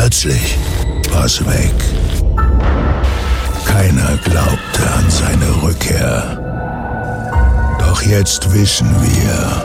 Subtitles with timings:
[0.00, 0.56] plötzlich
[1.12, 1.74] war's weg.
[3.66, 6.38] Keiner glaubte an seine Rückkehr.
[7.78, 9.64] Doch jetzt wissen wir,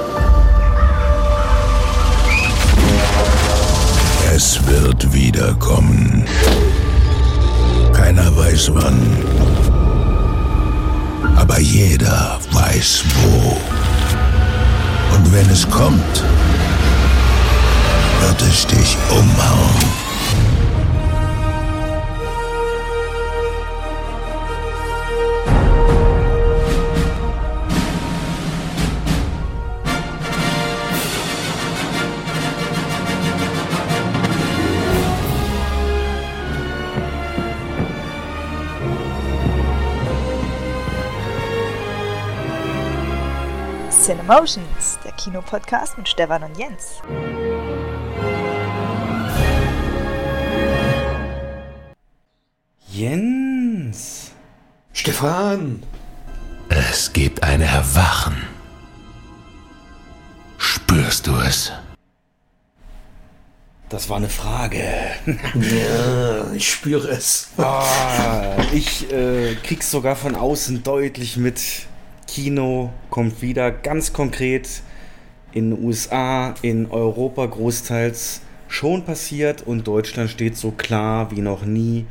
[4.36, 6.26] es wird wiederkommen.
[7.94, 9.00] Keiner weiß wann,
[11.38, 13.56] aber jeder weiß wo.
[15.16, 16.23] Und wenn es kommt,
[18.20, 20.05] wird es dich umhauen.
[44.26, 47.00] Cinemotions, der Kinopodcast mit Stefan und Jens.
[52.90, 54.32] Jens.
[54.94, 55.84] Stefan.
[56.70, 58.36] Es gibt ein Erwachen.
[60.58, 61.72] Spürst du es?
[63.89, 64.82] Das war eine Frage.
[65.54, 67.50] Ja, ich spüre es.
[67.58, 71.86] Ah, ich äh, krieg's sogar von außen deutlich mit.
[72.36, 74.81] Kino kommt wieder ganz konkret
[75.53, 81.64] in den USA, in Europa großteils schon passiert und Deutschland steht so klar wie noch
[81.64, 82.05] nie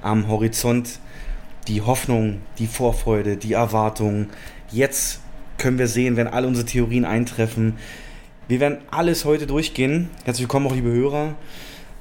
[0.00, 1.00] am Horizont.
[1.66, 4.28] Die Hoffnung, die Vorfreude, die Erwartung.
[4.70, 5.18] Jetzt
[5.58, 7.74] können wir sehen, wenn alle unsere Theorien eintreffen.
[8.46, 10.08] Wir werden alles heute durchgehen.
[10.24, 11.34] Herzlich willkommen auch liebe Hörer.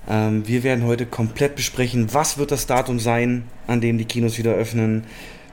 [0.08, 4.38] Ähm, wir werden heute komplett besprechen, was wird das Datum sein, an dem die Kinos
[4.38, 5.06] wieder öffnen.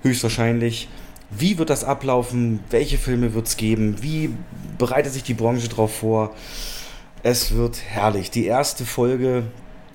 [0.02, 0.86] Höchstwahrscheinlich.
[1.30, 2.60] Wie wird das ablaufen?
[2.70, 4.02] Welche Filme wird es geben?
[4.02, 4.30] Wie
[4.78, 6.34] bereitet sich die Branche darauf vor?
[7.22, 8.30] Es wird herrlich.
[8.30, 9.44] Die erste Folge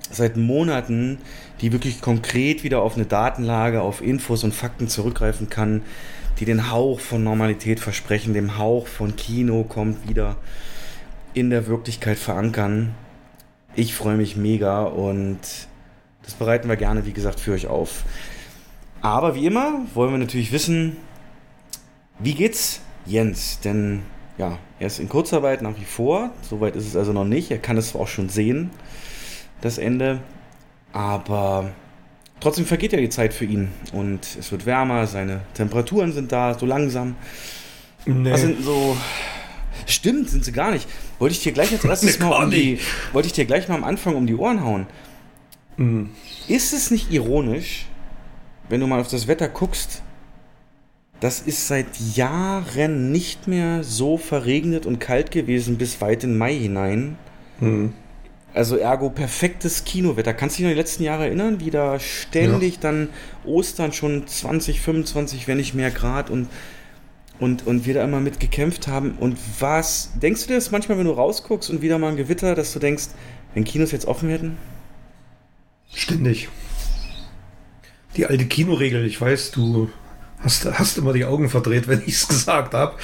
[0.09, 1.17] seit Monaten,
[1.61, 5.81] die wirklich konkret wieder auf eine Datenlage, auf Infos und Fakten zurückgreifen kann,
[6.39, 10.37] die den Hauch von Normalität versprechen, dem Hauch von Kino kommt wieder
[11.33, 12.93] in der Wirklichkeit verankern.
[13.75, 15.39] Ich freue mich mega und
[16.23, 18.03] das bereiten wir gerne, wie gesagt, für euch auf.
[19.01, 20.97] Aber wie immer wollen wir natürlich wissen,
[22.19, 23.59] wie geht's Jens?
[23.59, 24.03] Denn
[24.37, 26.31] ja, er ist in Kurzarbeit nach wie vor.
[26.41, 27.51] Soweit ist es also noch nicht.
[27.51, 28.69] Er kann es auch schon sehen,
[29.61, 30.21] das Ende.
[30.91, 31.71] Aber
[32.39, 33.69] trotzdem vergeht ja die Zeit für ihn.
[33.93, 37.15] Und es wird wärmer, seine Temperaturen sind da, so langsam.
[38.05, 38.31] Nee.
[38.31, 38.95] Was sind so.
[39.87, 40.87] Stimmt, sind sie gar nicht.
[41.19, 42.79] Wollte ich dir gleich als erstes Nee, mal um die,
[43.13, 44.87] wollte ich dir gleich mal am Anfang um die Ohren hauen.
[45.77, 46.09] Hm.
[46.47, 47.87] Ist es nicht ironisch,
[48.69, 50.01] wenn du mal auf das Wetter guckst,
[51.25, 56.53] das ist seit Jahren nicht mehr so verregnet und kalt gewesen bis weit in Mai
[56.53, 57.17] hinein.
[57.57, 57.93] Hm.
[58.53, 60.35] Also ergo perfektes Kinowetter.
[60.35, 63.09] Kannst du dich noch an die letzten Jahre erinnern, wie da ständig dann
[63.43, 66.47] Ostern schon 20, 25, wenn nicht mehr Grad und,
[67.39, 69.15] und, und wir da immer mit gekämpft haben.
[69.19, 72.53] Und was, denkst du dir das manchmal, wenn du rausguckst und wieder mal ein Gewitter,
[72.53, 73.07] dass du denkst,
[73.55, 74.57] wenn Kinos jetzt offen hätten?
[75.91, 76.49] Ständig.
[78.15, 79.89] Die alte Kinoregel, ich weiß, du
[80.45, 82.95] hast, hast immer die Augen verdreht, wenn ich es gesagt habe.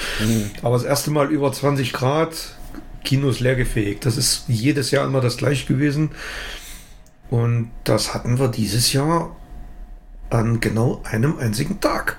[0.62, 2.34] Aber das erste Mal über 20 Grad,
[3.04, 4.06] Kinos leergefähigt.
[4.06, 6.10] Das ist jedes Jahr immer das gleiche gewesen.
[7.28, 9.36] Und das hatten wir dieses Jahr
[10.30, 12.18] an genau einem einzigen Tag.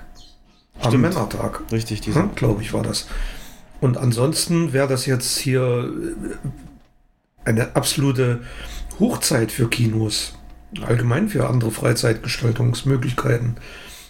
[0.80, 1.02] Am Stimmt.
[1.02, 1.62] Männertag.
[1.72, 2.20] Richtig, diese.
[2.20, 3.06] Hm, Glaube ich, war das.
[3.80, 5.92] Und ansonsten wäre das jetzt hier
[7.44, 8.42] äh, eine absolute
[8.98, 10.34] Hochzeit für Kinos.
[10.84, 13.56] Allgemein für andere Freizeitgestaltungsmöglichkeiten.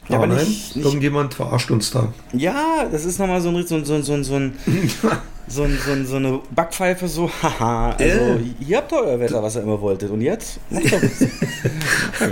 [0.09, 2.13] Ja, aber nein, nicht- nicht- irgendjemand verarscht uns da.
[2.33, 4.53] Ja, das ist nochmal so ein, so, ein- so, ein- so, ein- so, ein,
[5.49, 8.39] so, ein, so, ein, so eine Backpfeife, so, haha, also Äh.
[8.61, 10.11] ihr habt doch euer Wetter, was ihr immer wolltet.
[10.11, 10.59] Und jetzt?
[10.71, 11.03] Macht doch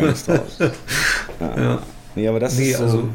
[0.01, 0.59] was.
[1.41, 1.57] Ja.
[1.57, 1.83] Ja.
[2.15, 3.09] Nee, aber das Nee, ist so, also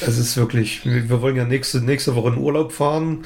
[0.00, 3.24] es ist wirklich, wir wir wollen ja nächste, nächste Woche in Urlaub fahren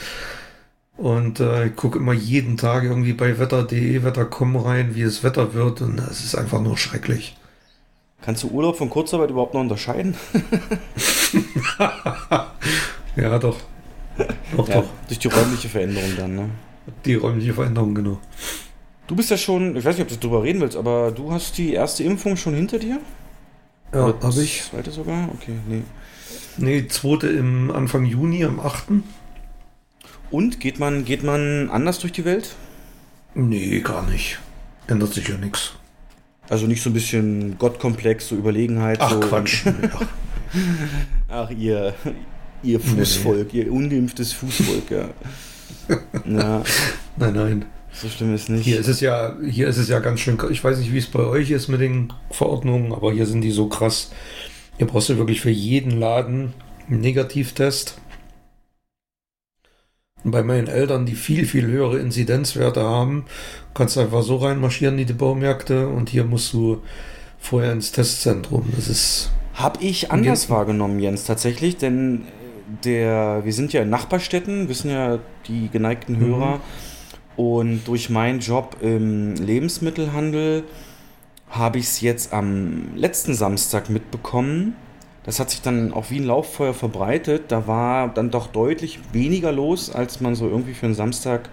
[0.96, 5.54] und äh, ich gucke immer jeden Tag irgendwie bei wetter.de, wetter.com rein, wie es Wetter
[5.54, 7.36] wird und es ist einfach nur schrecklich.
[8.26, 10.14] Kannst du Urlaub von Kurzarbeit überhaupt noch unterscheiden?
[13.16, 13.56] Ja, doch.
[14.56, 14.88] Doch, Ja, doch.
[15.08, 16.50] durch die räumliche Veränderung dann, ne?
[17.06, 18.18] Die räumliche Veränderung, genau.
[19.06, 21.56] Du bist ja schon, ich weiß nicht, ob du drüber reden willst, aber du hast
[21.56, 22.98] die erste Impfung schon hinter dir?
[23.94, 24.64] Ja, habe ich.
[24.70, 25.28] Zweite sogar?
[25.34, 25.82] Okay, nee.
[26.58, 28.84] Nee, zweite im Anfang Juni, am 8.
[30.30, 32.54] Und geht man, geht man anders durch die Welt?
[33.34, 34.38] Nee, gar nicht.
[34.88, 35.72] Ändert sich ja nichts.
[36.48, 38.98] Also nicht so ein bisschen Gottkomplex, so Überlegenheit.
[39.00, 39.64] Ach so Quatsch.
[41.28, 41.94] Ach, ihr,
[42.62, 45.08] ihr Fußvolk, ihr ungeimpftes Fußvolk, ja.
[46.24, 46.62] ja.
[47.16, 47.64] Nein, nein.
[47.92, 48.64] So schlimm ist nicht.
[48.64, 50.38] Hier ist es ja, hier ist es ja ganz schön.
[50.50, 53.50] Ich weiß nicht, wie es bei euch ist mit den Verordnungen, aber hier sind die
[53.50, 54.10] so krass.
[54.76, 56.52] Hier brauchst du wirklich für jeden Laden
[56.88, 57.98] einen Negativtest.
[60.26, 63.26] Und bei meinen Eltern, die viel, viel höhere Inzidenzwerte haben,
[63.74, 66.82] kannst du einfach so reinmarschieren in die Baumärkte und hier musst du
[67.38, 68.64] vorher ins Testzentrum.
[68.74, 69.30] Das ist.
[69.54, 72.22] Hab ich anders wahrgenommen, Jens, tatsächlich, denn
[72.82, 76.56] der, wir sind ja in Nachbarstädten, wissen ja die geneigten Hörer.
[76.56, 76.60] Mhm.
[77.36, 80.64] Und durch meinen Job im Lebensmittelhandel
[81.50, 84.74] habe ich es jetzt am letzten Samstag mitbekommen.
[85.26, 87.46] Das hat sich dann auch wie ein Lauffeuer verbreitet.
[87.48, 91.50] Da war dann doch deutlich weniger los, als man so irgendwie für einen Samstag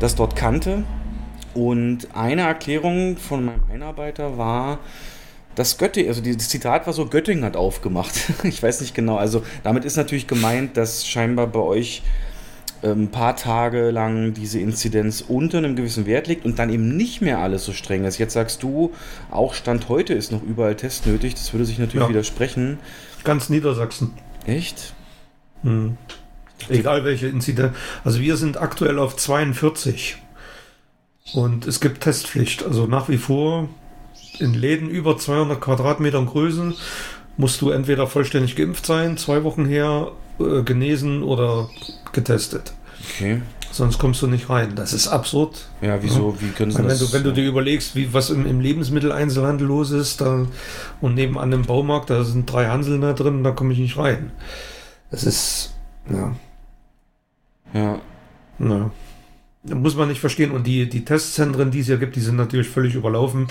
[0.00, 0.82] das dort kannte.
[1.54, 4.80] Und eine Erklärung von meinem Einarbeiter war,
[5.54, 8.14] dass Göttingen, also das Zitat war so, Göttingen hat aufgemacht.
[8.42, 9.16] ich weiß nicht genau.
[9.16, 12.02] Also damit ist natürlich gemeint, dass scheinbar bei euch
[12.84, 16.96] ein ähm, paar Tage lang diese Inzidenz unter einem gewissen Wert liegt und dann eben
[16.96, 18.18] nicht mehr alles so streng ist.
[18.18, 18.92] Jetzt sagst du,
[19.30, 21.34] auch Stand heute ist noch überall Test nötig.
[21.34, 22.10] Das würde sich natürlich ja.
[22.10, 22.78] widersprechen.
[23.24, 24.12] Ganz Niedersachsen.
[24.44, 24.92] Echt?
[25.62, 25.96] Hm.
[26.68, 27.74] Egal welche Inzidenz.
[28.04, 30.18] Also wir sind aktuell auf 42.
[31.32, 32.64] Und es gibt Testpflicht.
[32.64, 33.68] Also nach wie vor
[34.38, 36.74] in Läden über 200 Quadratmetern Größe
[37.36, 41.68] musst du entweder vollständig geimpft sein, zwei Wochen her, äh, genesen oder
[42.12, 42.74] getestet.
[43.16, 43.42] Okay.
[43.74, 44.76] Sonst kommst du nicht rein.
[44.76, 45.66] Das ist absurd.
[45.82, 46.30] Ja, wieso?
[46.30, 46.40] Ja.
[46.40, 47.00] Wie können sie wenn das?
[47.00, 50.46] Du, wenn du dir überlegst, wie, was im, im Lebensmitteleinzelhandel los ist, da,
[51.00, 54.30] und nebenan im Baumarkt, da sind drei Hanseln da drin, da komme ich nicht rein.
[55.10, 55.74] Das ist,
[56.08, 56.36] ja.
[57.74, 58.00] Ja.
[58.60, 58.90] Ja.
[59.64, 60.52] Muss man nicht verstehen.
[60.52, 63.48] Und die, die Testzentren, die es hier gibt, die sind natürlich völlig überlaufen.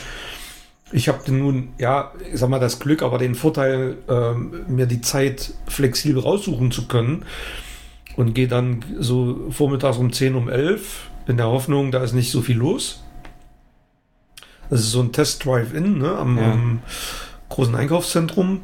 [0.93, 5.01] Ich habe nun, ja, ich sag mal, das Glück, aber den Vorteil, ähm, mir die
[5.01, 7.25] Zeit flexibel raussuchen zu können
[8.15, 12.29] und gehe dann so vormittags um 10, um 11 in der Hoffnung, da ist nicht
[12.29, 13.01] so viel los.
[14.69, 16.51] Das ist so ein Test-Drive-In ne, am, ja.
[16.51, 16.83] am,
[17.49, 18.61] großen Einkaufszentrum.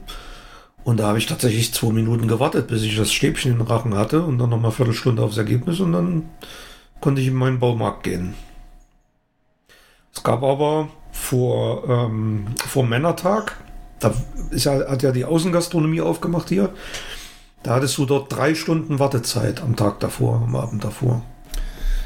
[0.84, 3.96] Und da habe ich tatsächlich zwei Minuten gewartet, bis ich das Stäbchen in den Rachen
[3.96, 6.30] hatte und dann noch mal eine Viertelstunde aufs Ergebnis und dann
[7.02, 8.36] konnte ich in meinen Baumarkt gehen.
[10.14, 10.90] Es gab aber
[11.20, 13.58] vor, ähm, vor Männertag.
[14.00, 14.14] Da
[14.52, 16.70] ist ja, hat ja die Außengastronomie aufgemacht hier.
[17.64, 21.24] Da hattest du dort drei Stunden Wartezeit am Tag davor, am Abend davor.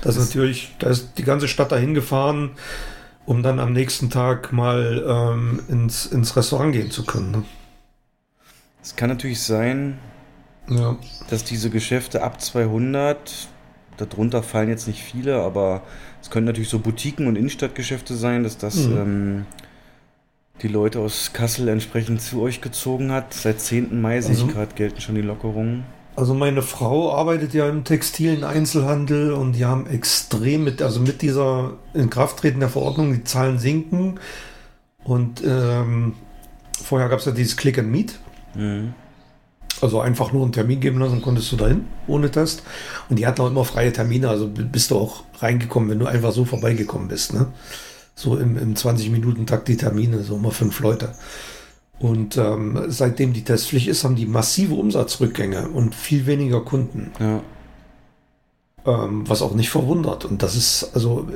[0.02, 2.52] Das ist natürlich, da ist die ganze Stadt dahin gefahren,
[3.26, 7.32] um dann am nächsten Tag mal ähm, ins, ins Restaurant gehen zu können.
[7.32, 7.44] Ne?
[8.82, 10.00] Es kann natürlich sein,
[10.68, 10.98] ja.
[11.30, 13.48] dass diese Geschäfte ab 200,
[13.98, 15.84] darunter fallen jetzt nicht viele, aber
[16.24, 18.98] es können natürlich so Boutiquen und Innenstadtgeschäfte sein, dass das mhm.
[18.98, 19.46] ähm,
[20.62, 23.34] die Leute aus Kassel entsprechend zu euch gezogen hat.
[23.34, 24.02] Seit 10.
[24.02, 25.84] Mai sehe also, ich gerade, gelten schon die Lockerungen.
[26.16, 31.22] Also meine Frau arbeitet ja im textilen Einzelhandel und die haben extrem mit, also mit
[31.22, 34.18] dieser Inkrafttreten der Verordnung, die Zahlen sinken.
[35.04, 36.14] Und ähm,
[36.82, 38.18] vorher gab es ja dieses Click and Meet.
[38.56, 38.94] Mhm.
[39.82, 42.64] Also einfach nur einen Termin geben lassen, konntest du dahin ohne Test.
[43.10, 46.32] Und die hatten auch immer freie Termine, also bist du auch reingekommen, wenn du einfach
[46.32, 47.34] so vorbeigekommen bist.
[47.34, 47.48] Ne?
[48.16, 51.14] So im, im 20-Minuten-Takt die Termine, so immer fünf Leute.
[52.00, 57.12] Und ähm, seitdem die Testpflicht ist, haben die massive Umsatzrückgänge und viel weniger Kunden.
[57.20, 57.42] Ja.
[58.86, 60.26] Ähm, was auch nicht verwundert.
[60.26, 61.28] Und das ist, also,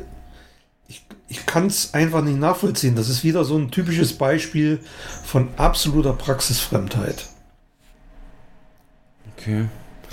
[0.87, 2.95] ich, ich kann es einfach nicht nachvollziehen.
[2.95, 4.79] Das ist wieder so ein typisches Beispiel
[5.23, 7.29] von absoluter Praxisfremdheit.
[9.37, 9.65] Okay.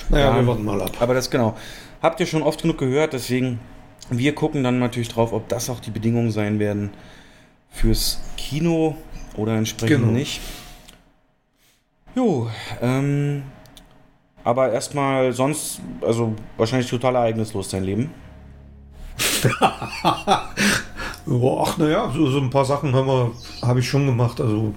[0.08, 0.92] Naja, ja, wir warten mal ab.
[1.00, 1.56] Aber das genau.
[2.02, 3.58] Habt ihr schon oft genug gehört, deswegen
[4.10, 6.90] wir gucken dann natürlich drauf, ob das auch die Bedingungen sein werden
[7.70, 8.96] fürs Kino
[9.36, 10.12] oder entsprechend genau.
[10.12, 10.40] nicht.
[12.14, 12.50] Jo,
[12.80, 13.44] ähm,
[14.44, 18.10] aber erstmal sonst, also wahrscheinlich total ereignislos dein Leben.
[20.02, 24.40] Ach naja, so, so ein paar Sachen habe hab ich schon gemacht.
[24.40, 24.74] Also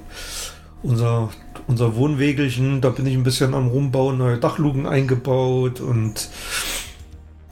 [0.83, 1.29] unser
[1.67, 6.29] unser Wohnwegelchen, da bin ich ein bisschen am Rumbauen, neue Dachluken eingebaut und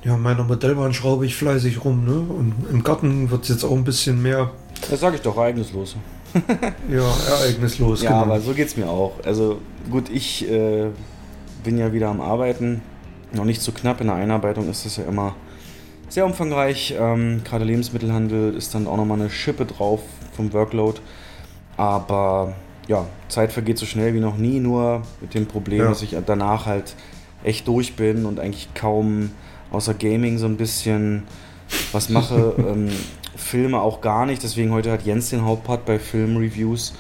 [0.04, 2.14] ja, meiner Modellbahn schraube ich fleißig rum, ne?
[2.14, 4.52] Und im Garten wird es jetzt auch ein bisschen mehr.
[4.90, 5.96] Das sage ich doch, ereignislos.
[6.90, 8.22] ja, ereignislos, ja, genau.
[8.22, 9.14] aber so geht es mir auch.
[9.26, 10.90] Also gut, ich äh,
[11.64, 12.82] bin ja wieder am Arbeiten.
[13.34, 14.00] Noch nicht so knapp.
[14.00, 15.36] In der Einarbeitung ist das ja immer
[16.08, 16.96] sehr umfangreich.
[16.98, 20.02] Ähm, Gerade Lebensmittelhandel ist dann auch nochmal eine Schippe drauf
[20.36, 21.00] vom Workload.
[21.78, 22.54] Aber
[22.88, 25.90] ja, Zeit vergeht so schnell wie noch nie, nur mit dem Problem, ja.
[25.90, 26.96] dass ich danach halt
[27.44, 29.32] echt durch bin und eigentlich kaum
[29.72, 31.24] außer Gaming so ein bisschen
[31.92, 32.56] was mache.
[32.58, 32.90] ähm,
[33.36, 36.94] Filme auch gar nicht, deswegen heute hat Jens den Hauptpart bei Filmreviews.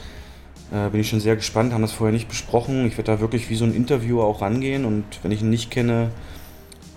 [0.71, 2.85] Äh, bin ich schon sehr gespannt, haben das vorher nicht besprochen.
[2.85, 5.71] Ich werde da wirklich wie so ein Interviewer auch rangehen und wenn ich ihn nicht
[5.71, 6.09] kenne,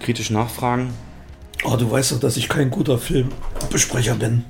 [0.00, 0.90] kritisch nachfragen.
[1.64, 4.45] Oh, du weißt doch, dass ich kein guter Filmbesprecher bin.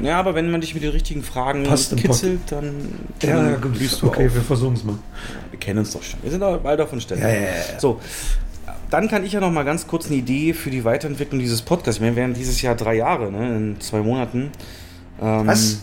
[0.00, 2.74] Ja, aber wenn man dich mit den richtigen Fragen Passt kitzelt, dann,
[3.22, 3.74] Ja, dann ja, gut.
[3.74, 4.34] blühst du Okay, auf.
[4.34, 4.94] wir versuchen es mal.
[5.50, 6.22] Wir kennen uns doch schon.
[6.22, 7.20] Wir sind doch bald auf den Stelle.
[7.20, 7.80] Ja, ja, ja.
[7.80, 8.00] So,
[8.90, 12.00] dann kann ich ja noch mal ganz kurz eine Idee für die Weiterentwicklung dieses Podcasts.
[12.00, 14.50] Wir werden dieses Jahr drei Jahre, ne, in zwei Monaten.
[15.20, 15.78] Ähm, Was?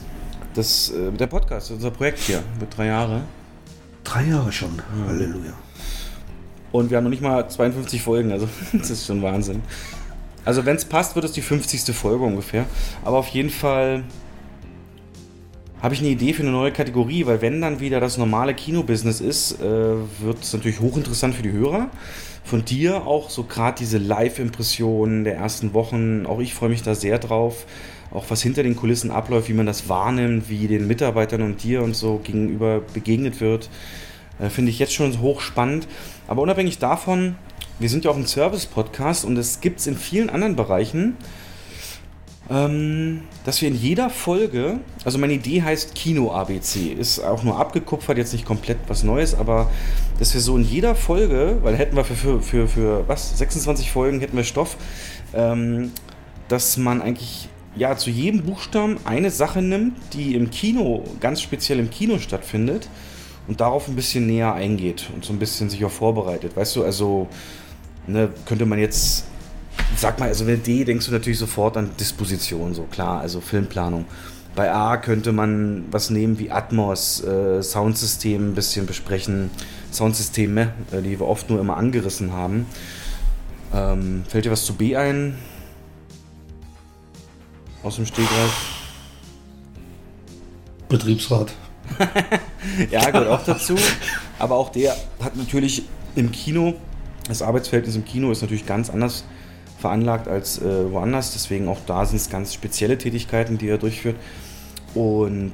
[0.54, 3.22] Das, äh, der Podcast, unser Projekt hier, wird drei Jahre.
[4.06, 4.82] Drei Jahre schon.
[5.08, 5.52] Halleluja.
[6.72, 9.62] Und wir haben noch nicht mal 52 Folgen, also das ist schon Wahnsinn.
[10.46, 11.94] Also wenn es passt, wird es die 50.
[11.96, 12.66] Folge ungefähr.
[13.04, 14.04] Aber auf jeden Fall
[15.82, 19.22] habe ich eine Idee für eine neue Kategorie, weil wenn dann wieder das normale Kinobusiness
[19.22, 21.90] ist, äh, wird es natürlich hochinteressant für die Hörer.
[22.44, 26.26] Von dir auch so gerade diese Live-Impressionen der ersten Wochen.
[26.28, 27.66] Auch ich freue mich da sehr drauf.
[28.12, 31.82] Auch was hinter den Kulissen abläuft, wie man das wahrnimmt, wie den Mitarbeitern und dir
[31.82, 33.70] und so gegenüber begegnet wird.
[34.40, 35.88] Äh, Finde ich jetzt schon hochspannend.
[36.28, 37.36] Aber unabhängig davon,
[37.80, 41.18] wir sind ja auch ein Service-Podcast und es gibt es in vielen anderen Bereichen,
[42.50, 48.18] ähm, dass wir in jeder Folge, also meine Idee heißt Kino-ABC, ist auch nur abgekupfert,
[48.18, 49.72] jetzt nicht komplett was Neues, aber
[50.20, 53.92] dass wir so in jeder Folge, weil hätten wir für, für, für, für was, 26
[53.92, 54.78] Folgen hätten wir Stoff,
[55.34, 55.92] ähm,
[56.48, 61.80] dass man eigentlich ja zu jedem Buchstaben eine Sache nimmt, die im Kino, ganz speziell
[61.80, 62.88] im Kino stattfindet
[63.48, 66.56] und darauf ein bisschen näher eingeht und so ein bisschen sich auch vorbereitet.
[66.56, 67.28] Weißt du, also
[68.08, 69.26] ne, könnte man jetzt,
[69.96, 74.06] sag mal, also wenn D denkst du natürlich sofort an Disposition, so klar, also Filmplanung.
[74.56, 79.52] Bei A könnte man was nehmen wie Atmos, äh, Soundsystem ein bisschen besprechen,
[79.92, 82.66] Soundsysteme, äh, die wir oft nur immer angerissen haben.
[83.74, 85.36] Ähm, fällt dir was zu B ein?
[87.84, 88.54] Aus dem Stegreif?
[90.88, 91.54] Betriebsrat.
[92.92, 93.76] Ja, gehört auch dazu.
[94.40, 95.84] Aber auch der hat natürlich
[96.16, 96.74] im Kino,
[97.28, 99.24] das Arbeitsverhältnis im Kino ist natürlich ganz anders
[99.80, 101.34] veranlagt als äh, woanders.
[101.34, 104.16] Deswegen auch da sind es ganz spezielle Tätigkeiten, die er durchführt.
[104.94, 105.54] Und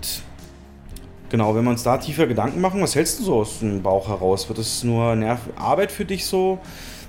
[1.30, 4.08] genau, wenn wir uns da tiefer Gedanken machen, was hältst du so aus dem Bauch
[4.08, 4.48] heraus?
[4.48, 6.60] Wird es nur Nerv Arbeit für dich so,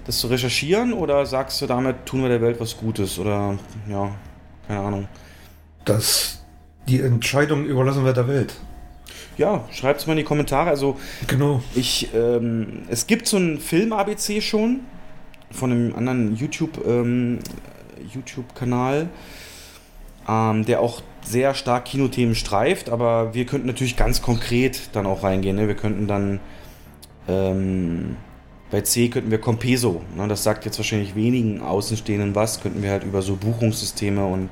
[0.07, 0.93] das zu recherchieren?
[0.93, 3.19] Oder sagst du, damit tun wir der Welt was Gutes?
[3.19, 4.15] Oder ja,
[4.67, 5.09] keine Ahnung.
[5.85, 6.43] Das,
[6.89, 8.55] die Entscheidung überlassen wir der Welt.
[9.39, 10.71] Ja, schreibt es mal in die Kommentare.
[10.71, 11.63] Also Genau.
[11.75, 14.81] Ich, ähm, es gibt so einen Film-ABC schon
[15.51, 17.39] von einem anderen YouTube, ähm,
[18.13, 19.09] YouTube-Kanal,
[20.29, 25.23] ähm, der auch sehr stark Kinothemen streift, aber wir könnten natürlich ganz konkret dann auch
[25.23, 25.57] reingehen.
[25.57, 25.69] Ne?
[25.69, 26.41] Wir könnten dann
[27.29, 28.17] ähm,
[28.71, 30.27] bei C könnten wir Compeso, ne?
[30.29, 34.49] das sagt jetzt wahrscheinlich wenigen Außenstehenden was, könnten wir halt über so Buchungssysteme und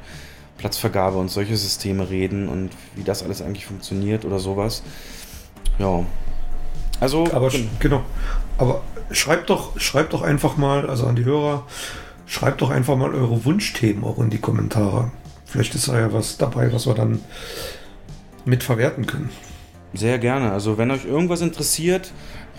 [0.60, 4.82] Platzvergabe und solche Systeme reden und wie das alles eigentlich funktioniert oder sowas.
[5.78, 6.04] Ja.
[7.00, 8.02] Also, Aber sch- genau.
[8.58, 11.66] Aber schreibt doch, schreibt doch einfach mal, also an die Hörer,
[12.26, 15.10] schreibt doch einfach mal eure Wunschthemen auch in die Kommentare.
[15.46, 17.20] Vielleicht ist da ja was dabei, was wir dann
[18.44, 19.30] mit verwerten können.
[19.94, 20.52] Sehr gerne.
[20.52, 22.12] Also wenn euch irgendwas interessiert,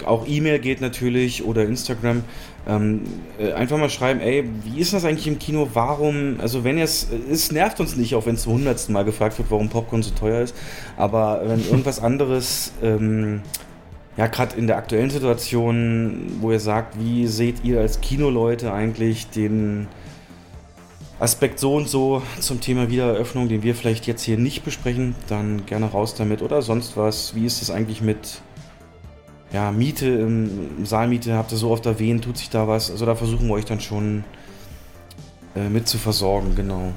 [0.06, 2.24] auch E-Mail geht natürlich oder Instagram,
[2.68, 3.02] ähm,
[3.40, 5.70] äh, einfach mal schreiben, ey, wie ist das eigentlich im Kino?
[5.74, 9.38] Warum, also wenn es, es nervt uns nicht, auch wenn es zum hundertsten Mal gefragt
[9.38, 10.56] wird, warum Popcorn so teuer ist,
[10.98, 13.42] aber wenn irgendwas anderes, ähm,
[14.18, 19.30] ja, gerade in der aktuellen Situation, wo ihr sagt, wie seht ihr als Kinoleute eigentlich
[19.30, 19.88] den
[21.20, 25.66] Aspekt so und so zum Thema Wiedereröffnung, den wir vielleicht jetzt hier nicht besprechen, dann
[25.66, 27.36] gerne raus damit oder sonst was.
[27.36, 28.42] Wie ist es eigentlich mit
[29.54, 32.90] ja, Miete, im Saalmiete, habt ihr so oft erwähnt, tut sich da was?
[32.90, 34.24] Also da versuchen wir euch dann schon
[35.56, 36.94] äh, mit zu versorgen, genau.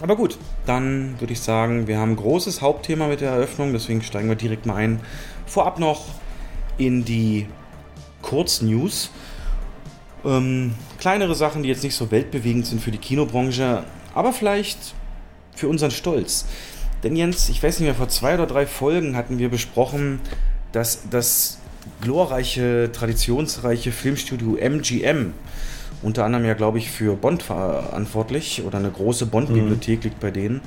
[0.00, 4.02] Aber gut, dann würde ich sagen, wir haben ein großes Hauptthema mit der Eröffnung, deswegen
[4.02, 5.00] steigen wir direkt mal ein.
[5.46, 6.06] Vorab noch
[6.78, 7.46] in die
[8.22, 9.10] Kurznews.
[10.24, 14.78] Ähm, kleinere Sachen, die jetzt nicht so weltbewegend sind für die Kinobranche, aber vielleicht
[15.54, 16.46] für unseren Stolz.
[17.02, 20.20] Denn Jens, ich weiß nicht mehr, vor zwei oder drei Folgen hatten wir besprochen,
[20.72, 21.59] dass das
[22.00, 25.32] glorreiche, traditionsreiche Filmstudio MGM,
[26.02, 30.62] unter anderem ja, glaube ich, für Bond verantwortlich oder eine große Bond-Bibliothek liegt bei denen,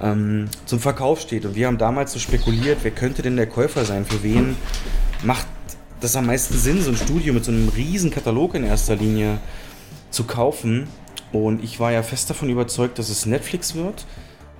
[0.00, 1.44] ähm, zum Verkauf steht.
[1.44, 4.06] Und wir haben damals so spekuliert, wer könnte denn der Käufer sein?
[4.06, 4.56] Für wen
[5.22, 5.46] macht
[6.00, 9.38] das am meisten Sinn, so ein Studio mit so einem riesen Katalog in erster Linie
[10.10, 10.86] zu kaufen?
[11.32, 14.06] Und ich war ja fest davon überzeugt, dass es Netflix wird,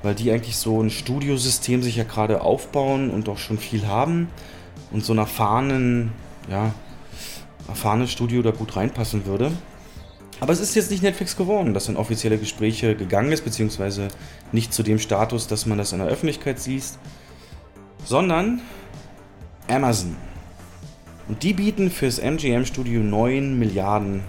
[0.02, 4.28] weil die eigentlich so ein Studiosystem sich ja gerade aufbauen und auch schon viel haben
[4.90, 6.12] und so ein erfahrenen,
[6.50, 6.73] ja,
[7.68, 9.52] erfahrenes Studio da gut reinpassen würde.
[10.40, 14.09] Aber es ist jetzt nicht Netflix geworden, das in offizielle Gespräche gegangen ist, beziehungsweise
[14.52, 16.85] nicht zu dem Status, dass man das in der Öffentlichkeit sieht,
[18.04, 18.61] sondern
[19.66, 20.16] Amazon.
[21.28, 24.23] Und die bieten fürs MGM-Studio 9 Milliarden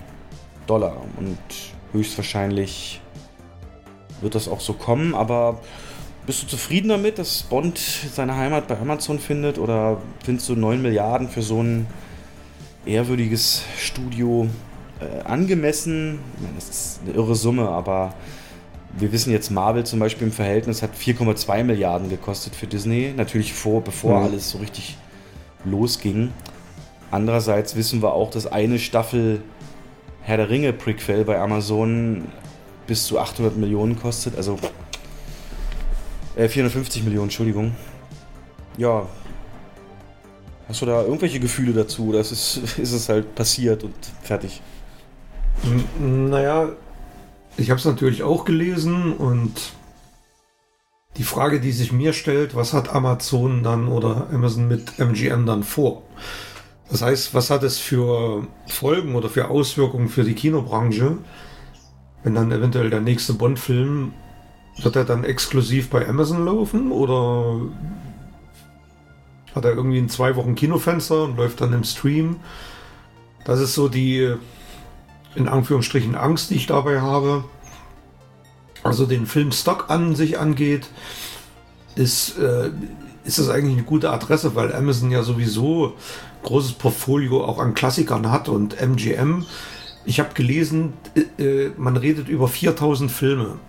[0.67, 1.01] Dollar.
[1.17, 1.37] Und
[1.93, 3.01] höchstwahrscheinlich
[4.21, 5.61] wird das auch so kommen, aber
[6.29, 10.79] bist du zufrieden damit, dass Bond seine Heimat bei Amazon findet oder findest du 9
[10.79, 11.88] Milliarden für so ein
[12.86, 14.48] ehrwürdiges Studio
[15.00, 16.19] äh, angemessen?
[16.36, 18.13] Ich meine, das ist eine irre Summe, aber
[18.95, 23.12] wir wissen jetzt, Marvel zum Beispiel im Verhältnis hat 4,2 Milliarden gekostet für Disney.
[23.17, 24.25] Natürlich vor, bevor mhm.
[24.27, 24.98] alles so richtig
[25.65, 26.31] losging.
[27.09, 29.41] Andererseits wissen wir auch, dass eine Staffel
[30.21, 32.25] Herr der Ringe Prequel bei Amazon
[32.86, 34.38] bis zu 800 Millionen kostet.
[34.38, 34.59] Also
[36.36, 37.75] äh, 450 Millionen, Entschuldigung.
[38.77, 39.07] Ja.
[40.67, 42.09] Hast du da irgendwelche Gefühle dazu?
[42.09, 44.62] Oder ist es, ist es halt passiert und fertig?
[46.00, 46.69] Naja,
[47.57, 49.74] ich habe es natürlich auch gelesen und
[51.17, 55.63] die Frage, die sich mir stellt, was hat Amazon dann oder Amazon mit MGM dann
[55.63, 56.03] vor?
[56.89, 61.17] Das heißt, was hat es für Folgen oder für Auswirkungen für die Kinobranche,
[62.24, 64.13] wenn dann eventuell der nächste Bond-Film,
[64.83, 67.62] wird er dann exklusiv bei Amazon laufen oder
[69.55, 72.38] hat er irgendwie ein zwei Wochen Kinofenster und läuft dann im Stream?
[73.45, 74.36] Das ist so die
[75.36, 77.43] in Anführungsstrichen Angst, die ich dabei habe.
[78.83, 80.88] Also den Filmstock an sich angeht,
[81.95, 82.71] ist, äh,
[83.25, 85.95] ist das eigentlich eine gute Adresse, weil Amazon ja sowieso
[86.43, 89.45] großes Portfolio auch an Klassikern hat und MGM.
[90.05, 90.93] Ich habe gelesen,
[91.38, 93.59] äh, äh man redet über 4000 Filme.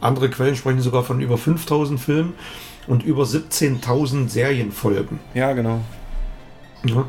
[0.00, 2.34] Andere Quellen sprechen sogar von über 5000 Filmen
[2.86, 5.20] und über 17.000 Serienfolgen.
[5.34, 5.80] Ja, genau.
[6.84, 7.06] Ja.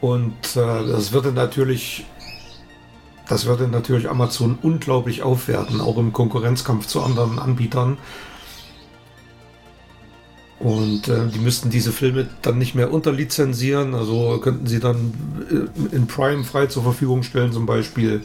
[0.00, 2.04] Und äh, das würde natürlich
[3.28, 7.98] das würde natürlich Amazon unglaublich aufwerten, auch im Konkurrenzkampf zu anderen Anbietern.
[10.58, 15.12] Und äh, die müssten diese Filme dann nicht mehr unterlizenzieren, also könnten sie dann
[15.50, 18.24] äh, in Prime frei zur Verfügung stellen zum Beispiel.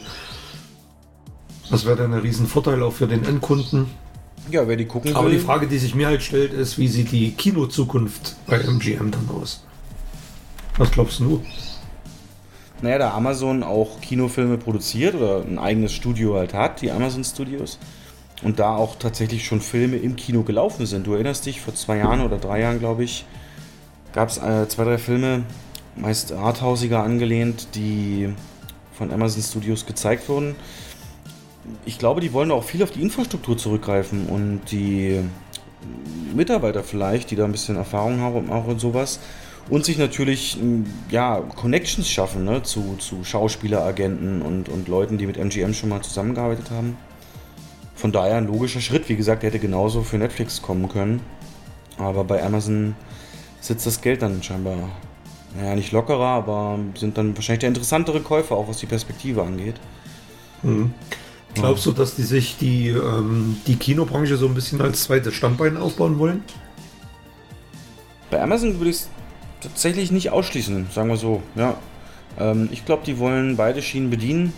[1.72, 3.86] Das wäre dann ein Riesenvorteil auch für den Endkunden.
[4.50, 5.38] Ja, wer die gucken Aber will.
[5.38, 9.28] die Frage, die sich mir halt stellt, ist, wie sieht die Kinozukunft bei MGM dann
[9.34, 9.64] aus?
[10.78, 11.42] Was glaubst du?
[12.82, 17.78] naja, da Amazon auch Kinofilme produziert oder ein eigenes Studio halt hat, die Amazon Studios,
[18.42, 21.06] und da auch tatsächlich schon Filme im Kino gelaufen sind.
[21.06, 23.24] Du erinnerst dich, vor zwei Jahren oder drei Jahren, glaube ich,
[24.12, 25.44] gab es äh, zwei, drei Filme,
[25.94, 28.30] meist arthausiger angelehnt, die
[28.92, 30.56] von Amazon Studios gezeigt wurden.
[31.84, 35.20] Ich glaube, die wollen auch viel auf die Infrastruktur zurückgreifen und die
[36.34, 39.20] Mitarbeiter vielleicht, die da ein bisschen Erfahrung haben auch und sowas,
[39.68, 40.58] und sich natürlich
[41.10, 46.02] ja, Connections schaffen ne, zu, zu Schauspieleragenten und, und Leuten, die mit MGM schon mal
[46.02, 46.96] zusammengearbeitet haben.
[47.94, 49.08] Von daher ein logischer Schritt.
[49.08, 51.20] Wie gesagt, der hätte genauso für Netflix kommen können.
[51.98, 52.96] Aber bei Amazon
[53.60, 54.90] sitzt das Geld dann scheinbar,
[55.56, 59.76] naja, nicht lockerer, aber sind dann wahrscheinlich der interessantere Käufer, auch was die Perspektive angeht.
[60.62, 60.92] Mhm.
[61.54, 65.76] Glaubst du, dass die sich die, ähm, die Kinobranche so ein bisschen als zweites Standbein
[65.76, 66.42] aufbauen wollen?
[68.30, 69.08] Bei Amazon würde ich es
[69.60, 71.42] tatsächlich nicht ausschließen, sagen wir so.
[71.54, 71.76] Ja.
[72.38, 74.52] Ähm, ich glaube, die wollen beide Schienen bedienen.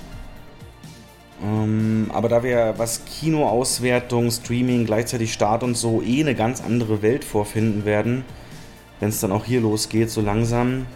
[1.42, 7.02] Ähm, aber da wir was Kinoauswertung, Streaming, gleichzeitig Start und so eh eine ganz andere
[7.02, 8.24] Welt vorfinden werden,
[9.00, 10.86] wenn es dann auch hier losgeht, so langsam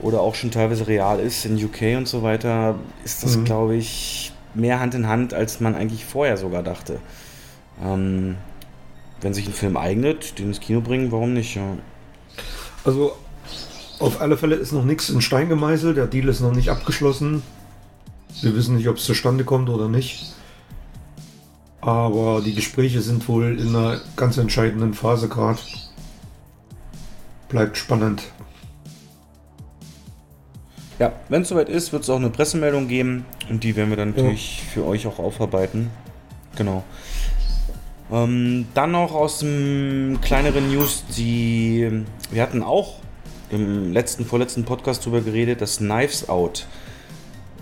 [0.00, 3.44] oder auch schon teilweise real ist in UK und so weiter, ist das, mhm.
[3.44, 6.98] glaube ich, mehr Hand in Hand, als man eigentlich vorher sogar dachte.
[7.82, 8.36] Ähm,
[9.20, 11.56] wenn sich ein Film eignet, den ins Kino bringen, warum nicht?
[11.56, 11.76] Ja.
[12.84, 13.16] Also
[13.98, 15.96] auf alle Fälle ist noch nichts in Stein gemeißelt.
[15.96, 17.42] Der Deal ist noch nicht abgeschlossen.
[18.42, 20.34] Wir wissen nicht, ob es zustande kommt oder nicht.
[21.80, 25.60] Aber die Gespräche sind wohl in einer ganz entscheidenden Phase gerade.
[27.48, 28.22] Bleibt spannend.
[30.98, 33.96] Ja, wenn es soweit ist, wird es auch eine Pressemeldung geben und die werden wir
[33.96, 34.64] dann natürlich ja.
[34.72, 35.90] für euch auch aufarbeiten.
[36.56, 36.84] Genau.
[38.12, 42.96] Ähm, dann noch aus dem kleineren News, die wir hatten auch
[43.50, 46.66] im letzten, vorletzten Podcast darüber geredet, dass Knives Out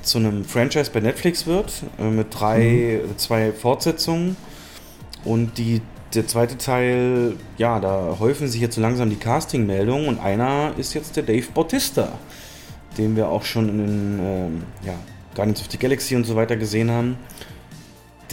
[0.03, 3.18] zu einem Franchise bei Netflix wird, äh, mit drei, mhm.
[3.18, 4.37] zwei Fortsetzungen.
[5.25, 5.81] Und die,
[6.14, 10.95] der zweite Teil, ja, da häufen sich jetzt so langsam die Casting-Meldungen und einer ist
[10.95, 12.12] jetzt der Dave Bautista,
[12.98, 14.94] den wir auch schon in den ähm, ja,
[15.35, 17.16] Guardians of the Galaxy und so weiter gesehen haben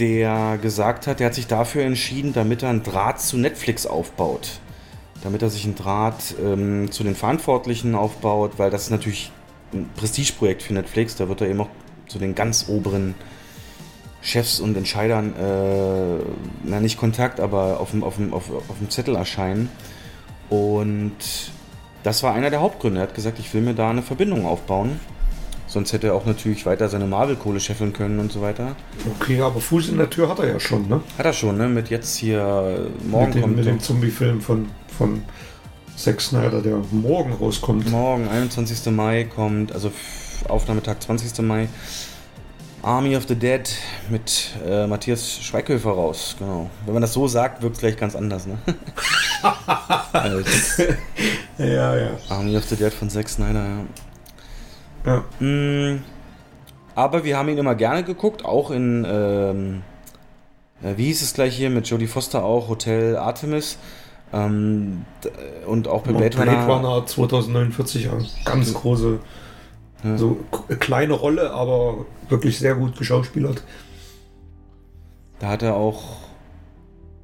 [0.00, 4.60] der gesagt hat, der hat sich dafür entschieden, damit er einen Draht zu Netflix aufbaut.
[5.22, 9.30] Damit er sich einen Draht ähm, zu den Verantwortlichen aufbaut, weil das ist natürlich
[9.74, 11.16] ein Prestigeprojekt für Netflix.
[11.16, 11.68] Da wird er eben auch
[12.08, 13.14] zu den ganz oberen
[14.22, 16.24] Chefs und Entscheidern, äh,
[16.64, 19.68] na nicht Kontakt, aber auf dem, auf, dem, auf, auf dem Zettel erscheinen.
[20.48, 21.12] Und
[22.02, 23.00] das war einer der Hauptgründe.
[23.00, 24.98] Er hat gesagt, ich will mir da eine Verbindung aufbauen
[25.70, 28.74] Sonst hätte er auch natürlich weiter seine Marvel-Kohle scheffeln können und so weiter.
[29.20, 31.00] Okay, aber Fuß in der Tür hat er ja schon, ne?
[31.16, 31.68] Hat er schon, ne?
[31.68, 34.66] Mit jetzt hier morgen mit dem, kommt mit dem Zombie-Film von,
[34.98, 35.22] von
[35.96, 37.88] Zack Snyder, der morgen rauskommt.
[37.88, 38.92] morgen 21.
[38.92, 39.92] Mai kommt, also
[40.48, 41.38] Aufnahmetag 20.
[41.42, 41.68] Mai.
[42.82, 43.68] Army of the Dead
[44.08, 46.70] mit äh, Matthias Schweighöfer raus, genau.
[46.84, 48.58] Wenn man das so sagt, wirkt es gleich ganz anders, ne?
[50.12, 50.82] Als
[51.58, 52.10] Ja, ja.
[52.28, 53.64] Army of the Dead von Zack Snyder,
[55.04, 55.24] ja.
[55.40, 55.46] ja.
[55.46, 56.02] Mm,
[56.94, 59.82] aber wir haben ihn immer gerne geguckt, auch in, ähm,
[60.82, 63.78] äh, wie hieß es gleich hier, mit Jodie Foster auch, Hotel Artemis.
[64.32, 65.04] Ähm,
[65.66, 66.88] und auch bei Blade, Blade Runner.
[66.88, 68.12] Runner 2049, ja.
[68.44, 69.18] ganz große,
[70.04, 70.16] Ja.
[70.16, 70.38] so
[70.78, 73.62] kleine Rolle, aber wirklich sehr gut geschauspielert.
[75.38, 76.02] Da hat er auch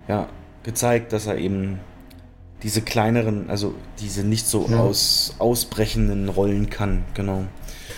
[0.08, 0.28] ja,
[0.62, 1.78] gezeigt, dass er eben
[2.62, 4.78] diese kleineren, also diese nicht so Ja.
[4.80, 7.44] aus, ausbrechenden Rollen kann, genau.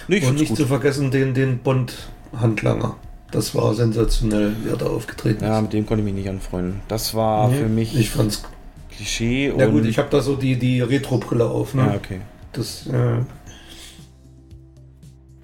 [0.09, 0.57] Nee, Und nicht gut.
[0.59, 2.97] zu vergessen den, den Bond-Handlanger.
[3.31, 5.63] Das war sensationell, wie er da aufgetreten Ja, ist.
[5.63, 6.81] mit dem konnte ich mich nicht anfreuen.
[6.89, 8.43] Das war Nee, für mich Ich fand's.
[8.91, 11.75] Klischee Ja gut, ich habe da so die, die Retro-Brille auf.
[11.75, 11.83] Ne?
[11.83, 12.21] ja, okay.
[12.53, 13.19] Das, äh,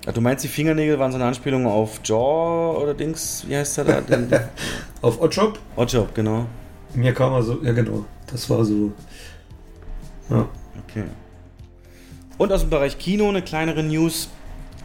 [0.07, 3.45] Ja, du meinst, die Fingernägel waren so eine Anspielung auf Jaw oder Dings?
[3.49, 4.49] Wie heißt der da?
[5.03, 6.47] Auf Oddjob, Oddjob, genau.
[6.95, 8.93] mir kam er so, ja genau, das war so.
[10.29, 10.49] Ja.
[10.87, 11.05] Okay.
[12.37, 14.29] Und aus dem Bereich Kino eine kleinere News.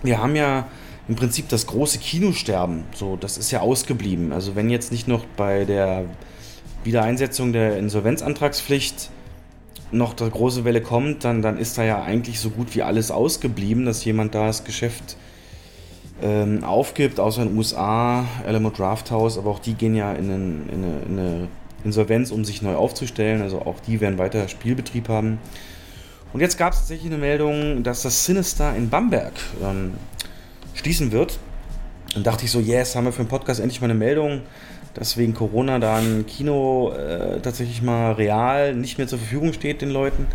[0.04, 0.68] Wir haben ja
[1.08, 2.84] im Prinzip das große Kinosterben.
[2.94, 4.32] So, das ist ja ausgeblieben.
[4.32, 6.06] Also wenn jetzt nicht noch bei der
[6.84, 9.10] Wiedereinsetzung der Insolvenzantragspflicht
[9.92, 13.12] noch die große Welle kommt, dann, dann ist da ja eigentlich so gut wie alles
[13.12, 15.18] ausgeblieben, dass jemand da das Geschäft
[16.22, 20.32] ähm, aufgibt, außer in den USA, Alamo Draft House, aber auch die gehen ja in,
[20.32, 21.48] einen, in, eine, in eine
[21.84, 23.42] Insolvenz, um sich neu aufzustellen.
[23.42, 25.40] Also auch die werden weiter Spielbetrieb haben.
[26.34, 29.94] Und jetzt gab es tatsächlich eine Meldung, dass das Sinister in Bamberg ähm,
[30.76, 31.40] schließen wird.
[32.14, 34.42] Dann dachte ich so, yes, haben wir für den Podcast endlich mal eine Meldung,
[35.00, 39.82] dass wegen Corona da ein Kino äh, tatsächlich mal real nicht mehr zur Verfügung steht
[39.82, 40.28] den Leuten.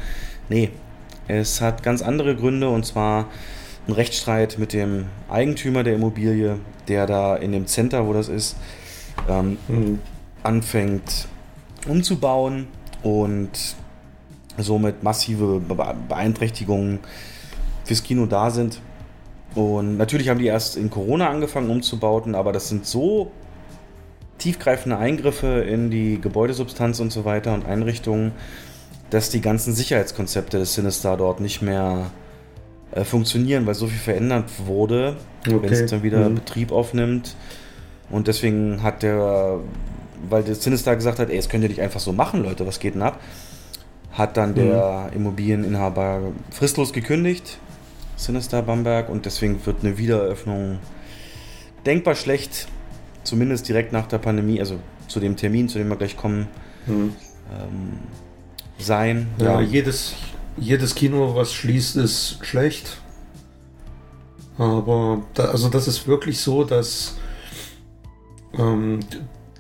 [0.48, 0.70] Nee,
[1.28, 3.26] es hat ganz andere Gründe und zwar
[3.86, 6.56] ein Rechtsstreit mit dem Eigentümer der Immobilie,
[6.88, 8.56] der da in dem Center, wo das ist,
[9.28, 9.98] ähm, Hm.
[10.42, 11.28] anfängt
[11.86, 12.66] umzubauen
[13.02, 13.50] und
[14.56, 17.00] somit massive Be- Beeinträchtigungen
[17.84, 18.80] fürs Kino da sind.
[19.54, 23.30] Und natürlich haben die erst in Corona angefangen umzubauen, aber das sind so
[24.38, 28.32] tiefgreifende Eingriffe in die Gebäudesubstanz und so weiter und Einrichtungen,
[29.10, 32.10] dass die ganzen Sicherheitskonzepte des Sinister dort nicht mehr
[32.92, 35.68] äh, funktionieren, weil so viel verändert wurde, wenn Okay.
[35.74, 36.34] es dann wieder Mhm.
[36.36, 37.36] Betrieb aufnimmt.
[38.10, 39.60] Und deswegen hat der,
[40.28, 42.80] weil der Sinister gesagt hat, ey, das könnt ihr nicht einfach so machen, Leute, was
[42.80, 43.20] geht denn ab?
[44.12, 46.20] Hat dann der Immobilieninhaber
[46.50, 47.58] fristlos gekündigt,
[48.16, 50.78] Sinister Bamberg, und deswegen wird eine Wiedereröffnung
[51.84, 52.68] denkbar schlecht,
[53.24, 56.48] zumindest direkt nach der Pandemie, also zu dem Termin, zu dem wir gleich kommen,
[56.86, 57.14] Hm.
[57.50, 57.98] ähm,
[58.78, 59.28] sein.
[59.38, 60.14] Ja, jedes,
[60.56, 62.98] jedes Kino, was schließt, ist schlecht.
[64.58, 67.16] Aber da, also das ist wirklich so, dass
[68.56, 69.00] ähm,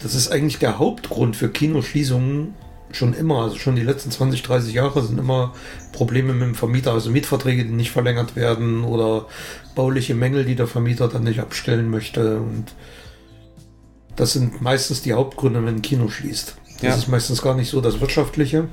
[0.00, 2.54] das ist eigentlich der Hauptgrund für Kinoschließungen
[2.92, 5.52] schon immer, also schon die letzten 20, 30 Jahre sind immer
[5.92, 9.26] Probleme mit dem Vermieter, also Mietverträge, die nicht verlängert werden oder
[9.74, 12.38] bauliche Mängel, die der Vermieter dann nicht abstellen möchte.
[12.38, 12.66] Und
[14.16, 16.56] das sind meistens die Hauptgründe, wenn ein Kino schließt.
[16.74, 16.94] Das Ja.
[16.94, 18.68] ist meistens gar nicht so das Wirtschaftliche.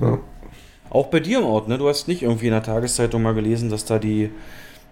[0.00, 0.18] Ja.
[0.90, 1.78] Auch bei dir im Ort, ne?
[1.78, 4.30] Du hast nicht irgendwie in der Tageszeitung mal gelesen, dass da die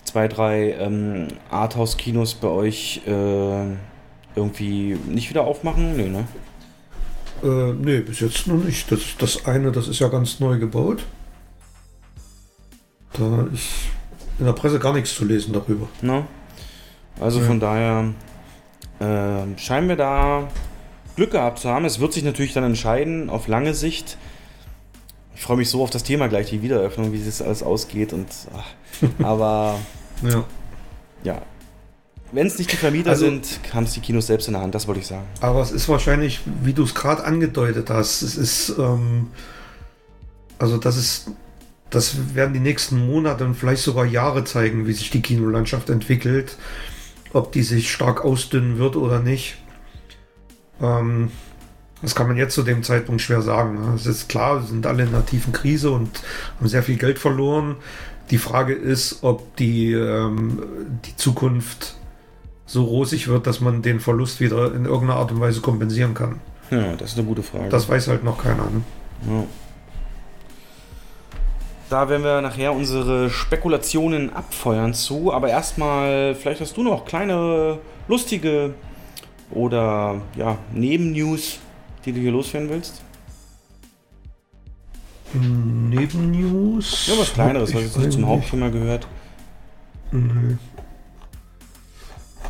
[0.04, 3.66] zwei, drei ähm, Arthouse-Kinos bei euch äh,
[4.36, 5.96] irgendwie nicht wieder aufmachen?
[5.96, 6.24] Nee, ne?
[7.42, 8.90] Äh, nee, bis jetzt noch nicht.
[8.92, 11.04] Das, das eine, das ist ja ganz neu gebaut.
[13.14, 13.66] Da ist
[14.38, 15.88] in der Presse gar nichts zu lesen darüber.
[16.02, 16.26] Ne?
[17.20, 17.46] Also Ja.
[17.46, 18.12] von daher
[19.00, 20.48] äh, scheinen wir da
[21.16, 21.84] Glück gehabt zu haben.
[21.84, 24.16] Es wird sich natürlich dann entscheiden auf lange Sicht.
[25.34, 28.12] Ich freue mich so auf das Thema gleich, die Wiedereröffnung, wie das alles ausgeht.
[28.12, 28.66] Und, ach,
[29.24, 29.78] aber
[30.22, 30.44] Ja.
[31.22, 31.42] ja,
[32.32, 34.74] wenn es nicht die Vermieter Also- sind, haben es die Kinos selbst in der Hand,
[34.74, 35.24] das wollte ich sagen.
[35.40, 39.28] Aber es ist wahrscheinlich, wie du es gerade angedeutet hast, es ist, ähm,
[40.58, 41.30] also das ist,
[41.90, 46.56] das werden die nächsten Monate und vielleicht sogar Jahre zeigen, wie sich die Kinolandschaft entwickelt,
[47.32, 49.56] ob die sich stark ausdünnen wird oder nicht.
[50.80, 51.30] Ähm,
[52.02, 53.80] das kann man jetzt zu dem Zeitpunkt schwer sagen.
[53.80, 53.94] ne?
[53.96, 56.22] Es ist klar, wir sind alle in einer tiefen Krise und
[56.58, 57.76] haben sehr viel Geld verloren.
[58.30, 60.62] Die Frage ist, ob die, ähm,
[61.04, 61.96] die Zukunft
[62.66, 66.40] so rosig wird, dass man den Verlust wieder in irgendeiner Art und Weise kompensieren kann.
[66.70, 67.70] Ja, das ist eine gute Frage.
[67.70, 68.64] Das weiß halt noch keiner.
[68.64, 68.82] Ne?
[69.26, 69.44] ja.
[71.90, 75.32] Da werden wir nachher unsere Spekulationen abfeuern zu.
[75.32, 78.74] Aber erstmal, vielleicht hast du noch kleine, lustige
[79.50, 81.58] oder ja, Nebennews,
[82.04, 83.02] die du hier loswerden willst?
[85.32, 87.06] Nebennews?
[87.06, 89.06] Ja, was kleineres, was jetzt nicht zum Hauptthema gehört.
[90.10, 90.56] Nee.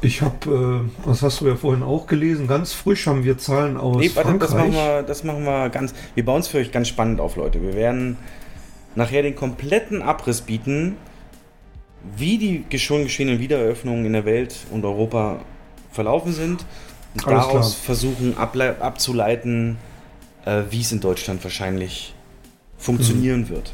[0.00, 3.76] Ich habe, äh, das hast du ja vorhin auch gelesen, ganz frisch haben wir Zahlen
[3.76, 4.38] aus Nee, warte, Frankreich.
[4.50, 5.92] das machen, wir, das machen wir ganz.
[6.14, 7.60] Wir bauen es für euch ganz spannend auf, Leute.
[7.60, 8.16] Wir werden
[8.94, 10.96] nachher den kompletten Abriss bieten,
[12.16, 12.38] wie
[12.70, 15.40] die schon geschehenen Wiedereröffnungen in der Welt und Europa
[15.92, 16.64] verlaufen sind.
[17.14, 17.84] Und Alles daraus klar.
[17.84, 19.76] versuchen abzuleiten,
[20.44, 22.14] äh, wie es in Deutschland wahrscheinlich
[22.76, 23.48] funktionieren Mhm.
[23.48, 23.72] wird.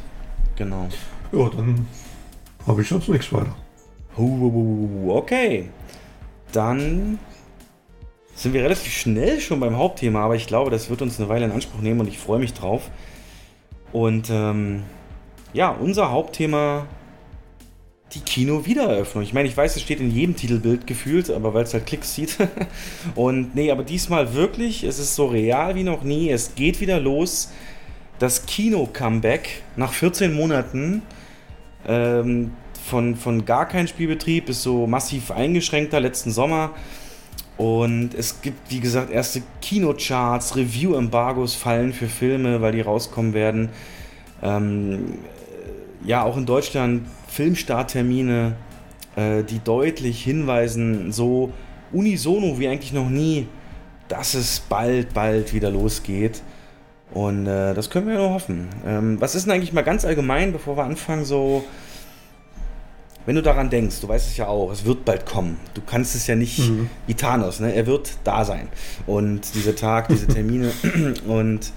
[0.55, 0.87] Genau.
[1.31, 1.87] Ja, dann
[2.65, 3.55] habe ich sonst nichts weiter.
[5.07, 5.69] Okay.
[6.51, 7.19] Dann
[8.35, 11.45] sind wir relativ schnell schon beim Hauptthema, aber ich glaube, das wird uns eine Weile
[11.45, 12.89] in Anspruch nehmen und ich freue mich drauf.
[13.91, 14.83] Und ähm,
[15.55, 16.85] ja, unser Hauptthema,
[18.13, 19.23] die Kino-Wiedereröffnung.
[19.23, 22.13] Ich meine, ich weiß, es steht in jedem Titelbild gefühlt, aber weil es halt Klicks
[22.13, 22.37] sieht.
[23.15, 26.29] und nee, aber diesmal wirklich, es ist so real wie noch nie.
[26.29, 27.51] Es geht wieder los.
[28.19, 31.01] Das Kino-Comeback nach 14 Monaten.
[31.87, 32.51] Ähm,
[32.85, 36.71] von, von gar kein Spielbetrieb bis so massiv eingeschränkter letzten Sommer.
[37.57, 43.69] Und es gibt, wie gesagt, erste Kinocharts, Review-Embargos fallen für Filme, weil die rauskommen werden.
[44.43, 45.34] Ähm, äh,
[46.05, 48.55] ja, auch in Deutschland Filmstarttermine,
[49.15, 51.51] äh, die deutlich hinweisen, so
[51.91, 53.47] unisono wie eigentlich noch nie,
[54.07, 56.41] dass es bald, bald wieder losgeht.
[57.13, 58.67] Und äh, das können wir ja nur hoffen.
[58.85, 61.63] Ähm, was ist denn eigentlich mal ganz allgemein, bevor wir anfangen, so
[63.25, 65.57] wenn du daran denkst, du weißt es ja auch, es wird bald kommen.
[65.73, 66.89] Du kannst es ja nicht Mhm.
[67.07, 67.73] wie Thanos, ne?
[67.73, 68.67] Er wird da sein.
[69.07, 70.71] Und dieser Tag, diese Termine
[71.27, 71.71] und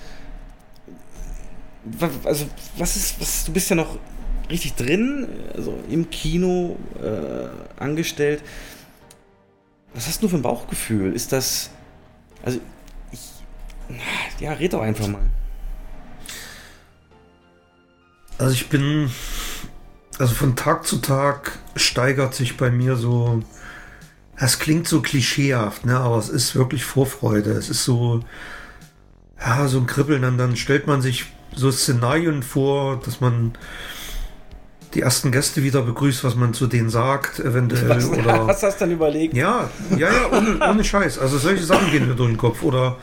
[2.24, 2.44] also
[2.76, 3.96] was ist, was du bist ja noch
[4.50, 8.42] richtig drin, also im Kino äh, angestellt.
[9.94, 11.12] Was hast du für ein Bauchgefühl?
[11.12, 11.70] Ist das
[12.42, 12.60] also
[13.10, 13.20] ich
[14.40, 15.28] ja, red doch einfach mal.
[18.36, 19.10] Also ich bin,
[20.18, 23.42] also von Tag zu Tag steigert sich bei mir so,
[24.36, 27.50] es klingt so klischeehaft, ne, aber es ist wirklich Vorfreude.
[27.52, 28.20] Es ist so,
[29.40, 33.54] ja, so ein Kribbeln, dann, dann stellt man sich so Szenarien vor, dass man
[34.94, 37.88] die ersten Gäste wieder begrüßt, was man zu denen sagt, eventuell.
[37.88, 39.34] Was, oder was hast du dann überlegt?
[39.34, 41.18] Ja, ja, ja, ohne, ohne Scheiß.
[41.18, 42.62] Also solche Sachen gehen mir durch den Kopf.
[42.62, 42.96] Oder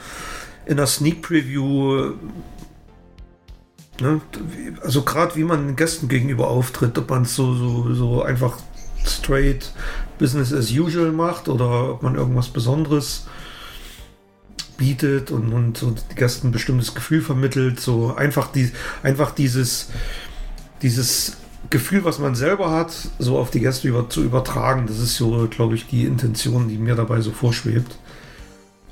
[0.65, 2.13] in der Sneak Preview,
[4.01, 4.21] ne,
[4.81, 8.57] also gerade wie man Gästen gegenüber auftritt, ob man es so, so, so einfach
[9.05, 9.71] straight
[10.17, 13.27] Business as usual macht oder ob man irgendwas Besonderes
[14.77, 17.79] bietet und, und so die Gästen ein bestimmtes Gefühl vermittelt.
[17.79, 18.71] So einfach, die,
[19.03, 19.89] einfach dieses,
[20.81, 21.37] dieses
[21.69, 24.85] Gefühl, was man selber hat, so auf die Gäste über, zu übertragen.
[24.87, 27.97] Das ist so, glaube ich, die Intention, die mir dabei so vorschwebt.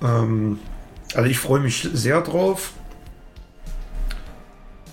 [0.02, 0.60] Ähm,
[1.14, 2.74] also ich freue mich sehr drauf.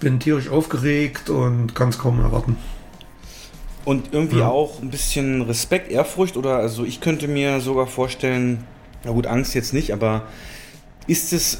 [0.01, 2.57] Bin tierisch aufgeregt und kann es kaum erwarten.
[3.85, 4.49] Und irgendwie Ja.
[4.49, 8.65] auch ein bisschen Respekt, Ehrfurcht oder also ich könnte mir sogar vorstellen,
[9.05, 10.23] na gut, Angst jetzt nicht, aber
[11.07, 11.59] ist es,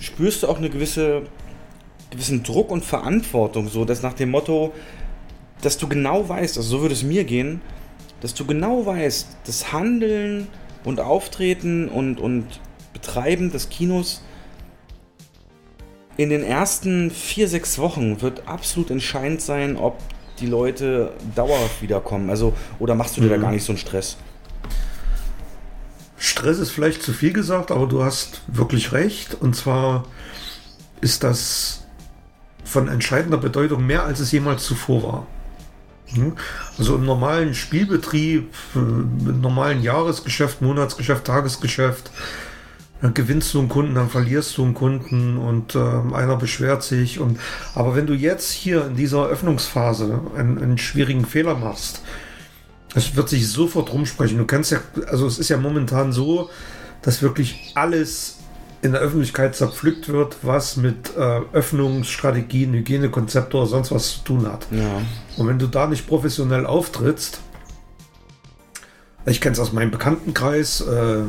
[0.00, 1.22] spürst du auch eine gewisse,
[2.10, 4.72] gewissen Druck und Verantwortung, so dass nach dem Motto,
[5.62, 7.60] dass du genau weißt, also so würde es mir gehen,
[8.20, 10.48] dass du genau weißt, das Handeln
[10.84, 12.46] und Auftreten und, und
[12.92, 14.22] Betreiben des Kinos
[16.16, 19.98] in den ersten vier, sechs Wochen wird absolut entscheidend sein, ob
[20.40, 22.30] die Leute dauerhaft wiederkommen.
[22.30, 23.42] Also, oder machst du dir da Mhm.
[23.42, 24.16] gar nicht so einen Stress?
[26.16, 29.34] Stress ist vielleicht zu viel gesagt, aber du hast wirklich recht.
[29.34, 30.04] Und zwar
[31.00, 31.84] ist das
[32.64, 35.26] von entscheidender Bedeutung mehr, als es jemals zuvor war.
[36.14, 36.34] Hm?
[36.78, 42.10] Also im normalen Spielbetrieb, äh, im normalen Jahresgeschäft, Monatsgeschäft, Tagesgeschäft,
[43.02, 47.18] dann gewinnst du einen Kunden, dann verlierst du einen Kunden und ähm, einer beschwert sich.
[47.18, 47.38] Und,
[47.74, 52.02] aber wenn du jetzt hier in dieser Öffnungsphase einen, einen schwierigen Fehler machst,
[52.94, 54.38] es wird sich sofort rumsprechen.
[54.38, 56.48] Du kannst ja, also es ist ja momentan so,
[57.02, 58.35] dass wirklich alles
[58.82, 64.46] in der Öffentlichkeit zerpflückt wird, was mit äh, Öffnungsstrategien, Hygienekonzepte oder sonst was zu tun
[64.46, 64.66] hat.
[64.70, 65.00] Ja.
[65.36, 67.40] Und wenn du da nicht professionell auftrittst,
[69.26, 71.22] ich kenne es aus meinem Bekanntenkreis, äh,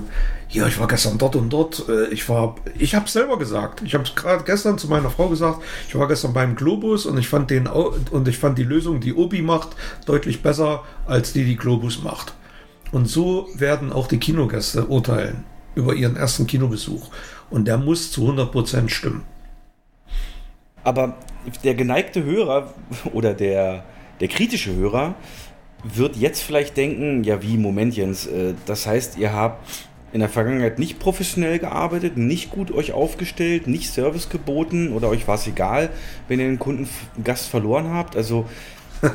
[0.50, 3.96] ja, ich war gestern dort und dort, äh, ich war, ich habe selber gesagt, ich
[3.96, 7.28] habe es gerade gestern zu meiner Frau gesagt, ich war gestern beim Globus und ich
[7.28, 9.70] fand den und ich fand die Lösung, die Obi macht,
[10.06, 12.34] deutlich besser als die, die Globus macht.
[12.92, 15.44] Und so werden auch die Kinogäste urteilen
[15.76, 17.10] über ihren ersten Kinobesuch.
[17.50, 19.24] Und der muss zu 100% stimmen.
[20.84, 21.18] Aber
[21.64, 22.74] der geneigte Hörer
[23.14, 23.84] oder der,
[24.20, 25.16] der kritische Hörer
[25.84, 29.64] wird jetzt vielleicht denken, ja wie, Moment Jens, äh, das heißt, ihr habt
[30.14, 35.28] in der Vergangenheit nicht professionell gearbeitet, nicht gut euch aufgestellt, nicht Service geboten oder euch
[35.28, 35.90] war es egal,
[36.28, 38.16] wenn ihr einen Kundengast verloren habt.
[38.16, 38.46] Also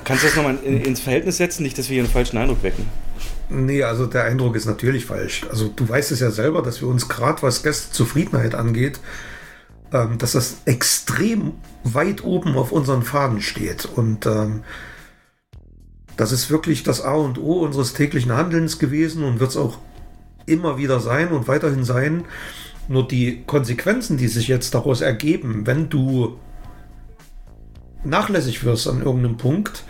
[0.04, 2.86] kannst du das nochmal ins Verhältnis setzen, nicht, dass wir hier einen falschen Eindruck wecken?
[3.54, 5.44] Nee, also der Eindruck ist natürlich falsch.
[5.50, 8.98] Also du weißt es ja selber, dass wir uns gerade was Gästezufriedenheit angeht,
[9.92, 11.52] ähm, dass das extrem
[11.84, 13.84] weit oben auf unseren Faden steht.
[13.84, 14.62] Und ähm,
[16.16, 19.76] das ist wirklich das A und O unseres täglichen Handelns gewesen und wird es auch
[20.46, 22.24] immer wieder sein und weiterhin sein.
[22.88, 26.38] Nur die Konsequenzen, die sich jetzt daraus ergeben, wenn du
[28.02, 29.84] nachlässig wirst an irgendeinem Punkt,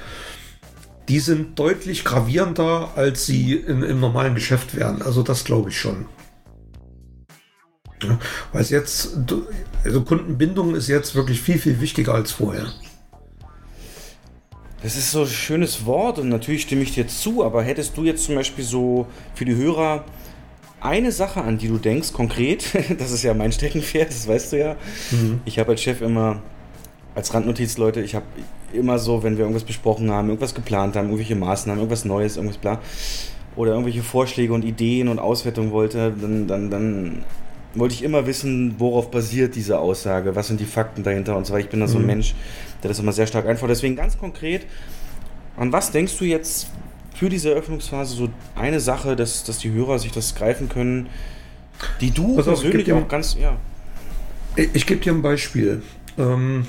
[1.09, 5.03] die sind deutlich gravierender, als sie in, im normalen Geschäft wären.
[5.03, 6.07] Also das glaube ich schon.
[8.03, 8.19] Ja,
[8.53, 9.17] weil es jetzt,
[9.85, 12.67] also Kundenbindung ist jetzt wirklich viel, viel wichtiger als vorher.
[14.83, 18.05] Das ist so ein schönes Wort und natürlich stimme ich dir zu, aber hättest du
[18.05, 20.05] jetzt zum Beispiel so für die Hörer
[20.81, 22.65] eine Sache, an die du denkst, konkret,
[22.99, 24.77] das ist ja mein Steckenpferd, das weißt du ja.
[25.12, 25.41] Mhm.
[25.45, 26.43] Ich habe als Chef immer,
[27.14, 28.25] als Randnotiz, Leute, ich habe
[28.72, 32.59] immer so, wenn wir irgendwas besprochen haben, irgendwas geplant haben, irgendwelche Maßnahmen, irgendwas Neues, irgendwas
[32.59, 32.81] bla,
[33.57, 37.25] oder irgendwelche Vorschläge und Ideen und Auswertungen wollte, dann, dann, dann
[37.75, 41.53] wollte ich immer wissen, worauf basiert diese Aussage, was sind die Fakten dahinter und so
[41.53, 41.64] weiter.
[41.64, 42.09] Ich bin da so ein mhm.
[42.09, 42.35] Mensch,
[42.83, 43.77] der das immer sehr stark einfordert.
[43.77, 44.66] Deswegen ganz konkret,
[45.57, 46.68] an was denkst du jetzt,
[47.14, 51.09] für diese Eröffnungsphase so eine Sache, dass, dass die Hörer sich das greifen können,
[52.01, 53.57] die du Pass persönlich auch ganz, ja.
[54.57, 55.83] Ich, ich gebe dir ein Beispiel.
[56.18, 56.66] Ähm,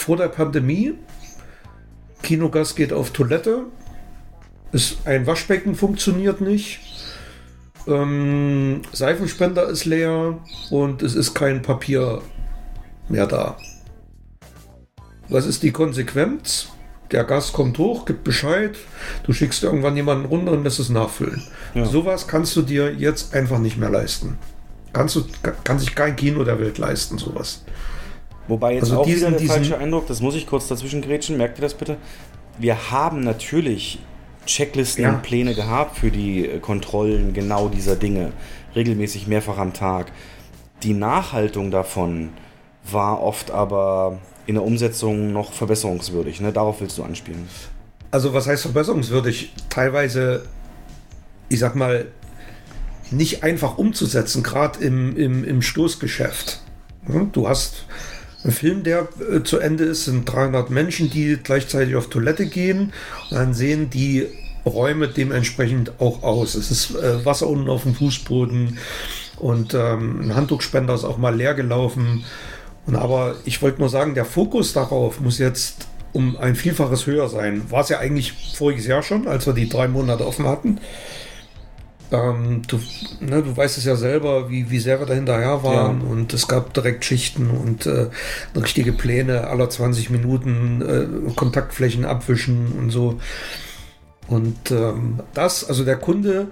[0.00, 0.94] vor der Pandemie,
[2.22, 3.64] Kinogast geht auf Toilette,
[4.72, 6.80] ist ein Waschbecken funktioniert nicht,
[7.86, 10.38] ähm, Seifenspender ist leer
[10.70, 12.22] und es ist kein Papier
[13.08, 13.56] mehr da.
[15.28, 16.68] Was ist die Konsequenz?
[17.12, 18.76] der Gast kommt hoch, gibt Bescheid,
[19.24, 21.42] du schickst irgendwann jemanden runter und lässt es nachfüllen.
[21.74, 21.84] Ja.
[21.84, 24.38] Sowas kannst du dir jetzt einfach nicht mehr leisten.
[24.92, 25.24] Kannst du,
[25.64, 27.64] kann sich kein Kino der Welt leisten, sowas.
[28.50, 31.36] Wobei jetzt also auch diesen, wieder der falsche Eindruck, das muss ich kurz dazwischen grätschen,
[31.36, 31.96] merkt ihr das bitte?
[32.58, 34.00] Wir haben natürlich
[34.44, 35.10] Checklisten ja.
[35.10, 38.32] und Pläne gehabt für die äh, Kontrollen genau dieser Dinge,
[38.74, 40.10] regelmäßig mehrfach am Tag.
[40.82, 42.30] Die Nachhaltung davon
[42.90, 46.40] war oft aber in der Umsetzung noch verbesserungswürdig.
[46.40, 46.52] Ne?
[46.52, 47.48] Darauf willst du anspielen.
[48.10, 49.52] Also was heißt verbesserungswürdig?
[49.68, 50.46] Teilweise,
[51.48, 52.08] ich sag mal,
[53.12, 56.62] nicht einfach umzusetzen, gerade im, im, im Stoßgeschäft.
[57.32, 57.86] Du hast
[58.44, 62.92] einen Film, der äh, zu Ende ist, sind 300 Menschen, die gleichzeitig auf Toilette gehen
[63.30, 64.26] und dann sehen die
[64.64, 66.54] Räume dementsprechend auch aus.
[66.54, 68.78] Es ist äh, Wasser unten auf dem Fußboden
[69.36, 72.24] und ähm, ein Handtuchspender ist auch mal leer gelaufen.
[72.86, 77.28] Und aber ich wollte nur sagen, der Fokus darauf muss jetzt um ein Vielfaches höher
[77.28, 77.70] sein.
[77.70, 80.78] War es ja eigentlich voriges Jahr schon, als wir die drei Monate offen hatten.
[82.12, 82.80] Ähm, du,
[83.20, 86.00] ne, du weißt es ja selber, wie, wie sehr wir da hinterher waren.
[86.00, 86.06] Ja.
[86.08, 88.08] Und es gab direkt Schichten und äh,
[88.56, 93.20] richtige Pläne, aller 20 Minuten äh, Kontaktflächen abwischen und so.
[94.26, 96.48] Und ähm, das, also der Kunde,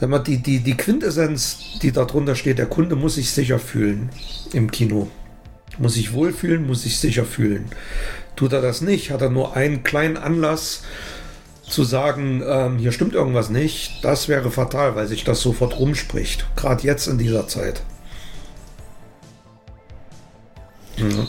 [0.00, 4.10] sag mal, die, die, die Quintessenz, die darunter steht, der Kunde muss sich sicher fühlen
[4.52, 5.08] im Kino.
[5.78, 7.66] Muss sich wohlfühlen, muss sich sicher fühlen.
[8.34, 10.82] Tut er das nicht, hat er nur einen kleinen Anlass
[11.68, 16.46] zu sagen, ähm, hier stimmt irgendwas nicht, das wäre fatal, weil sich das sofort rumspricht.
[16.56, 17.82] Gerade jetzt in dieser Zeit.
[20.96, 21.26] Mhm.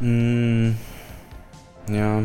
[0.00, 0.76] Mm,
[1.92, 2.22] ja.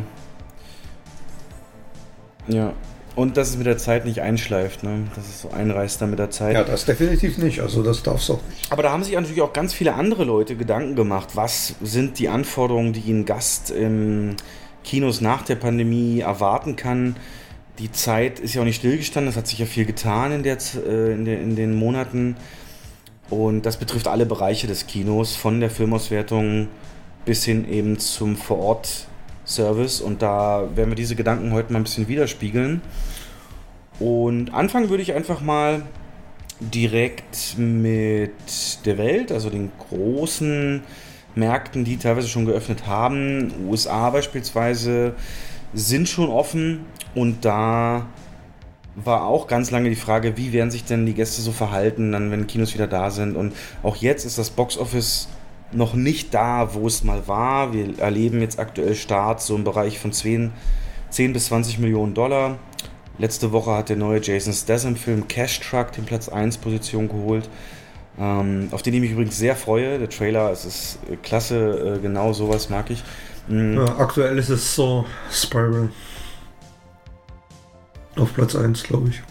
[2.48, 2.74] Ja.
[3.16, 5.08] Und dass es mit der Zeit nicht einschleift, ne?
[5.16, 6.54] dass es so einreißt dann mit der Zeit.
[6.54, 7.62] Ja, das definitiv nicht.
[7.62, 8.72] Also das darf es auch nicht.
[8.72, 11.30] Aber da haben sich natürlich auch ganz viele andere Leute Gedanken gemacht.
[11.34, 14.36] Was sind die Anforderungen, die ein Gast im
[14.88, 17.17] Kinos nach der Pandemie erwarten kann?
[17.78, 19.30] Die Zeit ist ja auch nicht stillgestanden.
[19.30, 22.38] Es hat sich ja viel getan in, der, äh, in, der, in den Monaten.
[23.30, 26.69] Und das betrifft alle Bereiche des Kinos, von der Filmauswertung
[27.26, 29.08] bis hin eben zum Vorort
[29.46, 32.81] Service und da werden wir diese Gedanken heute mal ein bisschen widerspiegeln.
[34.00, 35.83] Und anfangen würde ich einfach mal
[36.62, 38.31] direkt mit
[38.85, 40.83] der Welt, also den großen
[41.38, 43.54] Märkten, die teilweise schon geöffnet haben.
[43.67, 45.13] USA beispielsweise
[45.73, 46.85] sind schon offen
[47.15, 48.08] und da
[48.96, 52.31] war auch ganz lange die Frage, wie werden sich denn die Gäste so verhalten, dann
[52.31, 53.35] wenn Kinos wieder da sind.
[53.35, 55.29] Und auch jetzt ist das Boxoffice
[55.71, 57.73] noch nicht da, wo es mal war.
[57.73, 60.52] Wir erleben jetzt aktuell Starts so im Bereich von 10,
[61.12, 62.58] 10 bis 20 Millionen Dollar.
[63.19, 67.50] Letzte Woche hat der neue Jason Statham-Film Cash Truck den Platz 1 Position geholt.
[68.20, 70.00] Ähm, auf den ich mich übrigens sehr freue.
[70.00, 73.04] Der Trailer, es ist äh, klasse, äh, genau sowas mag ich.
[73.48, 73.78] Mhm.
[73.78, 75.90] Ja, aktuell ist es so Spiral.
[78.15, 79.22] Auf Platz 1, glaube ich.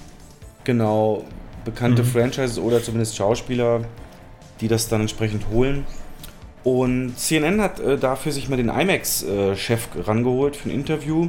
[0.64, 1.24] Genau,
[1.64, 2.06] bekannte mhm.
[2.06, 3.84] Franchises oder zumindest Schauspieler,
[4.60, 5.84] die das dann entsprechend holen.
[6.62, 11.28] Und CNN hat äh, dafür sich mal den IMAX-Chef äh, rangeholt für ein Interview.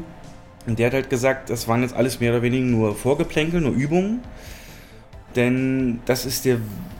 [0.66, 3.74] Und der hat halt gesagt, das waren jetzt alles mehr oder weniger nur Vorgeplänkel, nur
[3.74, 4.22] Übungen.
[5.36, 6.58] Denn das ist der,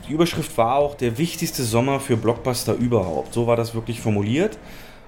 [0.08, 3.34] die Überschrift war auch der wichtigste Sommer für Blockbuster überhaupt.
[3.34, 4.58] So war das wirklich formuliert.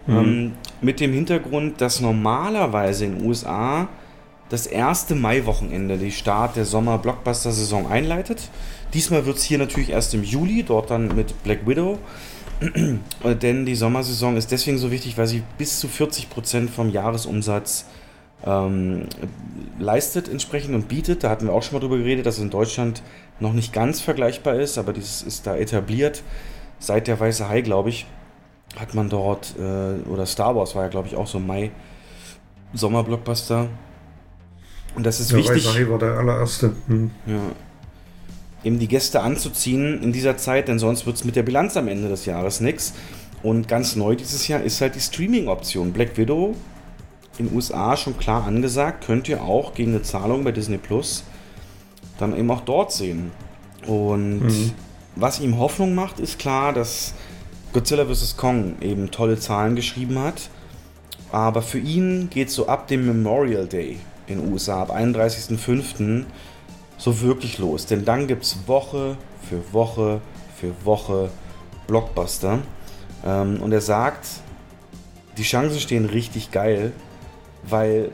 [0.06, 0.16] Mhm.
[0.16, 3.88] Ähm, mit dem Hintergrund, dass normalerweise in den USA
[4.48, 8.50] das erste Maiwochenende die Start der Sommer-Blockbuster-Saison einleitet.
[8.92, 11.98] Diesmal wird es hier natürlich erst im Juli, dort dann mit Black Widow.
[13.42, 17.86] Denn die Sommersaison ist deswegen so wichtig, weil sie bis zu 40% vom Jahresumsatz
[18.44, 19.06] ähm,
[19.78, 21.24] leistet entsprechend und bietet.
[21.24, 23.02] Da hatten wir auch schon mal drüber geredet, dass es in Deutschland
[23.38, 26.22] noch nicht ganz vergleichbar ist, aber dieses ist da etabliert.
[26.78, 28.06] Seit der Weiße Hai, glaube ich,
[28.78, 31.70] hat man dort, äh, oder Star Wars war ja, glaube ich, auch so Mai
[32.72, 33.68] Sommerblockbuster.
[34.94, 35.66] Und das ist der wichtig.
[35.66, 36.72] Weiße Hai war der allererste.
[36.86, 37.10] Hm.
[37.26, 37.40] Ja.
[38.62, 41.88] Eben die Gäste anzuziehen in dieser Zeit, denn sonst wird es mit der Bilanz am
[41.88, 42.92] Ende des Jahres nichts.
[43.42, 45.92] Und ganz neu dieses Jahr ist halt die Streaming-Option.
[45.92, 46.54] Black Widow
[47.40, 51.24] in den USA schon klar angesagt, könnt ihr auch gegen eine Zahlung bei Disney Plus
[52.18, 53.32] dann eben auch dort sehen.
[53.86, 54.72] Und mhm.
[55.16, 57.14] was ihm Hoffnung macht, ist klar, dass
[57.72, 58.36] Godzilla vs.
[58.36, 60.50] Kong eben tolle Zahlen geschrieben hat.
[61.32, 66.24] Aber für ihn geht so ab dem Memorial Day in den USA, ab 31.05.
[66.98, 67.86] so wirklich los.
[67.86, 69.16] Denn dann gibt es Woche
[69.48, 70.20] für Woche
[70.56, 71.30] für Woche
[71.86, 72.58] Blockbuster.
[73.24, 74.26] Ähm, und er sagt,
[75.38, 76.92] die Chancen stehen richtig geil,
[77.62, 78.10] weil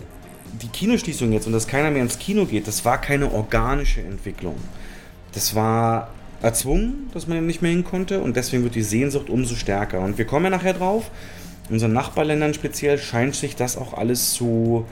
[0.62, 4.56] die Kinoschließung jetzt und dass keiner mehr ins Kino geht, das war keine organische Entwicklung.
[5.32, 6.10] Das war
[6.42, 10.00] erzwungen, dass man nicht mehr hin konnte und deswegen wird die Sehnsucht umso stärker.
[10.00, 11.10] Und wir kommen ja nachher drauf.
[11.68, 14.86] In unseren Nachbarländern speziell scheint sich das auch alles zu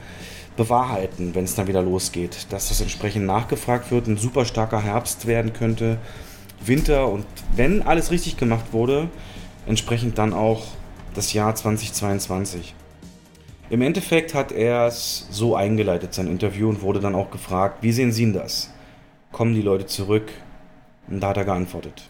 [0.57, 2.47] bewahrheiten, wenn es dann wieder losgeht.
[2.49, 5.97] Dass das entsprechend nachgefragt wird, ein super starker Herbst werden könnte,
[6.63, 7.25] Winter und
[7.55, 9.09] wenn alles richtig gemacht wurde,
[9.67, 10.65] entsprechend dann auch
[11.13, 12.73] das Jahr 2022.
[13.69, 17.91] Im Endeffekt hat er es so eingeleitet, sein Interview, und wurde dann auch gefragt, wie
[17.91, 18.69] sehen Sie das?
[19.31, 20.31] Kommen die Leute zurück?
[21.07, 22.03] Und da hat er geantwortet.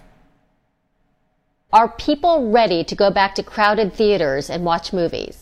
[1.72, 5.38] Are people ready to go back to crowded theaters and watch movies?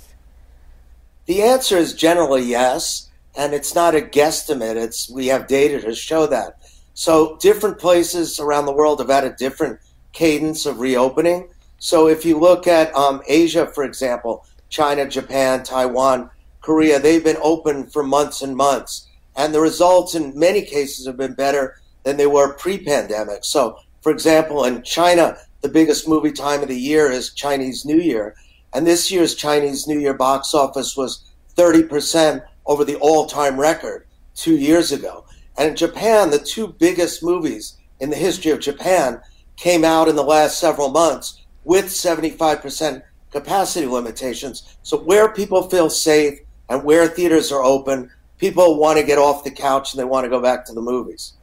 [1.26, 4.76] The answer is generally yes, and it's not a guesstimate.
[4.76, 6.58] It's we have data to show that.
[6.94, 9.80] So different places around the world have had a different
[10.12, 11.50] cadence of reopening.
[11.80, 17.38] So if you look at um, Asia, for example, China, Japan, Taiwan, Korea, they've been
[17.44, 19.08] open for months and months.
[19.36, 23.46] And the results in many cases have been better than they were pre pandemic.
[23.46, 28.00] So, for example, in China, the biggest movie time of the year is Chinese New
[28.00, 28.36] Year.
[28.74, 31.24] And this year's Chinese New Year box office was
[31.56, 35.24] 30% over the all time record two years ago.
[35.56, 39.22] And in Japan, the two biggest movies in the history of Japan
[39.56, 43.04] came out in the last several months with 75%
[43.34, 44.64] capacity limitations.
[44.84, 49.44] So where people feel safe and where theaters are open, people want to get off
[49.44, 51.34] the couch and they want to go back to the movies.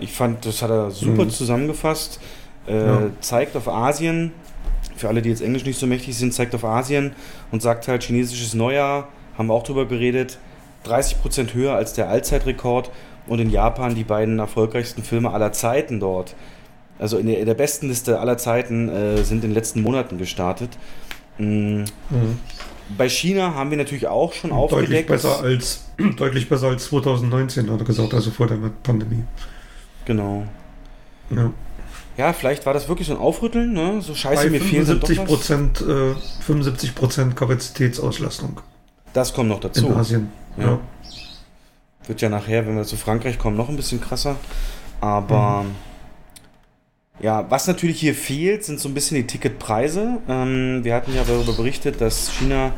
[0.00, 1.30] Ich fand, das hat er super mhm.
[1.30, 2.20] zusammengefasst.
[2.66, 3.10] Äh, ja.
[3.20, 4.32] Zeigt auf Asien,
[4.96, 7.12] für alle, die jetzt Englisch nicht so mächtig sind, zeigt auf Asien
[7.52, 10.38] und sagt halt, chinesisches Neujahr, haben wir auch drüber geredet,
[10.84, 12.90] 30% höher als der Allzeitrekord
[13.26, 16.34] und in Japan die beiden erfolgreichsten Filme aller Zeiten dort
[16.98, 20.18] also in der, in der besten Liste aller Zeiten, äh, sind in den letzten Monaten
[20.18, 20.70] gestartet.
[21.38, 21.84] Mhm.
[22.10, 22.38] Mhm.
[22.96, 25.08] Bei China haben wir natürlich auch schon deutlich aufgedeckt.
[25.08, 25.84] Besser als,
[26.16, 29.24] deutlich besser als 2019, hat er gesagt, also vor der Pandemie.
[30.04, 30.44] Genau.
[31.30, 31.52] Ja.
[32.16, 34.00] Ja, vielleicht war das wirklich so ein Aufrütteln, ne?
[34.00, 38.60] So scheiße, Bei mir 75 Prozent, äh, 75 Prozent Kapazitätsauslastung.
[39.12, 39.86] Das kommt noch dazu.
[39.86, 40.64] In Asien, ja.
[40.64, 40.80] ja.
[42.08, 44.34] Wird ja nachher, wenn wir zu Frankreich kommen, noch ein bisschen krasser.
[45.00, 45.70] Aber mhm.
[47.20, 50.18] Ja, was natürlich hier fehlt, sind so ein bisschen die Ticketpreise.
[50.28, 52.72] Ähm, wir hatten ja darüber berichtet, dass China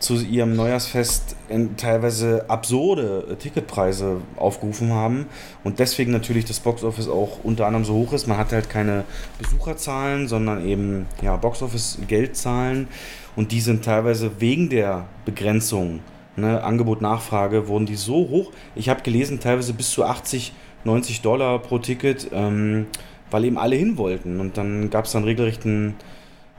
[0.00, 1.36] zu ihrem Neujahrsfest
[1.76, 5.26] teilweise absurde Ticketpreise aufgerufen haben
[5.62, 8.26] und deswegen natürlich das Boxoffice auch unter anderem so hoch ist.
[8.26, 9.04] Man hat halt keine
[9.38, 12.88] Besucherzahlen, sondern eben ja, Boxoffice-Geldzahlen
[13.36, 16.00] und die sind teilweise wegen der Begrenzung,
[16.34, 18.52] ne, Angebot-Nachfrage, wurden die so hoch.
[18.74, 20.54] Ich habe gelesen, teilweise bis zu 80,
[20.84, 22.30] 90 Dollar pro Ticket.
[22.32, 22.86] Ähm,
[23.30, 24.40] weil eben alle hin wollten.
[24.40, 25.94] Und dann gab es dann regelrecht ein,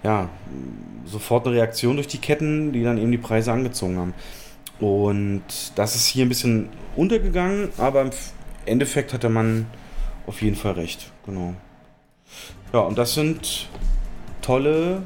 [0.03, 0.29] ja,
[1.05, 4.13] sofort eine Reaktion durch die Ketten, die dann eben die Preise angezogen haben.
[4.79, 5.43] Und
[5.75, 8.09] das ist hier ein bisschen untergegangen, aber im
[8.65, 9.67] Endeffekt hatte man
[10.25, 11.11] auf jeden Fall recht.
[11.25, 11.53] Genau.
[12.73, 13.69] Ja, und das sind
[14.41, 15.03] tolle,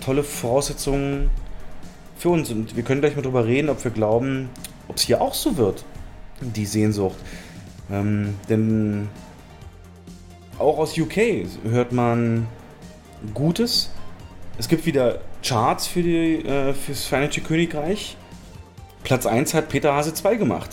[0.00, 1.30] tolle Voraussetzungen
[2.16, 2.50] für uns.
[2.50, 4.48] Und wir können gleich mal drüber reden, ob wir glauben,
[4.88, 5.84] ob es hier auch so wird,
[6.40, 7.16] die Sehnsucht.
[7.90, 9.08] Ähm, denn
[10.58, 12.46] auch aus UK hört man
[13.32, 13.90] Gutes.
[14.58, 18.16] Es gibt wieder Charts für die, äh, fürs Vereinigte Königreich.
[19.02, 20.70] Platz 1 hat Peter Hase 2 gemacht.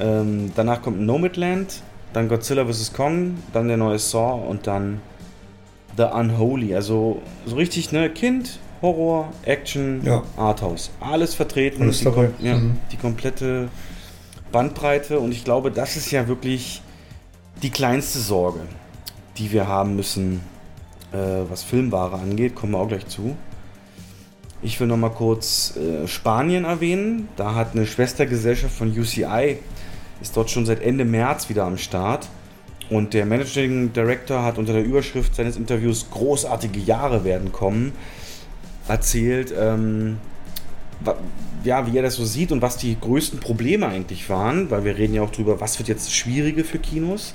[0.00, 2.92] Ähm, danach kommt Nomadland, dann Godzilla vs.
[2.92, 5.00] Kong, dann der neue Saw und dann
[5.96, 6.74] The Unholy.
[6.74, 8.08] Also so richtig, ne?
[8.08, 10.22] Kind, Horror, Action, Ja.
[10.36, 10.90] Arthouse.
[11.00, 11.82] Alles vertreten.
[11.82, 12.78] Alles die, kom- Ja, Mhm.
[12.90, 13.68] die komplette
[14.50, 15.20] Bandbreite.
[15.20, 16.80] Und ich glaube, das ist ja wirklich
[17.60, 18.60] die kleinste Sorge,
[19.36, 20.40] die wir haben müssen,
[21.12, 21.16] äh,
[21.48, 22.54] was Filmware angeht.
[22.54, 23.36] Kommen wir auch gleich zu.
[24.62, 27.28] Ich will noch mal kurz äh, Spanien erwähnen.
[27.36, 29.58] Da hat eine Schwestergesellschaft von UCI,
[30.20, 32.28] ist dort schon seit Ende März wieder am Start.
[32.90, 37.92] Und der Managing Director hat unter der Überschrift seines Interviews Großartige Jahre werden kommen
[38.88, 40.18] erzählt, ähm,
[41.64, 44.96] ja, wie er das so sieht und was die größten Probleme eigentlich waren, weil wir
[44.96, 47.34] reden ja auch drüber, was wird jetzt schwierige für Kinos.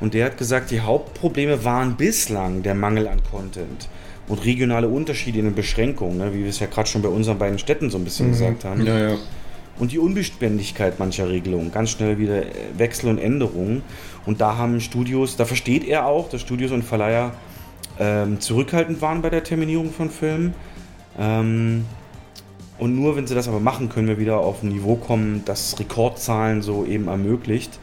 [0.00, 3.88] Und der hat gesagt, die Hauptprobleme waren bislang der Mangel an Content
[4.26, 7.38] und regionale Unterschiede in den Beschränkungen, ne, wie wir es ja gerade schon bei unseren
[7.38, 8.84] beiden Städten so ein bisschen gesagt haben.
[8.84, 9.16] Ja, ja.
[9.78, 12.42] Und die Unbeständigkeit mancher Regelungen, ganz schnell wieder
[12.76, 13.82] Wechsel und Änderungen.
[14.26, 17.32] Und da haben Studios, da versteht er auch, dass Studios und Verleiher
[17.98, 20.54] ähm, zurückhaltend waren bei der Terminierung von Filmen.
[21.18, 21.84] Ähm,
[22.78, 25.78] und nur wenn sie das aber machen, können wir wieder auf ein Niveau kommen, das
[25.78, 27.78] Rekordzahlen so eben ermöglicht.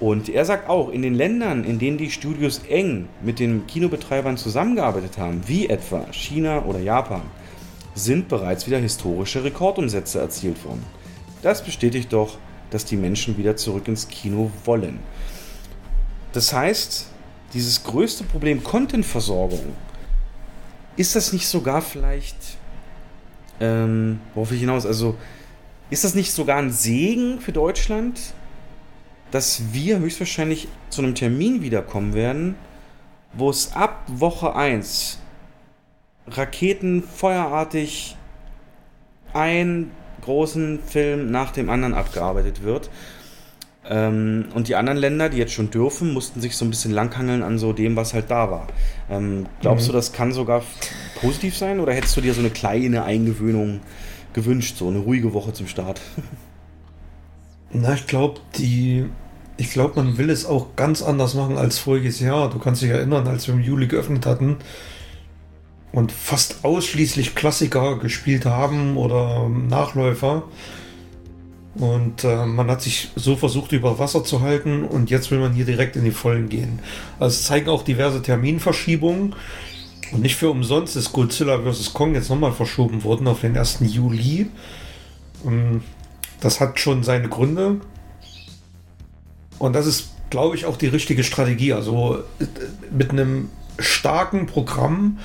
[0.00, 4.38] Und er sagt auch, in den Ländern, in denen die Studios eng mit den Kinobetreibern
[4.38, 7.22] zusammengearbeitet haben, wie etwa China oder Japan,
[7.94, 10.84] sind bereits wieder historische Rekordumsätze erzielt worden.
[11.42, 12.38] Das bestätigt doch,
[12.70, 15.00] dass die Menschen wieder zurück ins Kino wollen.
[16.32, 17.06] Das heißt,
[17.52, 19.74] dieses größte Problem Contentversorgung,
[20.96, 22.36] ist das nicht sogar vielleicht,
[23.60, 25.16] ähm, worauf ich hinaus, also
[25.90, 28.34] ist das nicht sogar ein Segen für Deutschland,
[29.30, 32.56] dass wir höchstwahrscheinlich zu einem Termin wiederkommen werden,
[33.32, 35.18] wo es ab Woche 1
[36.26, 38.16] Raketen feuerartig
[39.32, 39.90] einen
[40.22, 42.90] großen Film nach dem anderen abgearbeitet wird.
[43.90, 47.42] Ähm, und die anderen Länder, die jetzt schon dürfen, mussten sich so ein bisschen langhangeln
[47.42, 48.68] an so dem, was halt da war.
[49.10, 50.62] Ähm, glaubst du, das kann sogar
[51.20, 53.80] positiv sein oder hättest du dir so eine kleine Eingewöhnung
[54.32, 56.00] gewünscht, so eine ruhige Woche zum Start?
[57.72, 59.06] Na, ich glaube, die.
[59.56, 62.48] Ich glaube, man will es auch ganz anders machen als voriges Jahr.
[62.48, 64.56] Du kannst dich erinnern, als wir im Juli geöffnet hatten
[65.92, 70.44] und fast ausschließlich Klassiker gespielt haben oder Nachläufer.
[71.74, 75.52] Und äh, man hat sich so versucht, über Wasser zu halten und jetzt will man
[75.52, 76.80] hier direkt in die Vollen gehen.
[77.18, 79.34] Also es zeigen auch diverse Terminverschiebungen.
[80.12, 81.92] Und nicht für umsonst ist Godzilla vs.
[81.92, 83.78] Kong jetzt nochmal verschoben worden auf den 1.
[83.82, 84.50] Juli.
[85.46, 85.82] Ähm,
[86.40, 87.80] Das hat schon seine Gründe.
[89.58, 91.72] Und das ist, glaube ich, auch die richtige Strategie.
[91.72, 92.46] Also äh,
[92.90, 95.18] mit einem starken Programm,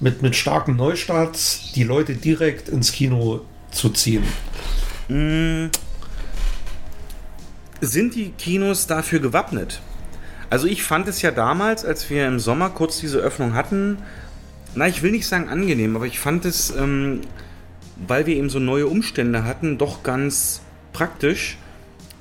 [0.00, 4.24] mit, mit starken Neustarts, die Leute direkt ins Kino zu ziehen.
[7.80, 9.80] Sind die Kinos dafür gewappnet?
[10.50, 13.98] Also ich fand es ja damals, als wir im Sommer kurz diese Öffnung hatten,
[14.74, 17.20] na, ich will nicht sagen angenehm, aber ich fand es, ähm,
[18.06, 20.60] weil wir eben so neue Umstände hatten, doch ganz
[20.92, 21.58] praktisch,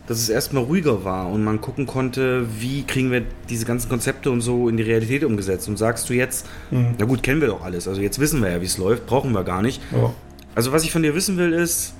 [0.07, 4.32] dass es erstmal ruhiger war und man gucken konnte, wie kriegen wir diese ganzen Konzepte
[4.32, 5.68] und so in die Realität umgesetzt.
[5.68, 8.62] Und sagst du jetzt, na gut, kennen wir doch alles, also jetzt wissen wir ja,
[8.62, 9.82] wie es läuft, brauchen wir gar nicht.
[9.91, 10.14] Ja.
[10.55, 11.93] Also was ich von dir wissen will ist,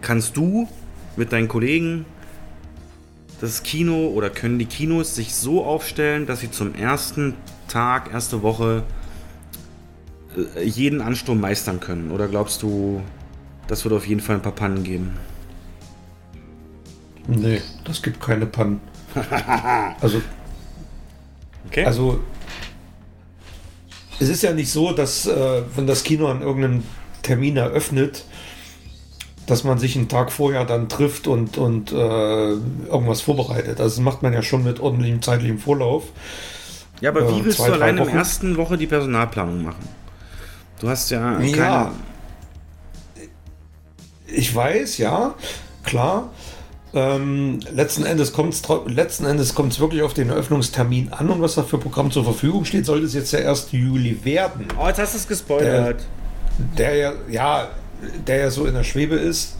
[0.00, 0.68] kannst du
[1.16, 2.06] mit deinen Kollegen
[3.40, 7.34] das Kino oder können die Kinos sich so aufstellen, dass sie zum ersten
[7.68, 8.82] Tag, erste Woche
[10.56, 12.10] äh, jeden Ansturm meistern können?
[12.10, 13.02] Oder glaubst du,
[13.66, 15.16] das wird auf jeden Fall ein paar Pannen geben?
[17.26, 18.80] Nee, das gibt keine Pannen.
[20.00, 20.20] also,
[21.66, 21.84] Okay.
[21.84, 22.20] also
[24.18, 26.82] es ist ja nicht so, dass äh, wenn das Kino an irgendeinem
[27.22, 28.24] Termin eröffnet,
[29.50, 33.80] dass man sich einen Tag vorher dann trifft und, und äh, irgendwas vorbereitet.
[33.80, 36.04] Also das macht man ja schon mit ordentlichem zeitlichem Vorlauf.
[37.00, 39.88] ja, aber äh, wie willst zwei, du allein in der ersten Woche die Personalplanung machen?
[40.78, 41.56] Du hast ja keine...
[41.56, 41.92] Ja.
[44.28, 45.34] Ich weiß, ja,
[45.82, 46.30] klar.
[46.94, 52.12] Ähm, letzten Endes kommt es wirklich auf den Eröffnungstermin an und was da für Programm
[52.12, 53.68] zur Verfügung steht, sollte es jetzt der 1.
[53.72, 54.68] Juli werden.
[54.80, 56.04] Oh, jetzt hast du es gespoilert.
[56.78, 57.68] Der ja, ja,
[58.26, 59.56] der ja so in der Schwebe ist.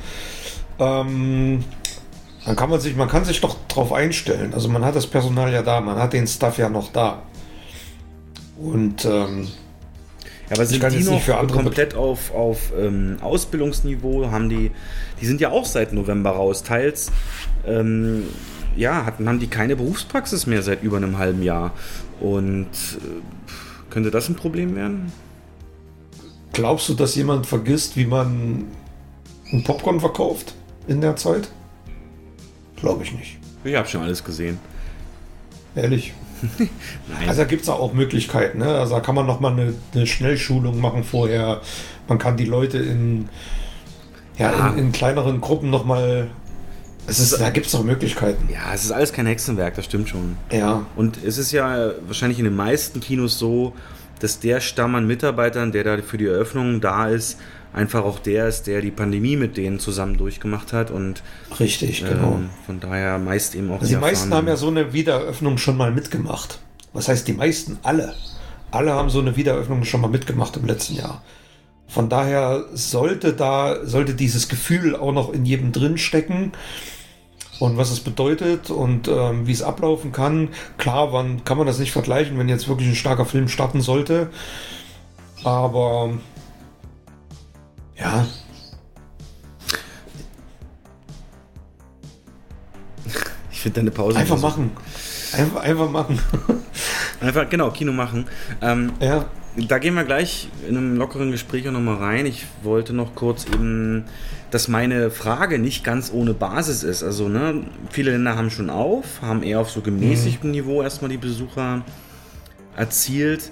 [0.79, 1.65] Ähm,
[2.45, 4.55] Dann kann man sich, man kann sich doch drauf einstellen.
[4.55, 7.23] Also man hat das Personal ja da, man hat den Stuff ja noch da.
[8.59, 9.49] Und ähm,
[10.49, 14.31] Ja, aber sind kann die noch nicht für andere komplett auf, auf ähm, Ausbildungsniveau?
[14.31, 14.71] Haben die,
[15.21, 16.63] die sind ja auch seit November raus.
[16.63, 17.13] Teils,
[17.67, 18.25] ähm,
[18.77, 21.73] ja, hatten, haben die keine Berufspraxis mehr seit über einem halben Jahr.
[22.21, 25.13] Und äh, könnte das ein Problem werden?
[26.53, 28.65] Glaubst du, dass jemand vergisst, wie man
[29.53, 30.55] ein Popcorn verkauft
[30.87, 31.49] in der Zeit?
[32.77, 33.39] Glaube ich nicht.
[33.65, 34.59] Ich habe schon alles gesehen.
[35.75, 36.13] Ehrlich.
[36.59, 37.29] Nein.
[37.29, 38.59] Also da gibt es auch Möglichkeiten.
[38.59, 38.67] Ne?
[38.67, 41.61] Also da kann man nochmal eine, eine Schnellschulung machen vorher.
[42.09, 43.29] Man kann die Leute in,
[44.39, 44.69] ja, Ja.
[44.71, 46.29] in, in kleineren Gruppen nochmal.
[47.07, 48.49] Es ist, da gibt es noch Möglichkeiten.
[48.53, 50.37] ja, es ist alles kein Hexenwerk, das stimmt schon.
[50.53, 50.87] Ja.
[50.97, 53.73] Und es ist ja wahrscheinlich in den meisten Kinos so,
[54.21, 57.39] dass der Stamm an Mitarbeitern, der da für die Eröffnung da ist,
[57.73, 61.23] einfach auch der ist, der die Pandemie mit denen zusammen durchgemacht hat und
[61.59, 62.35] Richtig, genau.
[62.35, 65.59] ähm, von daher meist eben auch Also die meisten erfahrenen- haben ja so eine Wiedereröffnung
[65.59, 66.59] schon mal mitgemacht.
[66.93, 67.79] Was heißt die meisten?
[67.83, 68.15] Alle.
[68.73, 71.23] Alle haben so eine Wiedereröffnung schon mal mitgemacht im letzten Jahr.
[71.89, 76.53] Von daher sollte da, sollte dieses Gefühl auch noch in jedem drin stecken.
[77.61, 80.49] Und was es bedeutet und ähm, wie es ablaufen kann.
[80.79, 84.31] Klar, wann kann man das nicht vergleichen, wenn jetzt wirklich ein starker Film starten sollte.
[85.45, 86.15] Aber
[87.97, 88.27] ja,
[93.61, 94.71] Ich finde deine Pause einfach machen.
[95.37, 96.19] Einfach, einfach machen.
[97.21, 98.25] Einfach, genau, Kino machen.
[98.63, 99.27] Ähm, ja.
[99.55, 102.25] Da gehen wir gleich in einem lockeren Gespräch auch nochmal rein.
[102.25, 104.07] Ich wollte noch kurz eben,
[104.51, 107.03] dass meine Frage nicht ganz ohne Basis ist.
[107.03, 111.17] Also, ne, viele Länder haben schon auf, haben eher auf so gemäßigtem Niveau erstmal die
[111.17, 111.83] Besucher
[112.77, 113.51] erzielt.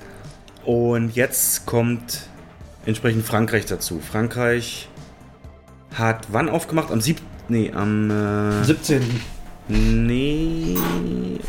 [0.65, 2.29] Und jetzt kommt
[2.85, 4.01] entsprechend Frankreich dazu.
[4.01, 4.89] Frankreich
[5.95, 6.91] hat wann aufgemacht?
[6.91, 7.21] Am 7.
[7.49, 8.11] Nee, am.
[8.11, 9.03] Äh, 17.
[9.69, 10.77] nee.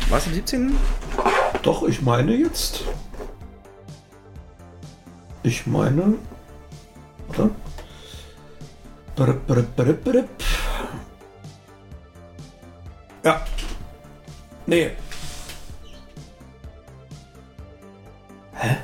[0.08, 0.74] Was am 17.?
[1.62, 2.84] Doch, ich meine jetzt.
[5.42, 6.14] Ich meine.
[7.28, 7.50] Warte.
[9.20, 10.28] Brip, brip, brip, brip.
[13.22, 13.42] Ja.
[14.66, 14.90] Nee.
[18.54, 18.76] Hä?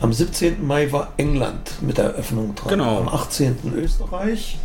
[0.00, 0.64] Am 17.
[0.64, 2.68] Mai war England mit der Eröffnung dran.
[2.68, 2.98] Genau.
[2.98, 3.56] Am 18.
[3.74, 4.58] Österreich.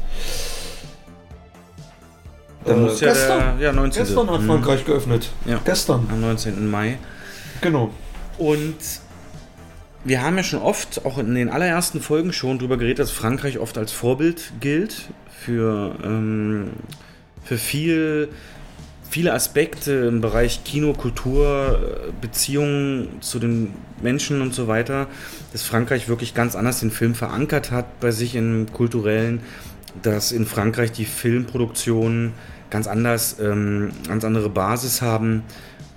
[2.65, 4.03] Da Äh, muss ja gestern, der- ja, 19..
[4.05, 4.45] gestern hat Mhm.
[4.47, 5.29] Frankreich geöffnet.
[5.45, 5.59] Ja.
[5.65, 6.07] Gestern.
[6.11, 6.69] Am 19.
[6.69, 6.99] Mai.
[7.61, 7.89] Genau.
[8.37, 8.75] Und
[10.03, 13.59] wir haben ja schon oft, auch in den allerersten Folgen schon drüber geredet, dass Frankreich
[13.59, 16.71] oft als Vorbild gilt für, ähm,
[17.43, 18.29] für viel,
[19.09, 25.07] viele Aspekte im Bereich Kino, Kultur, äh, Beziehungen zu den Menschen und so weiter,
[25.53, 29.41] dass Frankreich wirklich ganz anders den Film verankert hat bei sich im kulturellen,
[30.01, 32.33] dass in Frankreich die Filmproduktionen
[32.69, 35.43] ganz anders, ähm, ganz andere Basis haben,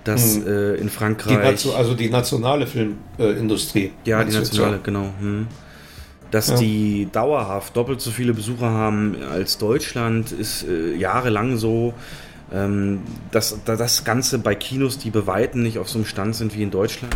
[0.07, 3.91] dass äh, in Die Frankreich Nation, also die nationale Filmindustrie.
[4.05, 5.09] ja, die nationale, genau.
[5.19, 5.47] Hm.
[6.31, 6.57] Dass Ja.
[6.57, 11.93] die dauerhaft doppelt so viele Besucher haben als Deutschland, ist äh, jahrelang so.
[12.53, 13.01] Ähm,
[13.31, 16.55] dass, dass das Ganze bei Kinos, die bei Weitem nicht auf so einem Stand sind
[16.55, 17.15] wie in Deutschland.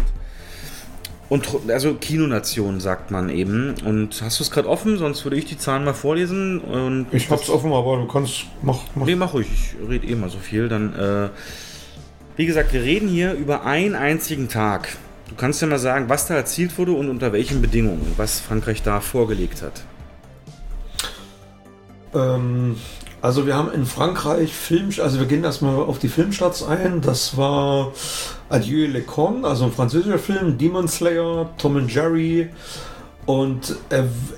[1.30, 3.74] Und also Kinonation sagt man eben.
[3.86, 4.98] Und hast du es gerade offen?
[4.98, 6.60] Sonst würde ich die Zahlen mal vorlesen.
[6.60, 8.44] Und Ich hab's offen, aber du kannst.
[8.62, 9.06] Mach, mach.
[9.06, 9.48] Nee, mach ruhig.
[9.50, 10.68] Ich rede eh mal so viel.
[10.68, 11.30] Dann, äh,
[12.36, 14.98] wie gesagt, wir reden hier über einen einzigen Tag.
[15.30, 18.84] Du kannst ja mal sagen, was da erzielt wurde und unter welchen Bedingungen, was Frankreich
[18.84, 19.84] da vorgelegt hat.
[22.14, 22.76] Ähm,
[23.22, 27.02] also wir haben in Frankreich Film, also wir gehen erstmal auf die Filmstarts ein.
[27.02, 27.94] Das war
[28.50, 32.50] Adieu le Con, also ein französischer Film, Demon Slayer, Tom and Jerry
[33.26, 33.76] und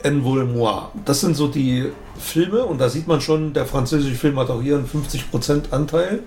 [0.04, 0.82] En Vol Moi.
[1.06, 4.62] Das sind so die Filme und da sieht man schon, der französische Film hat auch
[4.62, 6.20] hier einen 50% Anteil.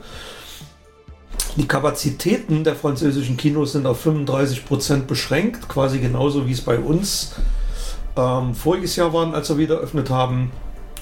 [1.56, 7.32] Die Kapazitäten der französischen Kinos sind auf 35% beschränkt, quasi genauso wie es bei uns
[8.14, 10.52] ähm, voriges Jahr waren, als wir wieder eröffnet haben.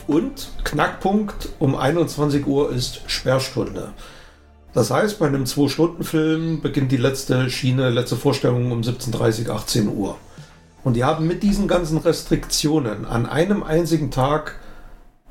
[0.06, 3.94] Und Knackpunkt um 21 Uhr ist Sperrstunde.
[4.74, 10.16] Das heißt, bei einem 2-Stunden-Film beginnt die letzte Schiene, letzte Vorstellung um 17.30 18 Uhr.
[10.84, 14.60] Und die haben mit diesen ganzen Restriktionen an einem einzigen Tag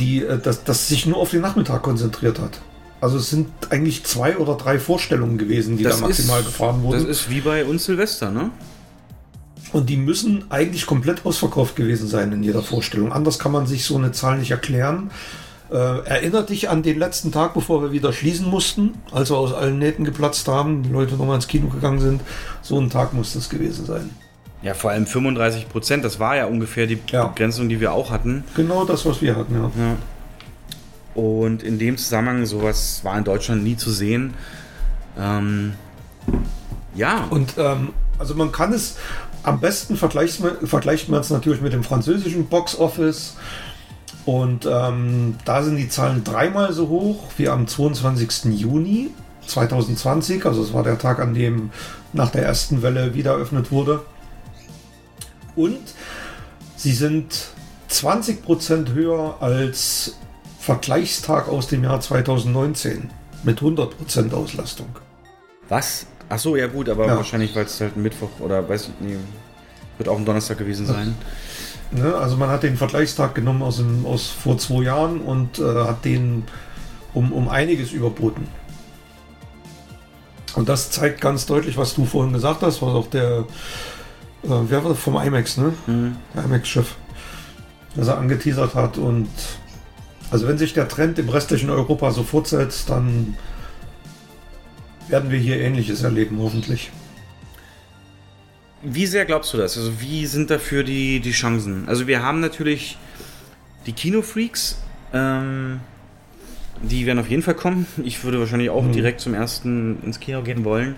[0.00, 2.60] die, äh, das, das sich nur auf den Nachmittag konzentriert hat.
[3.00, 6.98] Also es sind eigentlich zwei oder drei Vorstellungen gewesen, die da maximal gefahren wurden.
[7.00, 8.50] Das ist wie bei uns Silvester, ne?
[9.72, 13.12] Und die müssen eigentlich komplett ausverkauft gewesen sein in jeder Vorstellung.
[13.12, 15.10] Anders kann man sich so eine Zahl nicht erklären.
[15.70, 19.52] Äh, erinnert dich an den letzten Tag, bevor wir wieder schließen mussten, als wir aus
[19.52, 22.22] allen Nähten geplatzt haben, die Leute nochmal ins Kino gegangen sind.
[22.62, 24.08] So ein Tag muss das gewesen sein.
[24.62, 26.04] Ja, vor allem 35 Prozent.
[26.04, 27.26] Das war ja ungefähr die Ja.
[27.26, 28.44] Begrenzung, die wir auch hatten.
[28.56, 29.70] Genau das, was wir hatten, ja.
[29.78, 29.96] Ja.
[31.18, 34.34] Und in dem Zusammenhang, sowas war in Deutschland nie zu sehen.
[35.18, 35.72] Ähm,
[36.94, 37.88] ja, Und ähm,
[38.20, 38.98] also man kann es
[39.42, 43.34] am besten vergleicht man, vergleicht man es natürlich mit dem französischen Box Office.
[44.26, 48.56] Und ähm, da sind die Zahlen dreimal so hoch wie am 22.
[48.56, 49.10] Juni
[49.44, 50.46] 2020.
[50.46, 51.70] Also es war der Tag, an dem
[52.12, 54.02] nach der ersten Welle wieder eröffnet wurde.
[55.56, 55.80] Und
[56.76, 57.48] sie sind
[57.90, 60.14] 20% höher als
[60.72, 63.08] Vergleichstag aus dem Jahr 2019
[63.42, 64.88] mit 100% Auslastung.
[65.70, 66.04] was?
[66.28, 67.16] Ach so, ja gut, aber Ja.
[67.16, 69.16] wahrscheinlich, weil es halt ein Mittwoch oder weiß ich nicht,
[69.96, 71.14] wird auch ein Donnerstag gewesen sein.
[71.90, 72.14] Ne?
[72.14, 76.04] Also man hat den Vergleichstag genommen aus, dem, aus vor zwei Jahren und äh, hat
[76.04, 76.44] den
[77.14, 78.46] um, um einiges überboten.
[80.54, 83.46] Und das zeigt ganz deutlich, was du vorhin gesagt hast, was auch der,
[84.42, 85.72] äh, wer war das vom IMAX, ne?
[85.86, 86.16] Mhm.
[86.34, 86.94] Der IMAX-Chef,
[87.96, 88.98] dass er angeteasert hat.
[88.98, 89.28] Und
[90.30, 93.36] also wenn sich der Trend im restlichen Europa so fortsetzt, dann
[95.08, 96.90] werden wir hier Ähnliches erleben, hoffentlich.
[98.82, 99.76] Wie sehr glaubst du das?
[99.76, 101.88] Also wie sind dafür die, die Chancen?
[101.88, 102.98] Also wir haben natürlich
[103.86, 104.78] die Kinofreaks,
[105.12, 105.80] ähm,
[106.82, 107.86] die werden auf jeden Fall kommen.
[108.04, 110.94] Ich würde wahrscheinlich auch direkt zum ersten ins Kino gehen wollen.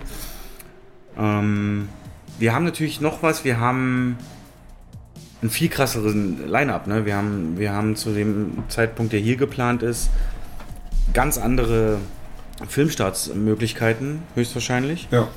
[1.17, 1.89] Ähm,
[2.37, 4.17] wir haben natürlich noch was, wir haben
[5.41, 6.87] einen viel krasseren Line-Up.
[6.87, 7.05] Ne?
[7.05, 10.09] Wir, haben, wir haben zu dem Zeitpunkt, der hier geplant ist,
[11.13, 11.97] ganz andere
[12.67, 15.07] Filmstartsmöglichkeiten, höchstwahrscheinlich.
[15.11, 15.27] Ja.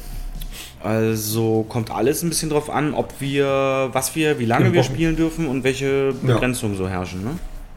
[0.82, 5.16] Also kommt alles ein bisschen drauf an, ob wir, was wir, wie lange wir spielen
[5.16, 6.34] dürfen und welche Ja.
[6.34, 7.24] Begrenzungen so herrschen.
[7.24, 7.30] Ne?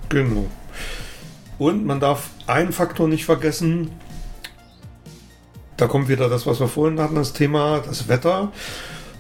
[0.10, 0.48] Genau.
[1.58, 3.92] Und man darf einen Faktor nicht vergessen.
[5.78, 8.52] Da kommt wieder das, was wir vorhin hatten, das Thema, das Wetter.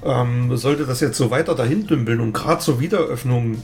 [0.07, 3.61] Ähm, sollte das jetzt so weiter dahin dümpeln und gerade zur Wiedereröffnung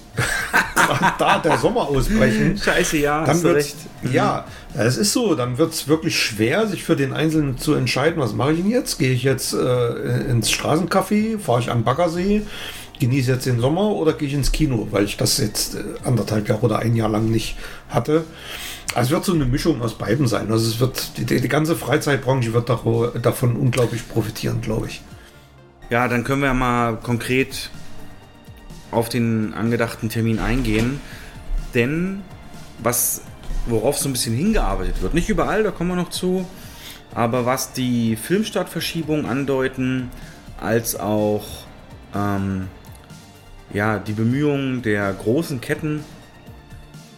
[0.76, 3.76] grad da der Sommer ausbrechen, Scheiße, ja, dann hast du wird recht.
[4.12, 8.22] ja, es ist so, dann wird es wirklich schwer, sich für den Einzelnen zu entscheiden,
[8.22, 9.00] was mache ich denn jetzt?
[9.00, 12.42] Gehe ich jetzt äh, ins Straßencafé, fahre ich am Baggersee,
[13.00, 16.50] genieße jetzt den Sommer oder gehe ich ins Kino, weil ich das jetzt äh, anderthalb
[16.50, 17.56] Jahre oder ein Jahr lang nicht
[17.88, 18.26] hatte.
[18.96, 20.52] Also es wird so eine Mischung aus beiden sein.
[20.52, 25.02] Also es wird die, die, ganze Freizeitbranche wird davon unglaublich profitieren, glaube ich.
[25.94, 27.70] Ja, dann können wir mal konkret
[28.90, 31.00] auf den angedachten Termin eingehen.
[31.76, 32.24] Denn
[32.80, 33.22] was,
[33.68, 36.48] worauf so ein bisschen hingearbeitet wird, nicht überall, da kommen wir noch zu,
[37.14, 40.10] aber was die Filmstartverschiebung andeuten,
[40.60, 41.46] als auch
[42.16, 42.70] ähm,
[43.72, 46.04] ja, die Bemühungen der großen Ketten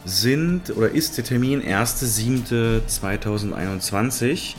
[0.03, 4.55] sind oder ist der Termin 1.7.2021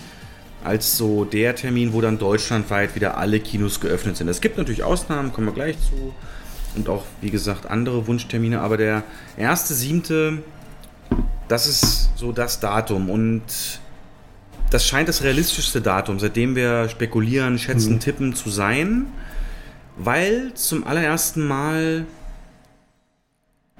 [0.66, 4.28] als so der Termin, wo dann deutschlandweit wieder alle Kinos geöffnet sind.
[4.28, 6.14] Es gibt natürlich Ausnahmen, kommen wir gleich zu.
[6.74, 8.60] Und auch, wie gesagt, andere Wunschtermine.
[8.60, 9.04] Aber der
[9.38, 10.38] 1.7.,
[11.48, 13.08] das ist so das Datum.
[13.08, 13.42] Und
[14.70, 19.06] das scheint das realistischste Datum, seitdem wir spekulieren, schätzen, tippen zu sein.
[19.96, 22.04] Weil zum allerersten Mal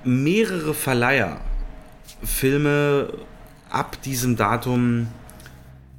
[0.04, 1.40] mehrere Verleiher
[2.22, 3.12] Filme
[3.68, 5.08] ab diesem Datum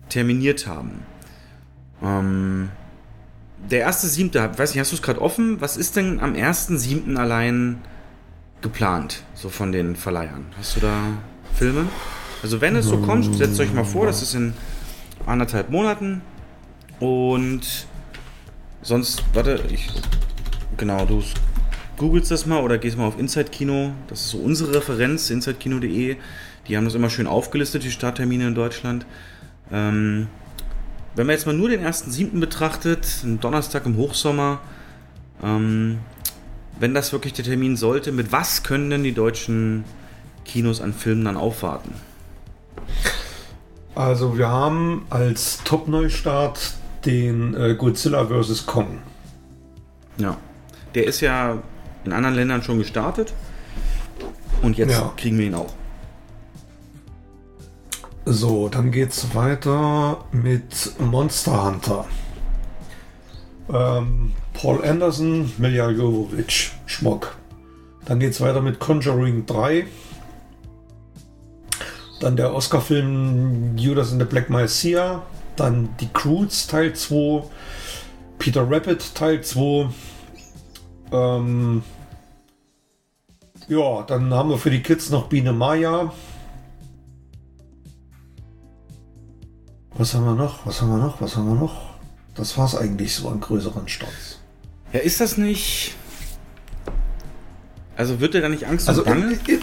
[0.09, 1.03] terminiert haben.
[2.03, 2.69] Ähm,
[3.69, 5.59] der erste siebte, weiß nicht, hast du es gerade offen?
[5.61, 7.81] Was ist denn am ersten siebten allein
[8.61, 10.45] geplant, so von den Verleihern?
[10.57, 10.95] Hast du da
[11.53, 11.87] Filme?
[12.43, 14.53] Also wenn es so kommt, setzt euch mal vor, das ist in
[15.25, 16.21] anderthalb Monaten
[16.99, 17.87] und
[18.81, 19.89] sonst, warte, ich,
[20.77, 21.23] genau, du
[21.97, 26.15] googelst das mal oder gehst mal auf Inside Kino, das ist so unsere Referenz, insidekino.de,
[26.67, 29.05] die haben das immer schön aufgelistet, die Starttermine in Deutschland.
[29.71, 30.27] Ähm,
[31.15, 32.39] wenn man jetzt mal nur den 1.7.
[32.39, 34.59] betrachtet, ein Donnerstag im Hochsommer,
[35.43, 35.99] ähm,
[36.79, 39.83] wenn das wirklich der Termin sollte, mit was können denn die deutschen
[40.45, 41.93] Kinos an Filmen dann aufwarten?
[43.95, 46.73] Also wir haben als Top-Neustart
[47.05, 48.65] den äh, Godzilla vs.
[48.67, 48.99] Kong.
[50.17, 50.37] Ja.
[50.93, 51.57] Der ist ja
[52.05, 53.33] in anderen Ländern schon gestartet.
[54.61, 55.13] Und jetzt Ja.
[55.17, 55.73] kriegen wir ihn auch.
[58.29, 62.05] So, dann geht's weiter mit Monster Hunter.
[63.73, 67.37] Ähm, Paul Anderson, Milja Jovovich, Schmock.
[68.03, 69.87] Dann geht's weiter mit Conjuring 3.
[72.19, 75.23] Dann der Oscar-Film Judas and the Black Messiah.
[75.55, 77.43] Dann Die Croods Teil 2.
[78.39, 79.87] Peter Rabbit Teil 2.
[81.13, 81.81] Ähm,
[83.69, 86.11] ja, dann haben wir für die Kids noch Biene Maya.
[89.97, 90.65] Was haben wir noch?
[90.65, 91.21] Was haben wir noch?
[91.21, 91.89] Was haben wir noch?
[92.35, 94.39] Das war's eigentlich so an größeren Starts.
[94.93, 95.95] Ja, ist das nicht.
[97.95, 99.39] Also wird dir da nicht Angst Also und Bange?
[99.47, 99.61] in,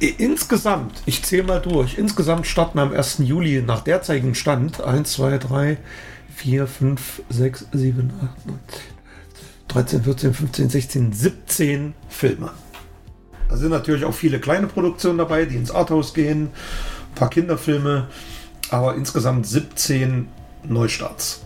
[0.00, 3.18] in, insgesamt, ich zähle mal durch, insgesamt starten am 1.
[3.18, 5.78] Juli nach derzeitigem Stand 1, 2, 3,
[6.34, 8.80] 4, 5, 6, 7, 8, 9, 10,
[9.68, 12.50] 13, 14, 15, 16, 17 Filme.
[13.48, 18.08] Da sind natürlich auch viele kleine Produktionen dabei, die ins Arthouse gehen, ein paar Kinderfilme,
[18.72, 20.28] aber insgesamt 17
[20.64, 21.44] Neustarts.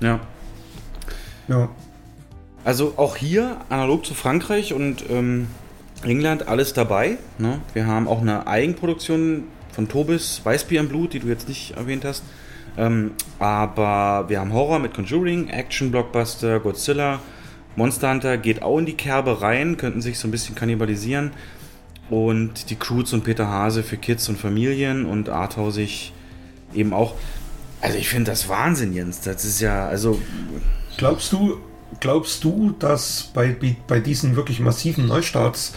[0.00, 0.20] Ja.
[1.48, 1.68] Ja.
[2.64, 5.48] Also auch hier, analog zu Frankreich und ähm,
[6.02, 7.18] England, alles dabei.
[7.38, 7.60] Ne?
[7.74, 12.06] Wir haben auch eine Eigenproduktion von Tobis, Weißbier im Blut, die du jetzt nicht erwähnt
[12.06, 12.24] hast.
[12.78, 17.20] Ähm, aber wir haben Horror mit Conjuring, Action, Blockbuster, Godzilla,
[17.76, 21.32] Monster Hunter geht auch in die Kerbe rein, könnten sich so ein bisschen kannibalisieren.
[22.10, 26.12] Und die Croods und Peter Hase für Kids und Familien und Arthausig
[26.74, 27.14] eben auch.
[27.80, 29.20] Also ich finde das Wahnsinn, Jens.
[29.20, 30.18] Das ist ja, also
[30.96, 31.58] Glaubst du,
[32.00, 35.74] glaubst du, dass bei, bei diesen wirklich massiven Neustarts,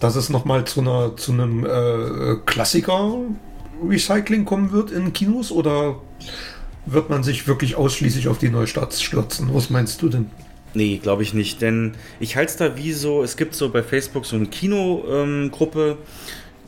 [0.00, 5.96] dass es nochmal zu, einer, zu einem äh, Klassiker-Recycling kommen wird in Kinos oder
[6.84, 9.54] wird man sich wirklich ausschließlich auf die Neustarts stürzen?
[9.54, 10.30] Was meinst du denn?
[10.76, 13.82] Nee, glaube ich nicht, denn ich halte es da wie so, es gibt so bei
[13.82, 15.96] Facebook so eine Kinogruppe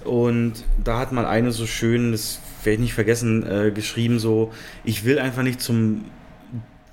[0.05, 4.51] und da hat mal eine so schön, das werde ich nicht vergessen, äh, geschrieben so,
[4.85, 6.07] ich will einfach nicht zum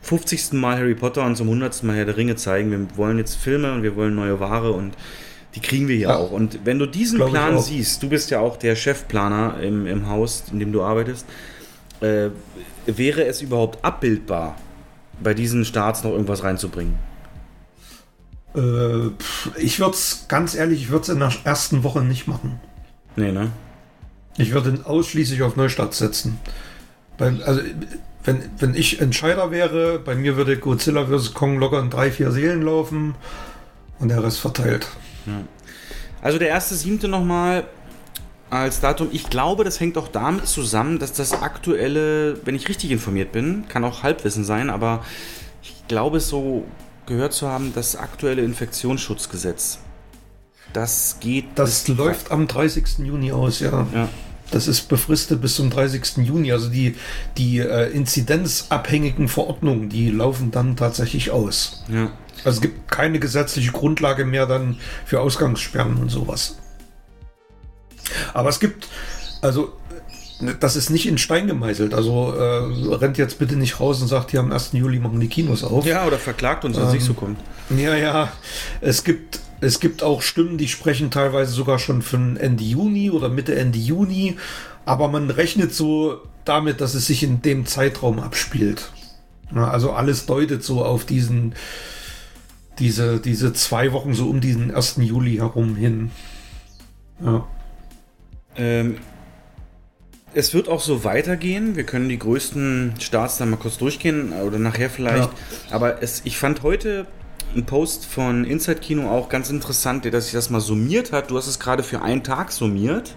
[0.01, 0.53] 50.
[0.53, 1.83] Mal Harry Potter und zum 100.
[1.83, 4.93] Mal Herr der Ringe zeigen, wir wollen jetzt Filme und wir wollen neue Ware und
[5.55, 6.17] die kriegen wir hier Ja.
[6.17, 6.31] auch.
[6.31, 10.43] Und wenn du diesen Plan siehst, du bist ja auch der Chefplaner im, im Haus,
[10.51, 11.25] in dem du arbeitest,
[12.01, 12.27] äh,
[12.85, 14.57] wäre es überhaupt abbildbar,
[15.21, 16.95] bei diesen Starts noch irgendwas reinzubringen?
[18.55, 19.07] Äh,
[19.57, 22.59] ich würde es, ganz ehrlich, ich würde es in der ersten Woche nicht machen.
[23.15, 23.51] Nee, ne?
[24.37, 26.39] Ich würde ihn ausschließlich auf Neustarts setzen.
[27.17, 27.61] Beim, also,
[28.23, 31.33] wenn, wenn ich Entscheider wäre, bei mir würde Godzilla vs.
[31.33, 33.15] Kong locker in drei, vier Seelen laufen
[33.99, 34.87] und der Rest verteilt.
[36.21, 37.65] Also der erste siebte nochmal
[38.49, 39.09] als Datum.
[39.11, 43.65] Ich glaube, das hängt auch damit zusammen, dass das aktuelle, wenn ich richtig informiert bin,
[43.67, 45.03] kann auch Halbwissen sein, aber
[45.63, 46.65] ich glaube es so
[47.05, 49.79] gehört zu haben, das aktuelle Infektionsschutzgesetz.
[50.73, 51.45] Das geht.
[51.55, 52.99] Das läuft am 30.
[52.99, 53.87] Juni aus, ja.
[53.93, 54.09] Ja.
[54.51, 56.17] Das ist befristet bis zum 30.
[56.17, 56.51] Juni.
[56.51, 56.95] Also die,
[57.37, 61.83] die äh, inzidenzabhängigen Verordnungen, die laufen dann tatsächlich aus.
[61.87, 62.11] Ja.
[62.43, 66.57] Also es gibt keine gesetzliche Grundlage mehr dann für Ausgangssperren und sowas.
[68.33, 68.87] Aber es gibt,
[69.41, 69.73] also
[70.59, 71.93] das ist nicht in Stein gemeißelt.
[71.93, 74.71] Also äh, rennt jetzt bitte nicht raus und sagt, hier am 1.
[74.73, 75.85] Juli machen die Kinos auf.
[75.85, 77.39] ja, oder verklagt uns, wenn es nicht so kommt.
[77.69, 78.31] Ja, ja.
[78.81, 83.29] Es gibt, es gibt auch Stimmen, die sprechen teilweise sogar schon von Ende Juni oder
[83.29, 84.37] Mitte Ende Juni.
[84.85, 88.91] Aber man rechnet so damit, dass es sich in dem Zeitraum abspielt.
[89.53, 91.55] Ja, also alles deutet so auf diesen,
[92.77, 94.97] diese, diese zwei Wochen so um diesen 1.
[94.97, 96.11] Juli herum hin.
[97.23, 97.47] Ja.
[98.57, 98.97] Ähm,
[100.33, 101.75] es wird auch so weitergehen.
[101.75, 105.29] Wir können die größten Starts dann mal kurz durchgehen oder nachher vielleicht.
[105.71, 107.07] Aber es, ich fand heute
[107.53, 111.31] einen Post von Inside Kino auch ganz interessant, der sich das mal summiert hat.
[111.31, 113.15] Du hast es gerade für einen Tag summiert.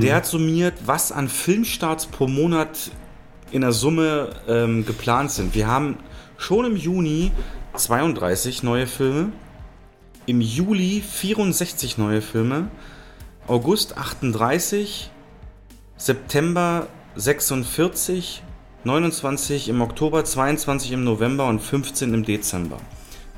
[0.00, 2.92] Der hat summiert, was an Filmstarts pro Monat
[3.50, 5.54] in der Summe ähm, geplant sind.
[5.54, 5.98] Wir haben
[6.38, 7.32] schon im Juni
[7.74, 9.32] 32 neue Filme,
[10.26, 12.68] im Juli 64 neue Filme,
[13.46, 15.10] August 38,
[15.96, 16.86] September
[17.16, 18.42] 46,
[18.84, 22.78] 29 im Oktober, 22 im November und 15 im Dezember.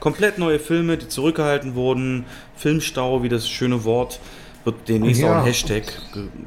[0.00, 2.26] Komplett neue Filme, die zurückgehalten wurden.
[2.56, 4.20] Filmstau, wie das schöne Wort,
[4.64, 5.32] wird demnächst Ja.
[5.32, 5.84] auch ein Hashtag.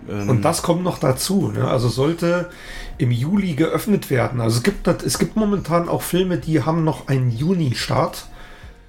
[0.09, 1.51] Ähm, Und das kommt noch dazu.
[1.51, 1.67] Ne?
[1.67, 2.49] Also sollte
[2.97, 4.41] im Juli geöffnet werden.
[4.41, 8.25] Also es gibt, es gibt momentan auch Filme, die haben noch einen Juni-Start.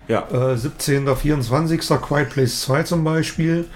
[0.09, 0.27] ja.
[0.31, 1.15] Äh, 17.
[1.17, 1.81] 24.
[2.01, 3.67] Quiet Place 2 zum Beispiel.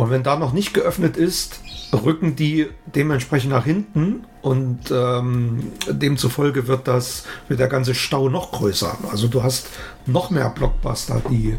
[0.00, 1.60] Und wenn da noch nicht geöffnet ist,
[1.92, 8.50] rücken die dementsprechend nach hinten und ähm, demzufolge wird das wird der ganze Stau noch
[8.50, 8.96] größer.
[9.10, 9.68] Also du hast
[10.06, 11.58] noch mehr Blockbuster, die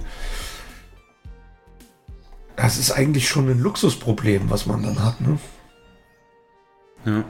[2.55, 5.21] das ist eigentlich schon ein Luxusproblem, was man dann hat.
[5.21, 5.37] Ne?
[7.05, 7.23] Ja.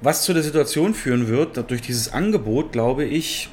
[0.00, 3.50] Was zu der Situation führen wird, durch dieses Angebot, glaube ich,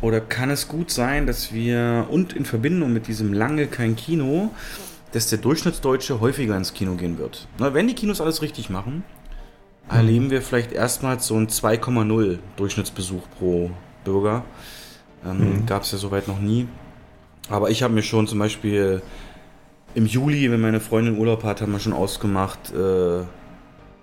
[0.00, 4.50] oder kann es gut sein, dass wir und in Verbindung mit diesem lange kein Kino,
[5.12, 7.48] dass der Durchschnittsdeutsche häufiger ins Kino gehen wird.
[7.58, 9.02] Na, wenn die Kinos alles richtig machen,
[9.88, 13.70] erleben wir vielleicht erstmals so ein 2,0 Durchschnittsbesuch pro
[14.04, 14.44] Bürger.
[15.24, 15.66] Ähm, Mhm.
[15.66, 16.68] Gab es ja soweit noch nie.
[17.48, 19.02] Aber ich habe mir schon zum Beispiel
[19.94, 23.22] im Juli, wenn meine Freundin Urlaub hat, haben wir schon ausgemacht, äh,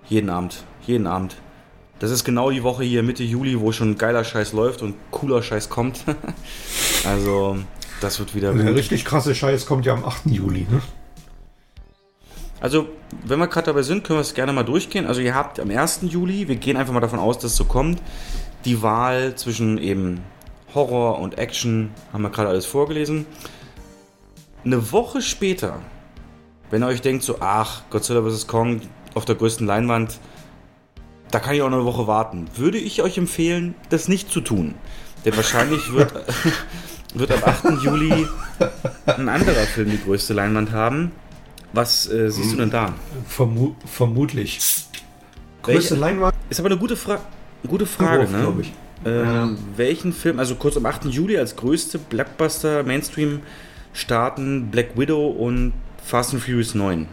[0.08, 0.64] jeden Abend.
[0.84, 1.36] Jeden Abend.
[1.98, 5.42] Das ist genau die Woche hier Mitte Juli, wo schon geiler Scheiß läuft und cooler
[5.42, 6.04] Scheiß kommt.
[7.06, 7.56] also,
[8.00, 8.76] das wird wieder Der gut.
[8.76, 10.26] richtig krasse Scheiß kommt ja am 8.
[10.26, 10.66] Juli.
[10.70, 10.82] Ne?
[12.60, 12.88] Also,
[13.24, 15.06] wenn wir gerade dabei sind, können wir es gerne mal durchgehen.
[15.06, 16.00] Also, ihr habt am 1.
[16.02, 18.02] Juli, wir gehen einfach mal davon aus, dass es so kommt,
[18.66, 20.20] die Wahl zwischen eben
[20.74, 23.24] Horror und Action, haben wir gerade alles vorgelesen.
[24.64, 25.80] Eine Woche später,
[26.70, 28.46] wenn ihr euch denkt, so, ach, Godzilla vs.
[28.46, 28.82] Kong
[29.14, 30.18] auf der größten Leinwand,
[31.30, 34.40] da kann ich auch noch eine Woche warten, würde ich euch empfehlen, das nicht zu
[34.40, 34.74] tun.
[35.24, 36.12] Denn wahrscheinlich wird,
[37.14, 37.82] wird am 8.
[37.82, 38.26] Juli
[39.06, 41.12] ein anderer Film die größte Leinwand haben.
[41.72, 42.94] Was äh, siehst du denn da?
[43.26, 44.58] Vermu vermutlich.
[45.62, 46.34] Größte Welche- Leinwand?
[46.48, 47.18] Ist aber eine gute, Fra
[47.66, 48.38] gute Frage, Wurf, ne?
[48.40, 48.72] glaub ich.
[49.04, 51.06] Ähm, Welchen Film, also kurz am 8.
[51.06, 53.40] Juli als größte Blockbuster Mainstream
[53.92, 55.72] starten Black Widow und
[56.02, 57.06] Fast and Furious 9.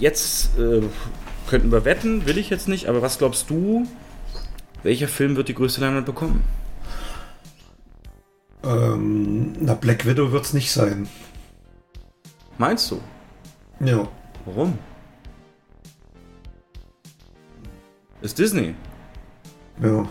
[0.00, 0.82] Jetzt äh,
[1.48, 3.86] könnten wir wetten, will ich jetzt nicht, aber was glaubst du,
[4.82, 6.44] welcher Film wird die größte Leinwand bekommen?
[8.62, 11.08] Ähm, na, Black Widow wird es nicht sein.
[12.58, 13.00] Meinst du?
[13.80, 14.08] Ja.
[14.46, 14.78] Warum?
[18.22, 18.74] Ist Disney.
[19.82, 20.08] Ja.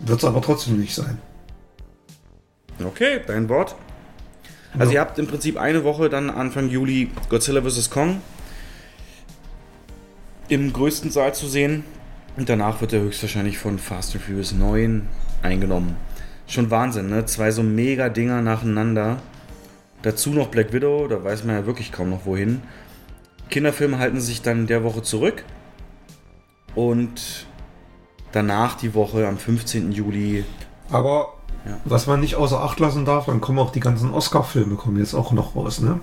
[0.00, 1.18] Wird es aber trotzdem nicht sein.
[2.82, 3.74] Okay, dein Wort.
[4.78, 4.94] Also Ja.
[4.94, 7.90] ihr habt im Prinzip eine Woche dann Anfang Juli Godzilla vs.
[7.90, 8.20] Kong
[10.48, 11.84] im größten Saal zu sehen.
[12.36, 15.06] Und danach wird er höchstwahrscheinlich von Fast and Furious 9
[15.42, 15.96] eingenommen.
[16.46, 17.26] Schon Wahnsinn, ne?
[17.26, 19.18] Zwei so mega Dinger nacheinander.
[20.02, 22.62] Dazu noch Black Widow, da weiß man ja wirklich kaum noch wohin.
[23.50, 25.44] Kinderfilme halten sich dann in der Woche zurück.
[26.74, 27.46] Und
[28.32, 29.92] danach die Woche am 15.
[29.92, 30.44] Juli
[30.90, 31.34] Aber
[31.66, 31.78] Ja.
[31.84, 35.14] was man nicht außer Acht lassen darf, dann kommen auch die ganzen Oscar-Filme kommen jetzt
[35.14, 36.00] auch noch raus, ne?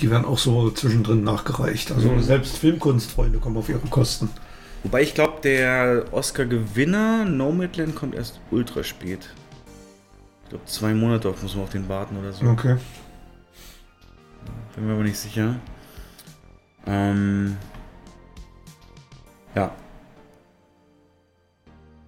[0.00, 1.92] Die werden auch so zwischendrin nachgereicht.
[1.92, 2.22] Also Mhm.
[2.22, 4.28] selbst Filmkunstfreunde kommen auf ihre Kosten.
[4.82, 9.30] Wobei ich glaube, der Oscar-Gewinner Nomadland kommt erst ultra spät.
[10.44, 12.46] Ich glaube, zwei Monate auf muss man auf den warten oder so.
[12.46, 12.76] Okay.
[14.74, 15.56] Bin mir aber nicht sicher.
[16.86, 17.56] Ähm,
[19.56, 19.74] ja.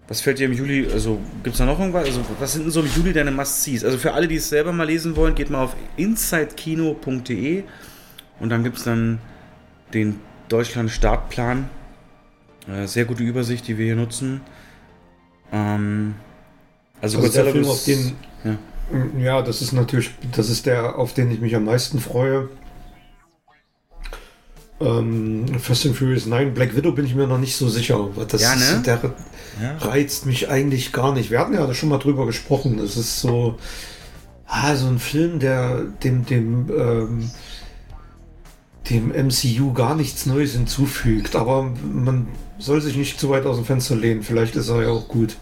[0.08, 2.06] Was fällt dir im Juli, also gibt es da noch irgendwas?
[2.06, 3.84] Also, was sind denn so im Juli deine Must-Sees?
[3.84, 7.64] Also für alle, die es selber mal lesen wollen, geht mal auf insidekino.de
[8.40, 9.18] und dann gibt es dann
[9.92, 11.68] den Deutschland-Startplan.
[12.66, 14.40] Äh, sehr gute Übersicht, die wir hier nutzen.
[15.52, 16.14] Ähm,
[17.02, 18.16] also, ist der Godzilla auf den.
[18.44, 18.58] ja.
[19.18, 22.48] Ja, das ist natürlich, das ist der, auf den ich mich am meisten freue.
[24.80, 28.08] Ähm, Fast and Furious 9, Black Widow bin ich mir noch nicht so sicher.
[28.28, 28.62] Das Ja, ne?
[28.62, 29.14] ist, der
[29.60, 29.76] Ja.
[29.78, 31.30] reizt mich eigentlich gar nicht.
[31.30, 32.78] Wir hatten ja schon mal drüber gesprochen.
[32.78, 33.58] Es ist so,
[34.46, 37.30] ah, so ein Film, der dem, dem, ähm,
[38.88, 41.34] dem MCU gar nichts Neues hinzufügt.
[41.34, 44.22] Aber man soll sich nicht zu weit aus dem Fenster lehnen.
[44.22, 45.36] Vielleicht ist er ja auch gut.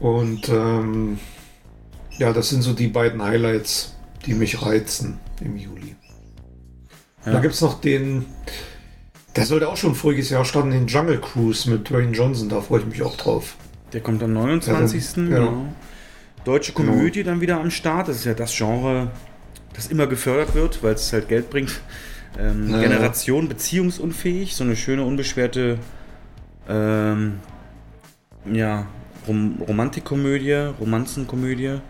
[0.00, 1.18] Und ähm,
[2.18, 3.94] ja, das sind so die beiden Highlights,
[4.26, 5.94] die mich reizen im Juli.
[7.26, 7.32] Ja.
[7.32, 8.26] Da gibt es noch den,
[9.36, 12.48] der sollte auch schon voriges Jahr starten, den Jungle Cruise mit Dwayne Johnson.
[12.48, 13.56] Da freue ich mich auch drauf.
[13.92, 15.16] Der kommt am 29.
[15.16, 15.22] Ja.
[15.24, 15.66] Genau.
[16.44, 18.08] Deutsche Komödie dann wieder am Start.
[18.08, 19.10] Das ist ja das Genre,
[19.74, 21.80] das immer gefördert wird, weil es halt Geld bringt.
[22.38, 22.80] Ähm, Ja.
[22.80, 25.78] Generation beziehungsunfähig, so eine schöne, unbeschwerte
[26.68, 27.40] ähm,
[28.50, 28.86] ja,
[29.26, 31.80] Rom Romantikkomödie, Romanzenkomödie.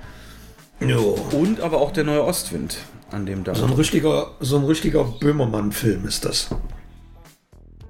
[0.81, 1.19] Jo.
[1.33, 2.79] Und aber auch der neue Ostwind
[3.11, 3.55] an dem da.
[3.55, 6.49] So ein richtiger, so ein richtiger Böhmermann-Film ist das.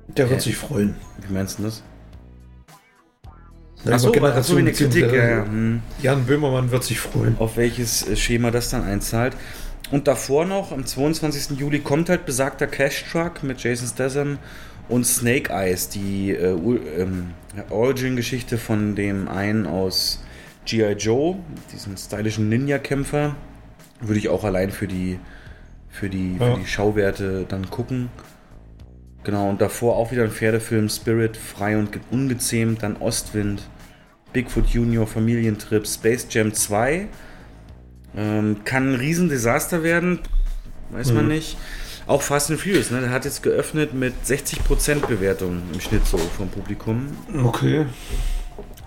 [0.09, 0.45] Der wird Hä?
[0.45, 0.97] sich freuen.
[1.27, 1.83] Wie meinst du das?
[3.89, 5.12] Achso, über ach so, eine Generation Kritik.
[5.12, 5.45] Ja, ja.
[5.45, 5.83] Hm.
[6.03, 7.37] Jan Böhmermann wird sich freuen.
[7.39, 9.37] auf welches äh, Schema das dann einzahlt.
[9.91, 11.59] Und davor noch, am 22.
[11.59, 14.39] Juli, kommt halt besagter Cash Truck mit Jason Statham
[14.89, 16.55] und Snake Eyes, die äh,
[16.99, 17.31] ähm,
[17.71, 20.23] Origin-Geschichte von dem einen aus
[20.66, 20.93] G.I.
[20.93, 21.37] Joe,
[21.73, 23.35] diesen stylischen Ninja-Kämpfer.
[24.01, 25.19] Würde ich auch allein für die,
[25.89, 26.55] für, die, Ja.
[26.55, 28.09] für die Schauwerte dann gucken.
[29.25, 33.63] Genau, und davor auch wieder ein Pferdefilm, Spirit, frei und ge- ungezähmt, dann Ostwind,
[34.33, 37.07] Bigfoot Junior, Familientrip, Space Jam 2.
[38.17, 40.21] Ähm, kann ein Riesendesaster werden,
[40.91, 41.57] weiß man nicht.
[42.07, 43.01] Auch Fast and Furious, ne?
[43.03, 47.07] der hat jetzt geöffnet mit 60% Bewertung im Schnitt so vom Publikum.
[47.45, 47.87] Okay.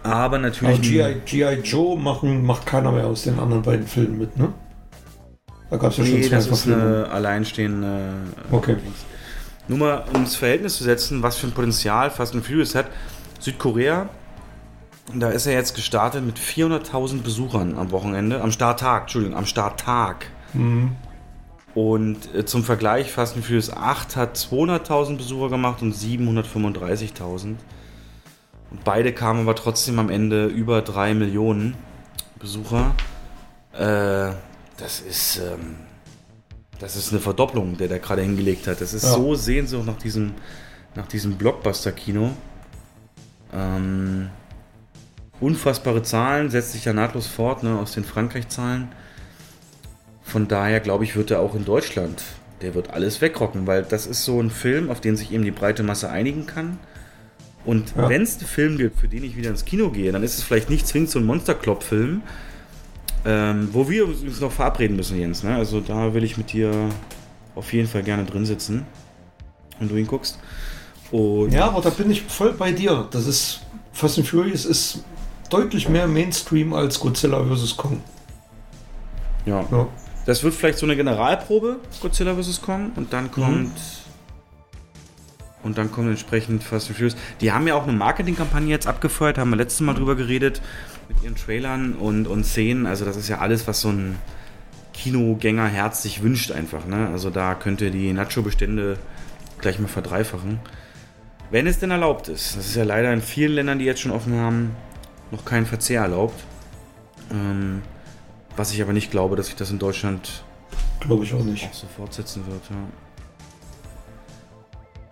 [0.01, 1.01] Aber natürlich.
[1.03, 1.15] Aber G.I.
[1.25, 1.61] G.I.
[1.63, 4.51] Joe machen, macht keiner mehr aus den anderen beiden Filmen mit, ne?
[5.69, 8.09] Da gab es ja schon Nee, zwei das ist eine alleinstehende.
[8.51, 8.77] äh, Okay.
[9.67, 12.87] Nur mal um das Verhältnis zu setzen, was für ein Potenzial Fast and Furious hat.
[13.39, 14.09] Südkorea,
[15.13, 20.27] da ist er jetzt gestartet mit 400.000 Besuchern am Wochenende, am Starttag, Entschuldigung, am Starttag.
[21.73, 27.43] Und äh, zum Vergleich, Fast and Furious 8 hat 200.000 Besucher gemacht und 735.000.
[27.45, 31.75] Und beide kamen aber trotzdem am Ende über 3 Millionen
[32.39, 32.93] Besucher.
[33.73, 34.31] Äh,
[34.77, 35.75] das ist, ähm,
[36.79, 38.81] das ist eine Verdopplung, der da gerade hingelegt hat.
[38.81, 39.13] Das ist Ja.
[39.13, 40.33] so Sehnsucht nach diesem,
[40.95, 42.31] nach diesem Blockbuster-Kino.
[43.53, 44.29] Ähm,
[45.39, 48.89] unfassbare Zahlen, setzt sich ja nahtlos fort ne, aus den Frankreich-Zahlen.
[50.23, 52.23] Von daher glaube ich, wird er auch in Deutschland,
[52.61, 55.51] der wird alles wegrocken, weil das ist so ein Film, auf den sich eben die
[55.51, 56.79] breite Masse einigen kann.
[57.65, 58.09] Und Ja.
[58.09, 60.43] wenn es einen Film gibt, für den ich wieder ins Kino gehe, dann ist es
[60.43, 62.21] vielleicht nicht zwingend so ein Monsterklop-Film,
[63.25, 65.43] ähm, wo wir uns noch verabreden müssen, Jens.
[65.43, 65.55] Ne?
[65.55, 66.89] Also da will ich mit dir
[67.55, 68.85] auf jeden Fall gerne drin sitzen,
[69.79, 70.39] wenn du ihn guckst.
[71.11, 73.07] Und Ja, aber da bin ich voll bei dir.
[73.11, 73.61] Das ist
[73.91, 75.03] Fast and Furious ist
[75.49, 77.77] deutlich mehr Mainstream als Godzilla vs.
[77.77, 78.01] Kong.
[79.45, 79.63] ja.
[79.71, 79.87] Ja.
[80.25, 82.61] Das wird vielleicht so eine Generalprobe, Godzilla vs.
[82.61, 83.73] Kong, und dann kommt.
[85.63, 87.15] Und dann kommt entsprechend Fast and Furious.
[87.41, 90.61] Die haben ja auch eine Marketingkampagne jetzt abgefeuert, haben wir letztes Mal drüber geredet,
[91.13, 92.85] mit ihren Trailern und, und Szenen.
[92.85, 94.17] Also, das ist ja alles, was so ein
[94.93, 96.85] Kinogängerherz sich wünscht, einfach.
[96.85, 97.09] Ne?
[97.11, 98.97] Also, da könnt ihr die Nacho-Bestände
[99.59, 100.59] gleich mal verdreifachen.
[101.51, 102.57] Wenn es denn erlaubt ist.
[102.57, 104.75] Das ist ja leider in vielen Ländern, die jetzt schon offen haben,
[105.31, 106.43] noch kein Verzehr erlaubt.
[107.31, 107.81] Ähm,
[108.55, 110.43] was ich aber nicht glaube, dass sich das in Deutschland
[110.99, 111.65] Glaube ich auch nicht.
[111.65, 112.61] auch so fortsetzen wird.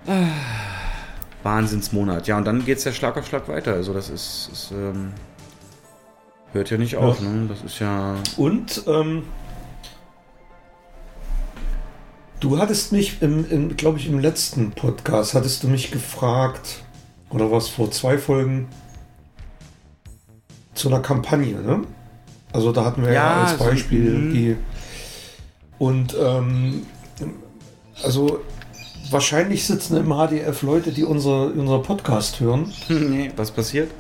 [0.08, 0.14] Ja.
[0.14, 0.28] Ah,
[1.44, 2.28] Wahnsinnsmonat.
[2.28, 3.74] Ja, und dann geht es ja Schlag auf Schlag weiter.
[3.74, 5.14] Also das ist, ist ähm,
[6.54, 7.22] hört ja nicht auf.
[7.22, 7.48] Ne?
[7.48, 9.24] Das ist ja Und ähm,
[12.40, 16.84] du hattest mich, im, im, glaube ich, im letzten Podcast, hattest du mich gefragt,
[17.30, 18.68] oder was vor zwei Folgen,
[20.74, 21.82] zu einer Kampagne, ne?
[22.54, 24.34] Also da hatten wir ja, Ja, als so- Beispiel mhm.
[24.34, 24.56] die.
[25.78, 26.86] Und ähm,
[28.04, 28.40] also
[29.10, 32.72] wahrscheinlich sitzen im HDF Leute, die unser, unser Podcast hören.
[32.90, 33.92] nee, was passiert?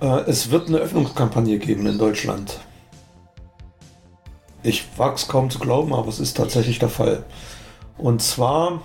[0.00, 2.60] Äh, es wird eine Öffnungskampagne geben in Deutschland.
[4.62, 7.24] Ich wage es kaum zu glauben, aber es ist tatsächlich der Fall.
[7.98, 8.82] Und zwar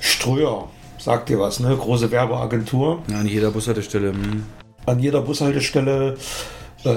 [0.00, 0.68] Ströer,
[0.98, 1.76] sagt dir was, ne?
[1.76, 3.02] Große Werbeagentur.
[3.10, 4.12] Ja, an jeder Bushaltestelle.
[4.12, 4.44] Hm.
[4.86, 6.16] An jeder Bushaltestelle.
[6.84, 6.88] Äh,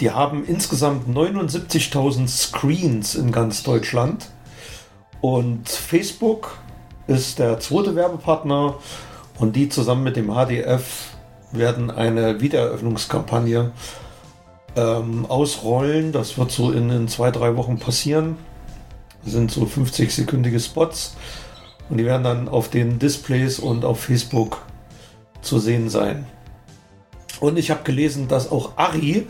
[0.00, 4.30] die haben insgesamt 79.000 Screens in ganz Deutschland.
[5.20, 6.58] Und Facebook
[7.06, 8.76] ist der zweite Werbepartner.
[9.38, 11.13] Und die zusammen mit dem HDF
[11.56, 13.72] werden eine Wiedereröffnungskampagne
[14.76, 16.12] ähm, ausrollen.
[16.12, 18.36] Das wird so in, in zwei, drei Wochen passieren.
[19.22, 21.16] Das sind so 50-sekündige Spots.
[21.88, 24.62] Und die werden dann auf den Displays und auf Facebook
[25.42, 26.26] zu sehen sein.
[27.40, 29.26] Und ich habe gelesen, dass auch Ari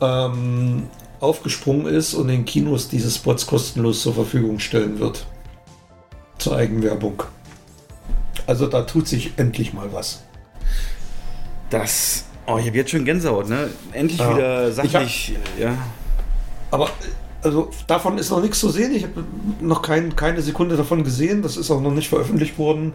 [0.00, 0.88] ähm,
[1.20, 5.26] aufgesprungen ist und den Kinos diese Spots kostenlos zur Verfügung stellen wird.
[6.38, 7.22] Zur Eigenwerbung.
[8.46, 10.24] Also da tut sich endlich mal was.
[11.78, 12.24] Das.
[12.46, 13.68] Oh, ich habe jetzt schon Gänsehaut, ne?
[13.92, 14.34] Endlich Ja.
[14.34, 15.36] wieder Ich hab- sachlich.
[15.58, 15.74] ja.
[16.70, 16.88] Aber
[17.42, 18.94] also davon ist noch nichts zu sehen.
[18.94, 19.24] Ich habe
[19.60, 21.42] noch kein, keine Sekunde davon gesehen.
[21.42, 22.92] Das ist auch noch nicht veröffentlicht worden.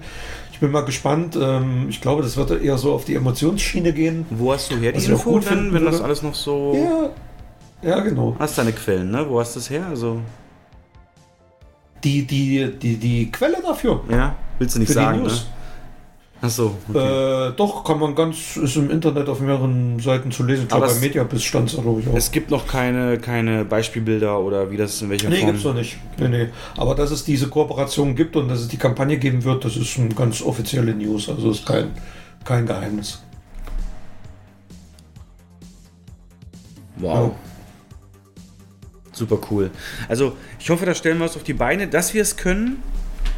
[0.51, 1.37] Ich bin mal gespannt.
[1.39, 4.25] Ähm, ich glaube, das wird eher so auf die Emotionsschiene gehen.
[4.29, 6.05] Wo hast du her die Info gut denn, finden wenn das würde.
[6.05, 7.11] alles noch so.
[7.83, 8.35] Ja, ja genau.
[8.39, 9.25] Hast deine Quellen, ne?
[9.29, 9.85] Wo hast du das her?
[9.89, 10.19] Also,
[12.03, 14.01] Die, die, die, die Quelle dafür.
[14.09, 15.31] ja, willst du nicht Für sagen, ne?
[16.41, 17.49] Ach so, okay.
[17.49, 20.63] Äh, doch, kann man ganz, ist im Internet auf mehreren Seiten zu lesen.
[20.63, 22.13] Ich glaube, Aber bei es- Mediabiz stand es, glaube ich, auch.
[22.15, 25.47] Es gibt noch keine, keine Beispielbilder oder wie das in welcher nee, Form.
[25.51, 25.97] gibt's noch nicht.
[26.17, 26.47] Nee, nee.
[26.77, 29.99] Aber dass es diese Kooperation gibt und dass es die Kampagne geben wird, das ist
[29.99, 31.27] eine ganz offizielle News.
[31.27, 31.91] Also ist kein,
[32.45, 33.21] kein Geheimnis.
[36.95, 37.31] Wow.
[39.11, 39.71] Super cool.
[40.07, 42.81] Also, ich hoffe, da stellen wir es auf die Beine, dass wir es können.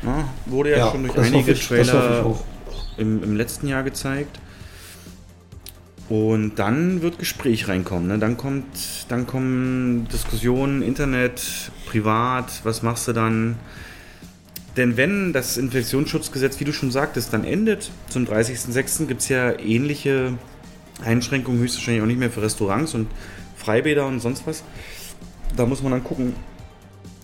[0.04, 2.36] Na, wurde ja, schon durch das einige Trailer.
[3.02, 4.40] Im, im letzten Jahr gezeigt.
[6.10, 8.08] Und dann wird Gespräch reinkommen.
[8.08, 8.20] Ne?
[8.20, 8.66] Dann kommt,
[9.08, 11.42] dann kommen Diskussionen, Internet,
[11.86, 13.56] privat, was machst du dann?
[14.76, 19.58] Denn wenn das Infektionsschutzgesetz, wie du schon sagtest, dann endet zum 30.06., gibt es ja
[19.60, 20.34] ähnliche
[21.04, 23.08] Einschränkungen, höchstwahrscheinlich auch nicht mehr für Restaurants und
[23.56, 24.64] Freibäder und sonst was.
[25.56, 26.34] Da muss man dann gucken,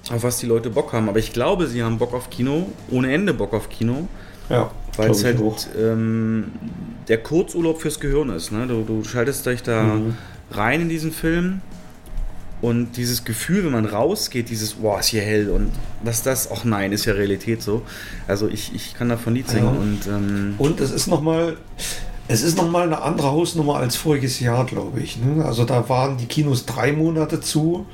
[0.09, 1.09] auf was die Leute Bock haben.
[1.09, 4.07] Aber ich glaube, sie haben Bock auf Kino, ohne Ende Bock auf Kino.
[4.49, 5.39] Ja, Weil es halt
[5.79, 6.45] ähm,
[7.07, 8.51] der Kurzurlaub fürs Gehirn ist.
[8.51, 8.67] Ne?
[8.67, 10.15] Du, du schaltest dich da Mhm.
[10.51, 11.61] rein in diesen Film
[12.61, 15.71] und dieses Gefühl, wenn man rausgeht, dieses, boah, ist hier hell und
[16.03, 17.83] was das, ach nein, ist ja Realität so.
[18.27, 19.71] Also ich, ich kann davon Lied singen Ja.
[19.71, 21.57] und ähm, Und es ist nochmal,
[22.27, 25.17] es ist noch mal eine andere Hausnummer als voriges Jahr, glaube ich.
[25.17, 25.45] Ne?
[25.45, 27.85] Also da waren die Kinos drei Monate zu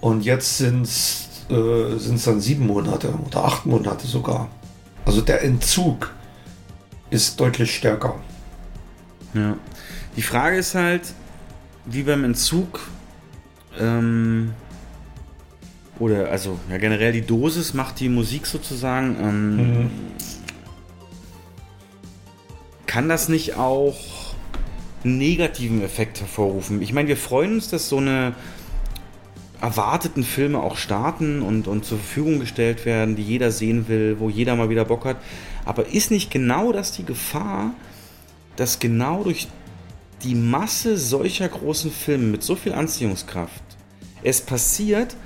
[0.00, 4.48] und jetzt sind es äh, sind's dann sieben Monate oder acht Monate sogar.
[5.04, 6.12] Also der Entzug
[7.10, 8.16] ist deutlich stärker.
[9.34, 9.56] ja.
[10.16, 11.02] Die Frage ist halt,
[11.86, 12.80] wie beim Entzug,
[13.78, 14.52] ähm,
[15.98, 19.16] oder also ja, generell die Dosis macht die Musik sozusagen.
[19.20, 19.90] Ähm, Mhm.
[22.86, 23.96] kann das nicht auch
[25.04, 26.82] einen negativen Effekt hervorrufen?
[26.82, 28.34] Ich meine, wir freuen uns, dass so eine
[29.60, 34.30] erwarteten Filme auch starten und, und zur Verfügung gestellt werden, die jeder sehen will, wo
[34.30, 35.18] jeder mal wieder Bock hat.
[35.64, 37.74] Aber ist nicht genau das die Gefahr,
[38.56, 39.48] dass genau durch
[40.22, 43.62] die Masse solcher großen Filme mit so viel Anziehungskraft
[44.22, 45.16] es passiert,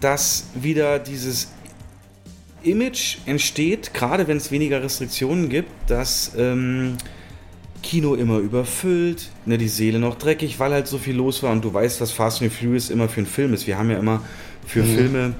[0.00, 1.48] dass wieder dieses
[2.62, 6.96] Image entsteht, gerade wenn es weniger Restriktionen gibt, dass ähm,
[7.86, 11.64] Kino immer überfüllt, ne, die Seele noch dreckig, weil halt so viel los war und
[11.64, 13.68] du weißt, was Fast and Furious immer für ein Film ist.
[13.68, 14.22] Wir haben ja immer
[14.66, 15.34] für Filme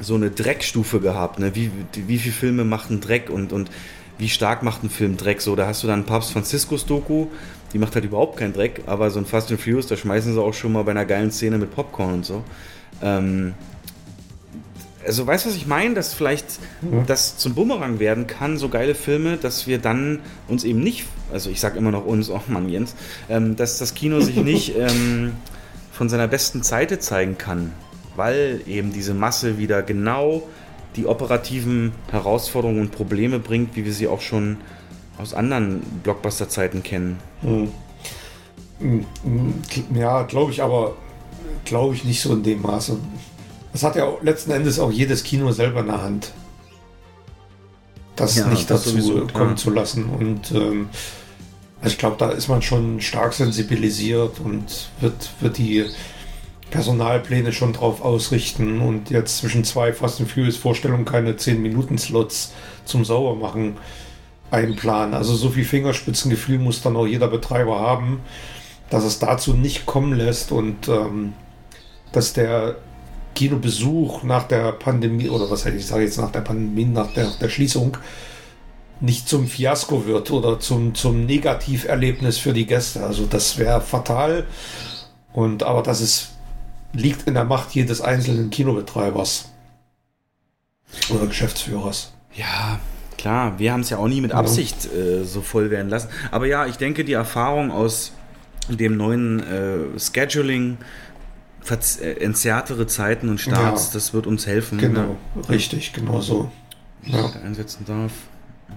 [0.00, 1.54] so eine Dreckstufe gehabt, ne?
[1.54, 3.70] wie, wie viele Filme machen Dreck und, und
[4.18, 5.40] wie stark macht ein Film Dreck.
[5.40, 7.28] So, da hast du dann Papst Franziskus Doku,
[7.72, 10.40] die macht halt überhaupt keinen Dreck, aber so ein Fast and Furious, da schmeißen sie
[10.40, 12.44] auch schon mal bei einer geilen Szene mit Popcorn und so.
[13.02, 13.54] Ähm,
[15.06, 15.94] also weißt du, was ich meine?
[15.94, 16.58] Dass vielleicht
[17.06, 21.50] das zum Bumerang werden kann, so geile Filme, dass wir dann uns eben nicht, also
[21.50, 22.94] ich sag immer noch uns, oh Mann, Jens,
[23.28, 25.34] ähm, dass das Kino sich nicht ähm,
[25.92, 27.72] von seiner besten Seite zeigen kann,
[28.16, 30.42] weil eben diese Masse wieder genau
[30.96, 34.58] die operativen Herausforderungen und Probleme bringt, wie wir sie auch schon
[35.18, 37.18] aus anderen Blockbuster-Zeiten kennen.
[39.94, 40.94] Ja, glaube ich, aber
[41.64, 42.98] glaube ich nicht so in dem Maße.
[43.76, 46.32] Das hat ja letzten Endes auch jedes Kino selber in der Hand.
[48.16, 50.06] Das Ja, nicht das dazu sowieso, kommen zu lassen.
[50.06, 50.88] Und ähm,
[51.82, 55.84] also ich glaube, da ist man schon stark sensibilisiert und wird, wird die
[56.70, 62.54] Personalpläne schon drauf ausrichten und jetzt zwischen zwei Fast and Furious Vorstellungen keine 10-Minuten-Slots
[62.86, 63.76] zum Saubermachen
[64.50, 65.12] einplanen.
[65.12, 68.20] Also so viel Fingerspitzengefühl muss dann auch jeder Betreiber haben,
[68.88, 71.34] dass es dazu nicht kommen lässt und ähm,
[72.12, 72.76] dass der
[73.36, 77.26] Kinobesuch nach der Pandemie, oder was hätte ich sage jetzt nach der Pandemie, nach der,
[77.40, 77.96] der Schließung,
[79.00, 83.04] nicht zum Fiasko wird oder zum, zum Negativerlebnis für die Gäste.
[83.04, 84.46] Also das wäre fatal.
[85.32, 86.30] Und aber das ist,
[86.92, 89.50] liegt in der Macht jedes einzelnen Kinobetreibers
[91.10, 92.14] oder Geschäftsführers.
[92.34, 92.80] Ja,
[93.18, 96.08] klar, wir haben es ja auch nie mit Absicht äh, so voll werden lassen.
[96.30, 98.12] Aber ja, ich denke, die Erfahrung aus
[98.68, 100.78] dem neuen äh, Scheduling,
[101.70, 103.90] entzerrtere Zeiten und Starts, Ja.
[103.94, 105.16] das wird uns helfen, Genau,
[105.48, 106.50] richtig, genau so.
[107.04, 107.30] ja.
[107.44, 108.12] Einsetzen darf.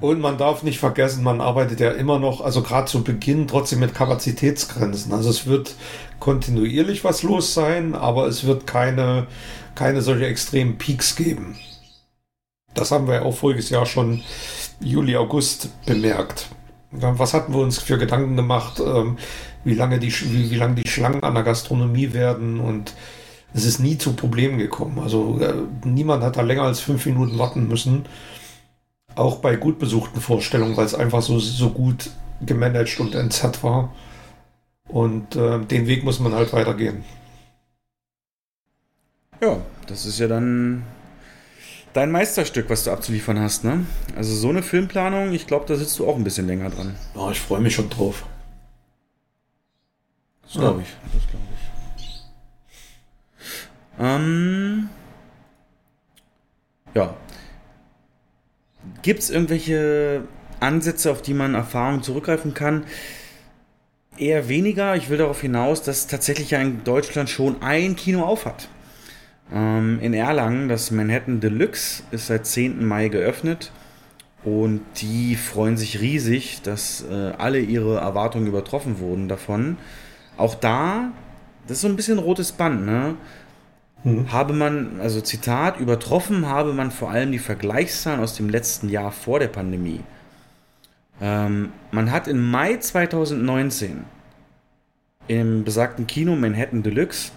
[0.01, 3.79] Und man darf nicht vergessen, man arbeitet ja immer noch, also gerade zu Beginn, trotzdem
[3.79, 5.11] mit Kapazitätsgrenzen.
[5.11, 5.75] Also es wird
[6.19, 9.25] kontinuierlich was los sein, aber es wird keine,
[9.75, 11.55] keine solche extremen Peaks geben.
[12.75, 14.21] Das haben wir ja auch voriges Jahr schon
[14.79, 16.47] Juli, August bemerkt.
[16.91, 19.17] Was hatten wir uns für Gedanken gemacht, ähm,
[19.63, 22.93] wie lange die, wie, wie lange die Schlangen an der Gastronomie werden und
[23.53, 24.99] es ist nie zu Problemen gekommen.
[24.99, 25.53] Also äh,
[25.83, 28.05] niemand hat da länger als fünf Minuten warten müssen.
[29.15, 32.11] Auch bei gut besuchten Vorstellungen, weil es einfach so, so gut
[32.41, 33.93] gemanagt und entzerrt war.
[34.87, 37.03] Und äh, den Weg muss man halt weitergehen.
[39.41, 39.57] Ja,
[39.87, 40.83] das ist ja dann
[41.93, 43.85] dein Meisterstück, was du abzuliefern hast, ne?
[44.15, 46.95] Also so eine Filmplanung, ich glaube, da sitzt du auch ein bisschen länger dran.
[47.15, 48.25] Ja, ich freue mich schon drauf.
[50.53, 50.87] Das glaube ich.
[51.13, 51.45] Das glaube
[51.97, 52.23] ich.
[53.99, 54.89] Ähm,
[56.95, 57.15] ja.
[59.03, 60.23] Gibt es irgendwelche
[60.59, 62.85] Ansätze, auf die man Erfahrung zurückgreifen kann?
[64.17, 64.95] Eher weniger.
[64.95, 68.69] Ich will darauf hinaus, dass tatsächlich ja in Deutschland schon ein Kino auf hat.
[69.53, 72.83] Ähm, in Erlangen, das Manhattan Deluxe, ist seit 10.
[72.83, 73.71] Mai geöffnet.
[74.43, 79.77] Und die freuen sich riesig, dass äh, alle ihre Erwartungen übertroffen wurden davon.
[80.39, 81.11] Auch da,
[81.67, 83.17] das ist so ein bisschen rotes Band, ne?
[84.05, 84.31] Mhm.
[84.31, 89.11] Habe man, also Zitat, übertroffen habe man vor allem die Vergleichszahlen aus dem letzten Jahr
[89.11, 89.99] vor der Pandemie.
[91.21, 94.05] Ähm, man hat im Mai 2019
[95.27, 97.33] im besagten Kino Manhattan Deluxe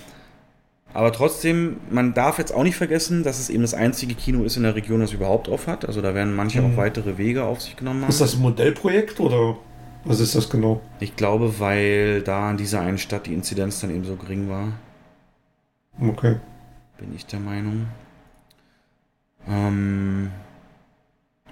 [0.98, 4.58] aber trotzdem, man darf jetzt auch nicht vergessen, dass es eben das einzige Kino ist
[4.58, 5.86] in der Region, das überhaupt auf hat.
[5.86, 6.74] Also da werden manche mhm.
[6.74, 8.10] auch weitere Wege auf sich genommen haben.
[8.10, 9.58] Ist das ein Modellprojekt oder
[10.06, 10.82] was ist das genau?
[11.00, 14.70] Ich glaube, weil da in dieser einen Stadt die Inzidenz dann eben so gering war.
[16.02, 16.38] Okay.
[16.98, 17.86] Bin ich der Meinung.
[19.48, 20.32] Ähm,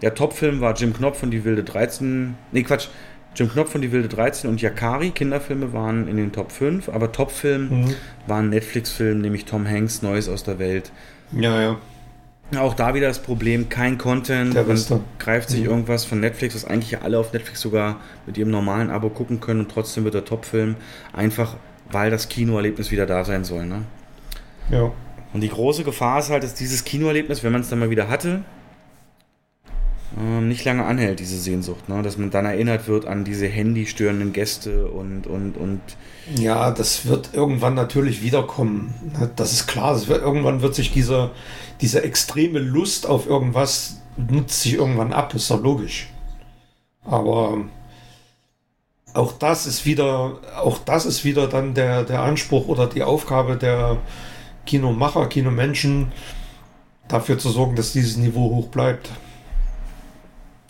[0.01, 2.33] der Topfilm war Jim Knopf und die wilde 13.
[2.51, 2.87] Nee, Quatsch.
[3.35, 7.11] Jim Knopf und die wilde 13 und Yakari, Kinderfilme, waren in den Top 5, aber
[7.11, 7.95] Topfilm mhm.
[8.27, 10.91] war ein Netflix-Film, nämlich Tom Hanks, Neues aus der Welt.
[11.31, 11.77] Ja, ja.
[12.57, 14.53] Auch da wieder das Problem, kein Content.
[14.53, 14.77] Der Man
[15.17, 15.69] greift sich mhm.
[15.69, 19.39] irgendwas von Netflix, was eigentlich ja alle auf Netflix sogar mit ihrem normalen Abo gucken
[19.39, 20.75] können und trotzdem wird der Topfilm
[21.11, 21.55] einfach,
[21.91, 23.65] weil das Kinoerlebnis wieder da sein soll.
[23.65, 23.81] Ne?
[24.69, 24.91] Ja.
[25.33, 28.07] Und die große Gefahr ist halt, dass dieses Kinoerlebnis, wenn man es dann mal wieder
[28.07, 28.43] hatte,
[30.17, 32.01] ähm, nicht lange anhält, diese Sehnsucht, ne?
[32.01, 35.81] dass man dann erinnert wird an diese handystörenden Gäste und, und, und.
[36.35, 38.93] Ja, das wird irgendwann natürlich wiederkommen.
[39.19, 39.29] Ne?
[39.35, 40.07] Das ist klar.
[40.07, 41.31] Wird, irgendwann wird sich dieser,
[41.81, 46.07] diese extreme Lust auf irgendwas nutzt sich irgendwann ab, ist doch logisch.
[47.03, 47.65] Aber
[49.13, 53.55] auch das ist wieder, auch das ist wieder dann der, der Anspruch oder die Aufgabe
[53.57, 53.97] der
[54.65, 56.11] Kinomacher, Kinomenschen,
[57.07, 59.09] dafür zu sorgen, dass dieses Niveau hoch bleibt.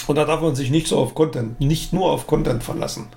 [0.07, 3.07] Und da darf man sich nicht so auf Content, nicht nur auf Content verlassen,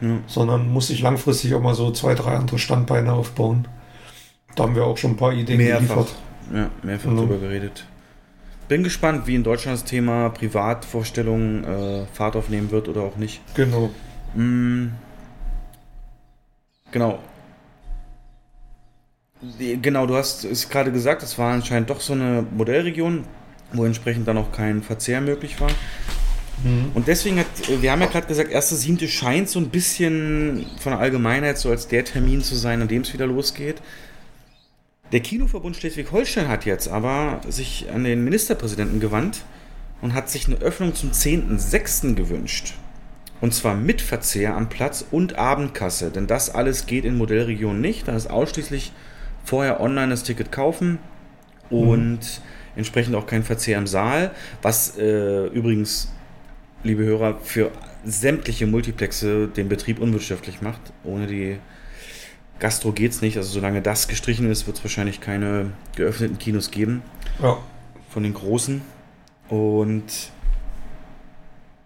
[0.00, 0.18] ja.
[0.26, 3.68] sondern muss sich langfristig auch mal so zwei, drei andere Standbeine aufbauen.
[4.54, 6.14] Da haben wir auch schon ein paar Ideen mehrfach, geliefert.
[6.54, 7.16] Ja, mehrfach ja.
[7.16, 7.84] drüber geredet.
[8.68, 13.40] Bin gespannt, wie in Deutschland das Thema Privatvorstellungen äh, Fahrt aufnehmen wird oder auch nicht.
[13.54, 13.90] Genau.
[14.34, 14.88] Mm,
[16.90, 17.18] genau.
[19.58, 23.24] Genau, du hast es gerade gesagt, es war anscheinend doch so eine Modellregion
[23.72, 25.70] wo entsprechend dann auch kein Verzehr möglich war.
[26.62, 26.90] Mhm.
[26.94, 27.46] Und deswegen hat,
[27.80, 31.70] wir haben ja gerade gesagt, erste siebte scheint so ein bisschen von der Allgemeinheit so
[31.70, 33.76] als der Termin zu sein, an dem es wieder losgeht.
[35.12, 39.44] Der Kinoverbund Schleswig-Holstein hat jetzt aber sich an den Ministerpräsidenten gewandt
[40.02, 42.14] und hat sich eine Öffnung zum 10.06.
[42.14, 42.74] gewünscht.
[43.40, 48.08] Und zwar mit Verzehr am Platz und Abendkasse, denn das alles geht in Modellregionen nicht.
[48.08, 48.92] Da ist ausschließlich
[49.44, 50.98] vorher online das Ticket kaufen
[51.70, 52.42] und mhm
[52.76, 54.30] entsprechend auch kein Verzehr im Saal,
[54.62, 56.12] was äh, übrigens,
[56.82, 57.70] liebe Hörer, für
[58.04, 60.80] sämtliche Multiplexe den Betrieb unwirtschaftlich macht.
[61.02, 61.58] Ohne die
[62.58, 63.36] Gastro geht's nicht.
[63.36, 67.02] Also solange das gestrichen ist, wird es wahrscheinlich keine geöffneten Kinos geben.
[67.42, 67.58] Ja.
[68.10, 68.80] Von den großen.
[69.48, 70.30] Und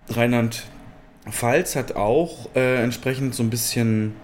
[0.08, 4.14] Rheinland-Pfalz hat auch äh, entsprechend so ein bisschen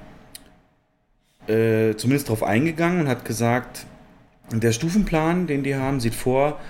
[1.46, 3.86] äh, zumindest darauf eingegangen und hat gesagt,
[4.52, 6.60] der Stufenplan, den die haben, sieht vor,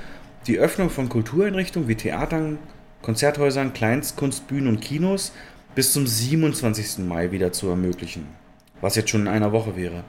[0.46, 2.58] die Öffnung von Kultureinrichtungen wie Theatern,
[3.02, 5.32] Konzerthäusern, Kleinstkunstbühnen und Kinos
[5.74, 7.06] bis zum 27.
[7.06, 8.26] Mai wieder zu ermöglichen,
[8.80, 10.04] was jetzt schon in einer Woche wäre.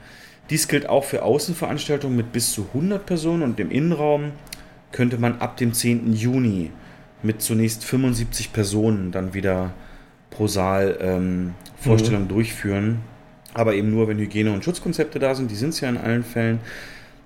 [0.50, 4.32] Dies gilt auch für Außenveranstaltungen mit bis zu 100 Personen und im Innenraum
[4.92, 6.14] könnte man ab dem 10.
[6.14, 6.70] Juni
[7.22, 9.72] mit zunächst 75 Personen dann wieder
[10.30, 12.30] pro Saal ähm, Vorstellungen mhm.
[12.30, 12.98] durchführen.
[13.54, 15.50] Aber eben nur, wenn Hygiene- und Schutzkonzepte da sind.
[15.50, 16.60] Die sind es ja in allen Fällen.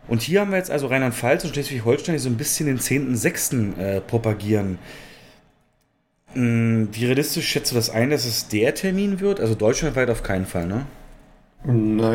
[0.09, 3.79] Und hier haben wir jetzt also Rheinland-Pfalz und Schleswig-Holstein, die so ein bisschen den 10.06.
[3.79, 4.79] Äh, propagieren.
[6.35, 9.41] Hm, wie realistisch schätzt du das ein, dass es der Termin wird?
[9.41, 10.87] Also deutschlandweit auf keinen Fall, ne?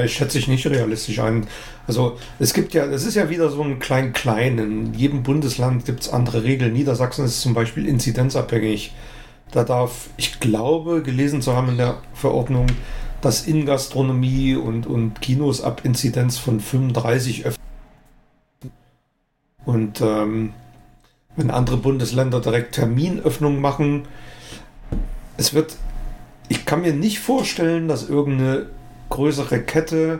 [0.04, 1.48] Ich schätze ich nicht realistisch ein.
[1.88, 4.58] Also es gibt ja, es ist ja wieder so ein klein-klein.
[4.58, 6.74] In jedem Bundesland gibt es andere Regeln.
[6.74, 8.94] Niedersachsen ist zum Beispiel inzidenzabhängig.
[9.52, 12.68] Da darf, ich glaube, gelesen zu haben in der Verordnung,
[13.22, 17.67] dass in Gastronomie und, und Kinos ab Inzidenz von 35 öffnen.
[19.68, 20.54] Und ähm,
[21.36, 24.08] wenn andere Bundesländer direkt Terminöffnungen machen,
[25.36, 25.76] es wird,
[26.48, 28.68] ich kann mir nicht vorstellen, dass irgendeine
[29.10, 30.20] größere Kette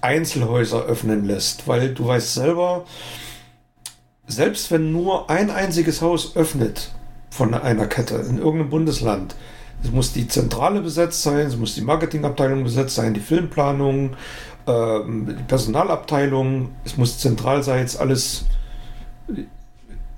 [0.00, 2.84] Einzelhäuser öffnen lässt, weil du weißt selber,
[4.28, 6.92] selbst wenn nur ein einziges Haus öffnet
[7.30, 9.34] von einer Kette in irgendeinem Bundesland,
[9.82, 14.14] es muss die Zentrale besetzt sein, es muss die Marketingabteilung besetzt sein, die Filmplanung,
[14.68, 18.44] ähm, die Personalabteilung, es muss zentral sein, jetzt alles.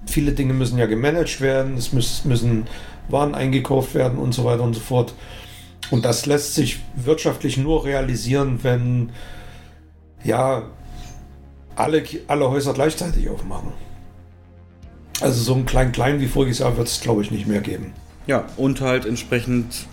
[0.07, 2.66] Viele Dinge müssen ja gemanagt werden, es müssen
[3.09, 5.15] Waren eingekauft werden und so weiter und so fort.
[5.91, 9.11] Und das lässt sich wirtschaftlich nur realisieren, wenn
[10.23, 10.62] ja
[11.74, 13.73] alle, alle Häuser gleichzeitig aufmachen.
[15.20, 17.93] Also so ein klein-klein wie voriges Jahr wird es, glaube ich, nicht mehr geben.
[18.27, 19.87] Ja, und halt entsprechend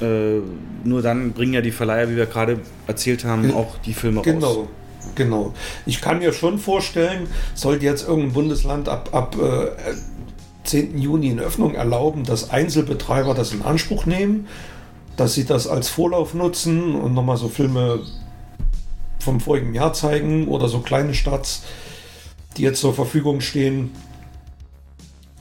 [0.00, 0.40] äh,
[0.84, 4.46] nur dann bringen ja die Verleiher, wie wir gerade erzählt haben, auch die Filme genau,
[4.46, 4.54] raus.
[4.54, 4.68] Genau,
[5.14, 5.54] genau.
[5.86, 9.94] Ich kann mir schon vorstellen, sollte jetzt irgendein Bundesland ab, ab äh,
[10.64, 10.98] 10.
[10.98, 14.46] Juni eine Öffnung erlauben, dass Einzelbetreiber das in Anspruch nehmen
[15.18, 18.00] dass sie das als Vorlauf nutzen und nochmal so Filme
[19.18, 21.64] vom vorigen Jahr zeigen oder so kleine Starts,
[22.56, 23.90] die jetzt zur Verfügung stehen.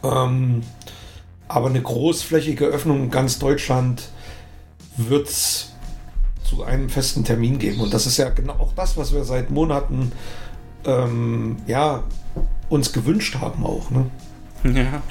[0.03, 0.63] Ähm,
[1.47, 4.09] aber eine großflächige Öffnung in ganz Deutschland
[4.97, 5.73] wird es
[6.47, 7.81] zu einem festen Termin geben.
[7.81, 10.11] Und das ist ja genau auch das, was wir seit Monaten
[10.85, 12.03] ähm, ja,
[12.69, 13.91] uns gewünscht haben auch.
[13.91, 14.05] Ne?
[14.63, 15.01] Ja.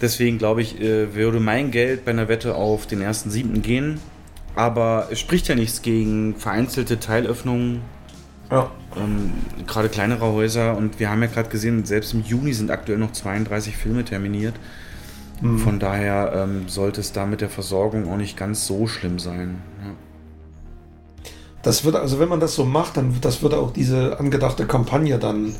[0.00, 4.00] Deswegen glaube ich, äh, würde mein Geld bei einer Wette auf den ersten siebten gehen.
[4.54, 7.82] Aber es spricht ja nichts gegen vereinzelte Teilöffnungen.
[8.50, 8.70] Ja.
[8.96, 9.32] Ähm,
[9.66, 10.76] gerade kleinere Häuser.
[10.76, 14.54] Und wir haben ja gerade gesehen, selbst im Juni sind aktuell noch 32 Filme terminiert.
[15.40, 15.58] Mhm.
[15.58, 19.62] Von daher ähm, sollte es da mit der Versorgung auch nicht ganz so schlimm sein.
[21.62, 25.18] Das wird, also wenn man das so macht, dann das würde auch diese angedachte Kampagne
[25.18, 25.54] dann,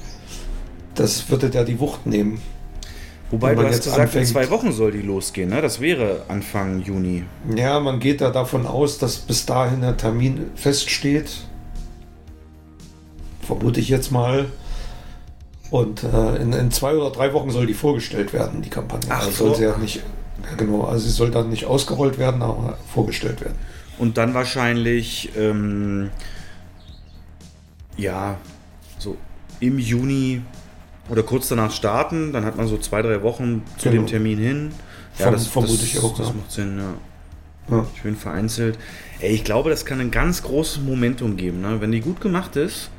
[0.95, 2.41] das würde der die Wucht nehmen.
[3.31, 5.61] Wobei du hast gesagt, anfängt, in zwei Wochen soll die losgehen, ne?
[5.61, 7.25] Das wäre Anfang Juni.
[7.55, 11.31] Ja, man geht da davon aus, dass bis dahin der Termin feststeht.
[13.43, 14.47] Vermute ich jetzt mal.
[15.71, 19.11] Und äh, in, in, zwei oder drei Wochen soll die vorgestellt werden, die Kampagne.
[19.11, 20.03] Ach, also soll sie ja nicht,
[20.57, 23.57] genau, also sie soll dann nicht ausgerollt werden, aber vorgestellt werden.
[23.99, 26.11] Und dann wahrscheinlich, ähm,
[27.97, 28.37] ja,
[28.99, 29.17] so
[29.61, 30.43] im Juni
[31.09, 34.03] oder kurz danach starten, dann hat man so zwei, drei Wochen zu genau.
[34.03, 34.71] dem Termin hin.
[35.19, 36.17] Ja, das vermute ich auch.
[36.17, 36.35] Das ja.
[36.35, 37.77] macht Sinn, ja.
[37.77, 37.87] ja.
[38.01, 38.79] Schön vereinzelt.
[39.21, 41.61] Ey, ich glaube, das kann ein ganz großes Momentum geben.
[41.61, 41.81] Ne?
[41.81, 42.91] Wenn die gut gemacht ist,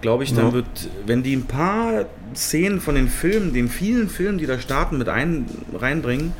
[0.00, 0.52] glaube ich, dann ja.
[0.52, 2.04] wird, wenn die ein paar
[2.36, 6.34] Szenen von den Filmen, den vielen Filmen, die da starten, mit ein, reinbringen,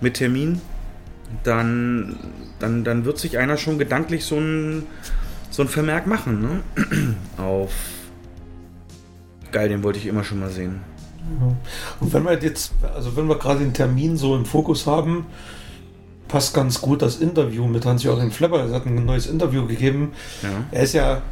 [0.00, 0.60] mit Termin,
[1.42, 2.16] dann,
[2.58, 4.84] dann, dann wird sich einer schon gedanklich so ein,
[5.50, 7.16] so ein Vermerk machen, ne?
[7.42, 7.72] Auf
[9.52, 10.80] geil, den wollte ich immer schon mal sehen.
[12.00, 15.26] Und wenn wir jetzt, also wenn wir gerade den Termin so im Fokus haben,
[16.26, 18.66] passt ganz gut das Interview mit Hans-Joachim Flepper.
[18.66, 20.12] Er hat ein neues Interview gegeben.
[20.42, 20.48] Ja.
[20.72, 21.22] Er ist ja,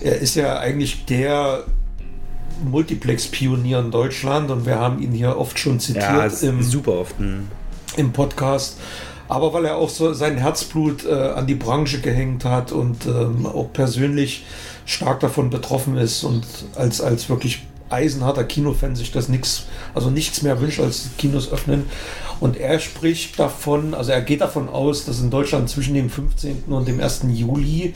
[0.00, 1.64] er ist ja eigentlich der
[2.64, 7.16] Multiplex-Pionier in Deutschland und wir haben ihn hier oft schon zitiert ja, im, super oft.
[7.96, 8.78] Im Podcast.
[9.28, 13.46] Aber weil er auch so sein Herzblut äh, an die Branche gehängt hat und ähm,
[13.46, 14.44] auch persönlich
[14.86, 20.42] stark davon betroffen ist und als, als wirklich eisenharter Kinofan sich das nichts, also nichts
[20.42, 21.84] mehr wünscht, als Kinos öffnen.
[22.40, 26.64] Und er spricht davon, also er geht davon aus, dass in Deutschland zwischen dem 15.
[26.68, 27.22] und dem 1.
[27.32, 27.94] Juli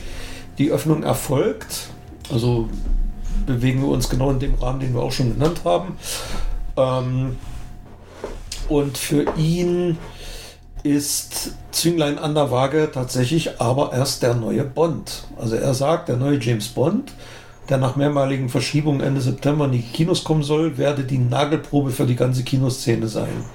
[0.57, 1.87] die Öffnung erfolgt.
[2.31, 2.69] Also
[3.45, 5.97] bewegen wir uns genau in dem Rahmen, den wir auch schon genannt haben.
[6.77, 7.37] Ähm,
[8.69, 9.97] und für ihn
[10.83, 15.23] ist Zünglein an der Waage tatsächlich aber erst der neue Bond.
[15.39, 17.13] Also er sagt, der neue James Bond,
[17.69, 22.05] der nach mehrmaligen Verschiebungen Ende September in die Kinos kommen soll, werde die Nagelprobe für
[22.05, 23.45] die ganze Kinoszene sein.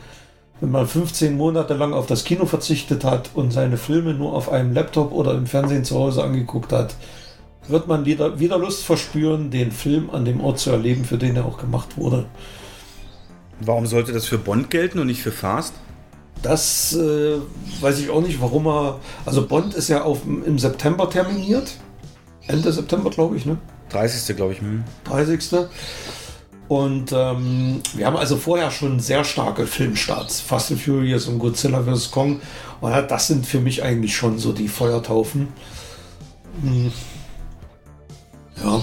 [0.60, 4.50] Wenn man 15 Monate lang auf das Kino verzichtet hat und seine Filme nur auf
[4.50, 6.94] einem Laptop oder im Fernsehen zu Hause angeguckt hat,
[7.68, 11.36] wird man wieder, wieder Lust verspüren, den Film an dem Ort zu erleben, für den
[11.36, 12.24] er auch gemacht wurde.
[13.60, 15.74] Warum sollte das für Bond gelten und nicht für Fast?
[16.42, 17.38] Das äh,
[17.80, 19.00] weiß ich auch nicht, warum er.
[19.26, 21.72] Also Bond ist ja auf, im September terminiert.
[22.46, 23.58] Ende September, glaube ich, ne?
[23.90, 24.36] 30.
[24.36, 24.60] glaube ich.
[24.60, 24.84] Hm.
[25.04, 25.68] 30.
[26.68, 30.40] Und ähm, wir haben also vorher schon sehr starke Filmstarts.
[30.40, 32.10] Fast and Furious und Godzilla vs.
[32.10, 32.40] Kong.
[32.80, 35.48] Und das sind für mich eigentlich schon so die Feuertaufen.
[36.62, 36.92] Hm.
[38.62, 38.82] Ja.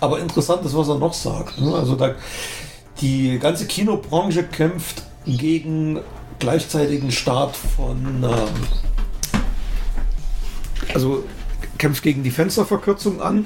[0.00, 1.60] Aber interessant ist, was er noch sagt.
[1.60, 1.74] Ne?
[1.74, 2.14] Also da,
[3.00, 5.02] die ganze Kinobranche kämpft
[5.36, 6.00] gegen
[6.38, 8.48] gleichzeitigen Start von ähm,
[10.94, 11.24] also
[11.76, 13.44] kämpft gegen die Fensterverkürzung an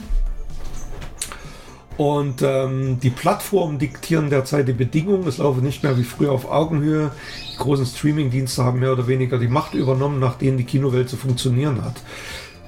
[1.97, 5.27] und ähm, die Plattformen diktieren derzeit die Bedingungen.
[5.27, 7.13] Es laufe nicht mehr wie früher auf Augenhöhe.
[7.53, 11.17] Die großen Streaming-Dienste haben mehr oder weniger die Macht übernommen, nach denen die Kinowelt zu
[11.17, 12.01] funktionieren hat.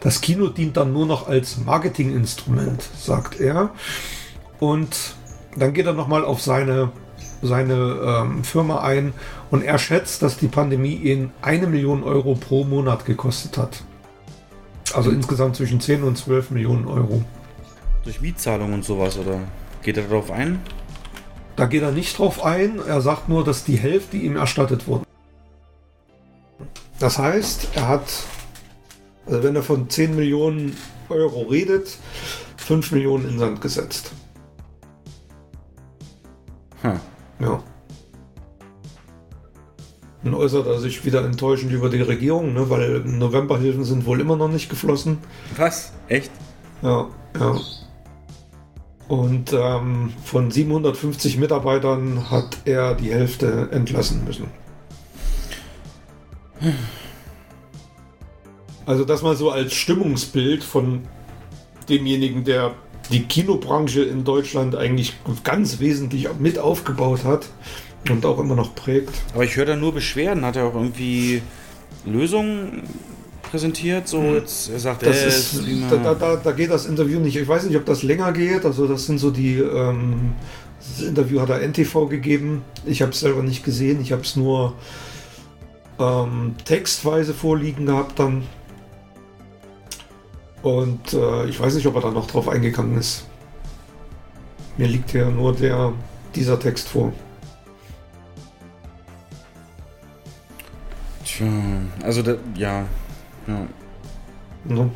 [0.01, 3.71] Das Kino dient dann nur noch als Marketinginstrument, sagt er.
[4.61, 5.15] Und
[5.57, 6.93] dann geht er nochmal auf seine,
[7.47, 9.13] seine ähm, Firma ein
[9.51, 13.83] und er schätzt, dass die Pandemie ihn eine Million Euro pro Monat gekostet hat.
[14.95, 15.17] Also mhm.
[15.17, 17.23] insgesamt zwischen 10 und 12 Millionen Euro.
[18.05, 19.41] Durch Mietzahlung und sowas, oder
[19.83, 20.61] geht er darauf ein?
[21.57, 22.81] Da geht er nicht drauf ein.
[22.87, 25.05] Er sagt nur, dass die Hälfte ihm erstattet wurde.
[26.99, 28.25] Das heißt, er hat,
[29.27, 30.77] also wenn er von 10 Millionen
[31.09, 31.99] Euro redet,
[32.57, 34.13] 5 Millionen in Sand gesetzt.
[36.83, 37.01] Hm.
[37.41, 37.63] Ja.
[40.23, 44.37] Dann äußert er sich wieder enttäuschend über die Regierung, ne, weil Novemberhilfen sind wohl immer
[44.37, 45.19] noch nicht geflossen.
[45.57, 45.93] Was?
[46.09, 46.31] Echt?
[46.83, 47.09] Ja,
[47.39, 47.61] ja.
[49.07, 54.47] Und ähm, von 750 Mitarbeitern hat er die Hälfte entlassen müssen.
[58.87, 61.03] Also das mal so als Stimmungsbild von
[61.89, 62.75] demjenigen, der
[63.11, 67.49] die Kinobranche in Deutschland eigentlich ganz wesentlich mit aufgebaut hat
[68.11, 69.11] und auch immer noch prägt.
[69.35, 70.45] Aber ich höre da nur Beschwerden.
[70.45, 71.43] Hat er auch irgendwie
[72.05, 72.83] Lösungen
[73.43, 74.09] präsentiert.
[74.09, 74.35] So, hm.
[74.35, 75.61] jetzt, er sagt, das äh, ist,
[75.91, 77.37] da, da, da, geht das Interview nicht.
[77.37, 78.65] Ich weiß nicht, ob das länger geht.
[78.65, 79.59] Also, das sind so die.
[79.59, 80.33] Ähm,
[80.97, 82.63] das Interview hat er NTV gegeben.
[82.85, 84.03] Ich habe es selber nicht gesehen.
[84.03, 84.75] Ich habe es nur
[85.99, 88.43] ähm, textweise vorliegen gehabt dann.
[90.65, 93.27] Und äh, ich weiß nicht, ob er da noch drauf eingegangen ist.
[94.79, 95.93] Mir liegt ja nur der,
[96.35, 97.13] dieser Text vor.
[101.23, 101.47] Tja,
[102.03, 102.87] also da, ja,
[103.47, 103.67] ja.
[104.65, 104.91] No.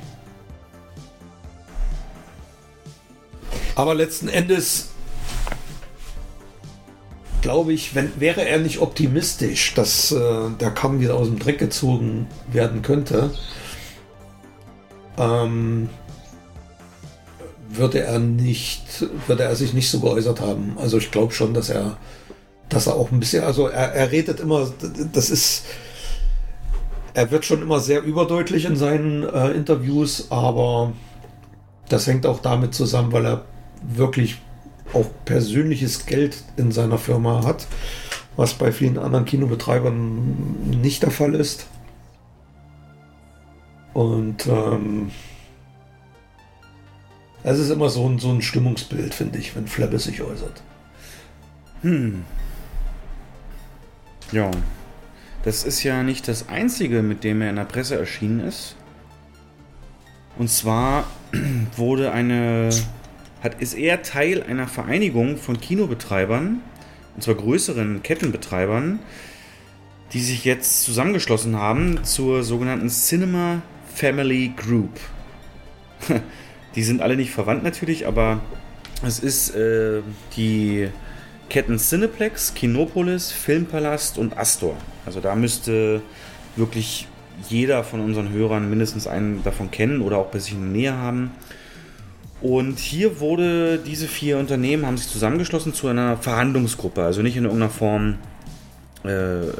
[3.74, 4.88] Aber letzten Endes
[7.42, 11.58] glaube ich, wenn, wäre er nicht optimistisch, dass äh, der Kamm wieder aus dem Dreck
[11.58, 13.30] gezogen werden könnte,
[15.18, 15.88] ähm,
[17.70, 20.76] würde er nicht, würde er sich nicht so geäußert haben.
[20.78, 21.96] Also ich glaube schon, dass er,
[22.68, 24.70] dass er auch ein bisschen, also er, er redet immer,
[25.12, 25.64] das ist,
[27.14, 30.92] er wird schon immer sehr überdeutlich in seinen äh, Interviews, aber
[31.88, 33.44] das hängt auch damit zusammen, weil er
[33.82, 34.38] wirklich
[34.92, 37.66] auch persönliches Geld in seiner Firma hat,
[38.36, 41.66] was bei vielen anderen Kinobetreibern nicht der Fall ist.
[43.98, 45.10] Und ähm,
[47.42, 50.62] es ist immer so ein, so ein Stimmungsbild, finde ich, wenn Flabbe sich äußert.
[51.82, 52.22] Hm.
[54.30, 54.52] Ja,
[55.42, 58.76] das ist ja nicht das einzige, mit dem er in der Presse erschienen ist.
[60.38, 61.08] Und zwar
[61.76, 62.70] wurde eine,
[63.42, 66.60] hat, ist er Teil einer Vereinigung von Kinobetreibern,
[67.16, 69.00] und zwar größeren Kettenbetreibern,
[70.12, 73.60] die sich jetzt zusammengeschlossen haben zur sogenannten Cinema
[73.98, 75.00] Family Group.
[76.76, 78.40] die sind alle nicht verwandt natürlich, aber
[79.04, 80.02] es ist äh,
[80.36, 80.88] die
[81.48, 84.76] Ketten Cineplex, Kinopolis, Filmpalast und Astor.
[85.04, 86.00] Also da müsste
[86.54, 87.08] wirklich
[87.48, 90.92] jeder von unseren Hörern mindestens einen davon kennen oder auch bei sich in der Nähe
[90.92, 91.32] haben.
[92.40, 97.44] Und hier wurde diese vier Unternehmen haben sich zusammengeschlossen zu einer Verhandlungsgruppe, also nicht in
[97.44, 98.18] irgendeiner Form
[99.04, 99.52] äh, äh,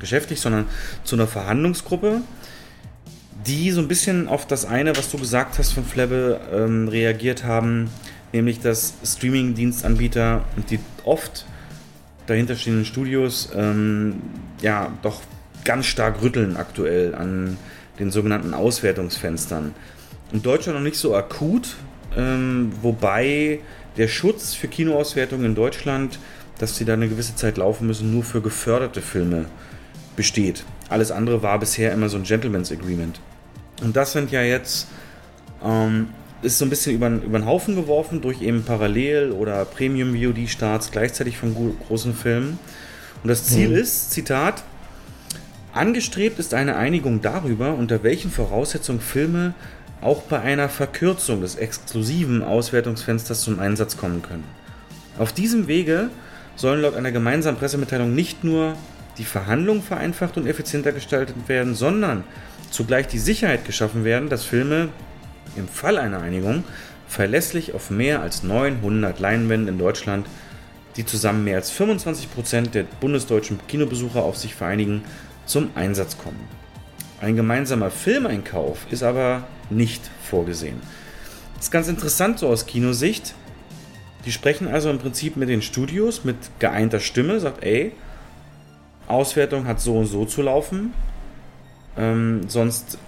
[0.00, 0.66] geschäftlich, sondern
[1.04, 2.22] zu einer Verhandlungsgruppe,
[3.46, 7.44] die so ein bisschen auf das eine, was du gesagt hast von Flebbe, ähm, reagiert
[7.44, 7.90] haben,
[8.32, 11.46] nämlich dass Streaming-Dienstanbieter, die oft
[12.26, 14.20] dahinterstehenden Studios ähm,
[14.60, 15.22] ja doch
[15.64, 17.56] ganz stark rütteln aktuell an
[17.98, 19.74] den sogenannten Auswertungsfenstern.
[20.32, 21.76] In Deutschland noch nicht so akut,
[22.16, 23.60] ähm, wobei
[23.96, 26.18] der Schutz für Kinoauswertungen in Deutschland,
[26.58, 29.46] dass sie da eine gewisse Zeit laufen müssen, nur für geförderte Filme
[30.16, 30.64] besteht.
[30.88, 33.20] Alles andere war bisher immer so ein Gentleman's Agreement.
[33.82, 34.88] Und das sind ja jetzt
[35.64, 36.08] ähm,
[36.42, 41.36] ist so ein bisschen über, über den Haufen geworfen durch eben Parallel- oder Premium-VOD-Starts gleichzeitig
[41.36, 41.54] von
[41.86, 42.58] großen Filmen.
[43.22, 43.76] Und das Ziel mhm.
[43.76, 44.62] ist, Zitat,
[45.72, 49.54] angestrebt ist eine Einigung darüber, unter welchen Voraussetzungen Filme
[50.00, 54.44] auch bei einer Verkürzung des exklusiven Auswertungsfensters zum Einsatz kommen können.
[55.18, 56.10] Auf diesem Wege
[56.54, 58.76] sollen laut einer gemeinsamen Pressemitteilung nicht nur
[59.18, 62.24] die Verhandlungen vereinfacht und effizienter gestaltet werden, sondern
[62.70, 64.88] zugleich die Sicherheit geschaffen werden, dass Filme
[65.56, 66.64] im Fall einer Einigung
[67.08, 70.26] verlässlich auf mehr als 900 Leinwänden in Deutschland,
[70.96, 75.02] die zusammen mehr als 25 Prozent der bundesdeutschen Kinobesucher auf sich vereinigen,
[75.46, 76.40] zum Einsatz kommen.
[77.20, 80.80] Ein gemeinsamer Filmeinkauf ist aber nicht vorgesehen.
[81.56, 83.34] Das ist ganz interessant so aus Kinosicht.
[84.24, 87.92] Die sprechen also im Prinzip mit den Studios mit geeinter Stimme, sagt, ey,
[89.08, 90.92] Auswertung hat so und so zu laufen.
[91.96, 92.98] Ähm, sonst,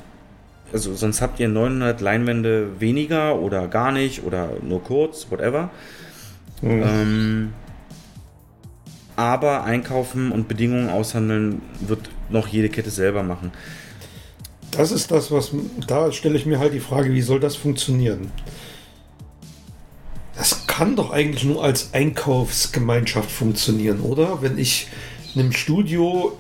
[0.72, 5.70] also sonst habt ihr 900 Leinwände weniger oder gar nicht oder nur kurz, whatever.
[6.62, 6.82] Mhm.
[6.84, 7.52] Ähm,
[9.16, 13.52] aber einkaufen und Bedingungen aushandeln wird noch jede Kette selber machen.
[14.70, 15.52] Das ist das, was
[15.86, 18.30] da stelle ich mir halt die Frage, wie soll das funktionieren?
[20.36, 24.40] Das kann doch eigentlich nur als Einkaufsgemeinschaft funktionieren, oder?
[24.40, 24.88] Wenn ich
[25.34, 26.36] einem Studio,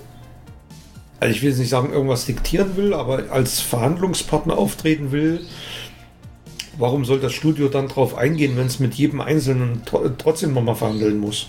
[1.18, 5.40] also ich will jetzt nicht sagen, irgendwas diktieren will, aber als Verhandlungspartner auftreten will,
[6.78, 9.82] warum soll das Studio dann darauf eingehen, wenn es mit jedem Einzelnen
[10.18, 11.48] trotzdem nochmal verhandeln muss?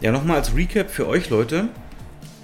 [0.00, 1.68] Ja, nochmal als Recap für euch Leute.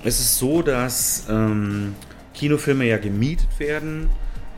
[0.04, 1.94] Es ist so, dass ähm,
[2.34, 4.10] Kinofilme ja gemietet werden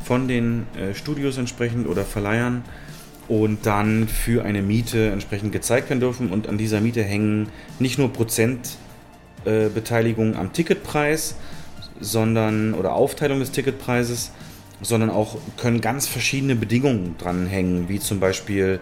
[0.05, 2.63] von den äh, Studios entsprechend oder Verleihern
[3.29, 6.31] und dann für eine Miete entsprechend gezeigt werden dürfen.
[6.31, 7.49] Und an dieser Miete hängen
[7.79, 8.90] nicht nur Prozentbeteiligung
[9.45, 9.69] äh,
[10.35, 11.37] am Ticketpreis,
[12.01, 14.33] sondern oder Aufteilung des Ticketpreises,
[14.83, 18.81] sondern auch können ganz verschiedene Bedingungen dranhängen, wie zum Beispiel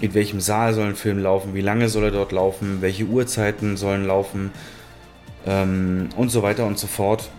[0.00, 3.76] in welchem Saal soll ein Film laufen, wie lange soll er dort laufen, welche Uhrzeiten
[3.76, 4.52] sollen laufen
[5.46, 7.30] ähm, und so weiter und so fort.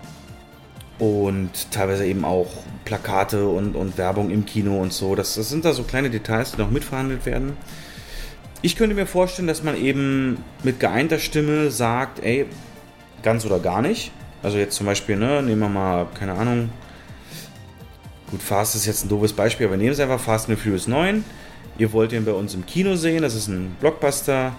[0.98, 2.48] Und teilweise eben auch
[2.86, 5.16] Plakate und, und Werbung im Kino und so.
[5.16, 7.58] Das, das sind da so kleine Details, die noch mitverhandelt werden.
[8.66, 12.48] Ich könnte mir vorstellen, dass man eben mit geeinter Stimme sagt, ey,
[13.22, 14.12] ganz oder gar nicht.
[14.42, 16.72] Also jetzt zum Beispiel, ne, nehmen wir mal, keine Ahnung.
[18.32, 21.24] Gut, Fast ist jetzt ein doofes Beispiel, aber nehmen Sie einfach Fast and Furious 9
[21.78, 24.56] Ihr wollt ihn bei uns im Kino sehen, das ist ein Blockbuster.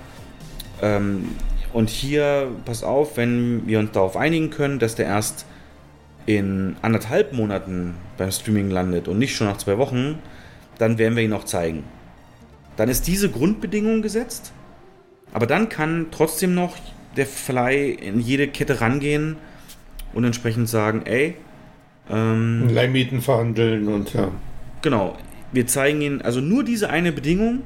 [0.81, 1.35] Ähm,
[1.73, 5.47] und hier, pass auf, wenn wir uns darauf einigen können, dass der erst
[6.27, 10.21] in anderthalb Monaten beim Streaming landet und nicht schon nach zwei Wochen,
[10.79, 11.83] dann werden wir ihn auch zeigen.
[12.77, 14.53] Dann ist diese Grundbedingung gesetzt,
[15.33, 16.77] aber dann kann trotzdem noch
[17.17, 19.37] der Fly in jede Kette rangehen
[20.13, 21.35] und entsprechend sagen, ey,
[22.11, 24.31] ähm, Leihmieten verhandeln und ja.
[24.83, 25.17] Genau,
[25.53, 27.63] wir zeigen ihnen also nur diese eine Bedingung.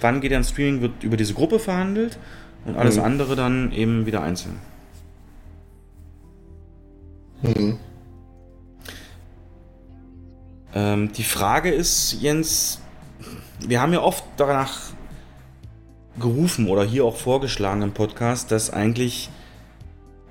[0.00, 2.18] Wann geht er ins Streaming, wird über diese Gruppe verhandelt
[2.66, 3.04] und alles mhm.
[3.04, 4.56] andere dann eben wieder einzeln.
[7.42, 7.78] Mhm.
[10.74, 12.81] Ähm, die Frage ist, Jens,
[13.68, 14.72] wir haben ja oft danach
[16.18, 19.30] gerufen oder hier auch vorgeschlagen im Podcast, dass eigentlich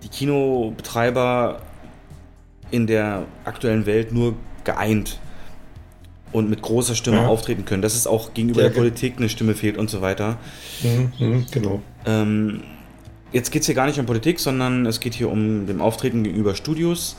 [0.04, 1.62] die Kinobetreiber
[2.70, 5.20] in der aktuellen Welt nur geeint
[6.32, 7.28] und mit großer Stimme ja.
[7.28, 10.38] auftreten können, dass es auch gegenüber ja, der Politik eine Stimme fehlt und so weiter.
[10.82, 11.82] Mhm, mhm, genau.
[12.06, 12.62] Ähm,
[13.32, 16.24] jetzt geht es hier gar nicht um Politik, sondern es geht hier um dem Auftreten
[16.24, 17.16] gegenüber Studios.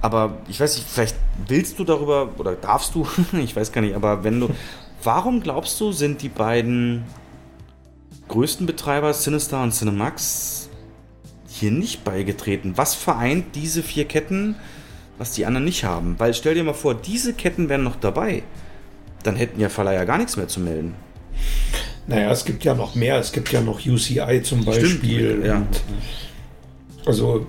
[0.00, 3.06] Aber ich weiß nicht, vielleicht willst du darüber oder darfst du,
[3.38, 4.50] ich weiß gar nicht, aber wenn du,
[5.02, 7.04] warum glaubst du, sind die beiden
[8.28, 10.68] größten Betreiber, Sinister und Cinemax,
[11.48, 12.72] hier nicht beigetreten?
[12.76, 14.56] Was vereint diese vier Ketten?
[15.22, 16.16] was die anderen nicht haben.
[16.18, 18.42] Weil stell dir mal vor, diese Ketten wären noch dabei.
[19.22, 20.94] Dann hätten ja Verleiher gar nichts mehr zu melden.
[22.08, 23.18] Naja, es gibt ja noch mehr.
[23.18, 25.30] Es gibt ja noch UCI zum Beispiel.
[25.30, 25.64] Stimmt, ja.
[27.06, 27.46] also,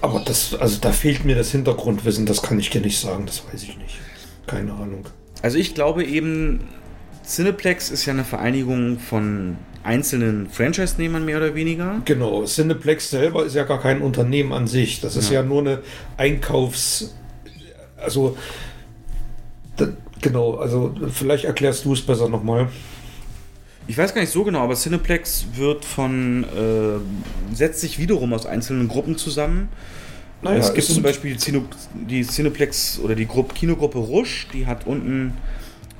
[0.00, 2.26] aber das, also da fehlt mir das Hintergrundwissen.
[2.26, 3.26] Das kann ich dir nicht sagen.
[3.26, 3.98] Das weiß ich nicht.
[4.46, 5.06] Keine Ahnung.
[5.42, 6.60] Also ich glaube eben,
[7.24, 12.02] Cineplex ist ja eine Vereinigung von einzelnen Franchise-Nehmern mehr oder weniger.
[12.04, 15.00] Genau, Cineplex selber ist ja gar kein Unternehmen an sich.
[15.00, 15.82] Das ist ja, ja nur eine
[16.16, 17.14] Einkaufs...
[17.96, 18.36] Also,
[19.76, 19.88] da,
[20.20, 22.68] genau, also vielleicht erklärst du es besser nochmal.
[23.86, 28.46] Ich weiß gar nicht so genau, aber Cineplex wird von, äh, setzt sich wiederum aus
[28.46, 29.68] einzelnen Gruppen zusammen.
[30.42, 31.36] Naja, es gibt zum Beispiel
[31.94, 35.34] die Cineplex oder die Gruppe, Kinogruppe Rusch, die hat unten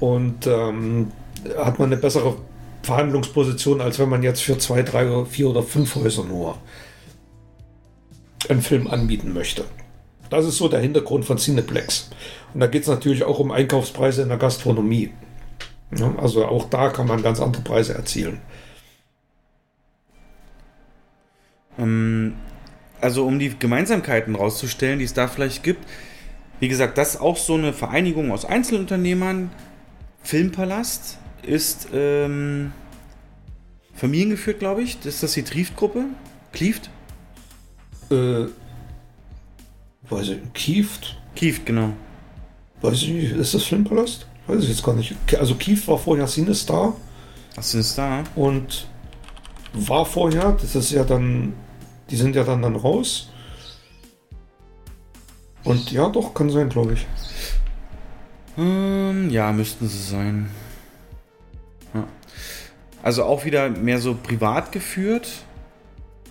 [0.00, 1.12] und ähm,
[1.58, 2.36] hat man eine bessere
[2.82, 6.58] Verhandlungsposition, als wenn man jetzt für zwei, drei, vier oder fünf Häuser nur
[8.48, 9.64] einen Film anbieten möchte.
[10.30, 12.10] Das ist so der Hintergrund von Cineplex.
[12.54, 15.10] Und da geht es natürlich auch um Einkaufspreise in der Gastronomie.
[15.96, 18.40] Ja, also auch da kann man ganz andere Preise erzielen.
[21.78, 22.34] Ähm,
[23.00, 25.86] also um die Gemeinsamkeiten rauszustellen, die es da vielleicht gibt.
[26.58, 29.50] Wie gesagt, das ist auch so eine Vereinigung aus Einzelunternehmern.
[30.22, 32.72] Filmpalast ist ähm,
[33.94, 35.04] familiengeführt, glaube ich.
[35.04, 36.04] Ist das die Trieft-Gruppe?
[36.52, 36.90] Klieft?
[38.10, 38.46] Äh,
[40.08, 41.18] weiß ich, Kieft?
[41.34, 41.92] Kieft, genau.
[42.82, 44.26] Weiß ich nicht, ist das Filmpalast?
[44.46, 45.14] Weiß ich jetzt gar nicht.
[45.38, 46.96] Also Kieft war vorher Cinestar.
[47.56, 48.24] Ach, Cinestar?
[48.34, 48.86] Und
[49.72, 51.52] war vorher, das ist ja dann,
[52.10, 53.30] die sind ja dann, dann raus.
[55.64, 57.06] Und ja, doch, kann sein, glaube ich.
[58.56, 60.50] Ähm, ja, müssten sie sein.
[61.94, 62.06] Ja.
[63.02, 65.28] Also auch wieder mehr so privat geführt.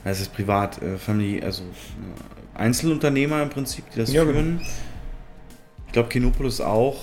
[0.03, 4.61] Es ist privat, äh, Family, also äh, Einzelunternehmer im Prinzip, die das Ja, führen.
[5.88, 6.97] Ich glaube, Kinopolis auch.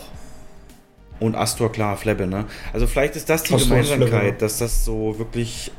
[1.19, 2.45] Und Astor, klar, Flebbe, ne?
[2.73, 5.73] Also vielleicht ist das die Astor Gemeinsamkeit, dass das so wirklich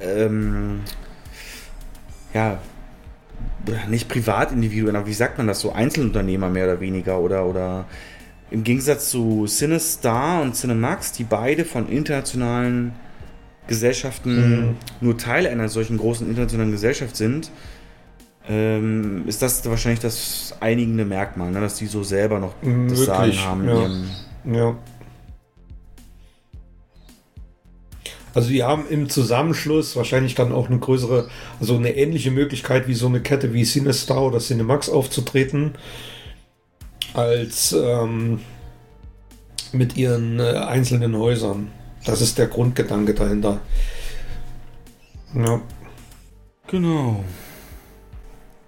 [0.00, 0.82] ähm,
[2.34, 2.58] ja
[3.88, 5.72] nicht Privatindividuen, aber wie sagt man das so?
[5.72, 7.84] Einzelunternehmer mehr oder weniger oder oder
[8.50, 12.92] im Gegensatz zu CineStar und Cinemax, die beide von internationalen
[13.66, 14.76] Gesellschaften Mhm.
[15.00, 17.50] nur Teil einer solchen großen internationalen Gesellschaft sind,
[18.48, 21.60] ähm, ist das wahrscheinlich das einigende Merkmal, ne?
[21.60, 23.68] dass die so selber noch das Möglich, Sagen haben.
[23.68, 24.52] ja.
[24.52, 24.76] Ja.
[28.34, 31.28] Also die haben im Zusammenschluss wahrscheinlich dann auch eine größere,
[31.60, 35.74] also eine ähnliche Möglichkeit wie so eine Kette wie Cinestar oder Cinemax aufzutreten,
[37.14, 38.40] als ähm,
[39.72, 41.68] mit ihren äh, einzelnen Häusern.
[42.04, 43.60] Das ist der Grundgedanke dahinter.
[45.34, 45.60] Ja.
[46.68, 47.24] Genau.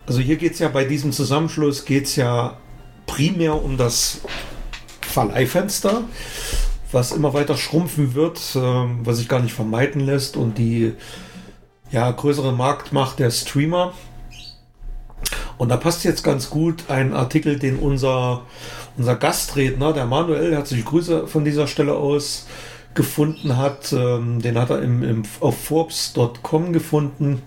[0.06, 2.58] Also hier geht es ja bei diesem Zusammenschluss geht es ja
[3.06, 4.20] primär um das
[5.00, 6.04] Verleihfenster,
[6.94, 10.92] was immer weiter schrumpfen wird, ähm, was sich gar nicht vermeiden lässt und die
[11.90, 13.92] ja, größere Marktmacht der Streamer.
[15.58, 18.42] Und da passt jetzt ganz gut ein Artikel, den unser,
[18.96, 22.46] unser Gastredner, der Manuel, herzliche Grüße von dieser Stelle aus,
[22.94, 23.92] gefunden hat.
[23.92, 27.42] Ähm, den hat er im, im, auf Forbes.com gefunden.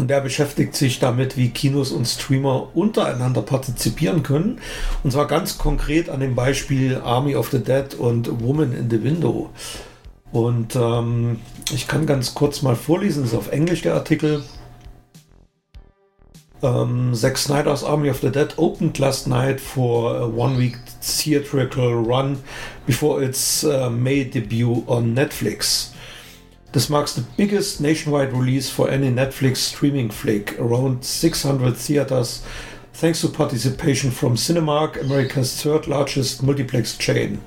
[0.00, 4.58] Und der beschäftigt sich damit, wie Kinos und Streamer untereinander partizipieren können.
[5.04, 9.04] Und zwar ganz konkret an dem Beispiel Army of the Dead und Woman in the
[9.04, 9.50] Window.
[10.32, 11.38] Und ähm,
[11.70, 14.42] ich kann ganz kurz mal vorlesen, das ist auf Englisch der Artikel.
[16.62, 21.92] Um, Zack Snyder's Army of the Dead opened last night for a one week theatrical
[21.92, 22.38] run
[22.86, 25.92] before its uh, May debut on Netflix.
[26.72, 32.44] This marks the biggest nationwide release for any Netflix streaming flick, around 600 theaters,
[32.92, 37.40] thanks to participation from Cinemark, America's third largest multiplex chain.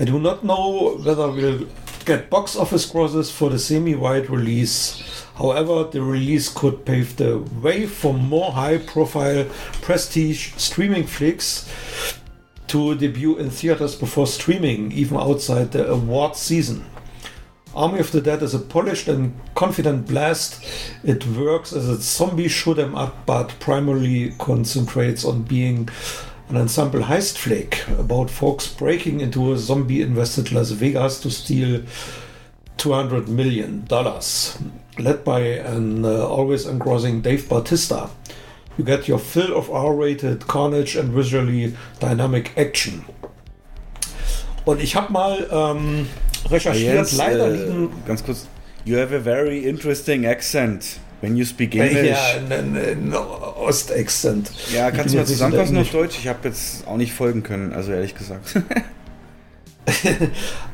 [0.00, 1.68] I do not know whether we'll
[2.04, 5.24] get box office grosses for the semi-wide release.
[5.36, 9.44] However, the release could pave the way for more high-profile
[9.82, 11.70] prestige streaming flicks
[12.66, 16.84] to debut in theaters before streaming, even outside the award season.
[17.74, 20.62] Army of the Dead is a polished and confident blast.
[21.02, 25.88] It works as a zombie shoot 'em up, but primarily concentrates on being
[26.50, 31.82] an ensemble heist flick about folks breaking into a zombie-invested Las Vegas to steal
[32.76, 34.58] 200 million dollars,
[34.98, 38.10] led by an uh, always engrossing Dave Bautista.
[38.76, 43.04] You get your fill of R-rated carnage and visually dynamic action.
[44.64, 46.06] Und ich habe mal ähm,
[46.50, 48.46] recherchiert, Jens, leider äh, liegen ganz kurz.
[48.84, 52.08] You have a very interesting accent when you speak English.
[52.08, 54.50] Ja, ein, ein Ostexzent.
[54.74, 56.18] Ja, kannst du mal zusammenfassen auf Deutsch?
[56.18, 58.60] Ich habe jetzt auch nicht folgen können, also ehrlich gesagt.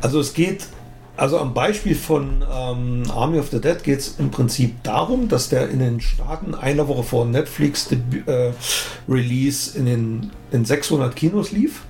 [0.03, 0.66] Also es geht
[1.19, 5.49] Also am Beispiel von ähm, Army of the Dead geht es im Prinzip darum, dass
[5.49, 8.53] der in den Staaten eine Woche vor Netflix äh,
[9.09, 11.82] Release in den in 600 Kinos lief.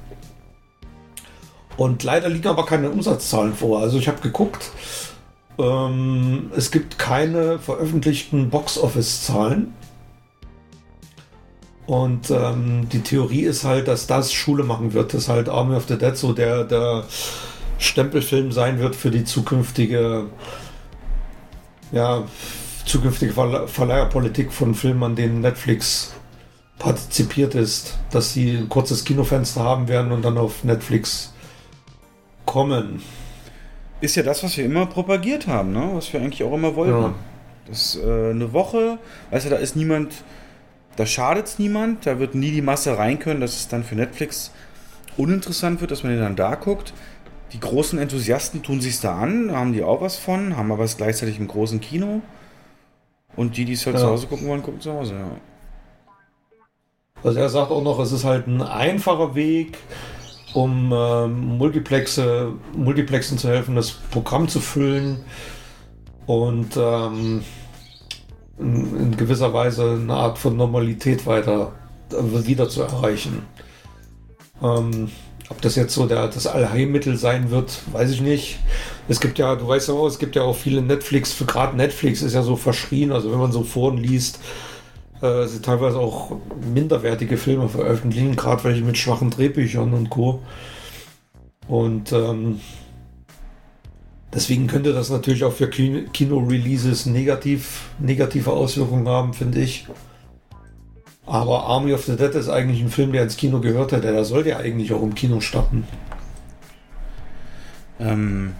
[1.78, 3.80] Und leider liegen aber keine Umsatzzahlen vor.
[3.80, 4.72] Also ich habe geguckt,
[5.58, 9.72] ähm, es gibt keine veröffentlichten Box-Office-Zahlen.
[11.86, 15.86] Und ähm, die Theorie ist halt, dass das Schule machen wird, dass halt Army of
[15.86, 17.04] the Dead so der, der
[17.78, 20.26] Stempelfilm sein wird für die zukünftige,
[21.92, 22.24] ja,
[22.86, 26.12] zukünftige Verleiherpolitik von Filmen, an denen Netflix
[26.80, 31.32] partizipiert ist, dass sie ein kurzes Kinofenster haben werden und dann auf Netflix
[32.48, 33.02] kommen.
[34.00, 35.90] Ist ja das, was wir immer propagiert haben, ne?
[35.92, 37.02] was wir eigentlich auch immer wollten.
[37.02, 37.14] Ja.
[37.66, 38.98] Das äh, eine Woche,
[39.30, 40.24] weißt du, da ist niemand,
[40.96, 43.96] da schadet es niemand, da wird nie die Masse rein können, dass es dann für
[43.96, 44.50] Netflix
[45.18, 46.94] uninteressant wird, dass man den dann da guckt.
[47.52, 50.96] Die großen Enthusiasten tun sich da an, haben die auch was von, haben aber es
[50.96, 52.22] gleichzeitig im großen Kino.
[53.36, 54.02] Und die, die es halt ja.
[54.02, 55.30] zu Hause gucken wollen, gucken zu Hause, ja.
[57.22, 59.76] Also er sagt auch noch, es ist halt ein einfacher Weg,
[60.54, 65.24] um ähm, Multiplexe, Multiplexen zu helfen, das Programm zu füllen
[66.26, 67.42] und ähm,
[68.58, 71.72] in, in, gewisser Weise eine Art von Normalität weiter
[72.10, 73.42] wieder zu erreichen.
[74.62, 75.10] Ähm,
[75.50, 78.58] ob das jetzt so der, das Allheilmittel sein wird, weiß ich nicht.
[79.08, 82.20] Es gibt ja, du weißt ja auch, es gibt ja auch viele Netflix, gerade Netflix
[82.20, 84.40] ist ja so verschrien, also wenn man so Foren liest,
[85.22, 86.36] äh, sie teilweise auch
[86.72, 90.42] minderwertige Filme veröffentlichen, gerade welche mit schwachen Drehbüchern und Co.
[91.66, 92.60] Und ähm,
[94.32, 99.86] deswegen könnte das natürlich auch für Kino-Releases negativ, negative Auswirkungen haben, finde ich.
[101.26, 104.10] Aber Army of the Dead ist eigentlich ein Film, der ins Kino gehört hätte.
[104.12, 105.86] Der sollte ja eigentlich auch im Kino starten.
[108.00, 108.54] Ähm,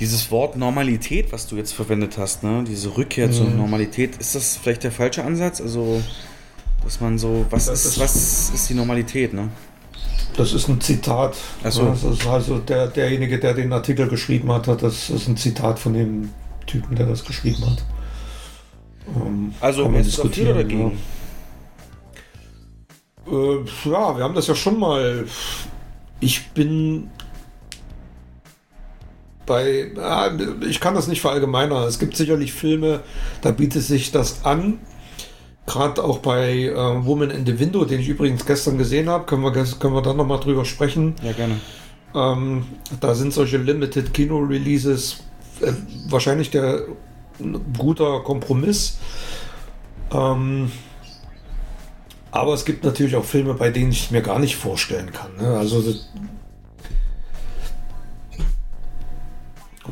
[0.00, 2.64] dieses Wort Normalität, was du jetzt verwendet hast, ne?
[2.66, 3.32] diese Rückkehr mhm.
[3.32, 5.60] zur Normalität, ist das vielleicht der falsche Ansatz?
[5.60, 6.02] Also,
[6.82, 9.34] dass man so, was, ist, ist, was ist die Normalität?
[9.34, 9.50] Ne?
[10.36, 11.36] Das ist ein Zitat.
[11.68, 11.84] So.
[11.84, 15.92] Das ist also der, derjenige, der den Artikel geschrieben hat, das ist ein Zitat von
[15.92, 16.30] dem
[16.66, 17.84] Typen, der das geschrieben hat.
[19.14, 20.98] Ähm, also, ist es dafür oder dagegen?
[23.26, 23.32] Ja.
[23.32, 25.26] Äh, ja, wir haben das ja schon mal.
[26.20, 27.10] Ich bin
[29.46, 30.30] bei, ja,
[30.68, 31.84] ich kann das nicht verallgemeinern.
[31.84, 33.00] Es gibt sicherlich Filme,
[33.42, 34.78] da bietet sich das an.
[35.66, 39.42] Gerade auch bei äh, Woman in the Window, den ich übrigens gestern gesehen habe, können
[39.42, 41.14] wir, können wir da nochmal drüber sprechen.
[41.22, 41.60] Ja, gerne.
[42.14, 42.64] Ähm,
[43.00, 45.18] da sind solche Limited Kino-Releases
[45.60, 45.72] äh,
[46.08, 46.82] wahrscheinlich der
[47.78, 48.98] guter Kompromiss.
[50.12, 50.72] Ähm,
[52.32, 55.36] aber es gibt natürlich auch Filme, bei denen ich mir gar nicht vorstellen kann.
[55.36, 55.56] Ne?
[55.56, 55.82] Also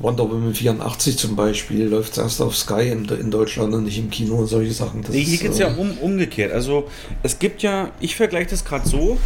[0.00, 4.10] Wonder Woman 84 zum Beispiel läuft erst auf Sky in, in, Deutschland und nicht im
[4.10, 5.02] Kino und solche Sachen.
[5.02, 6.52] Das nee, hier geht es äh, ja um, umgekehrt.
[6.52, 6.88] Also
[7.22, 9.18] es gibt ja, ich vergleiche das gerade so,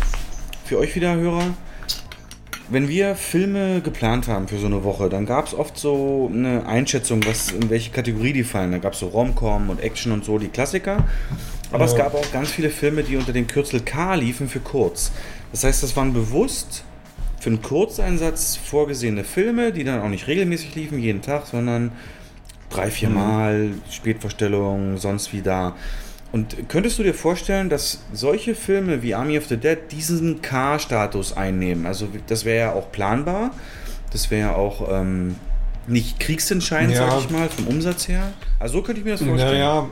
[0.65, 1.55] für euch wieder Hörer,
[2.69, 6.67] wenn wir Filme geplant haben für so eine Woche, dann gab es oft so eine
[6.67, 8.73] Einschätzung, was in welche Kategorie die fallen.
[8.73, 11.05] Da gab es so Rom-Com und Action und so, die Klassiker.
[11.71, 11.91] Aber ja.
[11.91, 15.13] es gab auch ganz viele Filme, die unter dem Kürzel K liefen für kurz.
[15.51, 16.85] Das heißt, das waren bewusst
[17.43, 21.91] für einen Kurzeinsatz vorgesehene Filme, die dann auch nicht regelmäßig liefen, jeden Tag, sondern
[22.71, 23.15] drei, vier mhm.
[23.17, 25.75] Mal, Spätvorstellungen, sonst wie da.
[26.31, 31.37] Und könntest du dir vorstellen, dass solche Filme wie Army of the Dead diesen K-Status
[31.37, 31.85] einnehmen?
[31.85, 33.51] Also das wäre ja auch planbar.
[34.13, 35.35] Das wäre ja auch ähm,
[35.89, 37.11] nicht kriegsentscheidend, ja.
[37.11, 38.33] sag ich mal, vom Umsatz her.
[38.61, 39.59] Also so könnte ich mir das vorstellen.
[39.59, 39.89] Naja,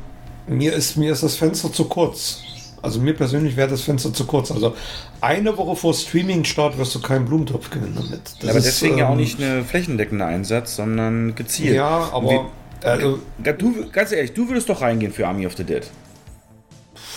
[0.47, 2.45] mir ist, mir ist das Fenster zu kurz.
[2.83, 4.51] Also mir persönlich wäre das Fenster zu kurz.
[4.51, 4.75] Also
[5.21, 8.23] eine Woche vor Streaming-Start wirst du keinen Blumentopf gewinnen damit.
[8.41, 11.75] Das aber ist, deswegen ähm, ja auch ähm, nicht eine flächendeckende Einsatz, sondern gezielt.
[11.75, 12.51] Ja, aber...
[12.83, 15.83] Wie, äh, du, ganz ehrlich, du würdest doch reingehen für Army of the Dead.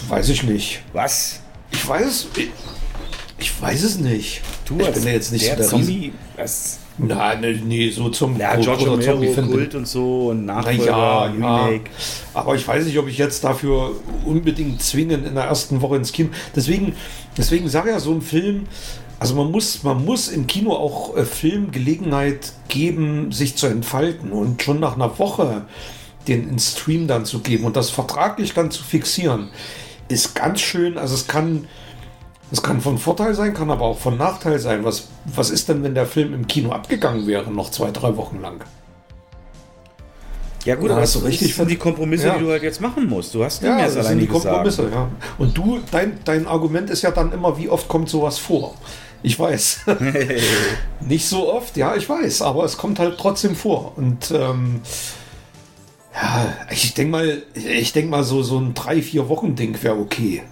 [0.10, 0.81] Weiß ich nicht.
[0.91, 1.40] Was?
[1.72, 2.27] Ich weiß es...
[2.35, 2.49] Ich,
[3.38, 4.41] ich weiß es nicht.
[4.65, 6.14] Du ich bin ja jetzt nicht der so der Zombie...
[6.35, 6.80] Was?
[6.98, 9.18] Nein, nee, nee, so zum ja, George Romero,
[9.48, 11.86] Kult und so und Nachfolger, ja, Remake.
[11.86, 12.40] Ja.
[12.40, 13.91] Aber ich weiß nicht, ob ich jetzt dafür
[14.26, 16.30] unbedingt zwingend in der ersten Woche ins Kino.
[16.56, 16.95] Deswegen,
[17.36, 18.68] deswegen sage ich ja, so ein Film,
[19.20, 24.32] also man muss, man muss im Kino auch äh, Film Gelegenheit geben, sich zu entfalten
[24.32, 25.65] und schon nach einer Woche
[26.28, 29.49] den in Stream dann zu geben und das vertraglich dann zu fixieren,
[30.10, 30.98] ist ganz schön.
[30.98, 31.68] Also es kann
[32.54, 34.86] das kann von Vorteil sein, kann aber auch von Nachteil sein.
[34.86, 38.42] Was, was ist denn, wenn der Film im Kino abgegangen wäre, noch zwei, drei Wochen
[38.42, 38.64] lang?
[40.64, 42.36] Ja gut, Ja, aber hast das richtig sind die Kompromisse, Ja.
[42.38, 43.34] die du halt jetzt machen musst.
[43.34, 44.96] Du hast Ja, mir das sind die alleine Kompromisse, gesagt.
[44.96, 45.10] ja.
[45.40, 48.76] Und du, dein, dein Argument ist ja dann immer, wie oft kommt sowas vor?
[49.24, 49.80] Ich weiß.
[51.02, 53.94] Nicht so oft, ja, ich weiß, aber es kommt halt trotzdem vor.
[53.96, 54.82] Und ähm,
[56.14, 59.98] ja, ich denke mal, ich denke mal, so, so ein drei, vier Wochen Ding wäre
[59.98, 60.44] okay.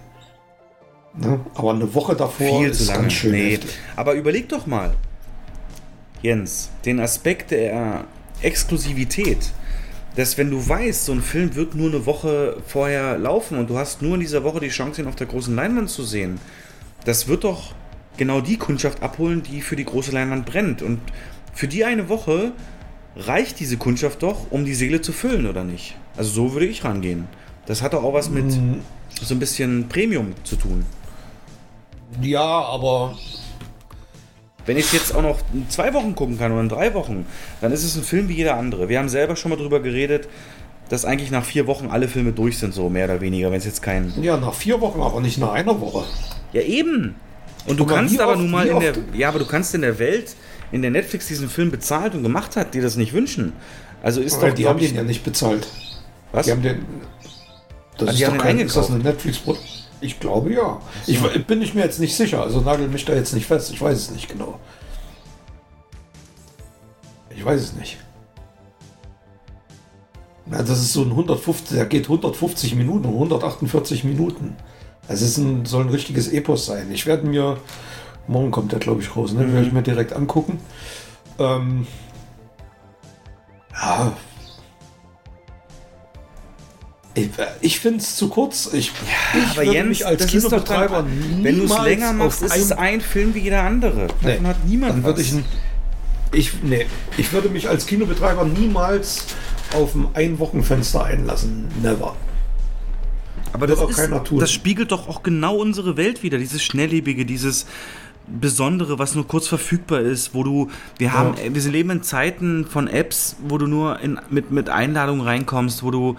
[1.14, 1.40] Ne?
[1.54, 3.02] Aber eine Woche davor Viel ist zu lange.
[3.02, 3.58] ganz schön nee.
[3.96, 4.94] Aber überleg doch mal,
[6.22, 8.04] Jens, den Aspekt der
[8.40, 9.52] Exklusivität,
[10.16, 13.76] dass wenn du weißt, so ein Film wird nur eine Woche vorher laufen und du
[13.78, 16.38] hast nur in dieser Woche die Chance, ihn auf der großen Leinwand zu sehen,
[17.04, 17.74] das wird doch
[18.16, 20.82] genau die Kundschaft abholen, die für die große Leinwand brennt.
[20.82, 21.00] Und
[21.54, 22.52] für die eine Woche
[23.16, 25.96] reicht diese Kundschaft doch, um die Seele zu füllen, oder nicht?
[26.16, 27.26] Also so würde ich rangehen.
[27.66, 28.74] Das hat doch auch was mit Mm.
[29.22, 30.84] so ein bisschen Premium zu tun.
[32.20, 33.16] Ja, aber
[34.66, 37.26] Wenn ich es jetzt auch noch in zwei Wochen gucken kann oder in drei Wochen,
[37.60, 38.88] dann ist es ein Film wie jeder andere.
[38.88, 40.28] Wir haben selber schon mal drüber geredet,
[40.88, 43.64] dass eigentlich nach vier Wochen alle Filme durch sind, so mehr oder weniger, wenn es
[43.64, 44.12] jetzt kein.
[44.22, 46.04] ja, nach vier Wochen, aber nicht nach einer Woche.
[46.52, 47.14] Ja, eben!
[47.66, 48.92] Und du mal, kannst aber oft- nun mal in der.
[49.14, 50.34] Ja, aber du kannst in der Welt,
[50.70, 53.52] in der Netflix diesen Film bezahlt und gemacht hat, dir das nicht wünschen.
[54.02, 54.54] Also ist Aber doch.
[54.54, 55.66] die haben ich, den ja nicht bezahlt.
[56.32, 56.46] was?
[56.46, 56.84] Die haben den.
[57.98, 59.06] Das Ah, ist die haben doch den kein, ist das eingekauft.
[59.06, 59.38] eine netflix
[60.02, 60.80] Ich glaube ja.
[61.06, 63.70] Ich bin ich mir jetzt nicht sicher, also nagel mich da jetzt nicht fest.
[63.72, 64.58] Ich weiß es nicht genau.
[67.30, 67.98] Ich weiß es nicht.
[70.46, 74.56] Na, das ist so ein 150, der geht 150 Minuten, 148 Minuten.
[75.06, 76.90] Es ist ein, soll ein richtiges Epos sein.
[76.90, 77.58] Ich werde mir,
[78.26, 79.44] morgen kommt der glaube ich raus, ne?
[79.44, 79.52] Mhm.
[79.52, 80.58] werde ich mir direkt angucken.
[81.38, 81.86] Ähm,
[83.72, 84.16] ja,
[87.14, 87.28] ich,
[87.60, 88.70] ich finde es zu kurz.
[88.72, 88.90] Ich,
[89.34, 91.04] ich aber würde Jens, mich als Kinobetreiber
[91.42, 94.06] wenn du es niemals länger machst, auf ist es ein- Film wie jeder andere.
[94.06, 95.26] Davon Nee, hat niemand dann würde was.
[95.26, 95.44] ich, ein-
[96.32, 96.86] ich, nee,
[97.18, 99.26] ich würde mich als Kinobetreiber niemals
[99.74, 101.68] auf ein Einwochenfenster einlassen.
[101.82, 102.16] Never.
[103.52, 104.00] Aber das, auch ist,
[104.38, 107.66] das spiegelt doch auch genau unsere Welt wieder, dieses Schnelllebige, dieses
[108.26, 112.88] Besondere, was nur kurz verfügbar ist, wo du, wir haben, wir leben in Zeiten von
[112.88, 116.16] Apps, wo du nur in, mit, mit Einladungen reinkommst, wo du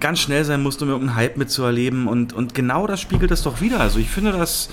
[0.00, 3.60] ganz schnell sein musst, um irgendeinen Hype mitzuerleben und, und genau das spiegelt das doch
[3.60, 3.80] wieder.
[3.80, 4.68] Also ich finde das,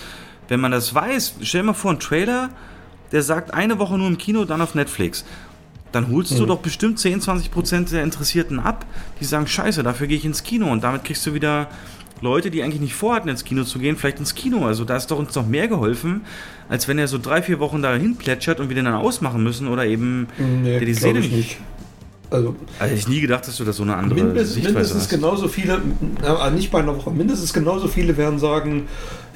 [0.48, 2.50] wenn man das weiß, stell dir mal vor, ein Trailer,
[3.12, 5.26] der sagt eine Woche nur im Kino, dann auf Netflix.
[5.92, 8.86] Dann holst du doch bestimmt 10, 20 Prozent der Interessierten ab,
[9.20, 10.72] die sagen, scheiße, dafür gehe ich ins Kino.
[10.72, 11.68] Und damit kriegst du wieder
[12.22, 14.66] Leute, die eigentlich nicht vorhatten, ins Kino zu gehen, vielleicht ins Kino.
[14.66, 16.22] Also da ist doch uns noch mehr geholfen,
[16.70, 19.68] als wenn er so drei, vier Wochen dahin plätschert und wir den dann ausmachen müssen
[19.68, 21.58] oder eben Nee, der die Seele ich nicht.
[22.32, 25.10] Also Also ich nie gedacht, dass du da so eine andere mindestens, Sichtweise mindestens hast.
[25.10, 25.82] genauso viele,
[26.22, 28.88] na, nicht bei einer Woche, mindestens genauso viele werden sagen,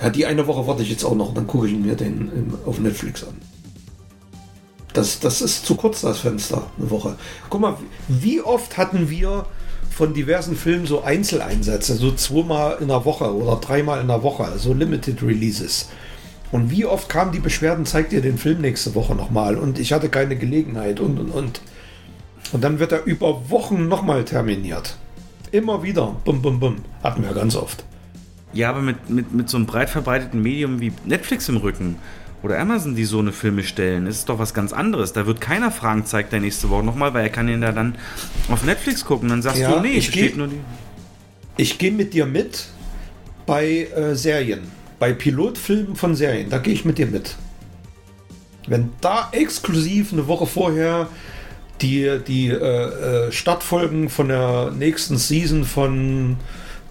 [0.01, 2.53] ja, die eine Woche warte ich jetzt auch noch, dann gucke ich mir den im,
[2.65, 3.35] auf Netflix an.
[4.93, 7.17] Das, das ist zu kurz, das Fenster, eine Woche.
[7.49, 7.75] Guck mal,
[8.07, 9.45] wie oft hatten wir
[9.89, 14.53] von diversen Filmen so Einzeleinsätze, so zweimal in der Woche oder dreimal in der Woche,
[14.57, 15.89] so Limited Releases.
[16.51, 19.91] Und wie oft kamen die Beschwerden, zeigt ihr den Film nächste Woche nochmal und ich
[19.91, 21.59] hatte keine Gelegenheit und und und.
[22.51, 24.97] Und dann wird er über Wochen nochmal terminiert.
[25.51, 26.15] Immer wieder.
[26.25, 26.77] Bum, bum, bum.
[27.03, 27.83] Hatten wir ganz oft.
[28.53, 31.97] Ja, aber mit, mit, mit so einem breit verbreiteten Medium wie Netflix im Rücken
[32.43, 35.13] oder Amazon, die so eine Filme stellen, ist es doch was ganz anderes.
[35.13, 37.95] Da wird keiner fragen, zeigt der nächste Woche nochmal, weil er kann ihn da dann
[38.49, 39.29] auf Netflix gucken.
[39.29, 40.59] Dann sagst Ja, du, nee, ich steht geh- nur die.
[41.57, 42.67] Ich gehe mit dir mit
[43.45, 44.61] bei äh, Serien.
[44.99, 46.49] Bei Pilotfilmen von Serien.
[46.49, 47.35] Da gehe ich mit dir mit.
[48.67, 51.07] Wenn da exklusiv eine Woche vorher
[51.81, 52.55] die, die äh,
[53.27, 56.37] äh, Startfolgen von der nächsten Season von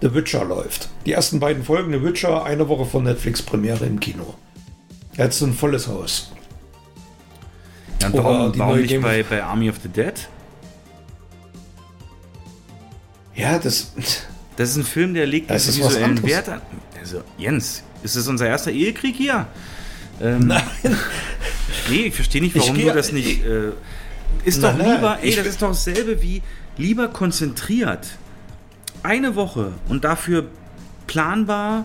[0.00, 0.88] The Witcher läuft.
[1.06, 4.34] Die ersten beiden Folgen The Witcher, eine Woche vor Netflix-Premiere im Kino.
[5.16, 6.32] Jetzt ein volles Haus.
[8.02, 10.14] Ja, und warum die warum nicht bei, bei Army of the Dead?
[13.34, 13.92] Ja, das.
[14.56, 16.30] Das ist ein Film, der legt Das ist was visuellen anderes.
[16.30, 16.60] Wert an.
[17.00, 19.46] Also, Jens, ist das unser erster Ehekrieg hier?
[20.20, 20.62] Ähm, Nein.
[21.90, 23.44] Nee, ich verstehe nicht, warum Ich du geh- das nicht.
[23.44, 23.72] Äh,
[24.44, 26.42] ist Nein, doch lieber, ey, das ist doch dasselbe wie
[26.76, 28.06] lieber konzentriert.
[29.02, 30.46] Eine Woche und dafür
[31.06, 31.84] planbar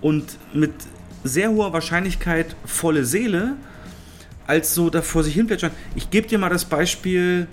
[0.00, 0.72] und mit
[1.24, 3.54] sehr hoher Wahrscheinlichkeit volle Seele,
[4.46, 5.70] als so da vor sich hin plätschern.
[5.94, 7.46] Ich gebe dir mal das Beispiel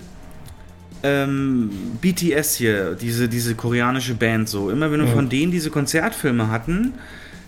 [1.02, 4.70] ähm, BTS hier, diese, diese koreanische Band so.
[4.70, 6.94] Immer wenn wir von denen diese Konzertfilme hatten,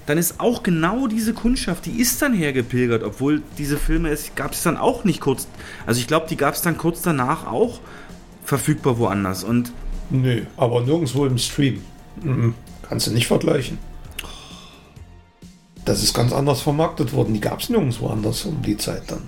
[0.07, 4.53] dann ist auch genau diese Kundschaft, die ist dann hergepilgert, obwohl diese Filme, es gab
[4.53, 5.47] es dann auch nicht kurz,
[5.87, 7.81] also ich glaube, die gab es dann kurz danach auch
[8.45, 9.45] verfügbar woanders.
[9.45, 9.73] Und
[10.11, 11.81] Nö, aber nirgendwo im Stream.
[12.23, 12.55] Mhm.
[12.89, 13.79] Kannst du nicht vergleichen.
[15.85, 17.33] Das ist ganz anders vermarktet worden.
[17.35, 19.23] Die gab es nirgendwo anders um die Zeit dann.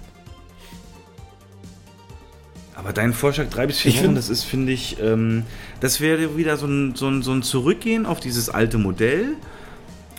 [2.75, 5.45] Aber dein Vorschlag, drei bis vier Ich Wochen, find- das ist, finde ich, ähm,
[5.81, 9.37] das wäre wieder so ein, so, ein, so ein Zurückgehen auf dieses alte Modell.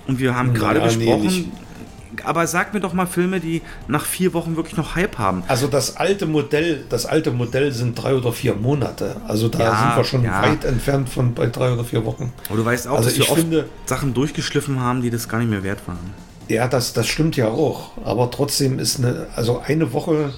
[0.07, 1.49] Und wir haben gerade Ja, nee, besprochen, nicht.
[2.23, 5.43] aber sag mir doch mal Filme, die nach vier Wochen wirklich noch Hype haben.
[5.47, 9.15] Also das alte Modell, das alte Modell sind drei oder vier Monate.
[9.27, 10.41] Also da Ja, sind wir schon ja.
[10.43, 12.31] weit entfernt von bei drei oder vier Wochen.
[12.49, 15.27] Aber du weißt auch, Also dass wir ich oft finde- Sachen durchgeschliffen haben, die das
[15.27, 16.13] gar nicht mehr wert waren.
[16.47, 17.91] Ja, das, das stimmt ja auch.
[18.05, 20.31] Aber trotzdem ist eine, also eine Woche.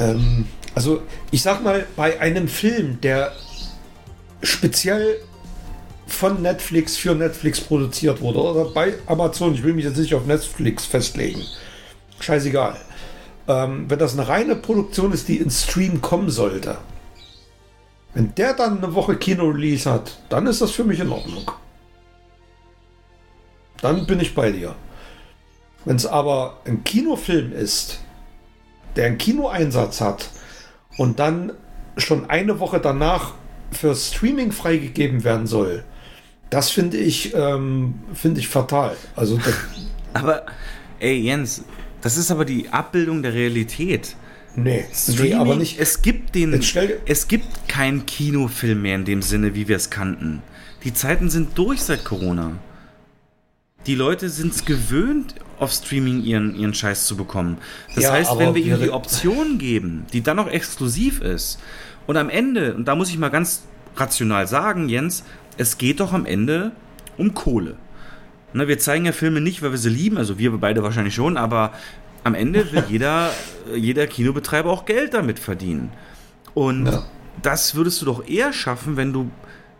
[0.00, 3.32] Ähm, also ich sag mal, bei einem Film, der
[4.42, 5.16] speziell
[6.12, 10.26] von Netflix für Netflix produziert wurde oder bei Amazon, ich will mich jetzt nicht auf
[10.26, 11.42] Netflix festlegen.
[12.20, 12.76] Scheißegal.
[13.48, 16.78] Ähm, wenn das eine reine Produktion ist, die ins Stream kommen sollte,
[18.14, 21.50] wenn der dann eine Woche Kino-Release hat, dann ist das für mich in Ordnung.
[23.80, 24.74] Dann bin ich bei dir.
[25.84, 28.00] Wenn es aber ein Kinofilm ist,
[28.94, 30.28] der einen Kinoeinsatz hat
[30.98, 31.52] und dann
[31.96, 33.32] schon eine Woche danach
[33.72, 35.84] für Streaming freigegeben werden soll,
[36.52, 38.94] das finde ich, ähm, finde ich fatal.
[39.16, 39.40] Also
[40.12, 40.44] Aber,
[40.98, 41.64] ey, Jens,
[42.02, 44.16] das ist aber die Abbildung der Realität.
[44.54, 45.80] nee, nee, Streaming, aber nicht.
[45.80, 46.52] Es gibt den.
[47.06, 50.42] Es gibt keinen Kinofilm mehr in dem Sinne, wie wir es kannten.
[50.84, 52.58] Die Zeiten sind durch seit Corona.
[53.86, 57.56] Die Leute sind es gewöhnt, auf Streaming ihren, ihren Scheiß zu bekommen.
[57.94, 61.58] Das Ja, heißt, wenn wir ihnen die Option geben, die dann noch exklusiv ist,
[62.06, 63.62] und am Ende, und da muss ich mal ganz
[63.96, 65.24] rational sagen, Jens,
[65.58, 66.72] es geht doch am Ende
[67.16, 67.76] um Kohle.
[68.54, 71.36] Ne, wir zeigen ja Filme nicht, weil wir sie lieben, also wir beide wahrscheinlich schon,
[71.36, 71.72] aber
[72.24, 73.30] am Ende will jeder,
[73.74, 75.90] jeder Kinobetreiber auch Geld damit verdienen.
[76.54, 77.04] Und Ja.
[77.42, 79.30] das würdest du doch eher schaffen, wenn du,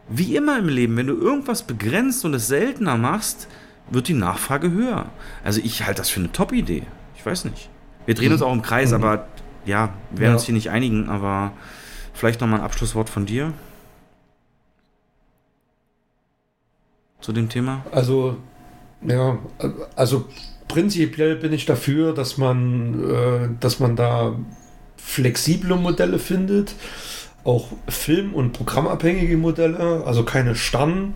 [0.08, 3.46] wie immer im Leben, wenn du irgendwas begrenzt und es seltener machst,
[3.90, 5.06] wird die Nachfrage höher.
[5.44, 6.84] Also ich halte das für eine Top-Idee.
[7.16, 7.68] Ich weiß nicht.
[8.06, 9.26] Wir drehen uns auch im Kreis, aber
[9.66, 10.36] ja, wir werden Ja.
[10.36, 11.52] uns hier nicht einigen, aber
[12.14, 13.52] vielleicht nochmal ein Abschlusswort von dir.
[17.22, 17.86] Zu dem Thema?
[17.90, 18.36] Also,
[19.00, 19.38] ja,
[19.96, 20.26] also
[20.68, 24.36] prinzipiell bin ich dafür, dass man, äh, dass man da
[24.96, 26.74] flexible Modelle findet,
[27.44, 31.14] auch film- und programmabhängige Modelle, also keine Starren.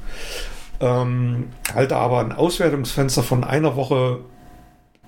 [0.81, 4.21] Ähm, halte aber ein Auswertungsfenster von einer Woche,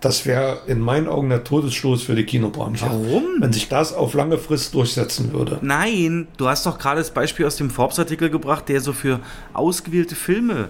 [0.00, 2.86] das wäre in meinen Augen der Todesstoß für die Kinobranche.
[2.86, 3.24] Warum?
[3.40, 5.58] Wenn sich das auf lange Frist durchsetzen würde.
[5.60, 9.18] Nein, du hast doch gerade das Beispiel aus dem Forbes-Artikel gebracht, der so für
[9.54, 10.68] ausgewählte Filme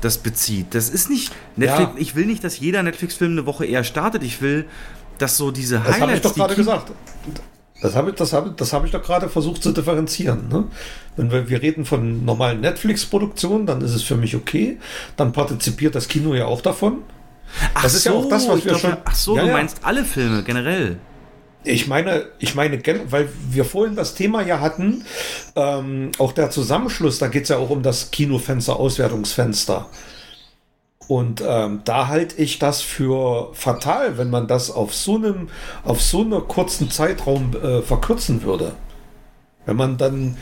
[0.00, 0.74] das bezieht.
[0.74, 1.90] Das ist nicht Netflix.
[1.94, 2.00] Ja.
[2.00, 4.22] Ich will nicht, dass jeder Netflix-Film eine Woche eher startet.
[4.22, 4.64] Ich will,
[5.18, 6.22] dass so diese Das habe ich Highlights.
[6.22, 6.92] doch gerade gesagt.
[7.82, 10.48] Das habe ich, das habe, das habe ich doch gerade versucht zu differenzieren.
[10.48, 10.64] Ne?
[11.16, 14.78] Wenn wir, wir reden von normalen Netflix-Produktionen, dann ist es für mich okay.
[15.16, 16.98] Dann partizipiert das Kino ja auch davon.
[17.74, 19.78] Ach das ist ja auch das, was wir glaub, schon- Ach so, Ja, du meinst
[19.82, 20.98] alle Filme generell.
[21.62, 25.04] Ich meine, ich meine, weil wir vorhin das Thema ja hatten,
[25.56, 29.86] ähm, auch der Zusammenschluss, da geht es ja auch um das Kinofenster, Auswertungsfenster.
[31.06, 35.48] Und ähm, da halte ich das für fatal, wenn man das auf so einem,
[35.84, 38.72] auf so einer kurzen Zeitraum äh, verkürzen würde.
[39.66, 40.36] Wenn man dann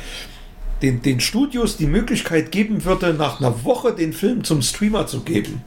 [0.83, 5.23] den, den Studios die Möglichkeit geben würde, nach einer Woche den Film zum Streamer zu
[5.23, 5.63] geben.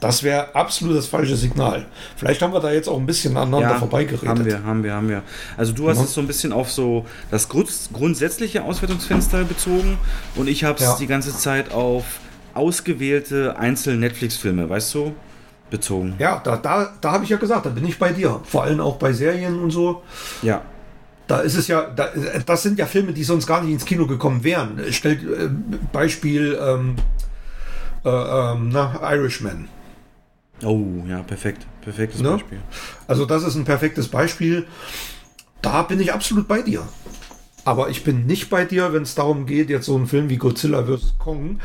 [0.00, 1.86] Das wäre absolut das falsche Signal.
[2.16, 4.28] Vielleicht haben wir da jetzt auch ein bisschen aneinander vorbeigeredet.
[4.28, 5.22] Haben wir, haben wir, haben wir.
[5.56, 6.04] Also du hast Ja.
[6.04, 9.96] es so ein bisschen auf so das grunds grundsätzliche Auswertungsfenster bezogen
[10.36, 10.96] und ich habe es Ja.
[10.98, 12.04] die ganze Zeit auf
[12.52, 15.14] ausgewählte einzelne Netflix-Filme, weißt du,
[15.70, 16.14] bezogen.
[16.18, 18.40] Ja, da, da, da habe ich ja gesagt, da bin ich bei dir.
[18.44, 20.02] Vor allem auch bei Serien und so.
[20.42, 20.62] Ja.
[21.26, 22.08] Da ist es ja, da,
[22.44, 24.78] das sind ja Filme, die sonst gar nicht ins Kino gekommen wären.
[24.90, 25.48] Stellt äh,
[25.92, 26.96] Beispiel ähm,
[28.04, 29.68] äh, ähm, na, Irishman.
[30.62, 31.66] Oh, ja, perfekt.
[31.82, 32.30] Perfektes Ne?
[32.30, 32.58] Beispiel.
[33.06, 34.66] Also das ist ein perfektes Beispiel.
[35.62, 36.86] Da bin ich absolut bei dir.
[37.64, 40.36] Aber ich bin nicht bei dir, wenn es darum geht, jetzt so einen Film wie
[40.36, 41.14] Godzilla vs.
[41.18, 41.60] Kong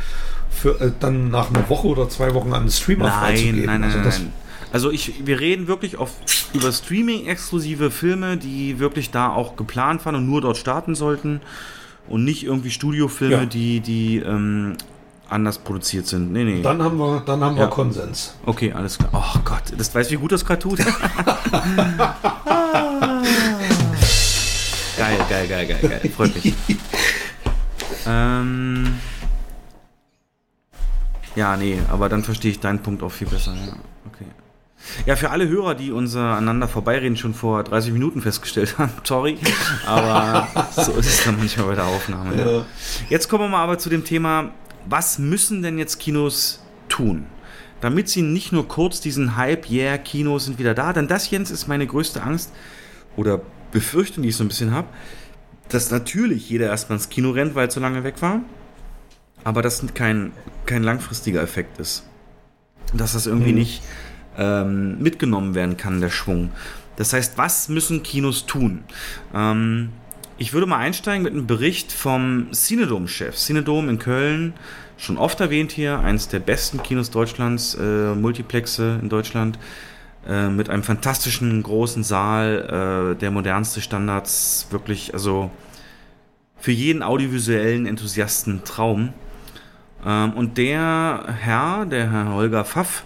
[0.50, 3.66] für, äh, dann nach einer Woche oder zwei Wochen an einen Streamer Nein, freizugeben.
[3.66, 4.34] nein, nein, also nein, das, nein.
[4.72, 6.12] Also ich, wir reden wirklich auf,
[6.54, 11.42] über Streaming-exklusive Filme, die wirklich da auch geplant waren und nur dort starten sollten
[12.08, 13.46] und nicht irgendwie Studiofilme, Ja.
[13.46, 14.76] die, die ähm,
[15.30, 16.32] anders produziert sind.
[16.32, 16.62] Nee, nee.
[16.62, 17.64] Dann haben wir, dann haben Ja.
[17.64, 18.36] wir Konsens.
[18.46, 19.10] Okay, alles klar.
[19.14, 20.80] Oh Gott, das weißt du, wie gut das gerade tut?
[24.98, 26.12] geil, geil, geil, geil, geil.
[26.16, 26.54] Freut mich.
[28.08, 28.96] ähm,
[31.36, 33.54] ja, nee, aber dann verstehe ich deinen Punkt auch viel besser.
[33.54, 33.74] Ja,
[34.08, 34.26] okay.
[35.06, 39.38] Ja, für alle Hörer, die unser aneinander vorbeireden schon vor 30 Minuten festgestellt haben, sorry,
[39.86, 42.36] aber so ist es dann manchmal bei der Aufnahme.
[42.36, 42.52] Ja.
[42.52, 42.66] Ja.
[43.10, 44.50] Jetzt kommen wir mal aber zu dem Thema,
[44.88, 47.26] was müssen denn jetzt Kinos tun?
[47.82, 51.50] Damit sie nicht nur kurz diesen Hype, yeah, Kinos sind wieder da, denn das, Jens,
[51.52, 52.52] ist meine größte Angst.
[53.16, 53.42] oder
[53.72, 54.88] Befürchtung, die ich so ein bisschen habe,
[55.70, 58.42] dass natürlich jeder erstmal ins Kino rennt, weil es so lange weg war,
[59.44, 60.32] aber das kein,
[60.66, 62.04] kein langfristiger Effekt ist.
[62.94, 63.60] Dass das irgendwie mhm.
[63.60, 63.84] nicht
[64.38, 66.52] ähm, mitgenommen werden kann, der Schwung.
[66.96, 68.84] Das heißt, was müssen Kinos tun?
[69.34, 69.90] Ähm,
[70.40, 73.36] ich würde mal einsteigen mit einem Bericht vom Cinedom-Chef.
[73.36, 74.54] Cinedom in Köln,
[74.98, 79.60] schon oft erwähnt hier, eines der besten Kinos Deutschlands, äh, Multiplexe in Deutschland,
[80.26, 85.52] äh, mit einem fantastischen großen Saal, äh, der modernste Standards, wirklich, also
[86.58, 89.14] für jeden audiovisuellen Enthusiasten Traum.
[90.06, 93.04] Ähm, und der Herr, der Herr Holger Pfaff,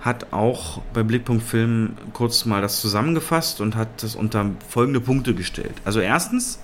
[0.00, 5.32] hat auch bei Blickpunkt Film kurz mal das zusammengefasst und hat das unter folgende Punkte
[5.32, 5.74] gestellt.
[5.84, 6.58] Also erstens,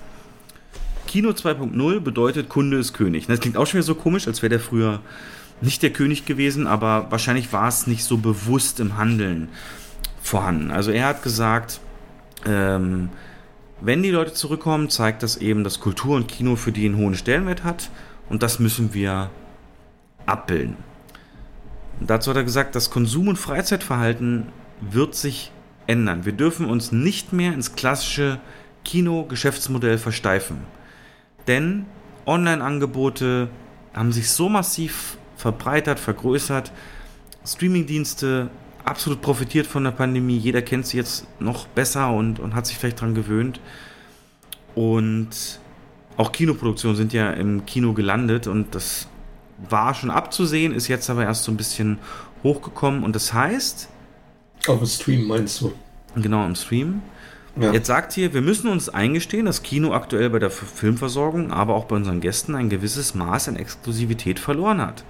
[1.09, 3.27] Kino 2.0 bedeutet Kunde ist König.
[3.27, 5.01] Das klingt auch schon wieder so komisch, als wäre der früher
[5.63, 9.49] nicht der König gewesen, aber wahrscheinlich war es nicht so bewusst im Handeln
[10.23, 10.71] vorhanden.
[10.71, 11.81] Also er hat gesagt,
[12.45, 13.09] ähm,
[13.81, 17.15] wenn die Leute zurückkommen, zeigt das eben, dass Kultur und Kino für die einen hohen
[17.15, 17.91] Stellenwert hat
[18.29, 19.31] und das müssen wir
[20.27, 20.77] abbilden.
[22.01, 24.49] Und dazu hat er gesagt, das Konsum- und Freizeitverhalten
[24.83, 25.53] wird sich
[25.87, 26.27] ändern.
[26.27, 28.41] Wir dürfen uns nicht mehr ins klassische
[28.85, 30.59] Kino-Geschäftsmodell versteifen.
[31.49, 31.87] Denn
[32.27, 33.49] Online-Angebote
[33.95, 36.71] haben sich so massiv verbreitert, vergrößert.
[37.45, 38.51] Streaming-Dienste
[38.85, 40.37] absolut profitiert von der Pandemie.
[40.37, 43.61] Jeder kennt sie jetzt noch besser und, und hat sich vielleicht daran gewöhnt.
[44.75, 45.61] Und
[46.17, 49.09] auch Kinoproduktionen sind ja im Kino gelandet und das
[49.69, 51.99] war schon abzusehen, ist jetzt aber erst so ein bisschen
[52.43, 53.03] hochgekommen.
[53.03, 53.89] Und das heißt.
[54.67, 55.73] Auf dem Stream meinst du?
[56.15, 57.03] Genau, im Stream.
[57.61, 57.73] Ja.
[57.73, 61.87] Jetzt sagt hier, wir müssen uns eingestehen, dass Kino aktuell bei der Filmversorgung, aber auch
[61.87, 65.05] bei unseren Gästen ein gewisses Maß an Exklusivität verloren hat.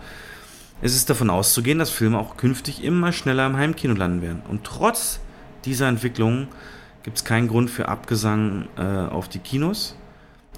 [0.81, 4.43] Es ist davon auszugehen, dass Filme auch künftig immer schneller im Heimkino landen werden.
[4.49, 5.21] Und trotz
[5.65, 6.49] dieser Entwicklung
[7.03, 9.97] gibt es keinen Grund für Abgesang äh, auf die Kinos.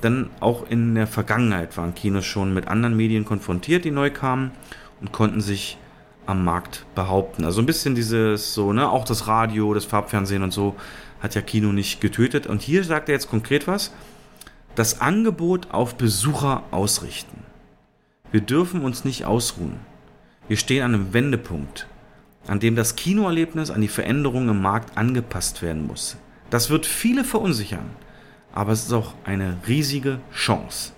[0.03, 4.53] Denn auch in der Vergangenheit waren Kinos schon mit anderen Medien konfrontiert, die neu kamen
[5.01, 5.79] und konnten sich
[6.27, 7.45] am Markt behaupten.
[7.45, 10.77] Also ein bisschen dieses so, ne, auch das Radio, das Farbfernsehen und so
[11.21, 12.47] hat ja Kino nicht getötet.
[12.47, 13.93] Und hier sagt er jetzt konkret was.
[14.75, 17.43] Das Angebot auf Besucher ausrichten.
[18.31, 19.81] Wir dürfen uns nicht ausruhen.
[20.49, 21.87] Wir stehen an einem Wendepunkt,
[22.47, 26.17] an dem das Kinoerlebnis an die Veränderungen im Markt angepasst werden muss.
[26.51, 27.91] Das wird viele verunsichern,
[28.53, 30.93] aber es ist auch eine riesige Chance.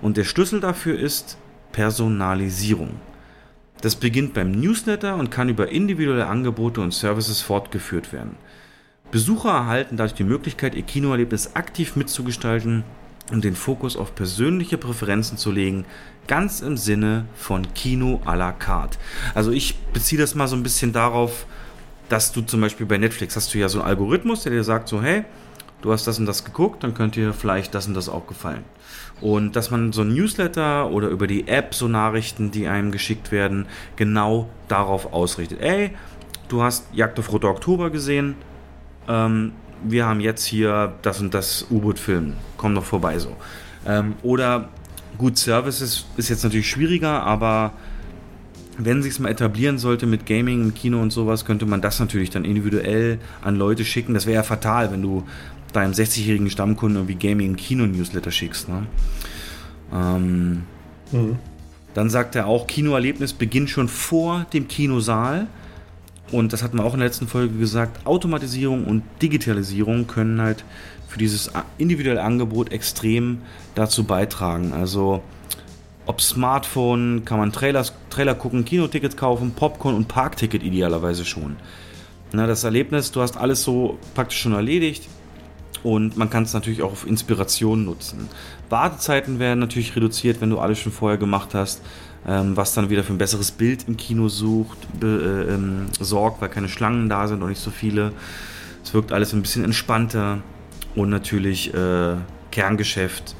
[0.00, 1.38] Und der Schlüssel dafür ist
[1.72, 3.00] Personalisierung.
[3.80, 8.36] Das beginnt beim Newsletter und kann über individuelle Angebote und Services fortgeführt werden.
[9.10, 12.84] Besucher erhalten dadurch die Möglichkeit, ihr Kinoerlebnis aktiv mitzugestalten
[13.32, 15.86] und den Fokus auf persönliche Präferenzen zu legen,
[16.26, 18.98] ganz im Sinne von Kino à la carte.
[19.34, 21.46] Also ich beziehe das mal so ein bisschen darauf,
[22.10, 24.88] dass du zum Beispiel bei Netflix hast du ja so einen Algorithmus, der dir sagt
[24.88, 25.24] so, hey,
[25.80, 28.64] du hast das und das geguckt, dann könnte dir vielleicht das und das auch gefallen.
[29.22, 33.32] Und dass man so ein Newsletter oder über die App so Nachrichten, die einem geschickt
[33.32, 33.66] werden,
[33.96, 35.60] genau darauf ausrichtet.
[35.60, 35.92] Ey,
[36.48, 38.36] du hast Jagd auf Rote Oktober gesehen,
[39.08, 39.52] ähm,
[39.82, 43.36] wir haben jetzt hier das und das U-Boot-Film, komm doch vorbei so.
[43.86, 44.68] Ähm, oder
[45.16, 47.72] gut, Services ist jetzt natürlich schwieriger, aber
[48.76, 52.30] wenn sich mal etablieren sollte mit Gaming im Kino und sowas, könnte man das natürlich
[52.30, 54.14] dann individuell an Leute schicken.
[54.14, 55.24] Das wäre ja fatal, wenn du
[55.72, 58.68] deinem 60-jährigen Stammkunden irgendwie Gaming im Kino-Newsletter schickst.
[58.68, 58.86] Ne?
[59.92, 60.62] Ähm,
[61.10, 61.38] mhm.
[61.94, 65.48] Dann sagt er auch, Kinoerlebnis beginnt schon vor dem Kinosaal.
[66.30, 70.64] Und das hatten wir auch in der letzten Folge gesagt, Automatisierung und Digitalisierung können halt
[71.08, 73.38] für dieses individuelle Angebot extrem
[73.74, 74.72] dazu beitragen.
[74.74, 75.22] Also
[76.04, 81.56] ob Smartphone, kann man Trailers, Trailer gucken, Kinotickets kaufen, Popcorn und Parkticket idealerweise schon.
[82.32, 85.08] Na, das Erlebnis, du hast alles so praktisch schon erledigt
[85.82, 88.28] und man kann es natürlich auch auf Inspiration nutzen.
[88.68, 91.80] Wartezeiten werden natürlich reduziert, wenn du alles schon vorher gemacht hast
[92.28, 96.42] ähm, was dann wieder für ein besseres Bild im Kino sucht, be, äh, ähm, sorgt,
[96.42, 98.12] weil keine Schlangen da sind und nicht so viele.
[98.84, 100.42] Es wirkt alles ein bisschen entspannter
[100.94, 102.16] und natürlich äh,
[102.50, 103.34] Kerngeschäft,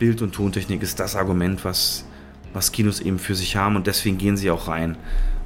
[0.00, 2.04] Bild- und Tontechnik ist das Argument, was,
[2.52, 4.96] was Kinos eben für sich haben und deswegen gehen sie auch rein.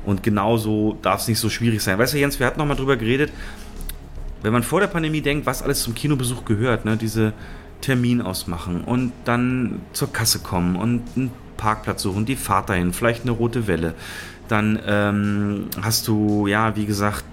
[0.07, 1.99] Und genauso darf es nicht so schwierig sein.
[1.99, 3.31] Weißt du, Jens, wir hatten noch mal drüber geredet,
[4.43, 7.35] wenn man vor der Pandemie denkt, was alles zum Kinobesuch gehört, ne, diese
[7.83, 11.31] Termin ausmachen und dann zur Kasse kommen und ein
[11.61, 13.95] Parkplatz suchen, die Fahrt dahin, vielleicht eine rote Welle.
[14.49, 17.25] Dann ähm, hast du, ja, wie gesagt,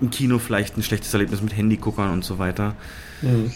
[0.00, 2.74] im Kino vielleicht ein schlechtes Erlebnis mit Handyguckern und so weiter.
[3.22, 3.52] Mhm.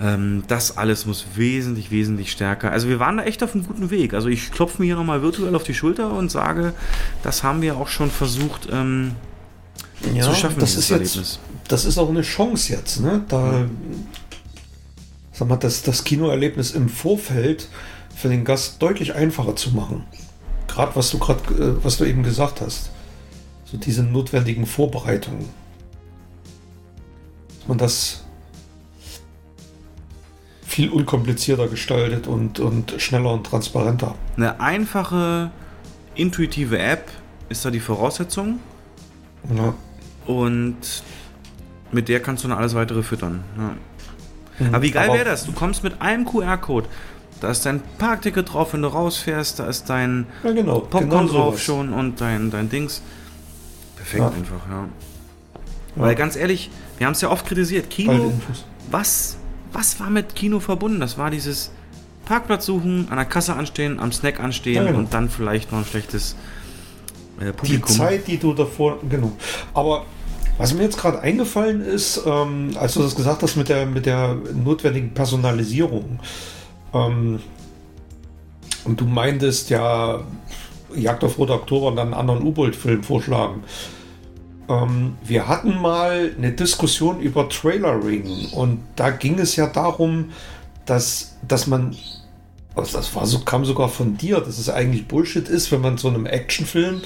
[0.00, 2.72] Ähm, das alles muss wesentlich, wesentlich stärker.
[2.72, 4.14] Also wir waren da echt auf einem guten Weg.
[4.14, 6.72] Also ich klopfe mir hier nochmal virtuell auf die Schulter und sage,
[7.22, 9.12] das haben wir auch schon versucht ähm,
[10.14, 11.40] Ja, zu schaffen, das ist jetzt, Erlebnis.
[11.68, 13.22] das ist auch eine Chance jetzt, ne?
[13.28, 13.66] Da,
[15.32, 17.68] sag mal, das, das Kinoerlebnis im Vorfeld
[18.14, 20.04] für den Gast deutlich einfacher zu machen.
[20.68, 22.90] Gerade was du gerade, äh, was du eben gesagt hast.
[23.64, 25.48] So diese notwendigen Vorbereitungen.
[27.58, 28.24] Dass man das
[30.62, 34.14] viel unkomplizierter gestaltet und, und schneller und transparenter.
[34.36, 35.50] Eine einfache,
[36.14, 37.10] intuitive App
[37.50, 38.58] ist da die Voraussetzung
[39.54, 39.74] Ja.
[40.26, 40.78] und
[41.90, 43.44] mit der kannst du dann alles weitere füttern.
[43.58, 44.68] Ja.
[44.68, 45.44] Aber wie geil wäre das?
[45.44, 46.88] Du kommst mit einem QR-Code.
[47.42, 49.58] Da ist dein Parkticket drauf, wenn du rausfährst.
[49.58, 50.78] Da ist dein Ja, genau.
[50.80, 53.02] Popcorn genau drauf schon und dein, dein Dings.
[53.96, 54.28] Perfekt Ja.
[54.28, 54.88] einfach, ja.
[55.96, 57.90] Weil ganz ehrlich, wir haben es ja oft kritisiert.
[57.90, 58.32] Kino,
[58.90, 59.36] was,
[59.72, 61.00] was war mit Kino verbunden?
[61.00, 61.70] Das war dieses
[62.24, 64.98] Parkplatz suchen, an der Kasse anstehen, am Snack anstehen Ja, genau.
[65.00, 66.36] und dann vielleicht noch ein schlechtes
[67.40, 67.96] äh, die Publikum.
[67.96, 69.32] Zeit, die du davor, genau.
[69.74, 70.06] Aber
[70.58, 74.06] was mir jetzt gerade eingefallen ist, ähm, als du das gesagt hast mit der, mit
[74.06, 76.20] der notwendigen Personalisierung,
[76.94, 77.40] ähm,
[78.84, 80.20] und du meintest ja,
[80.94, 83.64] Jagd auf Rote Oktober und dann einen anderen U-Boot-Film vorschlagen.
[84.68, 90.30] Ähm, wir hatten mal eine Diskussion über Trailering und da ging es ja darum,
[90.86, 91.96] dass, dass man
[92.74, 95.98] also das war so, kam sogar von dir, dass es eigentlich Bullshit ist, wenn man
[95.98, 97.02] so einem Actionfilm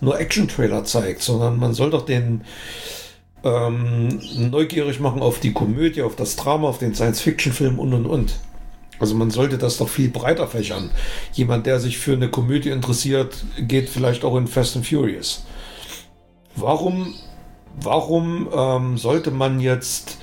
[0.00, 2.42] nur Action-Trailer zeigt, sondern man soll doch den
[3.44, 4.18] ähm,
[4.50, 8.38] neugierig machen auf die Komödie, auf das Drama, auf den Science-Fiction-Film und und und.
[9.00, 10.90] Also man sollte das doch viel breiter fächern.
[11.32, 15.44] Jemand, der sich für eine Komödie interessiert, geht vielleicht auch in Fast and Furious.
[16.54, 17.14] Warum,
[17.80, 20.18] warum ähm, sollte man jetzt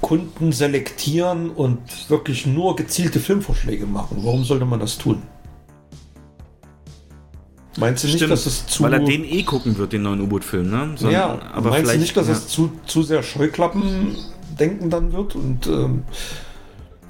[0.00, 1.80] Kunden selektieren und
[2.10, 4.18] wirklich nur gezielte Filmvorschläge machen.
[4.20, 5.22] Warum sollte man das tun?
[7.78, 8.82] Meinst du nicht, Stimmt, dass es zu.
[8.82, 10.92] weil er den eh gucken wird, den neuen U-Boot-Film, ne?
[10.96, 12.34] Sondern- ja, aber meinst du nicht, dass ja.
[12.34, 15.34] es zu, zu sehr Scheuklappendenken dann wird?
[15.36, 16.04] Und ähm,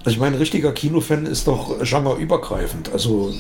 [0.05, 2.93] also ich meine, richtiger Kinofan ist doch genreübergreifend.
[2.93, 3.33] Also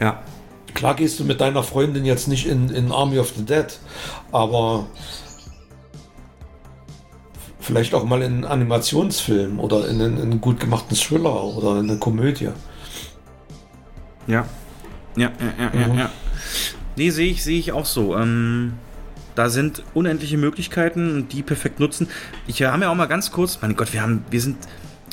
[0.00, 0.22] Ja,
[0.74, 3.66] klar gehst du mit deiner Freundin jetzt nicht in, in Army of the Dead,
[4.32, 4.86] aber
[7.60, 11.80] vielleicht auch mal in einen Animationsfilm oder in einen, in einen gut gemachten Thriller oder
[11.80, 12.50] in eine Komödie.
[14.26, 14.46] Ja.
[15.16, 15.98] Ja, ja, ja, ja, Mhm.
[15.98, 16.10] ja.
[16.96, 18.16] Nee, sehe ich, sehe ich auch so.
[18.16, 18.74] Ähm,
[19.38, 22.08] da sind unendliche Möglichkeiten die perfekt nutzen.
[22.48, 24.56] Ich habe ja auch mal ganz kurz, mein Gott, wir haben, wir sind,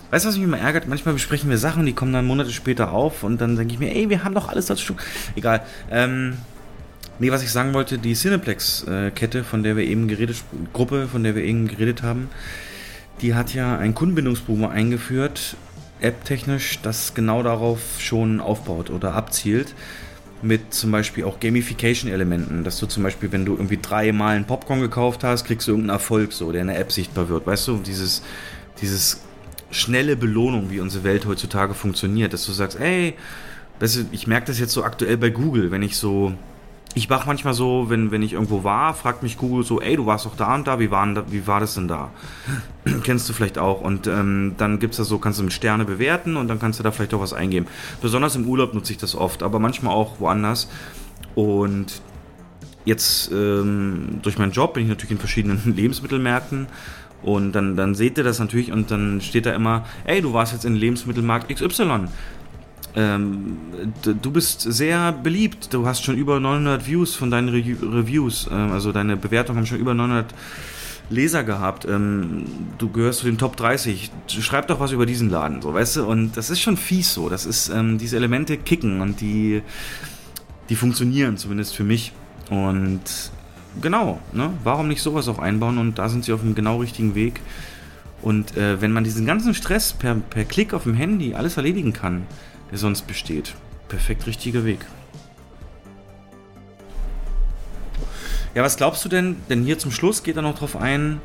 [0.09, 0.87] weißt du, was mich immer ärgert?
[0.87, 3.95] Manchmal besprechen wir Sachen, die kommen dann Monate später auf und dann denke ich mir,
[3.95, 4.95] ey, wir haben doch alles dazu.
[5.35, 5.61] Egal.
[5.91, 6.37] Ähm,
[7.19, 10.37] nee, was ich sagen wollte, die Cineplex-Kette, von der wir eben geredet,
[10.73, 12.29] Gruppe, von der wir eben geredet haben,
[13.21, 15.55] die hat ja ein Kundenbindungsbuch eingeführt,
[16.01, 19.75] app-technisch, das genau darauf schon aufbaut oder abzielt.
[20.41, 24.81] Mit zum Beispiel auch Gamification-Elementen, dass du zum Beispiel, wenn du irgendwie dreimal einen Popcorn
[24.81, 27.47] gekauft hast, kriegst du irgendeinen Erfolg, so, der in der App sichtbar wird.
[27.47, 28.21] Weißt du, dieses,
[28.81, 29.21] dieses
[29.71, 33.15] schnelle Belohnung, wie unsere Welt heutzutage funktioniert, dass du sagst, ey,
[33.79, 36.33] weißt du, ich merke das jetzt so aktuell bei Google, wenn ich so
[36.95, 40.05] ich mach manchmal so, wenn, wenn ich irgendwo war, fragt mich Google so, ey, du
[40.05, 42.11] warst doch da und da, wie, waren da, wie war das denn da?
[43.03, 43.81] Kennst du vielleicht auch.
[43.81, 46.83] Und ähm, dann gibt's da so, kannst du mit Sterne bewerten und dann kannst du
[46.83, 47.67] da vielleicht auch was eingeben.
[48.01, 50.69] Besonders im Urlaub nutze ich das oft, aber manchmal auch woanders.
[51.35, 52.01] Und
[52.85, 56.67] jetzt ähm, durch meinen Job bin ich natürlich in verschiedenen Lebensmittelmärkten.
[57.21, 60.53] Und dann, dann seht ihr das natürlich und dann steht da immer, ey, du warst
[60.53, 62.07] jetzt in Lebensmittelmarkt XY.
[62.95, 63.57] Ähm,
[64.03, 65.73] du bist sehr beliebt.
[65.73, 68.47] Du hast schon über 900 Views von deinen Re Reviews.
[68.51, 70.33] Ähm, also deine Bewertungen haben schon über 900
[71.09, 71.85] Leser gehabt.
[71.85, 72.45] Ähm,
[72.77, 74.11] du gehörst zu den Top 30.
[74.27, 76.05] Schreib doch was über diesen Laden, so weißt du.
[76.05, 77.29] Und das ist schon fies so.
[77.29, 79.61] Das ist ähm, diese Elemente kicken und die
[80.69, 82.11] die funktionieren zumindest für mich.
[82.49, 83.01] Und
[83.81, 84.51] genau, ne?
[84.63, 85.77] Warum nicht sowas auch einbauen?
[85.77, 87.41] Und da sind sie auf dem genau richtigen Weg.
[88.21, 91.93] Und äh, wenn man diesen ganzen Stress per, per Klick auf dem Handy alles erledigen
[91.93, 92.23] kann,
[92.71, 93.55] der sonst besteht,
[93.87, 94.79] perfekt richtiger Weg.
[98.53, 99.35] Ja, was glaubst du denn?
[99.49, 101.19] Denn hier zum Schluss geht er noch drauf ein,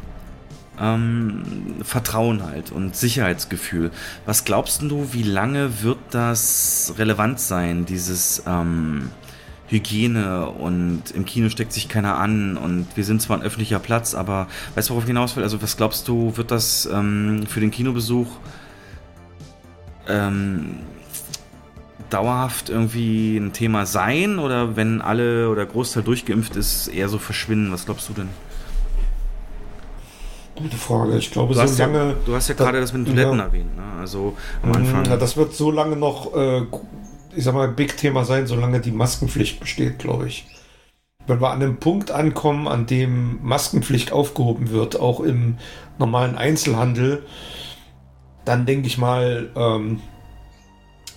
[0.81, 3.93] ähm, Vertrauen halt und Sicherheitsgefühl.
[4.27, 9.11] Was glaubst denn du, wie lange wird das relevant sein, dieses ähm,
[9.69, 14.15] Hygiene und im Kino steckt sich keiner an und wir sind zwar ein öffentlicher Platz,
[14.15, 15.45] aber weißt du, worauf ich hinaus will?
[15.45, 18.29] Also was glaubst du, wird das ähm, für den Kinobesuch
[20.09, 20.79] ähm,
[22.11, 27.73] dauerhaft irgendwie ein Thema sein oder wenn alle oder Großteil durchgeimpft ist, eher so verschwinden?
[27.73, 28.29] Was glaubst du denn?
[30.57, 31.17] Gute Frage.
[31.17, 32.17] Ich glaube, Du so hast, ja, lange.
[32.25, 33.45] du hast ja da- gerade das mit den Toiletten ja.
[33.45, 33.83] erwähnt, ne?
[33.99, 35.05] Also am Anfang.
[35.07, 36.63] Ja, das wird so lange noch, äh,
[37.35, 40.47] ich sag mal, Big Thema sein, solange die Maskenpflicht besteht, glaube ich.
[41.27, 45.59] wenn wir an einem Punkt ankommen, an dem Maskenpflicht aufgehoben wird, auch im
[45.99, 47.25] normalen Einzelhandel,
[48.45, 50.01] dann denke ich mal, ähm,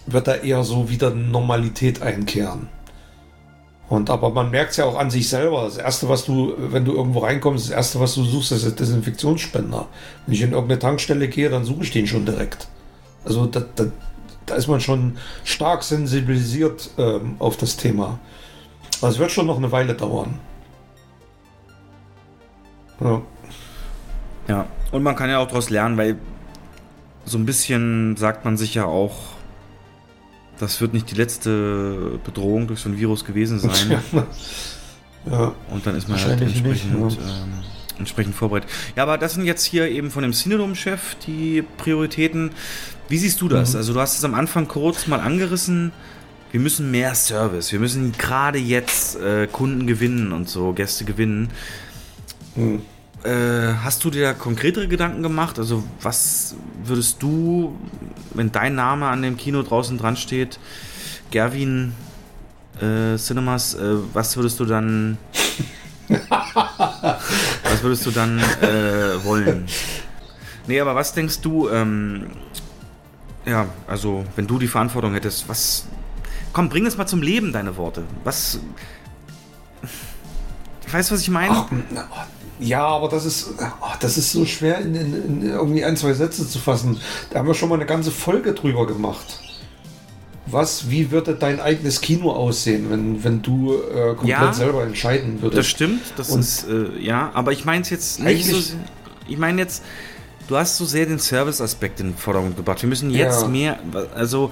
[0.05, 2.67] wird da eher so wieder Normalität einkehren.
[3.89, 5.65] Und aber man merkt es ja auch an sich selber.
[5.65, 8.71] Das erste, was du, wenn du irgendwo reinkommst, das erste, was du suchst, ist der
[8.71, 9.87] Desinfektionsspender.
[10.25, 12.67] Wenn ich in irgendeine Tankstelle gehe, dann suche ich den schon direkt.
[13.25, 13.85] Also da, da,
[14.45, 18.19] da ist man schon stark sensibilisiert ähm, auf das Thema.
[19.01, 20.39] Aber es wird schon noch eine Weile dauern.
[22.99, 23.21] Ja.
[24.47, 26.17] Ja, und man kann ja auch daraus lernen, weil
[27.25, 29.32] so ein bisschen sagt man sich ja auch,
[30.63, 33.99] das wird nicht die letzte Bedrohung durch so ein Virus gewesen sein.
[35.29, 35.53] ja.
[35.69, 37.27] Und dann ist man halt entsprechend, nicht, ja.
[37.27, 37.53] ähm,
[37.99, 38.69] entsprechend vorbereitet.
[38.95, 42.51] Ja, aber das sind jetzt hier eben von dem Synodom-Chef die Prioritäten.
[43.09, 43.73] Wie siehst du das?
[43.73, 43.77] Mhm.
[43.77, 45.91] Also du hast es am Anfang kurz mal angerissen.
[46.51, 47.71] Wir müssen mehr Service.
[47.71, 51.49] Wir müssen gerade jetzt äh, Kunden gewinnen und so, Gäste gewinnen.
[52.55, 52.81] Mhm.
[53.23, 55.57] Äh, hast du dir konkretere Gedanken gemacht?
[55.57, 57.77] Also, was würdest du,
[58.33, 60.59] wenn dein Name an dem Kino draußen dran steht,
[61.31, 61.93] Gerwin
[62.81, 65.17] äh, Cinemas, äh, was würdest du dann.
[66.29, 69.67] was würdest du dann äh, wollen?
[70.67, 72.27] Nee, aber was denkst du, ähm,
[73.45, 75.87] ja, also, wenn du die Verantwortung hättest, was.
[76.51, 78.03] Komm, bring es mal zum Leben, deine Worte.
[78.23, 78.59] Was.
[80.91, 81.55] Weißt du, was ich meine?
[81.55, 81.67] Ach,
[82.59, 86.13] ja, aber das ist, oh, das ist so schwer in, in, in, irgendwie ein, zwei
[86.13, 86.99] Sätze zu fassen.
[87.29, 89.39] Da haben wir schon mal eine ganze Folge drüber gemacht.
[90.45, 95.41] Was, wie würde dein eigenes Kino aussehen, wenn, wenn du äh, komplett ja, selber entscheiden
[95.41, 95.57] würdest?
[95.57, 98.57] Das stimmt, das Und ist, äh, ja, aber ich meine es jetzt nicht so,
[99.27, 99.83] ich meine jetzt,
[100.47, 102.81] du hast so sehr den Service-Aspekt in den Vordergrund gebracht.
[102.81, 103.47] Wir müssen jetzt ja.
[103.47, 103.79] mehr,
[104.13, 104.51] also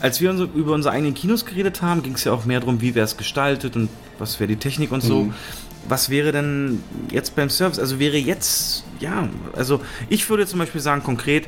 [0.00, 2.94] als wir über unsere eigenen Kinos geredet haben, ging es ja auch mehr darum, wie
[2.94, 3.88] wäre es gestaltet und
[4.20, 5.24] was wäre die Technik und so.
[5.24, 5.34] Mhm
[5.86, 7.78] was wäre denn jetzt beim Service?
[7.78, 11.46] Also wäre jetzt, ja, also ich würde zum Beispiel sagen konkret,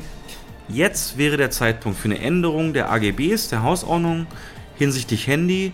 [0.69, 4.27] jetzt wäre der Zeitpunkt für eine Änderung der AGBs, der Hausordnung
[4.77, 5.73] hinsichtlich Handy,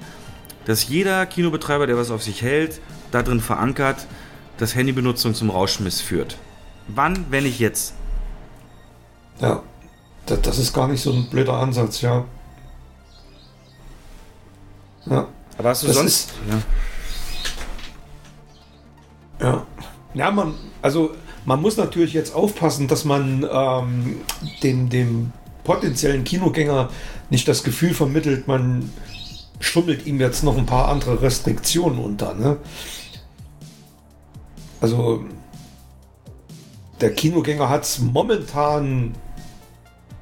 [0.65, 2.81] dass jeder Kinobetreiber, der was auf sich hält,
[3.13, 4.07] darin verankert,
[4.59, 6.39] dass Handybenutzung zum Rauschmiss führt.
[6.89, 7.95] Wann, wenn nicht jetzt?
[9.41, 9.63] Ja,
[10.27, 12.25] das ist gar nicht so ein blöder Ansatz, ja.
[15.07, 15.29] Ja.
[15.59, 16.31] Aber hast du das sonst.
[16.31, 16.59] Ist, ja.
[19.41, 19.67] Ja.
[20.15, 21.11] Ja, man, also
[21.45, 24.21] man muss natürlich jetzt aufpassen, dass man ähm,
[24.63, 25.33] dem, dem
[25.63, 26.89] potenziellen Kinogänger
[27.29, 28.91] nicht das Gefühl vermittelt, man
[29.61, 32.35] schummelt ihm jetzt noch ein paar andere Restriktionen unter.
[32.35, 32.57] Ne?
[34.81, 35.25] Also
[37.01, 39.15] der Kinogänger hat es momentan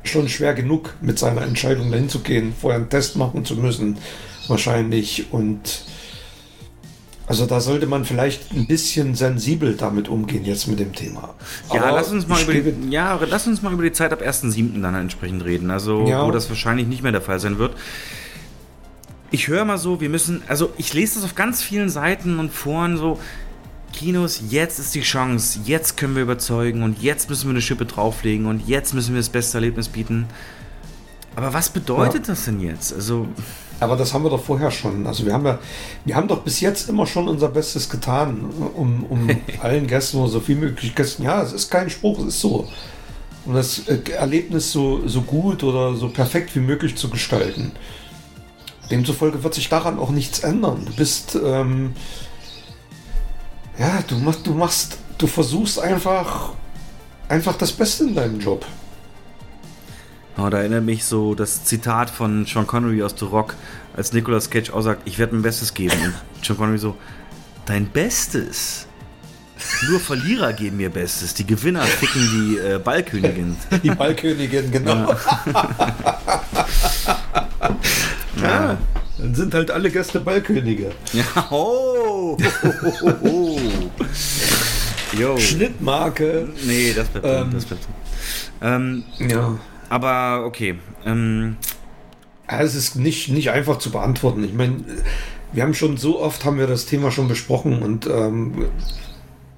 [0.03, 3.97] schon schwer genug, mit seiner Entscheidung dahin zu gehen, vorher einen Test machen zu müssen,
[4.49, 5.33] wahrscheinlich.
[5.33, 5.85] Und
[7.27, 11.35] also da sollte man vielleicht ein bisschen sensibel damit umgehen jetzt mit dem Thema.
[11.73, 14.81] Ja, lass uns mal über die, ja, lass uns mal über die Zeit ab 1.7.
[14.83, 15.71] dann entsprechend reden.
[15.71, 16.27] Also ja.
[16.27, 17.75] wo das wahrscheinlich nicht mehr der Fall sein wird.
[19.31, 22.53] Ich höre mal so, wir müssen, also ich lese das auf ganz vielen Seiten und
[22.53, 23.19] Foren so,
[23.93, 27.87] Kinos, jetzt ist die Chance, jetzt können wir überzeugen und jetzt müssen wir eine Schippe
[27.87, 30.27] drauflegen und jetzt müssen wir das beste Erlebnis bieten.
[31.37, 32.35] Aber was bedeutet ja.
[32.35, 32.93] das denn jetzt?
[32.93, 33.29] Also
[33.85, 35.07] aber das haben wir doch vorher schon.
[35.07, 35.59] Also wir haben ja,
[36.05, 39.29] wir haben doch bis jetzt immer schon unser Bestes getan, um, um
[39.63, 41.23] allen Gästen oder so viel möglich Gästen.
[41.23, 42.69] Ja, es ist kein Spruch, es ist so.
[43.47, 47.73] Um das äh, Erlebnis so, so gut oder so perfekt wie möglich zu gestalten.
[48.91, 50.85] Demzufolge wird sich daran auch nichts ändern.
[50.87, 51.95] Du bist, ähm,
[53.79, 56.53] ja, du machst, du machst, du versuchst einfach,
[57.29, 58.65] einfach das Beste in deinem Job.
[60.37, 63.55] Oh, da erinnert mich so das Zitat von Sean Connery aus The Rock,
[63.97, 65.95] als Nicolas Cage auch sagt, ich werde mein Bestes geben.
[66.35, 66.97] Und Sean Connery so,
[67.67, 68.87] dein Bestes?
[69.89, 71.35] Nur Verlierer geben ihr Bestes.
[71.35, 73.57] Die Gewinner ficken die äh, Ballkönigin.
[73.83, 75.15] Die Ballkönigin, genau.
[75.15, 75.17] Ja.
[78.43, 78.79] ja.
[79.17, 80.91] Dann sind halt alle Gäste Ballkönige.
[81.13, 82.39] Ja, oh, oh,
[83.03, 83.59] oh, oh.
[85.23, 85.39] oh.
[85.39, 86.49] Schnittmarke.
[86.67, 87.89] Nee, das bleibt ähm, das bleibt
[88.61, 89.57] ähm, Ja.
[89.89, 90.77] Aber okay.
[91.05, 91.57] Ähm.
[92.51, 94.45] Ja, es ist nicht, nicht einfach zu beantworten.
[94.45, 94.85] Ich meine,
[95.53, 98.67] wir haben schon so oft haben wir das Thema schon besprochen und ähm,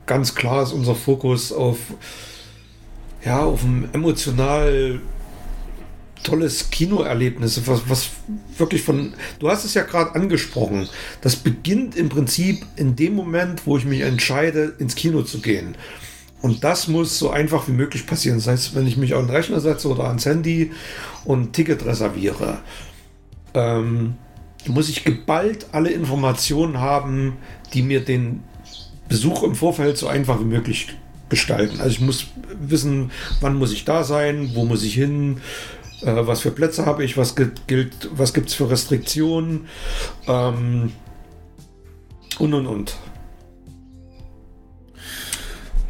[0.06, 1.78] ganz klar ist unser Fokus auf
[3.24, 5.00] ja auf ein emotional
[6.22, 8.10] tolles Kinoerlebnis, was, was
[8.58, 10.88] wirklich von, du hast es ja gerade angesprochen,
[11.20, 15.76] das beginnt im Prinzip in dem Moment, wo ich mich entscheide, ins Kino zu gehen.
[16.46, 18.38] Und das muss so einfach wie möglich passieren.
[18.38, 20.70] Das heißt, wenn ich mich auf den Rechner setze oder ans Handy
[21.24, 22.58] und ein Ticket reserviere.
[23.52, 24.14] Ähm,
[24.68, 27.36] muss ich geballt alle Informationen haben,
[27.74, 28.44] die mir den
[29.08, 30.94] Besuch im Vorfeld so einfach wie möglich
[31.30, 31.80] gestalten.
[31.80, 32.26] Also ich muss
[32.60, 33.10] wissen,
[33.40, 35.40] wann muss ich da sein, wo muss ich hin,
[36.02, 39.66] äh, was für Plätze habe ich, was gilt, was gibt es für Restriktionen
[40.28, 40.92] ähm,
[42.38, 42.96] und und und.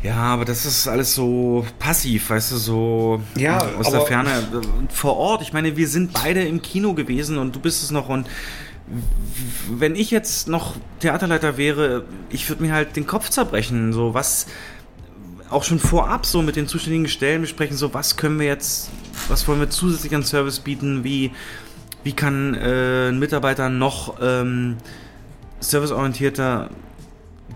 [0.07, 4.31] Ja, aber das ist alles so passiv, weißt du, so ja, aus der Ferne.
[4.89, 8.09] Vor Ort, ich meine, wir sind beide im Kino gewesen und du bist es noch
[8.09, 8.29] und
[9.69, 14.47] wenn ich jetzt noch Theaterleiter wäre, ich würde mir halt den Kopf zerbrechen, so was
[15.51, 18.91] auch schon vorab so mit den zuständigen Stellen besprechen, so was können wir jetzt,
[19.27, 21.33] was wollen wir zusätzlich an Service bieten, wie,
[22.05, 24.77] wie kann äh, ein Mitarbeiter noch ähm,
[25.59, 26.71] serviceorientierter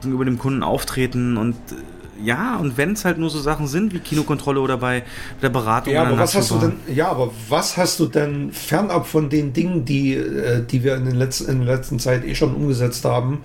[0.01, 3.93] gegenüber dem Kunden auftreten und äh, ja, und wenn es halt nur so Sachen sind
[3.93, 5.03] wie Kinokontrolle oder bei
[5.43, 5.93] der Beratung.
[5.93, 9.53] Ja, aber was hast du denn, ja, aber was hast du denn fernab von den
[9.53, 13.05] Dingen, die, äh, die wir in, den letzten, in der letzten Zeit eh schon umgesetzt
[13.05, 13.43] haben,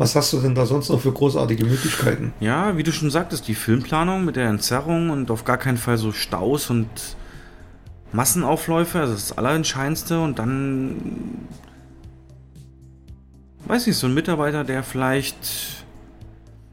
[0.00, 2.32] was hast du denn da sonst noch für großartige Möglichkeiten?
[2.40, 5.98] Ja, wie du schon sagtest, die Filmplanung mit der Entzerrung und auf gar keinen Fall
[5.98, 6.88] so Staus und
[8.12, 10.20] Massenaufläufe, also das, das Allerentscheidendste.
[10.20, 11.46] Und dann,
[13.66, 15.79] weiß nicht, so ein Mitarbeiter, der vielleicht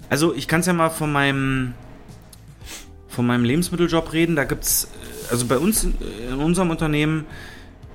[0.09, 1.73] also ich kann es ja mal von meinem
[3.17, 4.35] von meinem Lebensmitteljob reden.
[4.35, 4.89] Da gibt es,
[5.31, 7.25] also bei uns in unserem Unternehmen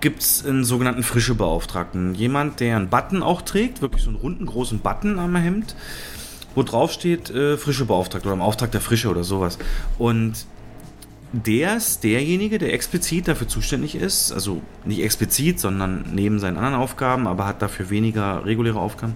[0.01, 2.17] gibt es einen sogenannten frische Beauftragten.
[2.17, 5.77] Jemand, der einen Button auch trägt, wirklich so einen runden großen Button am Hemd,
[6.57, 9.59] wo drauf steht äh, frische Beauftragte oder im Auftrag der Frische oder sowas.
[9.97, 10.45] Und
[11.33, 16.75] der ist derjenige, der explizit dafür zuständig ist, also nicht explizit, sondern neben seinen anderen
[16.75, 19.15] Aufgaben, aber hat dafür weniger reguläre Aufgaben,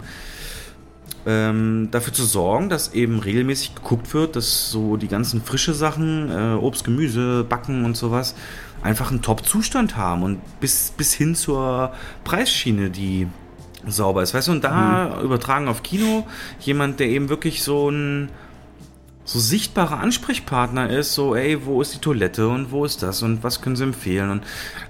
[1.27, 6.31] ähm, dafür zu sorgen, dass eben regelmäßig geguckt wird, dass so die ganzen frische Sachen,
[6.31, 8.37] äh, Obst, Gemüse, Backen und sowas,
[8.83, 11.93] einfach einen Top-Zustand haben und bis, bis hin zur
[12.23, 13.27] Preisschiene, die
[13.87, 14.35] sauber ist.
[14.35, 15.25] Weißt du, und da mhm.
[15.25, 16.27] übertragen auf Kino
[16.61, 18.31] jemand, der eben wirklich so ein
[19.27, 23.43] so sichtbarer Ansprechpartner ist, so, ey, wo ist die Toilette und wo ist das und
[23.43, 24.43] was können sie empfehlen und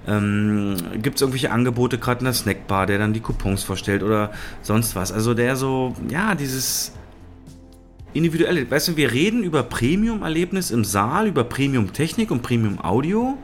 [0.06, 4.30] ähm, gibt es irgendwelche Angebote gerade in der Snackbar, der dann die Coupons vorstellt oder
[4.60, 5.10] sonst was.
[5.10, 6.92] Also der so, ja, dieses
[8.12, 13.38] individuelle, weißt du, wir reden über Premium-Erlebnis im Saal, über Premium-Technik und Premium-Audio.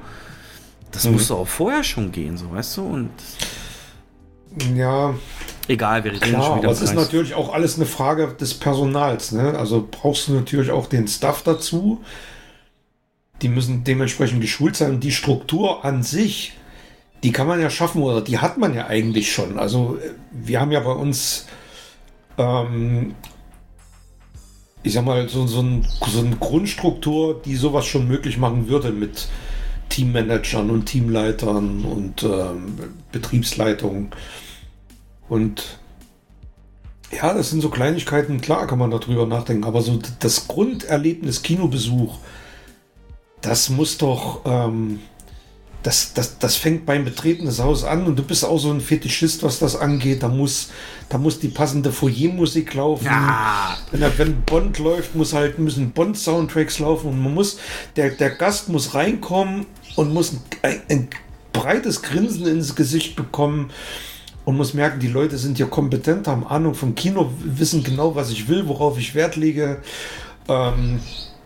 [0.91, 1.13] Das mhm.
[1.13, 3.11] musste auch vorher schon gehen, so, weißt du, und
[4.75, 5.15] ja,
[5.69, 6.69] Egal, wir reden Klar, schon wieder.
[6.69, 9.33] Aber es ist natürlich auch alles eine Frage des Personals.
[9.33, 9.57] Ne?
[9.57, 12.03] Also brauchst du natürlich auch den Staff dazu.
[13.43, 14.95] Die müssen dementsprechend geschult sein.
[14.95, 16.55] Und die Struktur an sich,
[17.23, 19.59] die kann man ja schaffen oder die hat man ja eigentlich schon.
[19.59, 21.47] Also äh, wir haben ja bei uns,
[22.39, 23.15] ähm,
[24.83, 28.91] ich sag mal, so, so, ein, so eine Grundstruktur, die sowas schon möglich machen würde
[28.91, 29.29] mit
[29.91, 32.79] Teammanagern und Teamleitern und ähm,
[33.13, 34.11] Betriebsleitungen.
[35.33, 35.79] Und
[37.11, 42.19] ja, das sind so Kleinigkeiten, klar kann man darüber nachdenken, aber so das Grunderlebnis Kinobesuch,
[43.41, 45.01] das muss doch, ähm,
[45.83, 48.83] das, das, das fängt beim Betreten des Hauses an und du bist auch so ein
[48.83, 50.23] Fetischist, was das angeht.
[50.23, 50.69] Da muss,
[51.09, 53.07] da muss die passende Foyermusik laufen.
[53.07, 53.79] Ja.
[53.91, 57.57] Wenn, wenn Bond läuft, muss halt, müssen Bond-Soundtracks laufen und man muss,
[57.97, 59.65] der, der Gast muss reinkommen
[59.97, 61.09] und muss ein, ein
[61.55, 63.71] breites Grinsen ins Gesicht bekommen
[64.45, 68.31] und muss merken, die Leute sind hier kompetent, haben Ahnung vom Kino, wissen genau, was
[68.31, 69.79] ich will, worauf ich Wert lege.
[70.49, 71.01] Ähm,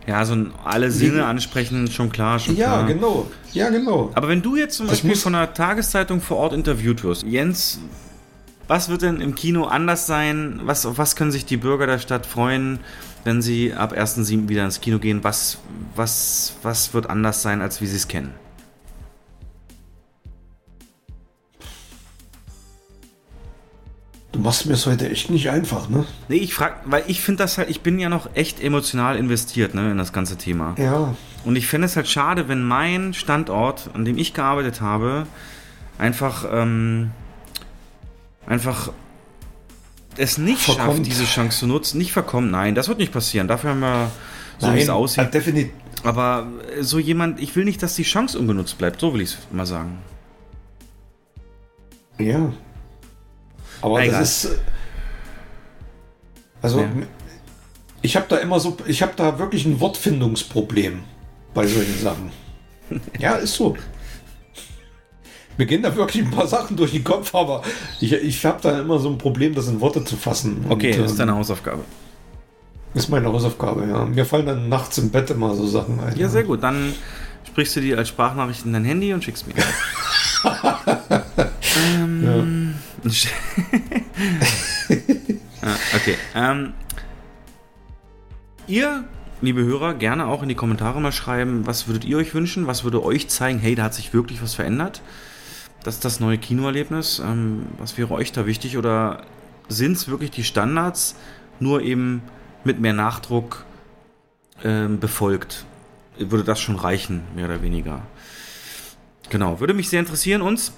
[0.06, 2.86] ja, so alle Sinne ansprechen, schon klar, schon ja, klar.
[2.86, 3.26] genau.
[3.52, 4.10] Ja, genau.
[4.14, 7.80] Aber wenn du jetzt zum das Beispiel von einer Tageszeitung vor Ort interviewt wirst, Jens,
[8.68, 10.60] was wird denn im Kino anders sein?
[10.64, 12.78] Was, auf was können sich die Bürger der Stadt freuen,
[13.24, 14.48] wenn sie ab 1.7.
[14.48, 15.22] wieder ins Kino gehen?
[15.22, 15.58] Was,
[15.94, 18.32] was, was wird anders sein, als wie sie es kennen?
[24.36, 26.04] Du machst mir es heute echt nicht einfach, ne?
[26.28, 29.74] Nee, ich frage, weil ich finde das halt, ich bin ja noch echt emotional investiert,
[29.74, 30.74] ne, in das ganze Thema.
[30.76, 31.14] Ja.
[31.46, 35.26] Und ich fände es halt schade, wenn mein Standort, an dem ich gearbeitet habe,
[35.96, 37.12] einfach, ähm,
[38.46, 38.92] einfach
[40.18, 40.96] es nicht verkommt.
[40.98, 42.50] schafft, diese Chance zu nutzen, nicht verkommt.
[42.50, 43.48] Nein, das wird nicht passieren.
[43.48, 44.10] Dafür haben wir
[44.58, 45.32] so wie es aussieht.
[45.32, 45.72] Definitiv.
[46.04, 46.46] Aber
[46.82, 49.64] so jemand, ich will nicht, dass die Chance ungenutzt bleibt, so will ich es mal
[49.64, 49.96] sagen.
[52.18, 52.52] Ja,
[53.86, 54.20] aber Egal.
[54.20, 54.58] das ist.
[56.60, 56.88] Also, ja.
[58.02, 61.04] ich habe da immer so, ich habe da wirklich ein Wortfindungsproblem
[61.54, 62.30] bei solchen Sachen.
[63.18, 63.76] ja, ist so.
[65.56, 67.62] Mir gehen da wirklich ein paar Sachen durch den Kopf, aber
[68.00, 70.66] ich, ich habe da immer so ein Problem, das in Worte zu fassen.
[70.68, 71.82] Okay, Und, das ist deine Hausaufgabe.
[72.92, 74.04] Ist meine Hausaufgabe, ja.
[74.04, 76.18] Mir fallen dann nachts im Bett immer so Sachen ein.
[76.18, 76.62] Ja, sehr gut.
[76.62, 76.92] Dann
[77.46, 79.54] sprichst du die als Sprachnachricht in dein Handy und schickst mir.
[81.76, 82.46] ähm, ja.
[85.62, 86.16] ah, okay.
[86.34, 86.72] Ähm,
[88.66, 89.04] ihr,
[89.40, 92.66] liebe Hörer, gerne auch in die Kommentare mal schreiben, was würdet ihr euch wünschen?
[92.66, 95.02] Was würde euch zeigen, hey, da hat sich wirklich was verändert?
[95.82, 97.20] Das ist das neue Kinoerlebnis.
[97.20, 98.76] Ähm, was wäre euch da wichtig?
[98.76, 99.22] Oder
[99.68, 101.16] sind es wirklich die Standards,
[101.60, 102.22] nur eben
[102.64, 103.64] mit mehr Nachdruck
[104.64, 105.64] ähm, befolgt?
[106.18, 108.02] Würde das schon reichen, mehr oder weniger?
[109.30, 110.72] Genau, würde mich sehr interessieren uns.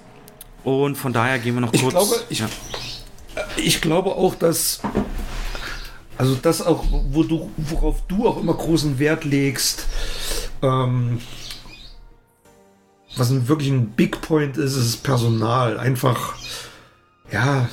[0.68, 1.82] Und von daher gehen wir noch kurz.
[1.82, 2.48] Ich glaube, ich, ja.
[3.56, 4.80] ich glaube auch, dass
[6.18, 9.86] also das auch, wo du, worauf du auch immer großen Wert legst,
[10.60, 11.22] ähm,
[13.16, 15.78] was wirklich ein Big Point ist, ist Personal.
[15.78, 16.34] Einfach,
[17.32, 17.68] ja,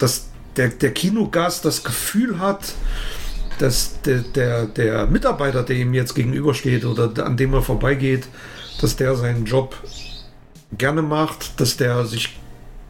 [0.00, 2.72] dass der, der Kinogast das Gefühl hat,
[3.60, 8.26] dass der, der, der Mitarbeiter, der ihm jetzt gegenübersteht oder an dem er vorbeigeht,
[8.80, 9.76] dass der seinen Job
[10.76, 12.38] gerne macht, dass der sich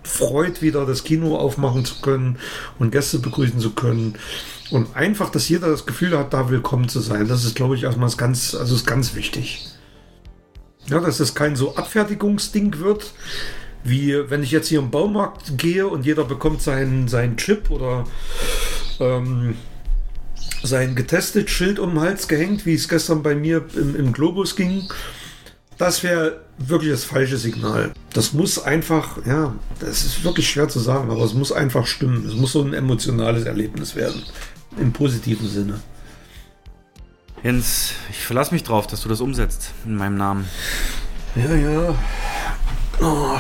[0.03, 2.39] freut, wieder das Kino aufmachen zu können
[2.79, 4.15] und Gäste begrüßen zu können.
[4.71, 7.29] Und einfach, dass jeder das Gefühl hat, da willkommen zu sein.
[7.29, 9.67] Das ist, glaube ich, erstmal ganz, also ist ganz wichtig.
[10.89, 13.13] Ja, dass es kein so Abfertigungsding wird,
[13.85, 18.05] wie wenn ich jetzt hier im Baumarkt gehe und jeder bekommt seinen, seinen Chip oder
[18.99, 19.57] ähm,
[20.63, 24.57] sein getestet Schild um den Hals gehängt, wie es gestern bei mir im, im Globus
[24.57, 24.89] ging.
[25.79, 27.93] Das wäre wirklich das falsche Signal.
[28.13, 32.27] Das muss einfach, ja, das ist wirklich schwer zu sagen, aber es muss einfach stimmen.
[32.27, 34.23] Es muss so ein emotionales Erlebnis werden.
[34.77, 35.81] Im positiven Sinne.
[37.45, 40.49] Jens, ich verlasse mich drauf, dass du das umsetzt in meinem Namen.
[41.37, 41.95] Ja, ja.
[43.01, 43.39] Oh.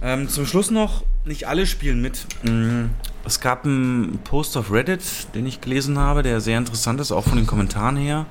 [0.00, 2.26] Ähm, zum Schluss noch, nicht alle spielen mit.
[2.44, 2.90] Mm,
[3.24, 5.02] es gab einen Post auf Reddit,
[5.34, 8.26] den ich gelesen habe, der sehr interessant ist, auch von den Kommentaren her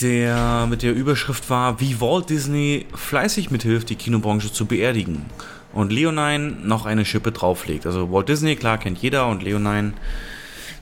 [0.00, 5.26] der mit der Überschrift war, wie Walt Disney fleißig mithilft, die Kinobranche zu beerdigen.
[5.72, 7.86] Und Leonine noch eine Schippe drauflegt.
[7.86, 9.92] Also Walt Disney, klar, kennt jeder und Leonine,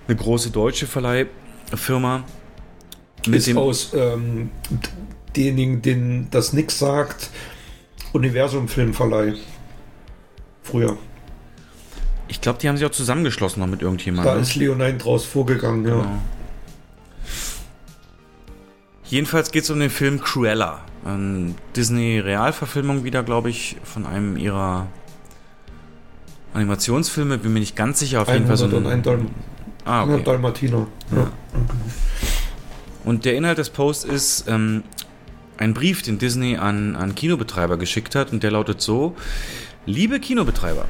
[0.07, 2.25] eine große deutsche Verleihfirma.
[3.27, 4.51] Mit ist dem aus ähm,
[5.37, 7.31] denjenigen, denen das nix sagt,
[8.13, 9.35] Universum Filmverleih.
[10.63, 10.97] Früher.
[12.29, 14.35] Ich glaube, die haben sich auch zusammengeschlossen noch mit irgendjemandem.
[14.35, 16.19] Da ist Leonine draus vorgegangen, ja.
[19.09, 20.81] Jedenfalls geht es um den Film Cruella.
[21.05, 24.87] Eine Disney-Realverfilmung wieder, glaube ich, von einem ihrer
[26.53, 27.39] Animationsfilme.
[27.39, 28.21] Bin mir nicht ganz sicher.
[28.23, 29.31] Auf jeden Fall so ein, ein Dalm
[29.87, 30.23] ah, okay.
[30.23, 30.87] Dalmatiner.
[31.11, 31.19] Ja.
[31.19, 31.31] Ja.
[33.05, 34.83] Und der Inhalt des Posts ist ähm,
[35.57, 38.33] ein Brief, den Disney an, an Kinobetreiber geschickt hat.
[38.33, 39.17] Und der lautet so:
[39.87, 40.85] Liebe Kinobetreiber,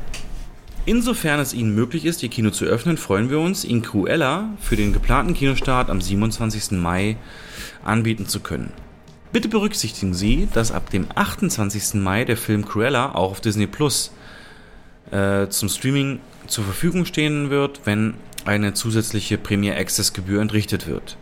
[0.89, 4.75] Insofern es Ihnen möglich ist, Ihr Kino zu öffnen, freuen wir uns, Ihnen Cruella für
[4.75, 6.70] den geplanten Kinostart am 27.
[6.70, 7.18] Mai
[7.89, 8.73] anbieten zu können.
[9.33, 11.94] Bitte berücksichtigen Sie, dass ab dem 28.
[11.94, 14.12] Mai der Film Cruella auch auf Disney Plus
[15.10, 18.15] äh, zum Streaming zur Verfügung stehen wird, wenn
[18.47, 21.18] eine zusätzliche Premier Access Gebühr entrichtet wird.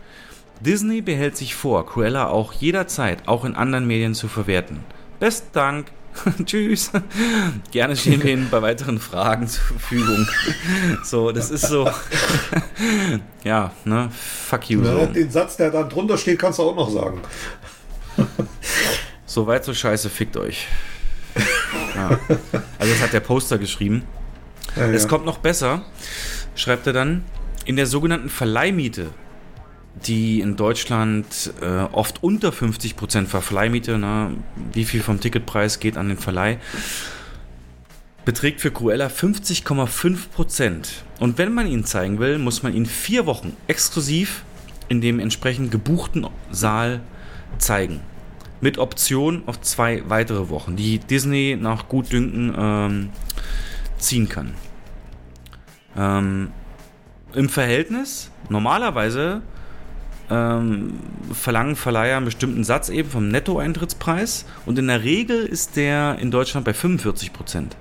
[0.61, 4.79] Disney behält sich vor, Cruella auch jederzeit auch in anderen Medien zu verwerten.
[5.19, 5.87] Besten Dank,
[6.45, 6.91] Tschüss.
[7.71, 10.27] Gerne stehen wir Ihnen bei weiteren Fragen zur Verfügung.
[11.03, 11.89] So, das ist so.
[13.43, 14.09] ja, ne?
[14.47, 14.83] Fuck you.
[14.83, 15.05] Ja, so.
[15.07, 17.21] Den Satz, der dann drunter steht, kannst du auch noch sagen.
[19.25, 20.67] so weit so scheiße, fickt euch.
[21.95, 22.19] Ja.
[22.79, 24.03] Also, das hat der Poster geschrieben.
[24.75, 25.09] Ja, es ja.
[25.09, 25.85] kommt noch besser,
[26.55, 27.23] schreibt er dann.
[27.65, 29.09] In der sogenannten Verleihmiete
[30.05, 34.31] die in Deutschland äh, oft unter 50% Verleihmiete, ne?
[34.73, 36.59] wie viel vom Ticketpreis geht an den Verleih,
[38.25, 40.87] beträgt für Cruella 50,5%.
[41.19, 44.43] Und wenn man ihn zeigen will, muss man ihn vier Wochen exklusiv
[44.89, 47.01] in dem entsprechend gebuchten Saal
[47.57, 48.01] zeigen.
[48.59, 53.09] Mit Option auf zwei weitere Wochen, die Disney nach Gutdünken ähm,
[53.97, 54.53] ziehen kann.
[55.95, 56.51] Ähm,
[57.33, 59.41] Im Verhältnis, normalerweise
[60.29, 60.99] ähm,
[61.31, 66.31] verlangen Verleiher einen bestimmten Satz eben vom Nettoeintrittspreis und in der Regel ist der in
[66.31, 67.75] Deutschland bei 45 Prozent.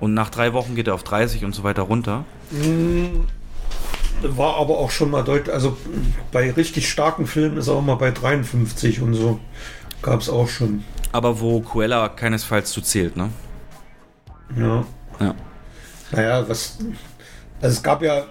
[0.00, 2.24] Und nach drei Wochen geht er auf 30 und so weiter runter.
[2.50, 3.24] Mm,
[4.22, 5.76] war aber auch schon mal deutlich, also
[6.32, 9.40] bei richtig starken Filmen ist er auch mal bei 53 und so.
[10.02, 10.84] Gab es auch schon.
[11.12, 13.30] Aber wo Cruella keinesfalls zu zählt, ne?
[14.58, 14.84] Ja.
[15.20, 15.34] Ja.
[16.10, 16.78] Naja, was.
[17.60, 18.26] Also es gab ja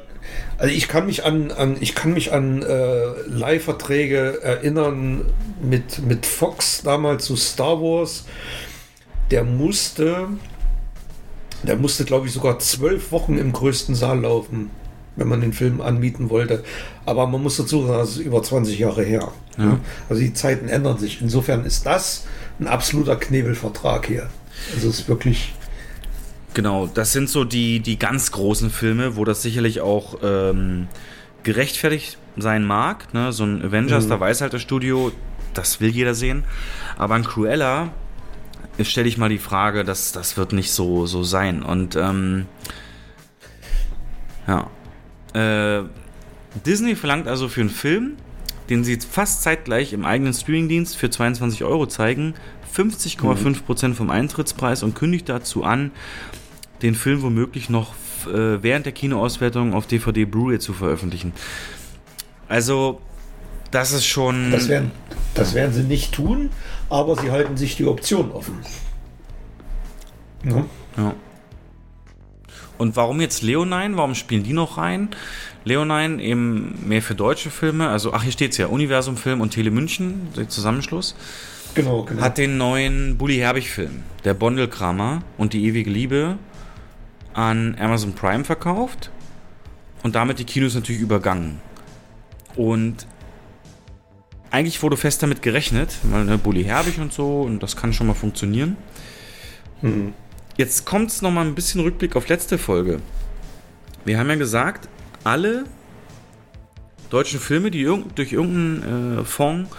[0.58, 5.26] also ich kann mich an, an ich kann mich an äh, Leihverträge erinnern
[5.62, 8.26] mit, mit Fox damals zu Star Wars.
[9.32, 10.28] Der musste,
[11.64, 14.70] der musste, glaube ich, sogar zwölf Wochen im größten Saal laufen,
[15.16, 16.64] wenn man den Film anmieten wollte.
[17.06, 19.32] Aber man muss dazu sagen, das ist über 20 Jahre her.
[19.58, 19.80] Ja.
[20.10, 21.22] Also die Zeiten ändern sich.
[21.22, 22.26] Insofern ist das
[22.60, 24.30] ein absoluter Knebelvertrag hier.
[24.74, 25.54] Also es ist wirklich
[26.54, 30.88] Genau, das sind so die, die ganz großen Filme, wo das sicherlich auch ähm,
[31.44, 33.14] gerechtfertigt sein mag.
[33.14, 33.32] Ne?
[33.32, 34.10] So ein Avengers, Mhm.
[34.10, 35.12] da weiß halt das Studio,
[35.54, 36.44] das will jeder sehen.
[36.98, 37.92] Aber ein Cruella,
[38.82, 41.64] stelle ich mal die Frage, das, das wird nicht so, so sein.
[41.64, 42.46] Und ähm,
[44.48, 44.70] ja.
[45.34, 45.84] Äh,
[46.66, 48.14] Disney verlangt also für einen Film,
[48.70, 52.36] den sie fast zeitgleich im eigenen Streamingdienst für 22 Euro zeigen,
[52.76, 55.92] 50,5% vom Eintrittspreis und kündigt dazu an,
[56.84, 57.94] den Film womöglich noch
[58.28, 61.34] äh, während der Kinoauswertung auf DVD Blu-ray zu veröffentlichen.
[62.48, 63.02] Also,
[63.72, 64.52] das ist schon.
[64.52, 64.92] Das werden,
[65.34, 66.52] das werden sie nicht tun,
[66.90, 68.60] aber sie halten sich die Option offen.
[70.46, 70.66] Ja.
[70.98, 71.16] Ja.
[72.78, 73.96] Und warum jetzt Leonine?
[73.96, 75.10] Warum spielen die noch rein?
[75.64, 79.72] Leonine eben mehr für deutsche Filme, also ach hier steht's ja, Universum Film und Tele
[79.72, 81.16] München, der Zusammenschluss,
[81.76, 82.22] Genau, genau.
[82.22, 86.38] hat den neuen Bully Herbig Film, der Bondelkramer und die ewige Liebe
[87.34, 89.12] an Amazon Prime verkauft
[90.04, 91.60] und damit die Kinos natürlich übergangen.
[92.56, 93.08] Und
[94.52, 98.08] eigentlich wurde fest damit gerechnet, weil ne, Bully Herbig und so und das kann schon
[98.08, 98.78] mal funktionieren.
[99.82, 100.14] Hm.
[100.58, 103.00] Jetzt kommt es nochmal ein bisschen Rückblick auf letzte Folge.
[104.06, 104.88] Wir haben ja gesagt,
[105.24, 105.64] alle
[107.10, 109.72] deutschen Filme, die irg durch irgendeinen äh, Fonds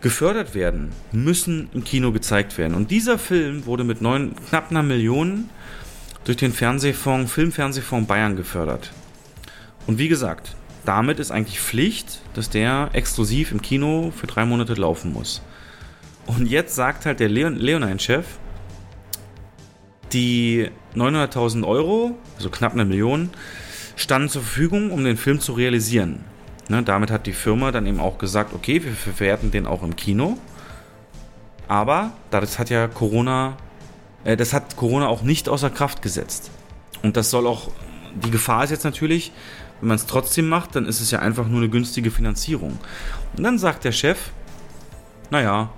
[0.00, 2.74] gefördert werden, müssen im Kino gezeigt werden.
[2.74, 5.48] Und dieser Film wurde mit neun, knapp einer Million
[6.24, 8.92] durch den Fernsehfonds, Filmfernsehfonds Bayern gefördert.
[9.86, 14.74] Und wie gesagt, damit ist eigentlich Pflicht, dass der exklusiv im Kino für drei Monate
[14.74, 15.42] laufen muss.
[16.26, 18.26] Und jetzt sagt halt der Leon Leonine-Chef,
[20.12, 23.30] die 900.000 Euro, also knapp eine Million,
[23.96, 26.24] standen zur Verfügung, um den Film zu realisieren.
[26.68, 29.96] Ne, damit hat die Firma dann eben auch gesagt, okay, wir verwerten den auch im
[29.96, 30.38] Kino.
[31.68, 33.56] Aber das hat ja Corona,
[34.24, 36.50] das hat Corona auch nicht außer Kraft gesetzt.
[37.02, 37.70] Und das soll auch,
[38.14, 39.32] die Gefahr ist jetzt natürlich,
[39.80, 42.78] wenn man es trotzdem macht, dann ist es ja einfach nur eine günstige Finanzierung.
[43.36, 44.30] Und dann sagt der Chef,
[45.30, 45.70] naja,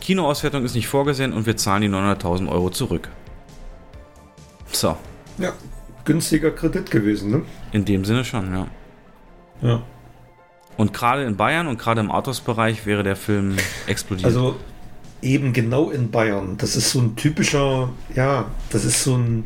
[0.00, 3.08] Kinoauswertung ist nicht vorgesehen und wir zahlen die 900.000 Euro zurück.
[4.72, 4.96] So,
[5.38, 5.52] Ja,
[6.04, 7.42] günstiger Kredit gewesen, ne?
[7.72, 8.66] in dem Sinne schon, ja.
[9.62, 9.82] Ja.
[10.76, 14.26] Und gerade in Bayern und gerade im Arthouse-Bereich wäre der Film explodiert.
[14.26, 14.56] Also
[15.22, 16.56] eben genau in Bayern.
[16.58, 19.44] Das ist so ein typischer, ja, das ist so ein,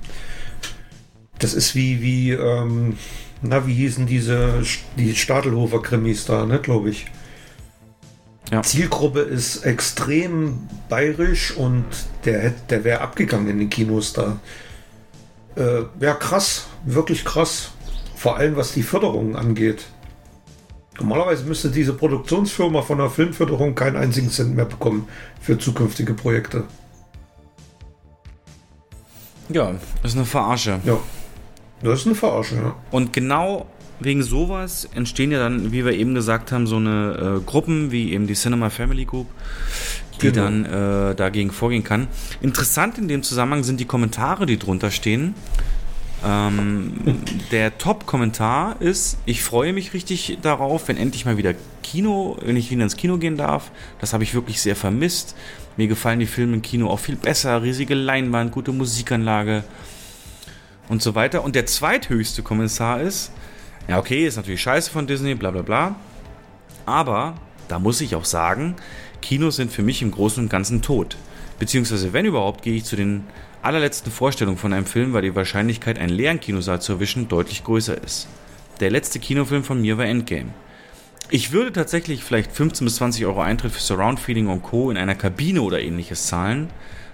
[1.39, 2.97] das ist wie, wie, ähm,
[3.43, 4.63] na, wie hießen diese,
[4.97, 7.07] die Stadelhofer Krimis da, ne, glaube ich.
[8.51, 8.63] Ja.
[8.63, 11.85] Zielgruppe ist extrem bayerisch und
[12.25, 14.39] der, hätt- der wäre abgegangen in den Kinos da.
[15.57, 17.71] Äh, ja, krass, wirklich krass.
[18.17, 19.87] Vor allem was die Förderung angeht.
[21.01, 25.09] Normalerweise müsste diese Produktionsfirma von der Filmförderung keinen einzigen Cent mehr bekommen
[25.41, 26.65] für zukünftige Projekte.
[29.49, 30.81] ja, ist eine Verarsche.
[30.85, 30.99] Ja.
[31.83, 32.75] Das ist eine Verarsche, ja.
[32.91, 33.67] Und genau
[34.01, 38.13] wegen sowas entstehen ja dann, wie wir eben gesagt haben, so eine äh, Gruppen wie
[38.13, 39.27] eben die Cinema Family Group,
[40.23, 40.45] die Genau.
[40.45, 42.09] dann äh, dagegen vorgehen kann.
[42.41, 45.35] Interessant in dem Zusammenhang sind die Kommentare, die drunter stehen.
[46.25, 47.21] Ähm,
[47.51, 52.71] der Top-Kommentar ist, ich freue mich richtig darauf, wenn endlich mal wieder Kino, wenn ich
[52.71, 53.71] wieder ins Kino gehen darf.
[54.01, 55.37] Das habe ich wirklich sehr vermisst.
[55.77, 57.63] Mir gefallen die Filme im Kino auch viel besser.
[57.63, 59.65] Riesige Leinwand, gute Musikanlage
[60.89, 61.45] und so weiter.
[61.45, 63.31] Und der zweithöchste Kommentar ist,
[63.87, 65.97] ja okay, ist natürlich scheiße von Disney, bla bla bla.
[66.87, 67.35] Aber
[67.69, 68.77] da muss ich auch sagen,
[69.21, 71.17] Kinos sind für mich im Großen und Ganzen tot.
[71.59, 73.25] Beziehungsweise, wenn überhaupt, gehe ich zu den
[73.65, 78.03] allerletzten Vorstellungen von einem Film, weil die Wahrscheinlichkeit, einen leeren Kinosaal zu erwischen, deutlich größer
[78.03, 78.29] ist.
[78.81, 80.51] Der letzte Kinofilm von mir war Endgame.
[81.31, 84.91] Ich würde tatsächlich vielleicht 15 bis 20 Euro Eintritt für Surround Feeling und Co.
[84.91, 86.69] in einer Kabine oder ähnliches zahlen.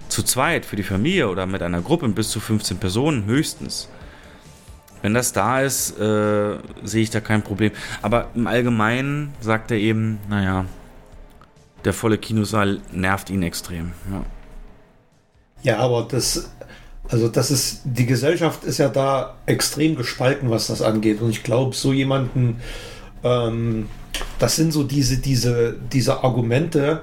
[0.09, 3.87] Zu zweit, für die Familie oder mit einer Gruppe bis zu 15 Personen höchstens.
[5.01, 7.71] Wenn das da ist, äh, sehe ich da kein Problem.
[8.01, 10.65] Aber im Allgemeinen sagt er eben, naja,
[11.85, 13.93] der volle Kinosaal nervt ihn extrem.
[14.11, 14.23] Ja.
[15.63, 16.49] Ja, aber das,
[17.09, 21.21] also das ist, die Gesellschaft ist ja da extrem gespalten, was das angeht.
[21.21, 22.57] Und ich glaube, so jemanden,
[23.23, 23.87] ähm,
[24.39, 27.01] das sind so diese, diese, diese Argumente,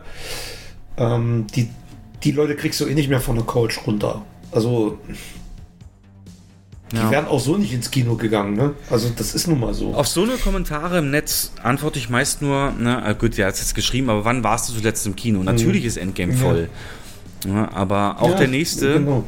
[0.97, 1.71] ähm, die,
[2.25, 4.23] die Leute kriegst du eh nicht mehr von der Couch runter.
[4.51, 4.99] Also,
[6.91, 7.11] die Ja.
[7.11, 8.75] wären auch so nicht ins Kino gegangen, ne?
[8.91, 9.95] Also, das ist nun mal so.
[9.95, 13.55] Auf so eine Kommentare im Netz antworte ich meist nur, ne, ah, gut, der hat
[13.55, 15.43] es jetzt geschrieben, aber wann warst du zuletzt im Kino?
[15.43, 16.63] Natürlich ist Endgame voll.
[16.63, 16.69] Ja,
[17.73, 19.25] aber auch Ja, der nächste Genau.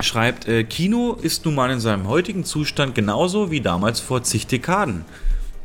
[0.00, 4.46] schreibt, äh, Kino ist nun mal in seinem heutigen Zustand genauso wie damals vor zig
[4.46, 5.04] Dekaden.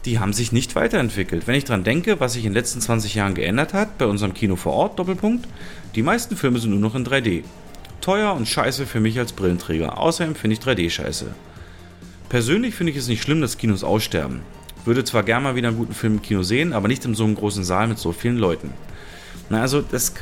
[0.06, 1.45] Die haben sich nicht weiterentwickelt.
[1.45, 4.34] Wenn ich dran denke, was sich in den letzten 20 Jahren geändert hat, bei unserem
[4.34, 5.45] Kino vor Ort, Doppelpunkt,
[5.95, 7.44] die meisten Filme sind nur noch in 3D.
[8.00, 9.98] teuer und scheiße für mich als Brillenträger.
[10.00, 11.26] Außerdem finde ich 3D scheiße.
[12.30, 14.40] Persönlich finde ich es nicht schlimm, dass Kinos aussterben.
[14.86, 17.26] Würde zwar gerne mal wieder einen guten Film im Kino sehen, aber nicht in so
[17.26, 18.72] einem großen Saal mit so vielen Leuten.
[19.50, 20.14] Na, also das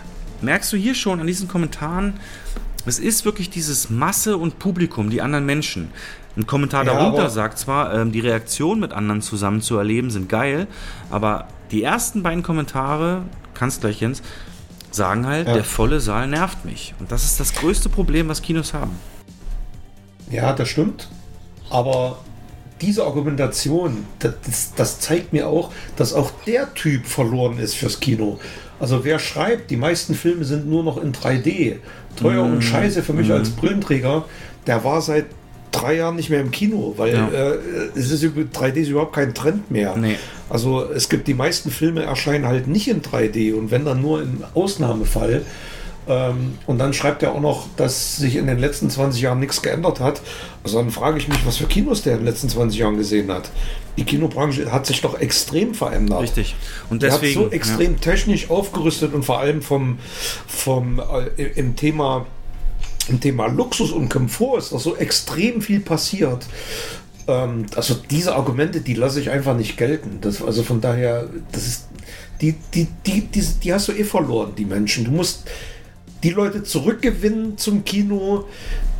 [0.41, 2.13] merkst du hier schon an diesen Kommentaren.
[2.85, 5.89] Es ist wirklich dieses Masse und Publikum, die anderen Menschen.
[6.37, 10.29] Ein Kommentar Ja, darunter sagt zwar, ähm, die Reaktion mit anderen zusammen zu erleben sind
[10.29, 10.67] geil,
[11.09, 14.21] aber die ersten beiden Kommentare, kannst gleich Jens,
[14.91, 15.53] sagen halt, Ja.
[15.55, 16.93] der volle Saal nervt mich.
[16.99, 18.91] Und das ist das größte Problem, was Kinos haben.
[20.29, 21.09] Ja, das stimmt.
[21.69, 22.19] Aber
[22.81, 28.39] diese Argumentation, das, das zeigt mir auch, dass auch der Typ verloren ist fürs Kino.
[28.79, 31.77] Also wer schreibt, die meisten Filme sind nur noch in 3D,
[32.15, 32.53] teuer Mm.
[32.53, 34.25] und scheiße für mich als Brillenträger,
[34.67, 35.25] der war seit
[35.71, 37.27] drei Jahren nicht mehr im Kino, weil Ja.
[37.27, 37.57] äh,
[37.95, 39.95] es ist über- 3D ist überhaupt kein Trend mehr.
[39.97, 40.15] Nee.
[40.49, 44.21] Also es gibt die meisten Filme erscheinen halt nicht in 3D und wenn dann nur
[44.21, 45.41] im Ausnahmefall.
[46.07, 49.61] Ähm, und dann schreibt er auch noch, dass sich in den letzten 20 Jahren nichts
[49.61, 50.21] geändert hat.
[50.63, 53.31] Also dann frage ich mich, was für Kinos der in den letzten 20 Jahren gesehen
[53.31, 53.49] hat.
[53.97, 56.21] Die Kinobranche hat sich doch extrem verändert.
[56.21, 56.55] Richtig.
[56.89, 57.39] Und Die deswegen.
[57.39, 59.99] hat so extrem technisch aufgerüstet und vor allem vom,
[60.47, 60.99] vom
[61.37, 62.25] äh, im Thema
[63.09, 66.45] im Thema Luxus und Komfort ist doch so extrem viel passiert.
[67.27, 70.19] Ähm, also diese Argumente, die lasse ich einfach nicht gelten.
[70.21, 71.87] Das, also von daher, das ist
[72.41, 75.05] die, die, die, die, die hast du eh verloren, die Menschen.
[75.05, 75.47] Du musst
[76.23, 78.45] die Leute zurückgewinnen zum Kino,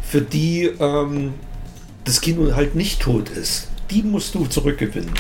[0.03, 1.33] für die ähm,
[2.05, 3.67] das Kino halt nicht tot ist.
[3.91, 5.11] Die musst du zurückgewinnen.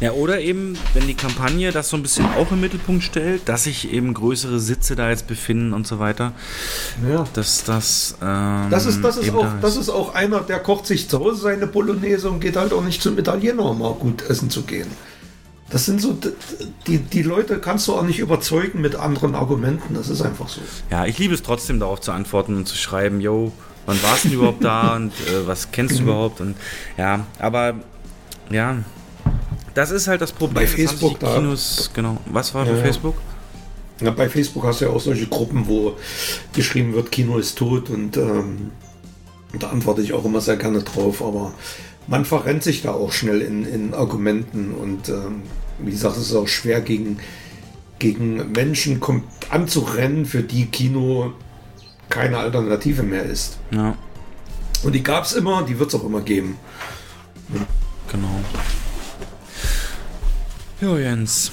[0.00, 3.64] Ja, oder eben, wenn die Kampagne das so ein bisschen auch im Mittelpunkt stellt, dass
[3.64, 6.32] sich eben größere Sitze da jetzt befinden und so weiter,
[7.06, 7.26] Ja.
[7.34, 8.16] dass das.
[8.22, 11.20] Ähm, Das ist, das, ist auch, da das ist auch einer, der kocht sich zu
[11.20, 14.62] Hause seine Bolognese und geht halt auch nicht zum Italiener, um mal gut essen zu
[14.62, 14.88] gehen.
[15.70, 16.16] Das sind so,
[16.86, 19.94] die, die Leute kannst du auch nicht überzeugen mit anderen Argumenten.
[19.94, 20.60] Das ist einfach so.
[20.90, 23.52] Ja, ich liebe es trotzdem darauf zu antworten und zu schreiben, yo,
[23.86, 25.98] wann warst du überhaupt da und äh, was kennst Mhm.
[25.98, 26.40] du überhaupt?
[26.40, 26.56] Und
[26.98, 27.74] ja, aber
[28.50, 28.78] ja,
[29.74, 30.64] das ist halt das Problem.
[30.64, 32.16] Bei Facebook da- Kinos, genau.
[32.26, 32.84] Was war Ja, bei ja.
[32.84, 33.14] Facebook?
[34.00, 35.92] Ja, bei Facebook hast du ja auch solche Gruppen, wo
[36.52, 38.72] geschrieben wird, Kino ist tot und ähm,
[39.58, 41.52] da antworte ich auch immer sehr gerne drauf, aber
[42.06, 45.42] man verrennt sich da auch schnell in, in Argumenten und ähm,
[45.84, 47.18] wie gesagt, es ist auch schwer gegen,
[47.98, 49.00] gegen Menschen
[49.50, 51.32] anzurennen, für die Kino
[52.08, 53.58] keine Alternative mehr ist.
[53.70, 53.96] Ja,
[54.82, 56.56] Und die gab es immer, die wird es auch immer geben.
[58.10, 58.40] genau.
[60.80, 61.50] Jo, Jens.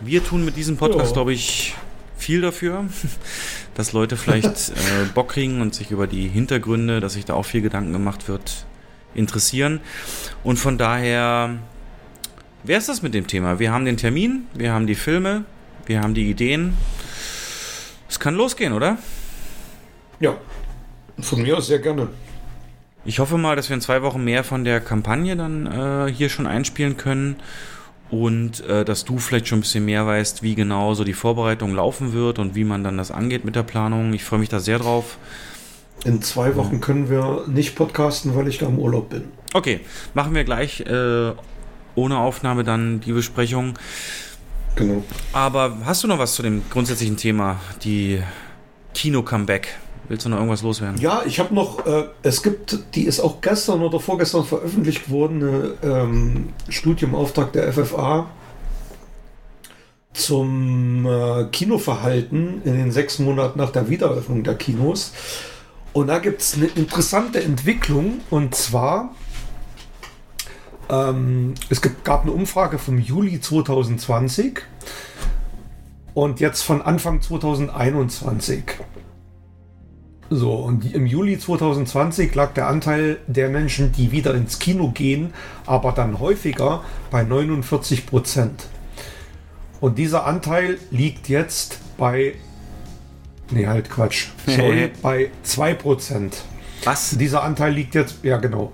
[0.00, 1.12] Wir tun mit diesem Podcast, Ja.
[1.12, 1.74] glaube ich,
[2.16, 2.84] viel dafür,
[3.74, 7.44] dass Leute vielleicht äh, Bock kriegen und sich über die Hintergründe, dass sich da auch
[7.44, 8.64] viel Gedanken gemacht wird,
[9.14, 9.80] interessieren.
[10.44, 11.58] Und von daher
[12.64, 13.58] wäre es das mit dem Thema.
[13.58, 15.44] Wir haben den Termin, wir haben die Filme,
[15.86, 16.74] wir haben die Ideen.
[18.08, 18.98] Es kann losgehen, oder?
[20.20, 20.36] Ja,
[21.20, 22.08] von mir aus sehr gerne.
[23.04, 26.28] Ich hoffe mal, dass wir in zwei Wochen mehr von der Kampagne dann äh, hier
[26.28, 27.36] schon einspielen können
[28.10, 31.74] und äh, dass du vielleicht schon ein bisschen mehr weißt, wie genau so die Vorbereitung
[31.74, 34.12] laufen wird und wie man dann das angeht mit der Planung.
[34.14, 35.18] Ich freue mich da sehr drauf.
[36.04, 39.24] In zwei Wochen können wir nicht podcasten, weil ich da im Urlaub bin.
[39.52, 39.80] Okay,
[40.14, 41.32] machen wir gleich äh,
[41.98, 43.74] ohne Aufnahme dann die Besprechung.
[44.76, 45.02] Genau.
[45.32, 48.22] Aber hast du noch was zu dem grundsätzlichen Thema, die
[48.94, 49.68] Kino-Comeback?
[50.08, 50.98] Willst du noch irgendwas loswerden?
[51.00, 55.42] Ja, ich habe noch, äh, es gibt, die ist auch gestern oder vorgestern veröffentlicht worden,
[55.42, 58.26] eine ähm, Studie im Auftrag der FFA
[60.14, 65.12] zum äh, Kinoverhalten in den sechs Monaten nach der Wiedereröffnung der Kinos.
[65.92, 69.14] Und da gibt es eine interessante Entwicklung und zwar,
[70.90, 74.60] ähm, es gab eine Umfrage vom Juli 2020
[76.14, 78.64] und jetzt von Anfang 2021.
[80.30, 85.32] So, und im Juli 2020 lag der Anteil der Menschen, die wieder ins Kino gehen,
[85.64, 88.66] aber dann häufiger bei 49 Prozent.
[89.80, 92.34] Und dieser Anteil liegt jetzt bei.
[93.50, 94.28] Nee, halt Quatsch.
[94.46, 96.42] Sorry, bei 2 Prozent.
[96.84, 97.10] Was?
[97.18, 98.72] Dieser Anteil liegt jetzt, ja genau.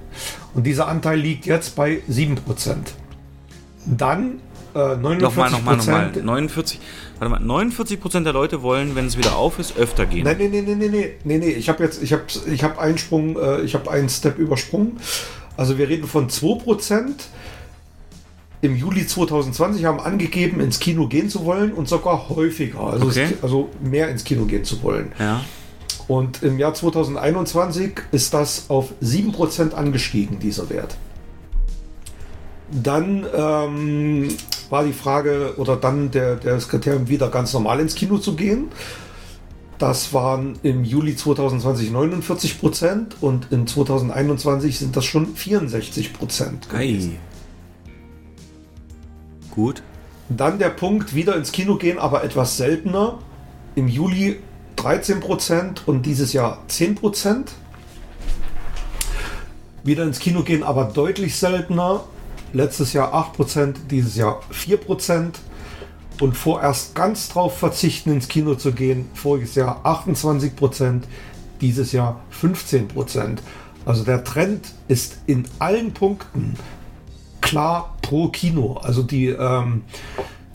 [0.54, 2.94] Und dieser Anteil liegt jetzt bei 7 Prozent.
[3.86, 4.40] Dann
[4.74, 6.06] äh, 49 Nochmal, nochmal, nochmal.
[6.06, 6.26] Prozent.
[6.26, 6.80] 49,
[7.18, 10.24] warte mal, 49 Prozent der Leute wollen, wenn es wieder auf ist, öfter gehen.
[10.24, 11.50] Nein, nein, nein, nein, nein, nein, nein, nee.
[11.50, 14.98] Ich habe jetzt, ich habe, ich habe einen Sprung, äh, ich habe einen Step übersprungen.
[15.56, 17.06] Also wir reden von 2%.
[18.62, 23.28] Im Juli 2020 haben angegeben, ins Kino gehen zu wollen und sogar häufiger, also, Okay.
[23.42, 25.12] also mehr ins Kino gehen zu wollen.
[25.18, 25.42] Ja.
[26.06, 30.96] Und im Jahr 2021 ist das auf 7% angestiegen, dieser Wert.
[32.70, 34.28] Dann ähm,
[34.68, 38.34] war die Frage, oder dann der, der das Kriterium, wieder ganz normal ins Kino zu
[38.36, 38.68] gehen.
[39.78, 46.68] Das waren im Juli 2020 49 Prozent und in 2021 sind das schon 64 Prozent.
[46.72, 47.10] Ei.
[49.50, 49.82] Gut.
[50.28, 53.18] Dann der Punkt, wieder ins Kino gehen, aber etwas seltener.
[53.74, 54.38] Im Juli
[54.76, 57.52] 13 Prozent und dieses Jahr 10 Prozent.
[59.82, 62.04] Wieder ins Kino gehen, aber deutlich seltener.
[62.52, 65.38] Letztes Jahr 8 Prozent, dieses Jahr 4 Prozent.
[66.20, 69.10] Und vorerst ganz drauf verzichten, ins Kino zu gehen.
[69.14, 71.08] Voriges Jahr 28 Prozent,
[71.60, 73.42] dieses Jahr 15 Prozent.
[73.84, 76.54] Also der Trend ist in allen Punkten
[77.40, 78.74] klar pro Kino.
[78.82, 79.82] Also die, ähm,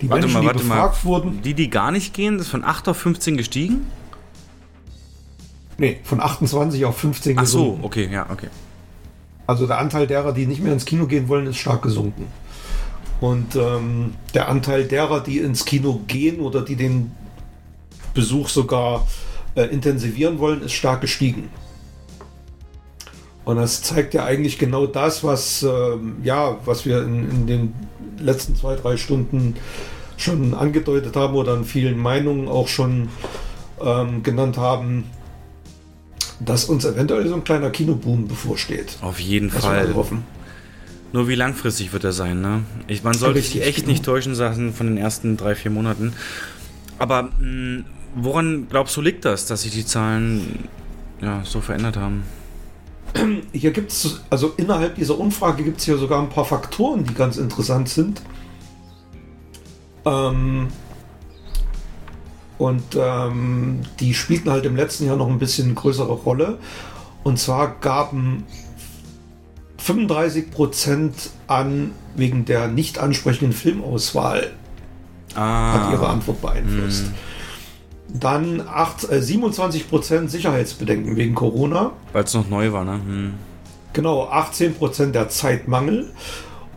[0.02, 1.10] die Warte Menschen, mal, die befragt mal.
[1.10, 3.86] wurden, Die, die gar nicht gehen, ist von 8 auf 15 gestiegen?
[5.80, 7.86] Nee, von 28 auf 15 Ach so, gesunken.
[7.86, 8.48] okay, ja, okay.
[9.48, 12.28] Also der Anteil derer, die nicht mehr ins Kino gehen wollen, ist stark gesunken.
[13.20, 17.12] Und ähm, der Anteil derer, die ins Kino gehen oder die den
[18.14, 19.08] Besuch sogar
[19.56, 21.50] äh, intensivieren wollen, ist stark gestiegen.
[23.44, 27.74] Und das zeigt ja eigentlich genau das, was, ähm, ja, was wir in, in den
[28.20, 29.56] letzten zwei, drei Stunden
[30.18, 33.10] schon angedeutet haben oder in vielen Meinungen auch schon
[33.82, 35.06] ähm, genannt haben,
[36.40, 38.98] dass uns eventuell so ein kleiner Kinoboom bevorsteht.
[39.02, 39.94] Auf jeden Das Fall.
[41.12, 42.64] Nur wie langfristig wird er sein, ne?
[42.88, 43.90] Ich, man sollte sich echt genau.
[43.90, 46.14] nicht täuschen, Sachen von den ersten drei, vier Monaten.
[47.00, 47.84] Aber mh,
[48.16, 50.70] woran glaubst du liegt das, dass sich die Zahlen
[51.22, 52.24] ja, so verändert haben?
[53.52, 57.16] Hier gibt es, also innerhalb dieser Umfrage gibt es hier sogar ein paar Faktoren, die
[57.16, 58.22] ganz interessant sind.
[60.06, 60.68] Ähm,
[62.60, 66.60] und ähm, die spielten halt im letzten Jahr noch ein bisschen größere Rolle.
[67.24, 68.46] Und zwar gaben
[69.84, 71.12] 35%
[71.48, 74.52] an wegen der nicht ansprechenden Filmauswahl
[75.36, 77.06] Ah, hat ihre Antwort beeinflusst.
[78.12, 81.92] Dann acht, äh, 27% Sicherheitsbedenken wegen Corona.
[82.14, 82.94] weil es noch neu war, ne?
[82.94, 83.34] Hm.
[83.94, 86.12] Genau, 18% der Zeitmangel.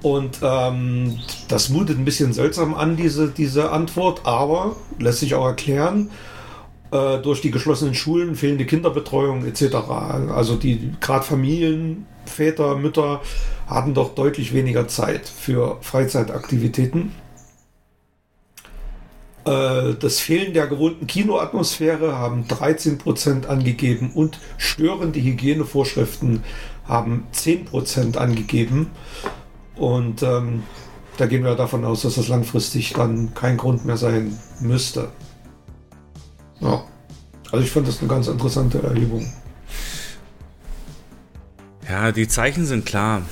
[0.02, 5.46] Und ähm, das mutet ein bisschen seltsam an, diese, diese Antwort, aber lässt sich auch
[5.46, 6.10] erklären.
[6.92, 9.76] Äh, durch die geschlossenen Schulen, fehlende Kinderbetreuung etc.
[10.34, 13.22] Also die gerade Familien, Väter, Mütter
[13.66, 17.12] hatten doch deutlich weniger Zeit für Freizeitaktivitäten.
[19.46, 26.44] Äh, Das Fehlen der gewohnten Kinoatmosphäre haben 13% angegeben und störende Hygienevorschriften
[26.86, 28.90] haben 10% angegeben.
[29.76, 30.62] Und ähm,
[31.16, 35.08] da gehen wir davon aus, dass das langfristig dann kein Grund mehr sein müsste.
[36.60, 36.84] Ja.
[37.50, 39.30] Also ich fand das eine ganz interessante Erhebung.
[41.88, 43.22] Ja, die Zeichen sind klar.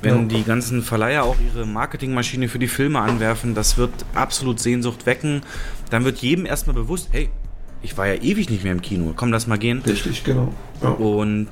[0.00, 0.36] Wenn Ja.
[0.36, 5.42] die ganzen Verleiher auch ihre Marketingmaschine für die Filme anwerfen, das wird absolut Sehnsucht wecken.
[5.90, 7.30] Dann wird jedem erstmal bewusst, hey,
[7.82, 9.80] ich war ja ewig nicht mehr im Kino, komm, lass mal gehen.
[9.82, 10.52] Richtig, genau.
[10.82, 10.88] Ja.
[10.90, 11.48] Und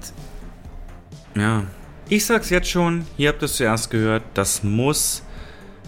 [1.37, 1.65] ja,
[2.11, 5.23] ich sag's jetzt schon, hier habt ihr es zuerst gehört, das muss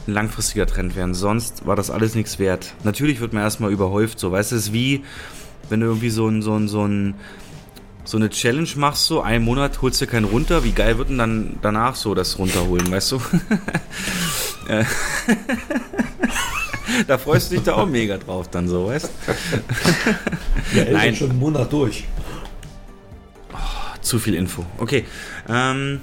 [0.06, 2.74] ein langfristiger Trend werden, sonst war das alles nichts wert.
[2.84, 5.04] Natürlich wird man erstmal überhäuft, so, weißt du, es ist wie,
[5.68, 7.14] wenn du irgendwie so ein, so ein, so ein,
[8.04, 11.18] so eine Challenge machst, so einen Monat holst du keinen runter, wie geil wird denn
[11.18, 13.20] dann danach so das runterholen, weißt du?
[14.68, 14.84] Äh,
[17.08, 19.10] da freust du dich da auch mega drauf dann so, weißt
[20.70, 21.16] Wir eltern Nein.
[21.16, 22.04] schon einen Monat durch.
[24.02, 24.64] Zu viel Info.
[24.78, 25.04] Okay.
[25.48, 26.00] Ähm,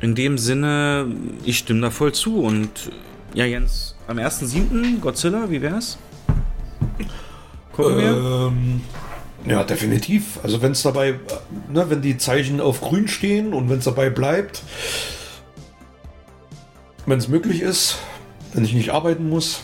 [0.00, 1.06] in dem Sinne,
[1.44, 2.40] ich stimme da voll zu.
[2.40, 2.90] Und
[3.34, 5.00] ja, Jens, am 1.7.
[5.00, 5.98] Godzilla, wie wär's?
[7.72, 8.48] Gucken wir?
[8.48, 8.80] Ähm,
[9.46, 10.38] ja, definitiv.
[10.42, 11.20] Also wenn es dabei,
[11.72, 14.62] ne, wenn die Zeichen auf grün stehen und wenn es dabei bleibt,
[17.06, 17.98] wenn es möglich ist,
[18.54, 19.60] wenn ich nicht arbeiten muss,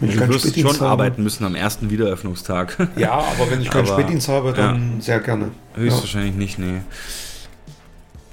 [0.00, 0.86] wenn ich Du wirst schon habe.
[0.86, 2.88] arbeiten müssen am ersten Wiederöffnungstag.
[2.96, 5.50] Ja, aber wenn ich keinen Aber, Spätdienst habe, dann sehr gerne.
[5.74, 6.80] Höchstwahrscheinlich nicht, nee.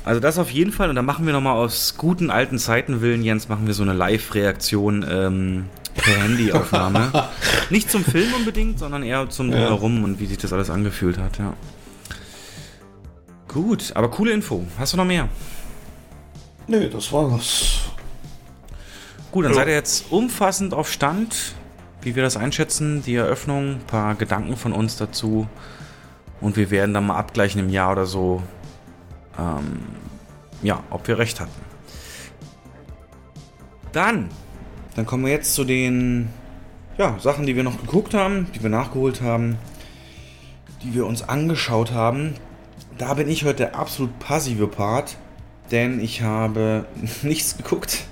[0.06, 0.90] Also das auf jeden Fall.
[0.90, 3.94] Und dann machen wir nochmal aus guten alten Zeiten willen, Jens, machen wir so eine
[3.94, 7.12] Live-Reaktion ähm, per Handyaufnahme.
[7.72, 9.58] nicht zum Film unbedingt, sondern eher zum Ja.
[9.68, 11.54] Drumherum und wie sich das alles angefühlt hat, ja.
[13.48, 14.64] Gut, aber coole Info.
[14.78, 15.28] Hast du noch mehr?
[16.68, 17.80] Nö, das war's.
[19.32, 19.56] Gut, dann Ja.
[19.58, 21.54] seid ihr jetzt umfassend auf Stand,
[22.02, 25.48] wie wir das einschätzen, die Eröffnung, ein paar Gedanken von uns dazu.
[26.42, 28.44] Und wir werden dann mal abgleichen im Jahr oder so,
[29.40, 29.80] ähm,
[30.62, 31.52] ja, ob wir recht hatten.
[33.92, 34.30] Dann,
[34.96, 36.30] dann kommen wir jetzt zu den
[36.98, 39.58] ja, Sachen, die wir noch geguckt haben, die wir nachgeholt haben,
[40.84, 42.36] die wir uns angeschaut haben.
[42.98, 45.18] Da bin ich heute der absolut passive Part,
[45.72, 46.86] denn ich habe
[47.24, 48.06] nichts geguckt.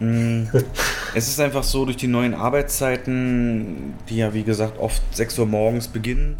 [0.00, 0.44] Mm,
[1.14, 5.46] es ist einfach so, durch die neuen Arbeitszeiten, die ja wie gesagt oft 6 Uhr
[5.46, 6.36] morgens beginnen,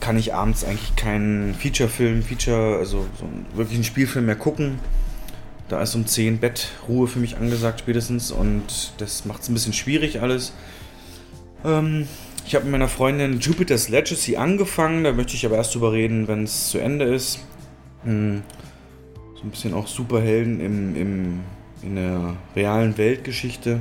[0.00, 4.78] kann ich abends eigentlich keinen Feature-Film, Feature, also so wirklich einen Spielfilm mehr gucken.
[5.68, 9.72] Da ist um 10 Bettruhe für mich angesagt spätestens und das macht es ein bisschen
[9.72, 10.52] schwierig alles.
[11.64, 12.06] Ähm,
[12.46, 16.28] ich habe mit meiner Freundin Jupiter's Legacy angefangen, da möchte ich aber erst drüber reden,
[16.28, 17.40] wenn es zu Ende ist.
[18.04, 18.42] Hm,
[19.34, 21.40] so ein bisschen auch Superhelden im, im,
[21.82, 23.80] in der realen Weltgeschichte.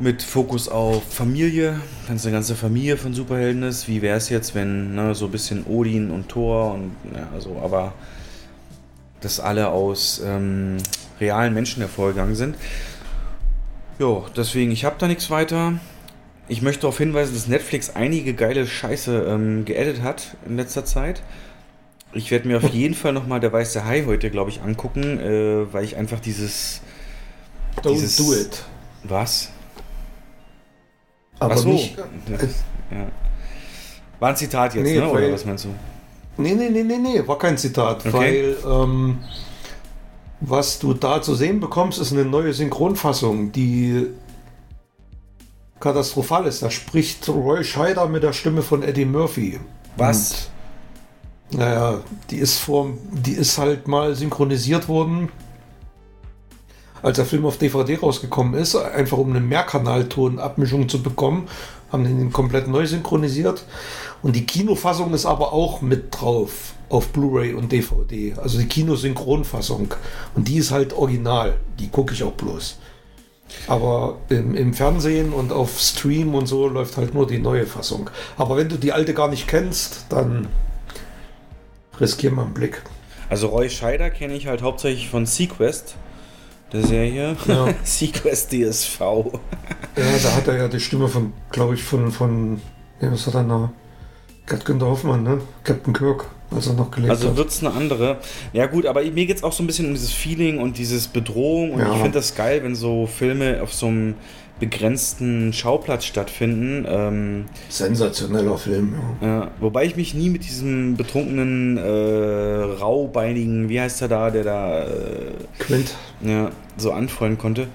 [0.00, 3.88] Mit Fokus auf Familie, wenn es eine ganze Familie von Superhelden ist.
[3.88, 7.60] Wie wäre es jetzt, wenn ne, so ein bisschen Odin und Thor und ja, so,
[7.62, 7.94] aber
[9.20, 10.76] dass alle aus ähm,
[11.20, 12.56] realen Menschen hervorgegangen sind.
[13.98, 15.80] Jo, deswegen, ich habe da nichts weiter.
[16.46, 21.22] Ich möchte darauf hinweisen, dass Netflix einige geile Scheiße ähm, geedit hat in letzter Zeit.
[22.12, 25.72] Ich werde mir auf jeden Fall nochmal der Weiße Hai heute, glaube ich, angucken, äh,
[25.72, 26.80] weil ich einfach dieses.
[27.82, 28.62] Don't dieses, do it.
[29.04, 29.50] Was?
[31.40, 31.68] Aber Ach so.
[31.68, 31.96] nicht.
[31.98, 33.06] Ja.
[34.18, 35.08] War ein Zitat jetzt, Nee, ne?
[35.08, 35.68] Oder weil- was meinst du?
[36.36, 38.12] Nee, nee, nee, nee, nee, war kein Zitat, Okay.
[38.12, 39.18] weil ähm,
[40.40, 44.06] was du da zu sehen bekommst, ist eine neue Synchronfassung, die
[45.80, 46.62] katastrophal ist.
[46.62, 49.58] Da spricht Roy Scheider mit der Stimme von Eddie Murphy.
[49.96, 50.50] Was?
[51.50, 52.00] Und, naja,
[52.30, 55.30] die ist vor, die ist halt mal synchronisiert worden,
[57.02, 61.48] als der Film auf DVD rausgekommen ist, einfach um eine Mehrkanalton-Abmischung zu bekommen,
[61.92, 63.64] haben den komplett neu synchronisiert.
[64.22, 68.34] Und die Kinofassung ist aber auch mit drauf auf Blu-ray und DVD.
[68.36, 69.94] Also die Kinosynchronfassung.
[70.34, 71.56] Und die ist halt original.
[71.78, 72.78] Die gucke ich auch bloß.
[73.66, 78.10] Aber im, im Fernsehen und auf Stream und so läuft halt nur die neue Fassung.
[78.36, 80.48] Aber wenn du die alte gar nicht kennst, dann
[81.98, 82.82] riskier mal einen Blick.
[83.28, 85.96] Also Roy Scheider kenne ich halt hauptsächlich von Sequest,
[86.72, 87.36] der Serie.
[87.46, 87.68] Ja.
[87.84, 89.00] Sequest DSV.
[89.00, 92.60] Ja, da hat er ja die Stimme von, glaube ich, von, von,
[93.00, 93.70] ja, was hat er noch?
[94.46, 95.40] Gerd Günther Hoffmann, ne?
[95.62, 97.36] Captain Kirk, als er noch gelebt Also hat.
[97.36, 98.16] wird es eine andere.
[98.54, 101.06] Ja gut, aber mir geht es auch so ein bisschen um dieses Feeling und dieses
[101.08, 101.72] Bedrohung.
[101.72, 101.92] Und Ja.
[101.92, 104.14] ich finde das geil, wenn so Filme auf so einem
[104.60, 106.84] begrenzten Schauplatz stattfinden.
[106.88, 109.26] Ähm, Sensationeller Film, ja.
[109.28, 114.44] ja, wobei ich mich nie mit diesem betrunkenen, äh, raubeinigen, wie heißt er da, der
[114.44, 114.86] da äh,
[115.58, 115.94] Quint.
[116.22, 117.66] ja, so anfreunden konnte.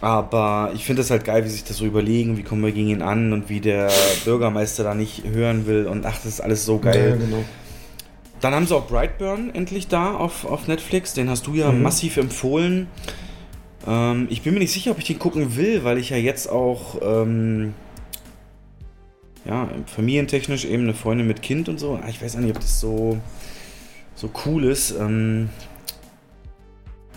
[0.00, 2.88] Aber ich finde das halt geil, wie sich das so überlegen, wie kommen wir gegen
[2.88, 3.88] ihn an und wie der
[4.24, 5.86] Bürgermeister da nicht hören will.
[5.86, 7.10] Und ach, das ist alles so geil.
[7.20, 7.44] Ja, genau.
[8.40, 11.14] Dann haben sie auch Brightburn endlich da auf, auf Netflix.
[11.14, 11.82] Den hast du ja Mhm.
[11.82, 12.88] massiv empfohlen.
[13.86, 16.48] Ähm, ich bin mir nicht sicher, ob ich den gucken will, weil ich ja jetzt
[16.48, 17.74] auch ähm,
[19.44, 21.94] ja, familientechnisch eben eine Freundin mit Kind und so.
[22.02, 23.18] Ah, Ich weiß auch nicht, ob das so,
[24.14, 24.92] so cool ist.
[24.92, 25.48] Ähm,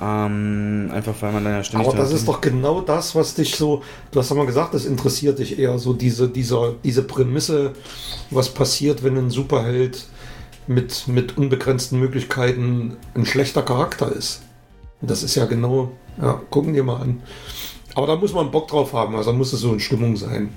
[0.02, 1.88] ähm, einfach weil man dann ja ständig.
[1.88, 4.74] Aber das da- ist doch genau das, was dich so, du hast ja mal gesagt,
[4.74, 7.74] das interessiert dich eher so diese, dieser, diese Prämisse,
[8.30, 10.06] was passiert, wenn ein Superheld
[10.68, 14.42] mit, mit unbegrenzten Möglichkeiten ein schlechter Charakter ist.
[15.08, 17.22] Das ist ja genau, ja, gucken dir mal an.
[17.96, 20.54] Aber da muss man Bock drauf haben, also da muss es so in Stimmung sein.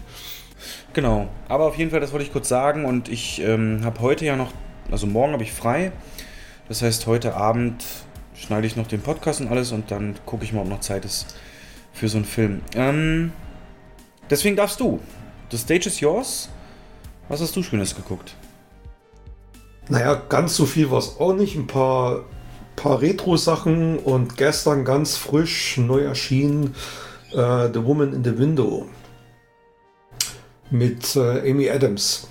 [0.92, 4.24] Genau, aber auf jeden Fall, das wollte ich kurz sagen und ich ähm, habe heute
[4.24, 4.50] ja noch,
[4.90, 5.92] also morgen habe ich frei.
[6.68, 7.84] Das heißt, heute Abend
[8.34, 11.04] schneide ich noch den Podcast und alles und dann gucke ich mal, ob noch Zeit
[11.04, 11.36] ist
[11.92, 12.62] für so einen Film.
[12.74, 13.32] Ähm,
[14.30, 15.00] deswegen darfst du.
[15.50, 16.48] The stage is yours.
[17.28, 18.34] Was hast du Schönes geguckt?
[19.88, 21.56] Naja, ganz so viel war es auch nicht.
[21.56, 22.24] Ein paar,
[22.78, 26.76] paar Retro-Sachen und gestern ganz frisch neu erschienen
[27.32, 28.86] äh, The Woman in the Window
[30.70, 32.28] mit äh, Amy Adams.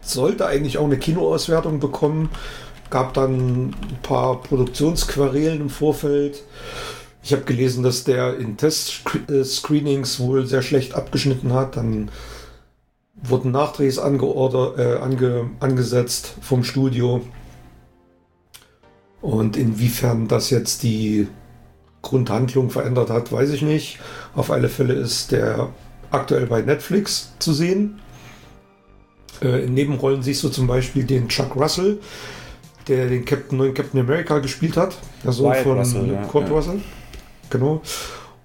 [0.00, 2.30] Sollte eigentlich auch eine Kinoauswertung bekommen.
[2.88, 6.44] Gab dann ein paar Produktionsquarelen im Vorfeld.
[7.22, 11.76] Ich habe gelesen, dass der in Test-Screenings wohl sehr schlecht abgeschnitten hat.
[11.76, 12.10] Dann
[13.22, 17.20] wurden Nachdrehs äh, ange, angesetzt vom Studio.
[19.22, 21.28] Und inwiefern das jetzt die
[22.02, 23.98] Grundhandlung verändert hat, weiß ich nicht.
[24.34, 25.68] Auf alle Fälle ist der
[26.10, 28.00] aktuell bei Netflix zu sehen.
[29.42, 31.98] Äh, in Nebenrollen siehst du zum Beispiel den Chuck Russell,
[32.88, 34.96] der den Captain, neuen Captain America gespielt hat.
[35.22, 36.54] Der Sohn Wyatt von Russell, ja, Kurt ja.
[36.54, 36.80] Russell.
[37.50, 37.82] Genau.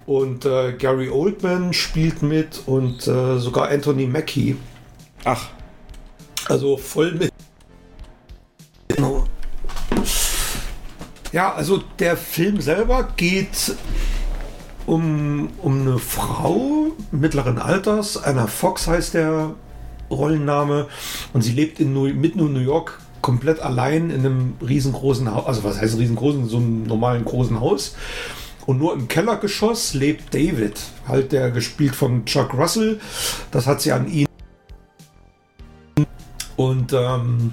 [0.04, 4.56] Und äh, Gary Oldman spielt mit und äh, sogar Anthony Mackie.
[5.24, 5.48] Ach,
[6.48, 7.32] Also voll mit.
[11.36, 13.74] Ja, also der Film selber geht
[14.86, 18.16] um, um eine Frau mittleren Alters.
[18.16, 19.54] Anna Fox heißt der
[20.10, 20.88] Rollenname.
[21.34, 25.44] Und sie lebt in New, mitten in New York komplett allein in einem riesengroßen Haus.
[25.44, 26.36] Also was heißt riesengroß?
[26.36, 27.96] In so einem normalen großen Haus.
[28.64, 32.98] Und nur im Kellergeschoss lebt David, halt der gespielt von Chuck Russell.
[33.50, 34.26] Das hat sie an ihn.
[36.56, 37.52] Und ähm,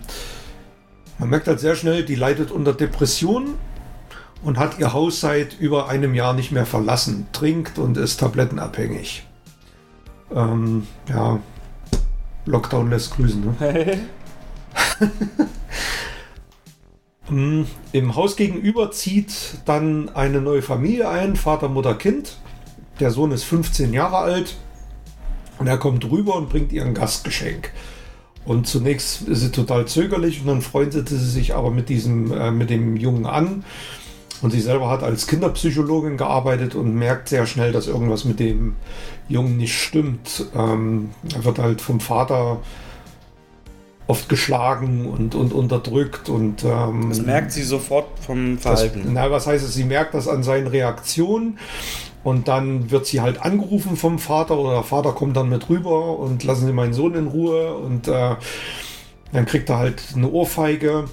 [1.19, 3.55] man merkt halt sehr schnell, die leidet unter Depressionen
[4.43, 9.25] und hat ihr Haus seit über einem Jahr nicht mehr verlassen, trinkt und ist tablettenabhängig.
[10.35, 11.39] Ähm, ja,
[12.45, 13.55] Lockdown lässt grüßen.
[13.59, 13.99] Ne?
[17.30, 17.63] Mm,
[17.93, 19.33] Im Haus gegenüber zieht
[19.65, 22.38] dann eine neue Familie ein, Vater, Mutter, Kind.
[22.99, 24.55] Der Sohn ist 15 Jahre alt
[25.57, 27.72] und er kommt rüber und bringt ihr ein Gastgeschenk.
[28.45, 32.51] Und zunächst ist sie total zögerlich und dann freundete sie sich aber mit diesem, äh,
[32.51, 33.63] mit dem Jungen an.
[34.43, 38.75] Und sie selber hat als Kinderpsychologin gearbeitet und merkt sehr schnell, dass irgendwas mit dem
[39.30, 40.45] Jungen nicht stimmt.
[40.53, 42.59] Ähm, er wird halt vom Vater
[44.05, 49.11] oft geschlagen und, und unterdrückt und ähm, Das merkt sie sofort vom das, Verhalten.
[49.13, 49.73] na, was heißt es?
[49.73, 51.57] Sie merkt das an seinen Reaktionen
[52.25, 56.19] und dann wird sie halt angerufen vom Vater oder der Vater kommt dann mit rüber
[56.19, 58.35] und lassen Sie meinen Sohn in Ruhe und äh,
[59.31, 61.05] dann kriegt er halt eine Ohrfeige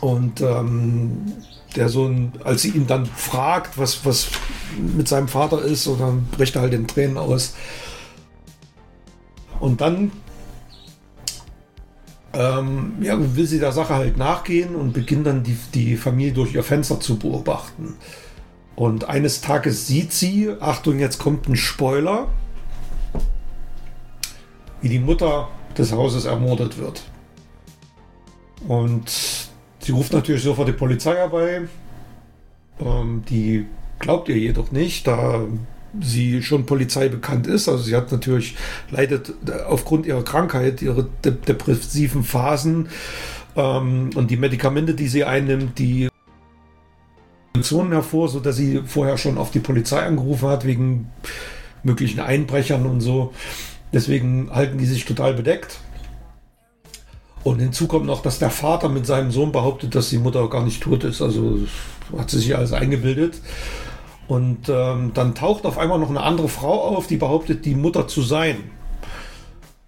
[0.00, 1.34] und ähm,
[1.76, 4.28] der Sohn, als sie ihn dann fragt, was, was
[4.96, 7.54] mit seinem Vater ist, und dann bricht er halt in Tränen aus.
[9.60, 10.12] Und dann
[12.34, 16.54] ähm, ja, will sie der Sache halt nachgehen und beginnt dann die, die Familie durch
[16.54, 17.94] ihr Fenster zu beobachten.
[18.76, 22.28] Und eines Tages sieht sie, Achtung, jetzt kommt ein Spoiler,
[24.80, 27.04] wie die Mutter des Hauses ermordet wird.
[28.66, 29.43] Und
[29.84, 31.62] sie ruft natürlich sofort die Polizei herbei.
[32.80, 33.66] Ähm, die
[33.98, 35.42] glaubt ihr jedoch nicht, da
[36.00, 37.68] sie schon Polizei bekannt ist.
[37.68, 38.56] Also sie hat natürlich,
[38.90, 39.32] leidet
[39.68, 42.88] aufgrund ihrer Krankheit, ihre de depressiven Phasen
[43.56, 46.08] ähm, und die Medikamente, die sie einnimmt, die
[47.54, 51.10] Emotionen hervor, sodass sie vorher schon auf die Polizei angerufen hat, wegen
[51.84, 53.32] möglichen Einbrechern und so.
[53.92, 55.78] Deswegen halten die sich total bedeckt.
[57.44, 60.64] Und hinzu kommt noch, dass der Vater mit seinem Sohn behauptet, dass die Mutter gar
[60.64, 61.20] nicht tot ist.
[61.20, 61.58] Also
[62.16, 63.40] hat sie sich alles eingebildet.
[64.26, 68.08] Und ähm, dann taucht auf einmal noch eine andere Frau auf, die behauptet, die Mutter
[68.08, 68.56] zu sein.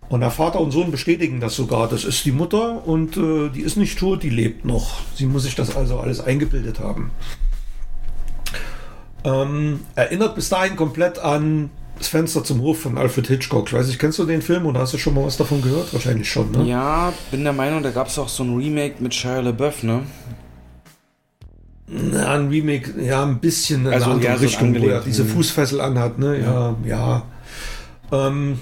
[0.08, 1.88] Und der Vater und Sohn bestätigen das sogar.
[1.88, 5.00] Das ist die Mutter und äh, die ist nicht tot, die lebt noch.
[5.14, 7.10] Sie muss sich das also alles eingebildet haben.
[9.24, 13.68] Ähm, erinnert bis dahin komplett an das Fenster zum Hof von Alfred Hitchcock.
[13.68, 15.92] Ich weiß nicht, kennst du den Film oder hast du schon mal was davon gehört?
[15.92, 16.64] Wahrscheinlich schon, ne?
[16.64, 20.02] Ja, bin der Meinung, da gab es auch so ein Remake mit Shia LaBeouf, ne?
[22.12, 25.00] Ja, ein Remake, ja, ein bisschen in Also, eine andere ja, so Richtung, wo er
[25.00, 25.24] diese.
[25.24, 26.40] Fußfessel anhat, ne?
[26.40, 27.22] Ja, ja.
[28.12, 28.58] Ähm,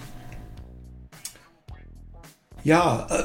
[2.63, 3.25] ja, äh,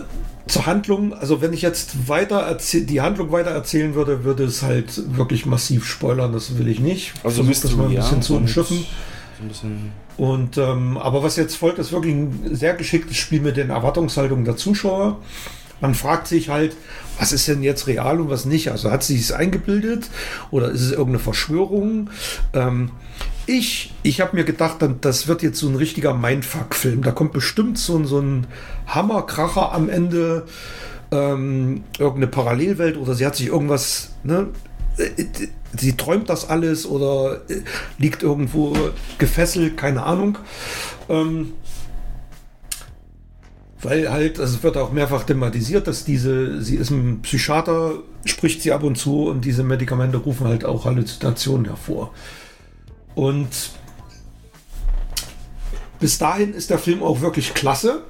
[0.50, 5.16] zur Handlung, also wenn ich jetzt weiter die Handlung weiter erzählen würde, würde es halt
[5.16, 7.14] wirklich massiv spoilern, das will ich nicht.
[7.24, 8.86] Also das mal ein bisschen ja, zu und umschiffen.
[9.40, 9.92] So ein bisschen.
[10.18, 14.46] Und ähm, aber was jetzt folgt, ist wirklich ein sehr geschicktes Spiel mit den Erwartungshaltungen
[14.46, 15.18] der Zuschauer.
[15.82, 16.76] Man fragt sich halt,
[17.18, 18.70] was ist denn jetzt real und was nicht?
[18.70, 20.10] Also hat sie es eingebildet
[20.52, 22.10] oder ist es irgendeine Verschwörung?
[22.54, 22.92] Ähm,
[23.46, 27.02] ich ich habe mir gedacht, das wird jetzt so ein richtiger Mindfuck-Film.
[27.02, 28.46] Da kommt bestimmt so, ein- so ein
[28.88, 30.46] Hammerkracher am Ende,
[31.12, 34.48] ähm, irgendeine Parallelwelt oder sie hat sich irgendwas, ne?
[35.00, 35.26] Äh,
[35.78, 37.62] Sie träumt das alles oder äh,
[37.98, 38.76] liegt irgendwo
[39.18, 40.38] gefesselt, keine Ahnung.
[41.08, 41.54] Ähm,
[43.82, 47.94] weil halt, es wird auch mehrfach thematisiert, dass diese, sie ist ein Psychiater,
[48.26, 52.14] spricht sie ab und zu und diese Medikamente rufen halt auch Halluzinationen hervor.
[53.16, 53.48] Und
[56.00, 58.02] bis dahin ist der Film auch wirklich klasse.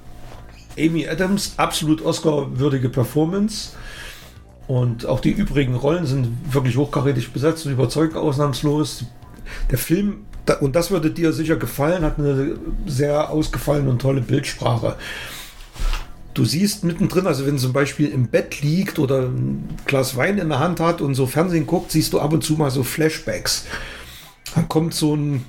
[0.78, 3.72] Amy Adams, absolut Oscar-würdige Performance.
[4.70, 9.06] Und auch die übrigen Rollen sind wirklich hochkarätig besetzt und überzeugt ausnahmslos.
[9.72, 10.28] Der Film,
[10.62, 14.96] und das würde dir sicher gefallen, hat eine sehr ausgefallene und tolle Bildsprache.
[16.36, 20.50] Du siehst mittendrin, also wenn zum Beispiel im Bett liegt oder ein Glas Wein in
[20.50, 23.66] der Hand hat und so Fernsehen guckt, siehst du ab und zu mal so Flashbacks.
[24.54, 25.46] Dann kommt so ein,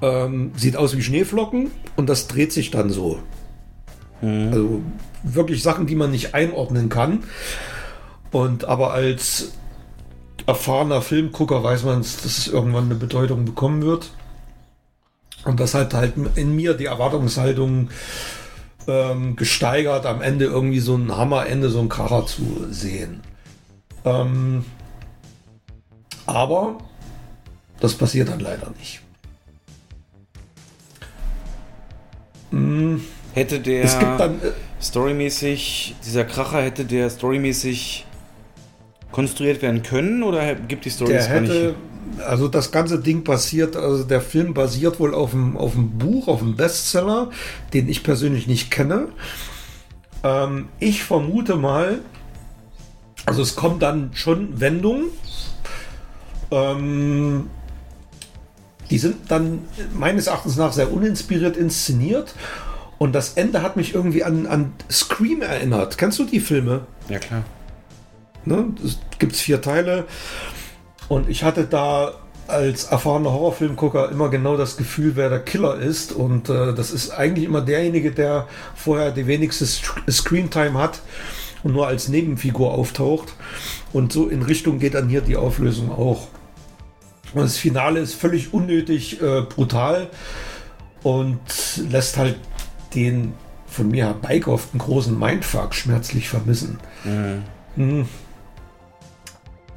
[0.00, 3.18] ähm, sieht aus wie Schneeflocken und das dreht sich dann so.
[4.22, 4.80] Also
[5.22, 7.24] wirklich Sachen, die man nicht einordnen kann.
[8.30, 9.52] Und aber als
[10.46, 14.10] erfahrener Filmgucker weiß man, dass es irgendwann eine Bedeutung bekommen wird.
[15.44, 17.90] Und das hat halt in mir die Erwartungshaltung
[18.86, 23.20] ähm, gesteigert, am Ende irgendwie so ein Hammerende, so ein Kracher zu sehen.
[24.04, 24.64] Ähm,
[26.26, 26.78] aber
[27.80, 29.00] das passiert dann leider nicht.
[33.38, 34.50] Hätte der Es gibt dann, äh,
[34.80, 38.06] storymäßig, dieser Kracher hätte der storymäßig
[39.12, 41.76] konstruiert werden können oder gibt die Story der das gar hätte,
[42.16, 42.24] nicht?
[42.26, 46.28] also das ganze Ding basiert, also der Film basiert wohl auf dem, auf dem Buch,
[46.28, 47.30] auf dem Bestseller,
[47.72, 49.08] den ich persönlich nicht kenne.
[50.22, 52.00] Ähm, ich vermute mal,
[53.26, 55.06] also es kommt dann schon Wendungen.
[56.50, 57.50] Ähm,
[58.90, 59.60] die sind dann
[59.94, 62.34] meines Erachtens nach sehr uninspiriert inszeniert.
[62.98, 65.98] Und das Ende hat mich irgendwie an, an Scream erinnert.
[65.98, 66.82] Kennst du die Filme?
[67.08, 67.44] Ja, klar.
[68.44, 68.66] Ne?
[68.84, 70.04] Es gibt vier Teile.
[71.08, 72.14] Und ich hatte da
[72.48, 76.12] als erfahrener Horrorfilmgucker immer genau das Gefühl, wer der Killer ist.
[76.12, 81.02] Und äh, das ist eigentlich immer derjenige, der vorher die wenigste Screentime hat
[81.62, 83.34] und nur als Nebenfigur auftaucht.
[83.92, 86.28] Und so in Richtung geht dann hier die Auflösung auch.
[87.34, 90.08] Und das Finale ist völlig unnötig äh, brutal
[91.02, 91.38] und
[91.90, 92.36] lässt halt
[92.94, 93.34] den
[93.66, 96.78] von mir herbeigehofften großen Mindfuck schmerzlich vermissen.
[97.76, 98.06] Mhm.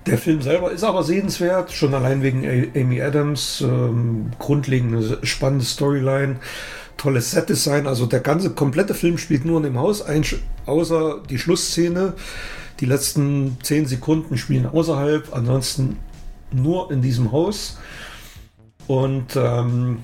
[0.07, 2.43] Der Film selber ist aber sehenswert, schon allein wegen
[2.75, 6.38] Amy Adams, ähm, grundlegende spannende Storyline,
[6.98, 7.85] tolles Set-Design.
[7.85, 10.03] Also der ganze komplette Film spielt nur in dem Haus,
[10.65, 12.14] außer die Schlussszene.
[12.80, 15.99] Die letzten zehn Sekunden spielen außerhalb, ansonsten
[16.51, 17.77] nur in diesem Haus.
[18.88, 19.99] Und ähm,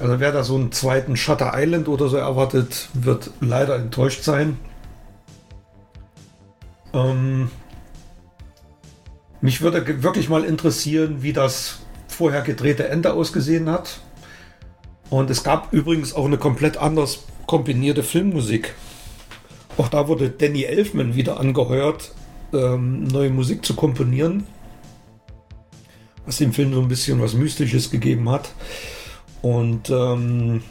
[0.00, 4.58] also wer da so einen zweiten Shutter Island oder so erwartet, wird leider enttäuscht sein.
[6.92, 7.50] Ähm,
[9.40, 14.00] mich würde wirklich mal interessieren, wie das vorher gedrehte Ende ausgesehen hat.
[15.10, 18.74] Und es gab übrigens auch eine komplett anders kombinierte Filmmusik.
[19.76, 22.12] Auch da wurde Danny Elfman wieder angeheuert,
[22.52, 24.46] ähm, neue Musik zu komponieren.
[26.26, 28.50] Was dem Film so ein bisschen was Mystisches gegeben hat.
[29.42, 30.62] Und ähm,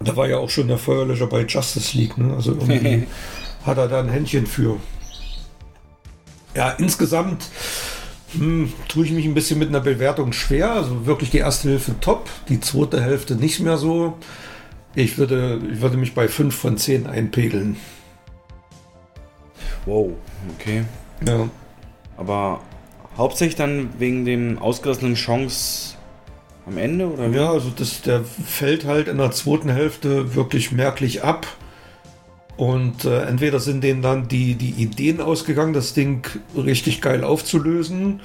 [0.00, 2.18] da war ja auch schon der Feuerlöscher bei Justice League.
[2.18, 2.34] Ne?
[2.34, 3.06] Also irgendwie
[3.64, 4.76] hat er da ein Händchen für.
[6.54, 7.46] Ja, insgesamt
[8.32, 10.72] hm, tue ich mich ein bisschen mit einer Bewertung schwer.
[10.72, 14.14] Also wirklich die erste Hälfte top, die zweite Hälfte nicht mehr so.
[14.94, 17.76] Ich würde, ich würde mich bei 5 von 10 einpegeln.
[19.86, 20.12] Wow,
[20.54, 20.84] okay.
[21.26, 21.48] Ja.
[22.16, 22.60] Aber
[23.16, 25.97] hauptsächlich dann wegen dem ausgelassenen Chance
[26.68, 27.28] am Ende, oder?
[27.28, 31.46] Ja, also das, der fällt halt in der zweiten Hälfte wirklich merklich ab.
[32.56, 38.20] Und äh, entweder sind denen dann die, die Ideen ausgegangen, das Ding richtig geil aufzulösen,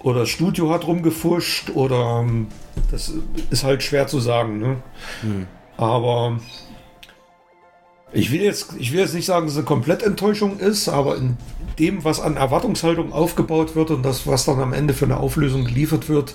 [0.00, 2.46] oder das Studio hat rumgefuscht, oder ähm,
[2.92, 3.12] das
[3.50, 4.60] ist halt schwer zu sagen.
[4.60, 4.76] Ne?
[5.22, 5.46] Hm.
[5.76, 6.38] Aber
[8.12, 11.36] ich will, jetzt, ich will jetzt nicht sagen, dass es eine Komplettenttäuschung ist, aber in
[11.80, 15.64] dem, was an Erwartungshaltung aufgebaut wird und das, was dann am Ende für eine Auflösung
[15.64, 16.34] geliefert wird,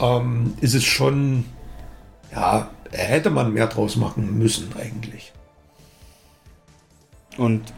[0.00, 1.44] ähm, ist es schon,
[2.34, 5.32] ja, hätte man mehr draus machen müssen eigentlich.
[7.36, 7.72] Und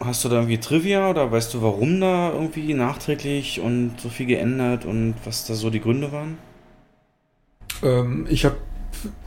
[0.00, 4.26] hast du da irgendwie Trivia oder weißt du, warum da irgendwie nachträglich und so viel
[4.26, 6.38] geändert und was da so die Gründe waren?
[7.82, 8.56] Ähm, ich habe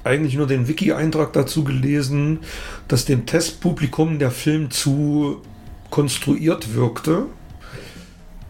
[0.03, 2.39] eigentlich nur den Wiki-Eintrag dazu gelesen,
[2.88, 5.41] dass dem Testpublikum der Film zu
[5.89, 7.25] konstruiert wirkte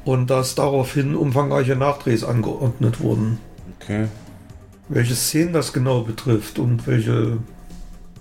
[0.06, 3.40] und dass daraufhin umfangreiche Nachdrehs angeordnet wurden.
[3.88, 4.10] Okay.
[4.90, 7.38] Welche Szenen das genau betrifft und welche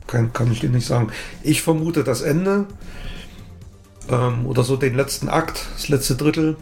[0.06, 1.10] kann, kann ich dir nicht sagen.
[1.42, 2.66] Ich vermute das Ende
[4.08, 6.56] ähm, oder so den letzten Akt, das letzte Drittel,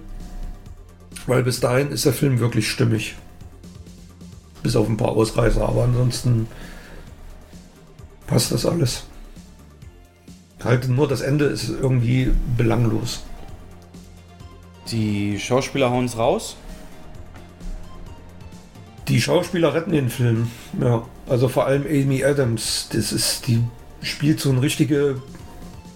[1.26, 3.14] weil bis dahin ist der Film wirklich stimmig.
[4.62, 6.46] Bis auf ein paar Ausreißer, aber ansonsten
[8.26, 9.04] passt das alles.
[10.62, 13.22] Halt nur das Ende ist irgendwie belanglos.
[14.90, 16.56] Die Schauspieler hauen es raus.
[19.08, 20.50] Die Schauspieler retten den Film.
[20.80, 22.88] Ja, also vor allem Amy Adams.
[22.92, 23.62] Das ist, die
[24.02, 25.20] spielt so eine richtige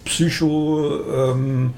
[0.04, 1.00] Psycho.
[1.10, 1.74] Ähm,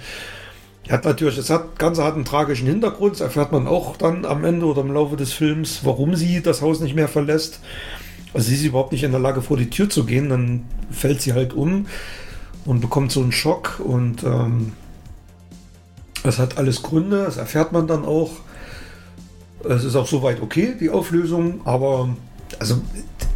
[0.88, 3.14] hat natürlich, das hat, Ganze hat einen tragischen Hintergrund.
[3.14, 6.62] Das erfährt man auch dann am Ende oder im Laufe des Films, warum sie das
[6.62, 7.60] Haus nicht mehr verlässt.
[8.34, 10.30] Also sie ist überhaupt nicht in der Lage, vor die Tür zu gehen.
[10.30, 11.86] Dann fällt sie halt um
[12.64, 13.80] und bekommt so einen Schock.
[13.84, 14.72] Und ähm,
[16.24, 17.24] das hat alles Gründe.
[17.24, 18.30] Das erfährt man dann auch.
[19.68, 22.08] Es ist auch soweit okay, die Auflösung, aber
[22.58, 22.80] also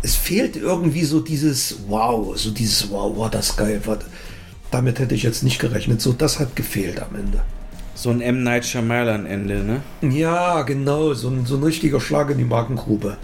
[0.02, 3.80] es fehlt irgendwie so dieses Wow, so dieses Wow, war das geil.
[3.84, 3.98] War,
[4.70, 6.00] damit hätte ich jetzt nicht gerechnet.
[6.00, 7.40] So, das hat gefehlt am Ende.
[7.94, 8.42] So ein M.
[8.42, 9.82] Night Shyamalan Ende, ne?
[10.02, 13.16] Ja, genau, so ein, so ein richtiger Schlag in die Markengrube.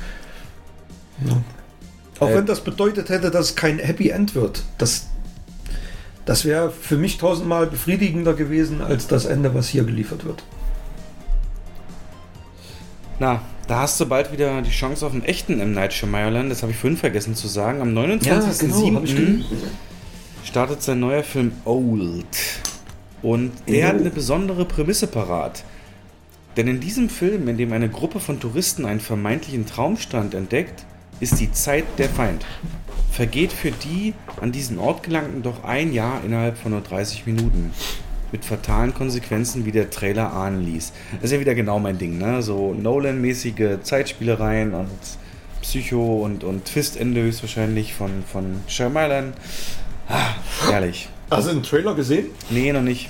[1.27, 1.43] Ja.
[2.21, 4.63] Auch äh, wenn das bedeutet hätte, dass es kein Happy End wird.
[4.79, 5.07] Das,
[6.25, 10.45] das wäre für mich tausendmal befriedigender gewesen als das Ende, was hier geliefert wird.
[13.21, 15.73] Na, da hast du bald wieder die Chance auf einen echten M.
[15.73, 16.49] Night Shyamalan.
[16.49, 17.83] Das habe ich vorhin vergessen zu sagen.
[17.83, 18.25] Am 29.07.
[18.25, 19.45] Ja, genau,
[20.43, 22.25] startet sein neuer Film Old.
[23.21, 25.65] Und der hat eine besondere Prämisse parat.
[26.57, 30.87] Denn in diesem Film, in dem eine Gruppe von Touristen einen vermeintlichen Traumstrand entdeckt,
[31.21, 32.47] ist die Zeit der Feind.
[33.13, 37.71] Vergeht für die an diesen Ort gelangten doch ein Jahr innerhalb von nur 30 Minuten.
[38.33, 40.93] Mit fatalen Konsequenzen, wie der Trailer ahnen ließ.
[41.15, 42.43] Das ist ja wieder genau mein Ding, ne?
[42.43, 44.89] So Nolan-mäßige Zeitspielereien und
[45.63, 49.33] Psycho und, und Twist-Ende höchstwahrscheinlich von, von Shyamalan.
[50.09, 50.35] Ah,
[50.69, 51.09] herrlich.
[51.31, 52.27] Hast du den Trailer gesehen?
[52.51, 53.09] Nee, noch nicht.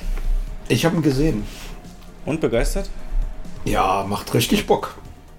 [0.69, 1.45] Ich habe ihn gesehen.
[2.27, 2.91] Und begeistert?
[3.65, 4.97] Ja, macht richtig Bock.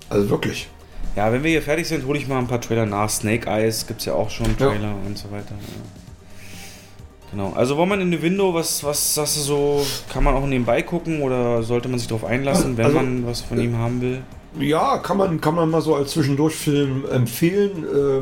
[0.10, 0.68] Also wirklich.
[1.16, 3.10] Ja, wenn wir hier fertig sind, hole ich mal ein paar Trailer nach.
[3.10, 5.52] Snake Eyes gibt es ja auch schon Trailer und so weiter.
[5.52, 6.01] Ja.
[7.32, 7.54] Genau.
[7.54, 10.82] Also wollen man in the Window, was, was sagst du so, kann man auch nebenbei
[10.82, 14.22] gucken oder sollte man sich darauf einlassen, wenn Also, man was von ihm haben will?
[14.60, 17.86] Ja, kann man, kann man mal so als Zwischendurchfilm empfehlen.
[17.86, 18.22] Äh,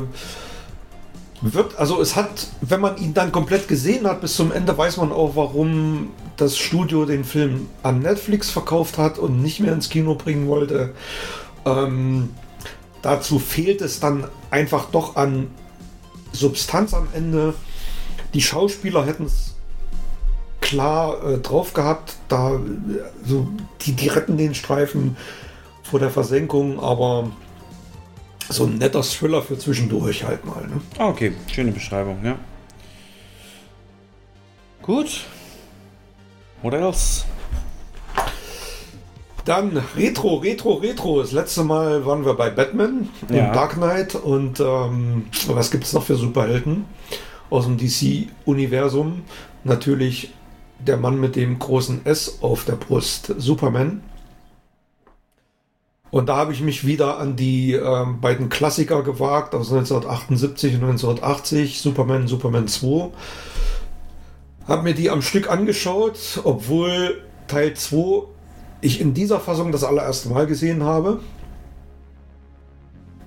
[1.42, 4.98] wird, also es hat, wenn man ihn dann komplett gesehen hat bis zum Ende, weiß
[4.98, 9.88] man auch, warum das Studio den Film an Netflix verkauft hat und nicht mehr ins
[9.88, 10.94] Kino bringen wollte.
[11.64, 12.30] Ähm,
[13.02, 15.48] dazu fehlt es dann einfach doch an
[16.32, 17.54] Substanz am Ende.
[18.34, 19.54] Die Schauspieler hätten es
[20.60, 22.58] klar äh, drauf gehabt, da äh,
[23.24, 23.48] so
[23.82, 25.16] die, die retten den Streifen
[25.82, 27.30] vor der Versenkung, aber
[28.48, 30.62] so ein netter Thriller für zwischendurch halt mal.
[30.62, 30.80] Ne?
[30.98, 31.32] Ah, okay.
[31.48, 32.36] Schöne Beschreibung, ja.
[34.82, 35.24] Gut.
[36.62, 37.24] What else?
[39.44, 41.20] Dann Retro, Retro, Retro.
[41.20, 43.52] Das letzte Mal waren wir bei Batman Ja.
[43.52, 46.84] Dark Knight und ähm, was gibt es noch für Superhelden
[47.50, 49.22] aus dem DC-Universum?
[49.64, 50.32] Natürlich
[50.86, 54.02] der Mann mit dem großen S auf der Brust, Superman.
[56.10, 60.82] Und da habe ich mich wieder an die ähm, beiden Klassiker gewagt aus 1978 und
[60.82, 63.10] 1980, Superman, Superman 2.
[64.66, 68.24] Hab mir die am Stück angeschaut, obwohl Teil 2
[68.80, 71.20] ich in dieser Fassung das allererste Mal gesehen habe.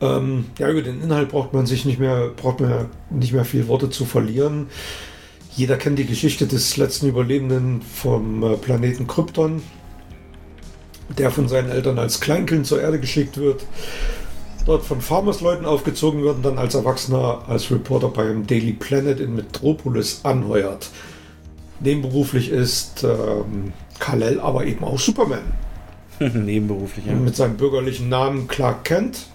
[0.01, 3.67] Ähm, ja, über den Inhalt braucht man sich nicht mehr, braucht man nicht mehr viel
[3.67, 4.67] Worte zu verlieren.
[5.55, 9.61] Jeder kennt die Geschichte des letzten Überlebenden vom äh, Planeten Krypton,
[11.17, 13.63] der von seinen Eltern als Kleinkind zur Erde geschickt wird,
[14.65, 19.35] dort von Farmersleuten aufgezogen wird und dann als Erwachsener als Reporter beim Daily Planet in
[19.35, 20.89] Metropolis anheuert.
[21.79, 25.43] Nebenberuflich ist ähm, Kal-El aber eben auch Superman
[26.19, 27.13] Nebenberuflich, ja.
[27.13, 29.27] mit seinem bürgerlichen Namen Clark Kent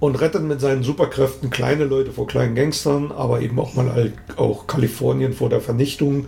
[0.00, 4.66] und rettet mit seinen Superkräften kleine Leute vor kleinen Gangstern, aber eben auch mal auch
[4.66, 6.26] Kalifornien vor der Vernichtung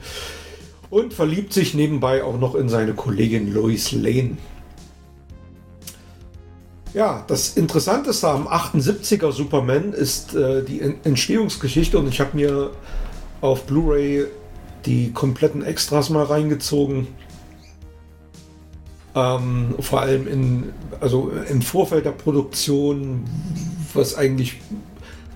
[0.91, 4.36] und verliebt sich nebenbei auch noch in seine Kollegin Lois Lane.
[6.92, 12.73] Ja, das Interessanteste am 78er Superman ist äh, die En- Entstehungsgeschichte und ich habe mir
[13.41, 14.26] auf Blu-ray
[14.84, 17.07] die kompletten Extras mal reingezogen.
[19.15, 23.24] Ähm, vor allem in, also im Vorfeld der Produktion,
[23.92, 24.55] was eigentlich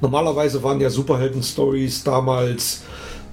[0.00, 2.82] normalerweise waren ja Superhelden-Stories damals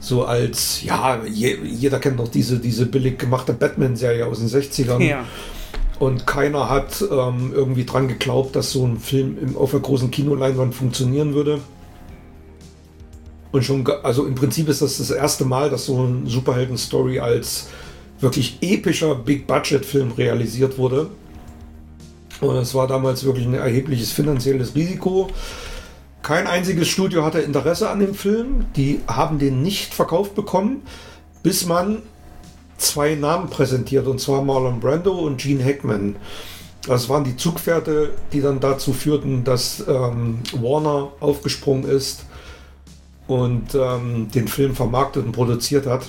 [0.04, 5.02] so als, ja, je, jeder kennt noch diese, diese billig gemachte Batman-Serie aus den 60ern.
[5.02, 5.24] Ja.
[5.98, 10.12] Und keiner hat ähm, irgendwie dran geglaubt, dass so ein Film im, auf der großen
[10.12, 11.62] Kinoleinwand funktionieren würde.
[13.54, 17.70] Und schon, also im Prinzip ist das das erste Mal, dass so ein Superhelden-Story als
[18.24, 21.10] wirklich epischer Big-Budget-Film realisiert wurde.
[22.42, 25.30] Und es war damals wirklich ein erhebliches finanzielles Risiko.
[26.24, 28.66] Kein einziges Studio hatte Interesse an dem Film.
[28.76, 30.82] Die haben den nicht verkauft bekommen,
[31.44, 32.02] bis man
[32.78, 36.16] zwei Namen präsentiert, und zwar Marlon Brando und Gene Hackman.
[36.86, 42.26] Das waren die Zugpferde, die dann dazu führten, dass ähm, Warner aufgesprungen ist
[43.28, 46.08] und ähm, den Film vermarktet und produziert hat.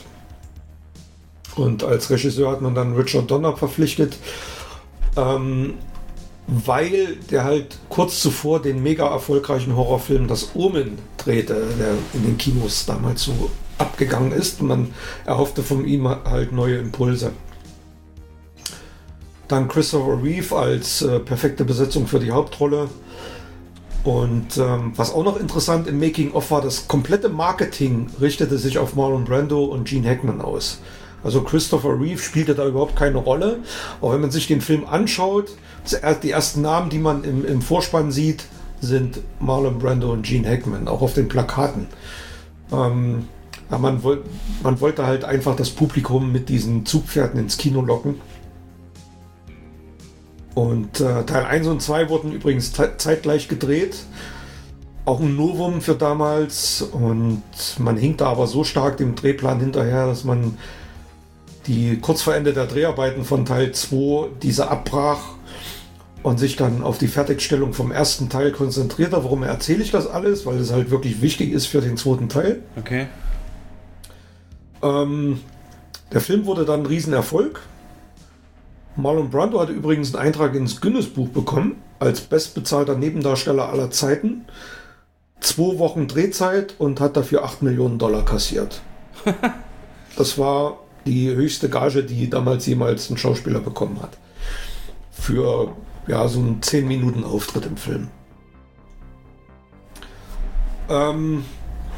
[1.57, 4.17] Und als Regisseur hat man dann Richard Donner verpflichtet,
[5.17, 5.75] ähm,
[6.47, 12.39] weil der halt kurz zuvor den mega erfolgreichen Horrorfilm Das Omen drehte, der in den
[12.39, 14.63] Kinos damals so abgegangen ist.
[14.63, 14.93] Man
[15.25, 17.33] erhoffte von ihm halt neue Impulse.
[19.49, 22.89] Dann Christopher Reeve als äh, perfekte Besetzung für die Hauptrolle.
[24.05, 28.95] Und ähm, was auch noch interessant im Making-of war, das komplette Marketing richtete sich auf
[28.95, 30.81] Marlon Brando und Gene Hackman aus.
[31.25, 33.61] Also Christopher Reeve spielte da überhaupt keine Rolle.
[34.01, 35.51] Auch wenn man sich den Film anschaut,
[36.23, 38.45] die ersten Namen, die man im, im Vorspann sieht,
[38.81, 41.87] sind Marlon Brando und Gene Hackman, auch auf den Plakaten.
[42.71, 43.29] Ähm,
[43.71, 44.23] man, woll,
[44.63, 48.21] man wollte halt einfach das Publikum mit diesen Zugpferden ins Kino locken.
[50.55, 53.97] Und äh, Teil 1 und 2 wurden übrigens zeitgleich gedreht.
[55.05, 56.83] Auch ein Novum für damals.
[56.83, 57.43] Und
[57.79, 60.57] man hinkte aber so stark dem Drehplan hinterher, dass man
[61.67, 65.21] die kurz vor Ende der Dreharbeiten von Teil 2 diese abbrach
[66.23, 69.25] und sich dann auf die Fertigstellung vom ersten Teil konzentriert hat.
[69.25, 70.47] Warum erzähle ich das alles?
[70.47, 72.63] Weil es halt wirklich wichtig ist für den zweiten Teil.
[72.77, 73.09] Okay.
[74.83, 75.41] Ähm,
[76.13, 77.61] der Film wurde dann ein Riesenerfolg.
[78.97, 84.45] Marlon Brando hatte übrigens einen Eintrag ins Guinness-Buch bekommen als bestbezahlter Nebendarsteller aller Zeiten.
[85.41, 88.81] Zwei Wochen Drehzeit und hat dafür 8 Millionen Dollar kassiert.
[90.17, 94.19] das war die höchste Gage, die damals jemals ein Schauspieler bekommen hat.
[95.13, 95.75] Für
[96.07, 98.09] ja, so einen 10 Minuten Auftritt im Film.
[100.89, 101.45] Ähm,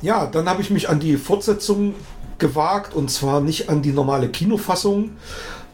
[0.02, 1.94] ja, dann habe ich mich an die Fortsetzung
[2.38, 5.12] gewagt und zwar nicht an die normale Kinofassung,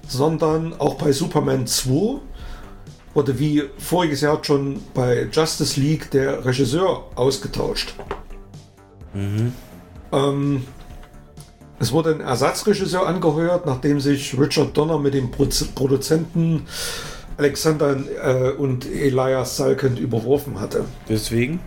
[0.06, 2.20] sondern auch bei Superman 2
[3.14, 7.94] wurde wie voriges Jahr schon bei Justice League der Regisseur ausgetauscht.
[9.12, 9.52] Mhm.
[10.12, 10.64] Ähm,
[11.78, 16.66] es wurde ein Ersatzregisseur angeheuert, nachdem sich Richard Donner mit dem Produzenten
[17.36, 20.84] Alexander äh, und Elias Salkend überworfen hatte.
[21.08, 21.60] Deswegen?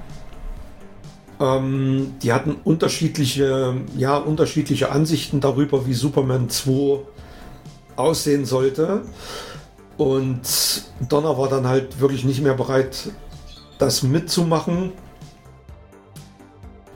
[1.40, 7.00] Ähm, die hatten unterschiedliche, ja, unterschiedliche Ansichten darüber, wie Superman 2
[7.98, 9.02] aussehen sollte.
[9.98, 10.42] Und
[11.10, 13.10] Donner war dann halt wirklich nicht mehr bereit,
[13.78, 14.92] das mitzumachen.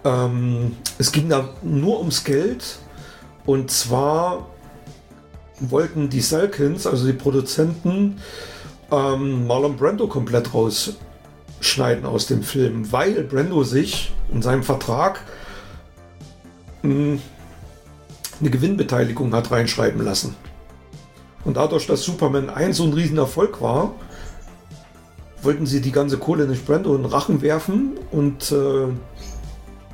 [0.05, 2.79] Ähm, es ging da nur ums Geld.
[3.49, 4.45] Und zwar
[5.59, 8.21] wollten die Salkins, also die Produzenten,
[8.91, 15.21] ähm, Marlon Brando komplett rausschneiden aus dem Film, weil Brando sich in seinem Vertrag
[16.83, 17.21] mh, hm,
[18.39, 20.35] eine Gewinnbeteiligung hat reinschreiben lassen.
[21.43, 23.95] Und dadurch, dass Superman 1 so ein Riesenerfolg war,
[25.41, 28.93] wollten sie die ganze Kohle nicht Brando in den Rachen werfen und äh,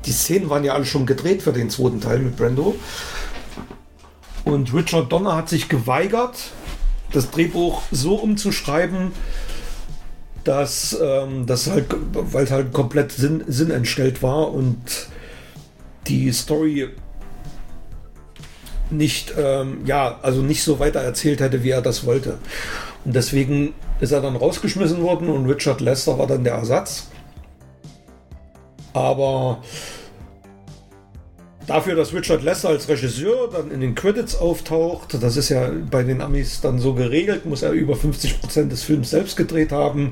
[0.06, 2.75] die Szenen waren ja alle schon gedreht für den zweiten Teil mit Brando.
[4.45, 6.51] Und Richard Donner hat sich geweigert,
[7.11, 9.11] das Drehbuch so umzuschreiben,
[10.43, 14.77] dass ähm, das halt, weil es halt komplett Sinn, Sinn entstellt war und
[16.07, 16.90] die Story
[18.91, 22.38] nicht, ähm, ja, also nicht so weiter erzählt hätte, wie er das wollte.
[23.03, 27.07] Und deswegen ist er dann rausgeschmissen worden und Richard Lester war dann der Ersatz.
[28.93, 29.64] Aber
[31.68, 36.03] Dafür, dass Richard Lester als Regisseur dann in den Credits auftaucht, das ist ja bei
[36.03, 40.11] den Amis dann so geregelt, muss er über 50 Prozent des Films selbst gedreht haben,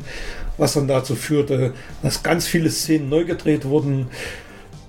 [0.58, 4.08] was dann dazu führte, dass ganz viele Szenen neu gedreht wurden.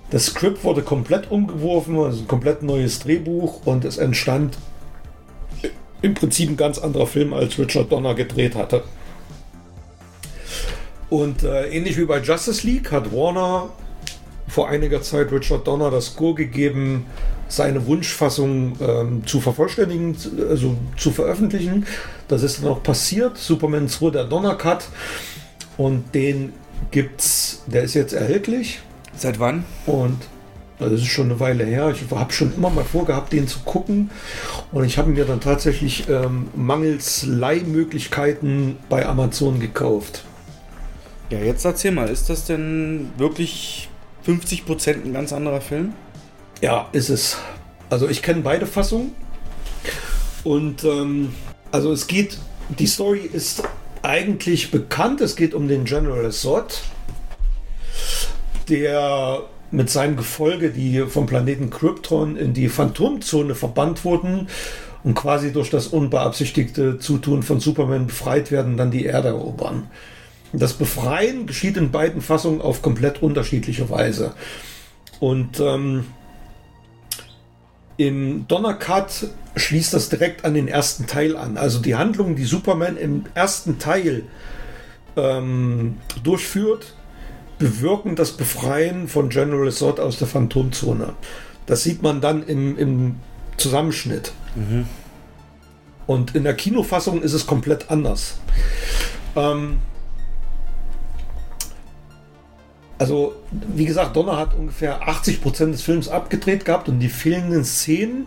[0.09, 4.57] Das Skript wurde komplett umgeworfen, also ein komplett neues Drehbuch und es entstand
[6.01, 8.83] im Prinzip ein ganz anderer Film, als Richard Donner gedreht hatte.
[11.09, 13.69] Und äh, ähnlich wie bei Justice League hat Warner
[14.47, 17.05] vor einiger Zeit Richard Donner das Go gegeben,
[17.47, 20.15] seine Wunschfassung ähm, zu vervollständigen,
[20.49, 21.85] also zu veröffentlichen.
[22.27, 23.37] Das ist dann auch passiert.
[23.37, 24.85] Superman 2, der Donner Cut.
[25.77, 26.53] Und den
[26.91, 28.79] gibt's, der ist jetzt erhältlich.
[29.15, 29.65] Seit wann?
[29.85, 30.17] Und
[30.79, 31.91] das ist schon eine Weile her.
[31.91, 34.09] Ich habe schon immer mal vorgehabt, den zu gucken.
[34.71, 40.25] Und ich habe mir dann tatsächlich ähm, mangels Leihmöglichkeiten bei Amazon gekauft.
[41.29, 43.89] Ja, jetzt erzähl mal, ist das denn wirklich
[44.25, 45.93] 50 Prozent ein ganz anderer Film?
[46.61, 47.37] Ja, ist es.
[47.89, 49.11] Also ich kenne beide Fassungen.
[50.43, 51.33] Und ähm,
[51.71, 52.39] also es geht,
[52.69, 53.63] die Story ist
[54.01, 55.21] eigentlich bekannt.
[55.21, 56.81] Es geht um den General Zod,
[58.67, 64.47] der mit seinem Gefolge, die vom Planeten Krypton in die Phantomzone verbannt wurden
[65.03, 69.87] und quasi durch das unbeabsichtigte Zutun von Superman befreit werden, dann die Erde erobern.
[70.59, 74.33] Das Befreien geschieht in beiden Fassungen auf komplett unterschiedliche Weise.
[75.19, 76.05] Und ähm,
[77.97, 81.57] im Donnercut schließt das direkt an den ersten Teil an.
[81.57, 84.23] Also die Handlungen, die Superman im ersten Teil
[85.15, 86.93] ähm, durchführt,
[87.57, 91.13] bewirken das Befreien von General Zod aus der Phantomzone.
[91.65, 93.15] Das sieht man dann im, im
[93.57, 94.33] Zusammenschnitt.
[94.55, 94.85] Mhm.
[96.05, 98.39] Und in der Kinofassung ist es komplett anders.
[99.35, 99.77] Ähm,
[103.05, 107.63] also, wie gesagt, Donner hat ungefähr 80 Prozent des Films abgedreht gehabt und die fehlenden
[107.63, 108.25] Szenen,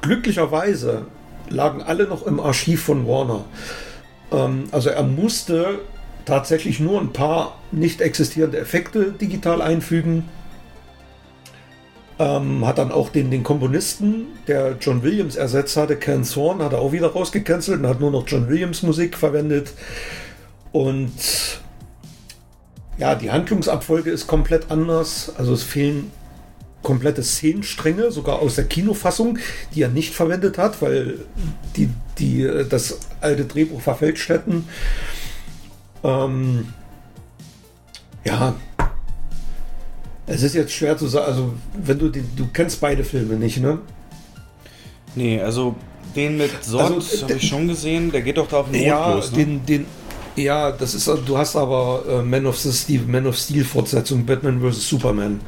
[0.00, 1.06] glücklicherweise,
[1.48, 3.44] lagen alle noch im Archiv von Warner.
[4.32, 5.78] Ähm, also, er musste
[6.24, 10.24] tatsächlich nur ein paar nicht existierende Effekte digital einfügen.
[12.18, 16.72] Ähm, hat dann auch den, den Komponisten, der John Williams ersetzt hatte, Ken Thorne, hat
[16.72, 19.74] er auch wieder rausgecancelt und hat nur noch John Williams Musik verwendet.
[20.72, 21.12] Und
[22.98, 25.32] ja, die Handlungsabfolge ist komplett anders.
[25.36, 26.10] Also es fehlen
[26.82, 29.38] komplette Szenenstränge, sogar aus der Kinofassung,
[29.74, 31.18] die er nicht verwendet hat, weil
[31.76, 34.68] die, die das alte Drehbuch verfälscht hätten.
[36.04, 36.68] Ähm,
[38.24, 38.54] ja.
[40.26, 43.60] Es ist jetzt schwer zu sagen, also wenn du den, du kennst beide Filme nicht,
[43.60, 43.78] ne?
[45.14, 45.74] Nee, also
[46.14, 48.12] den mit Sort Also, habe ich schon gesehen.
[48.12, 49.38] Der geht doch da auf den Ja, los, ne?
[49.38, 49.86] den, den,
[50.38, 54.24] ja, das ist, du hast aber äh, Man of the Steel, Man of Steel Fortsetzung
[54.24, 55.40] Batman vs Superman.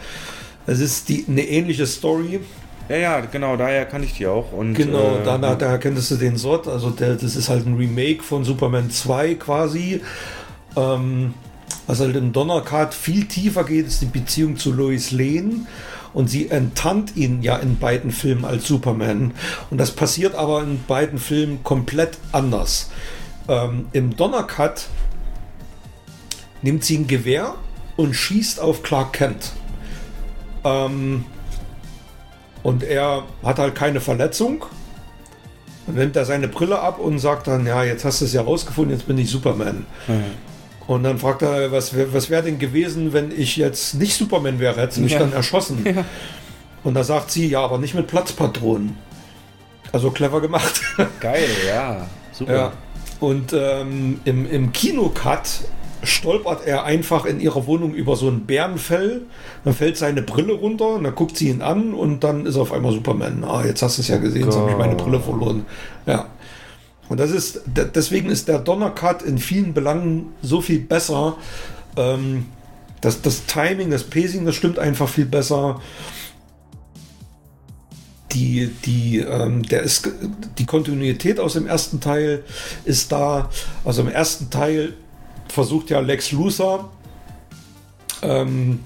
[0.67, 2.41] Es ist die, eine ähnliche Story.
[2.89, 4.53] Ja, ja, genau, daher kann ich die auch.
[4.53, 6.67] Und, Genau, äh, danach, daher kennst du den Sort.
[6.67, 10.01] Also der, das ist halt ein Remake von Superman 2 quasi.
[10.77, 11.35] Ähm,
[11.87, 15.67] was halt im Donnercard viel tiefer geht, ist die Beziehung zu Lois Lane.
[16.13, 19.33] Und sie enttarnt ihn ja in beiden Filmen als Superman.
[19.71, 22.91] Und das passiert aber in beiden Filmen komplett anders.
[23.49, 24.87] Ähm, Im Donnercut
[26.63, 27.55] nimmt sie ein Gewehr
[27.97, 29.53] und schießt auf Clark Kent.
[30.65, 31.25] Ähm,
[32.63, 34.65] und er hat halt keine Verletzung.
[35.87, 38.43] Dann nimmt er seine Brille ab und sagt dann, ja, jetzt hast du es ja
[38.43, 39.87] rausgefunden, jetzt bin ich Superman.
[40.87, 44.81] Und dann fragt er, was, was wäre denn gewesen, wenn ich jetzt nicht Superman wäre,
[44.81, 45.21] hätte sie mich Ja.
[45.21, 45.85] dann erschossen.
[46.85, 48.97] Und da sagt sie, ja, aber nicht mit Platzpatronen.
[49.93, 50.81] Also clever gemacht.
[51.21, 52.07] Geil, ja.
[52.33, 52.55] Super.
[52.55, 52.73] Ja.
[53.21, 55.43] Und ähm, im, im Kinocut
[56.03, 59.23] stolpert er einfach in ihrer Wohnung über so ein Bärenfell.
[59.65, 62.63] Dann fällt seine Brille runter und dann guckt sie ihn an und dann ist er
[62.63, 63.45] auf einmal Superman.
[63.45, 65.67] Ah, jetzt hast du es ja gesehen, jetzt habe ich meine Brille verloren.
[66.07, 66.27] Ja.
[67.11, 71.37] Und das ist, de- deswegen ist der Donnercut in vielen Belangen so viel besser.
[71.97, 72.47] Ähm,
[73.03, 75.81] das, das Timing, das Pacing, das stimmt einfach viel besser
[78.33, 80.09] die, die, ähm, der ist,
[80.59, 82.45] die Kontinuität aus dem ersten Teil
[82.85, 83.51] ist da.
[83.85, 84.95] Also im ersten Teil
[85.49, 86.91] versucht ja Lex Luthor
[88.23, 88.81] ähm,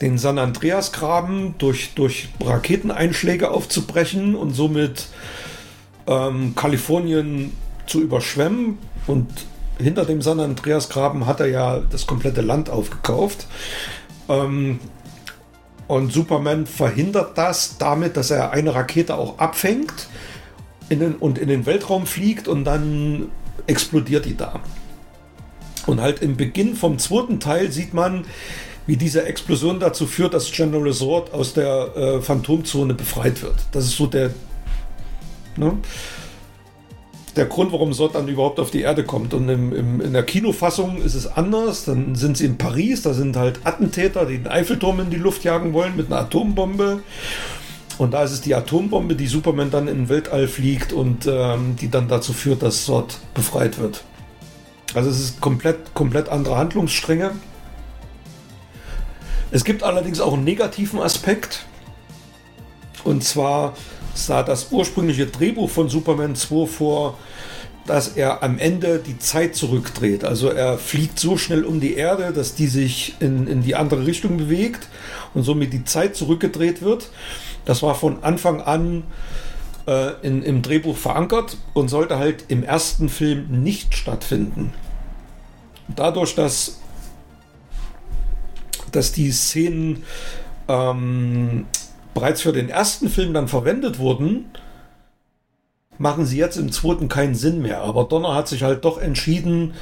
[0.00, 5.06] den San Andreas Graben durch, durch Raketeneinschläge aufzubrechen und somit
[6.06, 7.52] ähm, Kalifornien
[7.86, 8.78] zu überschwemmen.
[9.06, 9.28] Und
[9.78, 13.46] hinter dem San Andreas Graben hat er ja das komplette Land aufgekauft.
[14.28, 14.80] Ähm,
[15.88, 20.08] und Superman verhindert das damit, dass er eine Rakete auch abfängt
[20.88, 23.30] in den, und in den Weltraum fliegt und dann
[23.66, 24.60] explodiert die da.
[25.86, 28.24] Und halt im Beginn vom zweiten Teil sieht man,
[28.86, 33.56] wie diese Explosion dazu führt, dass General Zord aus der äh, Phantomzone befreit wird.
[33.72, 34.30] Das ist so der,
[35.56, 35.78] ne?
[37.36, 39.34] Der Grund, warum Zod dann überhaupt auf die Erde kommt.
[39.34, 41.84] Und im, im, in der Kinofassung ist es anders.
[41.84, 45.44] Dann sind sie in Paris, da sind halt Attentäter, die den Eiffelturm in die Luft
[45.44, 47.00] jagen wollen mit einer Atombombe.
[47.98, 51.76] Und da ist es die Atombombe, die Superman dann in den Weltall fliegt und ähm,
[51.80, 54.04] die dann dazu führt, dass Zod befreit wird.
[54.94, 57.32] Also es ist komplett, komplett andere Handlungsstränge.
[59.50, 61.66] Es gibt allerdings auch einen negativen Aspekt.
[63.04, 63.74] Und zwar
[64.16, 67.18] sah das ursprüngliche Drehbuch von Superman 2 vor,
[67.86, 70.24] dass er am Ende die Zeit zurückdreht.
[70.24, 74.06] Also er fliegt so schnell um die Erde, dass die sich in, in die andere
[74.06, 74.88] Richtung bewegt
[75.34, 77.10] und somit die Zeit zurückgedreht wird.
[77.64, 79.04] Das war von Anfang an
[79.86, 84.72] äh, in, im Drehbuch verankert und sollte halt im ersten Film nicht stattfinden.
[85.94, 86.80] Dadurch, dass,
[88.90, 90.02] dass die Szenen
[90.68, 91.66] ähm,
[92.16, 94.46] bereits für den ersten Film dann verwendet wurden,
[95.98, 97.82] machen sie jetzt im zweiten keinen Sinn mehr.
[97.82, 99.74] Aber Donner hat sich halt doch entschieden,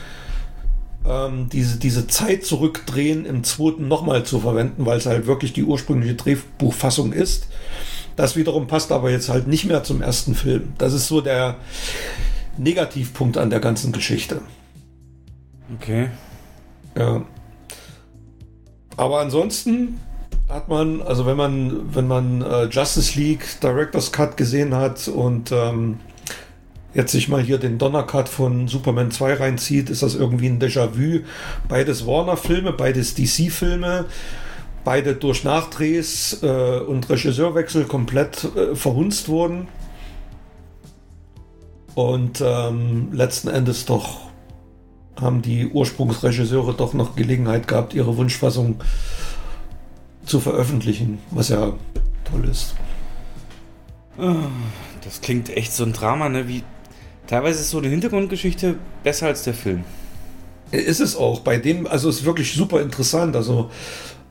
[1.07, 5.63] ähm, diese, diese Zeit zurückdrehen im zweiten nochmal zu verwenden, weil es halt wirklich die
[5.63, 7.47] ursprüngliche Drehbuchfassung ist.
[8.17, 10.73] Das wiederum passt aber jetzt halt nicht mehr zum ersten Film.
[10.77, 11.59] Das ist so der
[12.59, 14.41] Negativpunkt an der ganzen Geschichte.
[15.77, 16.09] Okay.
[16.99, 17.25] Ja.
[18.97, 20.01] Aber ansonsten
[20.49, 25.53] hat man, also wenn man, wenn man äh, Justice League Director's Cut gesehen hat und
[25.53, 26.01] ähm,
[26.93, 30.61] jetzt sich mal hier den Donner Cut von Superman 2 reinzieht, ist das irgendwie ein
[30.61, 31.21] Déjà-vu.
[31.69, 34.07] Beides Warner-Filme, beides DC-Filme,
[34.85, 39.69] beide durch Nachdrehs äh, und Regisseurwechsel komplett äh, verhunzt wurden.
[41.95, 44.25] Und ähm, letzten Endes doch
[45.21, 48.81] haben die Ursprungsregisseure doch noch Gelegenheit gehabt, ihre Wunschfassung
[50.25, 51.73] zu veröffentlichen, was ja
[52.25, 52.75] toll ist.
[55.03, 56.49] Das klingt echt so ein Drama, ne?
[56.49, 56.63] Wie
[57.27, 59.85] teilweise ist so eine Hintergrundgeschichte besser als der Film.
[60.71, 61.41] Ist es auch.
[61.41, 63.37] Bei dem, also ist wirklich super interessant.
[63.37, 63.71] Also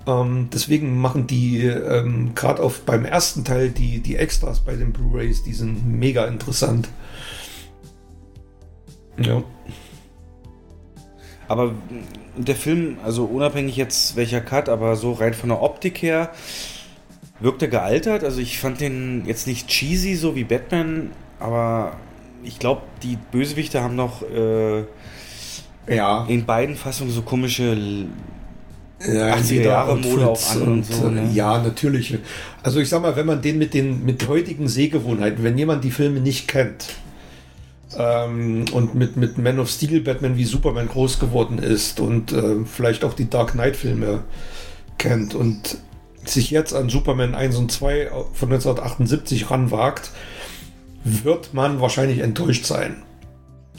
[0.07, 4.91] ähm, deswegen machen die ähm, gerade auf beim ersten Teil die, die Extras bei den
[4.91, 6.89] Blu-Rays, die sind mega interessant.
[9.17, 9.43] Ja.
[11.47, 11.73] Aber
[12.37, 16.31] der Film, also unabhängig jetzt welcher Cut, aber so rein von der Optik her,
[17.39, 18.23] wirkt er gealtert.
[18.23, 21.93] Also ich fand den jetzt nicht cheesy, so wie Batman, aber
[22.43, 24.83] ich glaube, die Bösewichte haben noch äh,
[25.93, 26.25] Ja.
[26.27, 27.75] in beiden Fassungen so komische.
[29.05, 31.29] ja 80er jeder Jahre Mode auch an und so, äh, ne?
[31.33, 32.17] Ja, natürlich.
[32.63, 35.91] Also ich sag mal, wenn man den mit den mit heutigen Sehgewohnheiten, wenn jemand die
[35.91, 36.85] Filme nicht kennt
[37.97, 42.65] ähm, und mit, mit Man of Steel, Batman wie Superman groß geworden ist und äh,
[42.65, 44.23] vielleicht auch die Dark Knight Filme
[44.97, 45.77] kennt und
[46.25, 50.11] sich jetzt an Superman 1 und 2 von 1978 ranwagt,
[51.03, 53.03] wird man wahrscheinlich enttäuscht sein.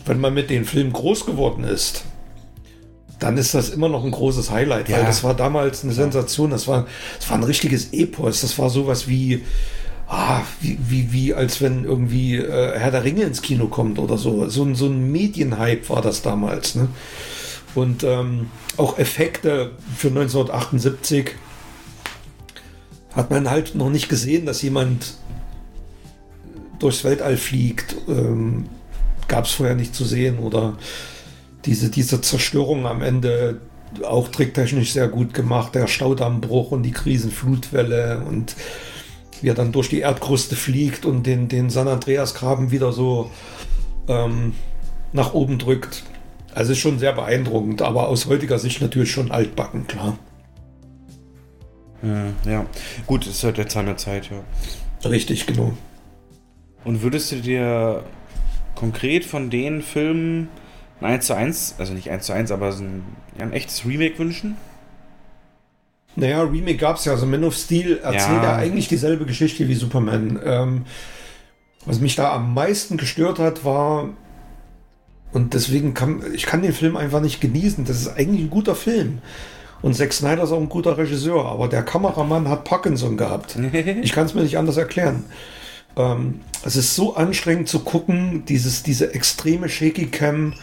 [0.04, 2.04] Wenn man mit den Filmen groß geworden ist,
[3.18, 5.06] dann ist das immer noch ein großes Highlight, weil Ja.
[5.06, 6.50] das war damals eine Sensation.
[6.50, 6.86] Das war,
[7.18, 8.42] das war ein richtiges Epos.
[8.42, 9.42] Das war sowas wie,
[10.14, 14.16] ah, wie, wie, wie als wenn irgendwie äh, Herr der Ringe ins Kino kommt oder
[14.16, 14.48] so.
[14.48, 16.76] So ein, so ein Medienhype war das damals.
[16.76, 16.88] Ne?
[17.74, 21.32] Und ähm, auch Effekte für 1978
[23.14, 25.14] hat man halt noch nicht gesehen, dass jemand
[26.78, 27.96] durchs Weltall fliegt.
[28.08, 28.66] Ähm,
[29.26, 30.76] Gab es vorher nicht zu sehen oder
[31.64, 33.60] diese, diese Zerstörung am Ende
[34.02, 35.74] auch tricktechnisch sehr gut gemacht.
[35.74, 38.54] Der Staudammbruch und die Krisenflutwelle und
[39.44, 43.30] wie er dann durch die Erdkruste fliegt und den, den San Andreas-Graben wieder so
[44.08, 44.54] ähm,
[45.12, 46.02] nach oben drückt.
[46.54, 50.16] Also ist schon sehr beeindruckend, aber aus heutiger Sicht natürlich schon altbacken, klar.
[52.02, 52.64] Äh, ja,
[53.06, 55.10] gut, ist halt der Zahn der Zeit, ja.
[55.10, 55.74] Richtig, genau.
[56.86, 58.02] Und würdest du dir
[58.74, 60.48] konkret von den Filmen
[61.02, 63.02] ein 1 zu 1, also nicht 1 zu 1, aber so ein,
[63.38, 64.56] ja, ein echtes Remake wünschen?
[66.16, 67.12] Naja, Remake gab es ja.
[67.12, 68.56] Also Man of Steel erzählt ja, Ja.
[68.56, 70.38] eigentlich dieselbe Geschichte wie Superman.
[70.44, 70.84] Ähm,
[71.86, 74.08] was mich da am meisten gestört hat, war,
[75.32, 77.84] und deswegen kann ich kann den Film einfach nicht genießen.
[77.84, 79.18] Das ist eigentlich ein guter Film.
[79.82, 83.56] Und Zack Snyder ist auch ein guter Regisseur, aber der Kameramann hat Parkinson gehabt.
[84.02, 85.24] Ich kann es mir nicht anders erklären.
[85.96, 90.54] Ähm, es ist so anstrengend zu gucken, dieses, diese extreme Shaky Cam.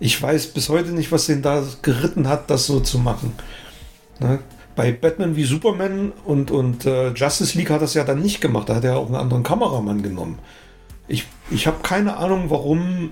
[0.00, 3.32] Ich weiß bis heute nicht, was den da geritten hat, das so zu machen.
[4.20, 4.38] Ne?
[4.74, 8.68] Bei Batman wie Superman und, und äh, Justice League hat das ja dann nicht gemacht.
[8.68, 10.38] Da hat er auch einen anderen Kameramann genommen.
[11.08, 13.10] Ich, ich habe keine Ahnung, warum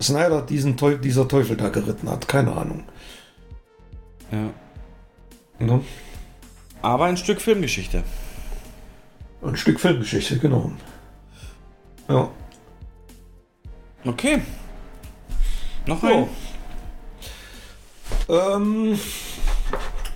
[0.00, 2.28] Snyder diesen Teu dieser Teufel da geritten hat.
[2.28, 2.84] Keine Ahnung.
[4.30, 4.50] Ja.
[5.64, 5.80] Ne?
[6.82, 8.04] Aber ein Stück Filmgeschichte.
[9.42, 10.72] Ein Stück Filmgeschichte, genau.
[12.08, 12.30] Ja.
[14.04, 14.42] Okay.
[15.86, 16.28] Noch ein?
[18.28, 18.98] Ähm,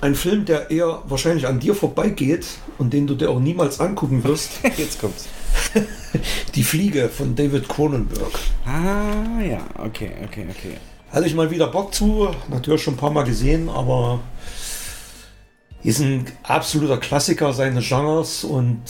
[0.03, 2.47] ein Film, der eher wahrscheinlich an dir vorbeigeht
[2.79, 4.51] und den du dir auch niemals angucken wirst.
[4.77, 5.29] Jetzt kommt's.
[6.55, 8.33] Die Fliege von David Cronenberg.
[8.67, 10.77] Ah, ja, okay, okay, okay.
[11.11, 14.21] Hatte ich mal wieder Bock zu, natürlich schon ein paar Mal gesehen, aber
[15.85, 18.83] ist ein absoluter Klassiker seines Genres und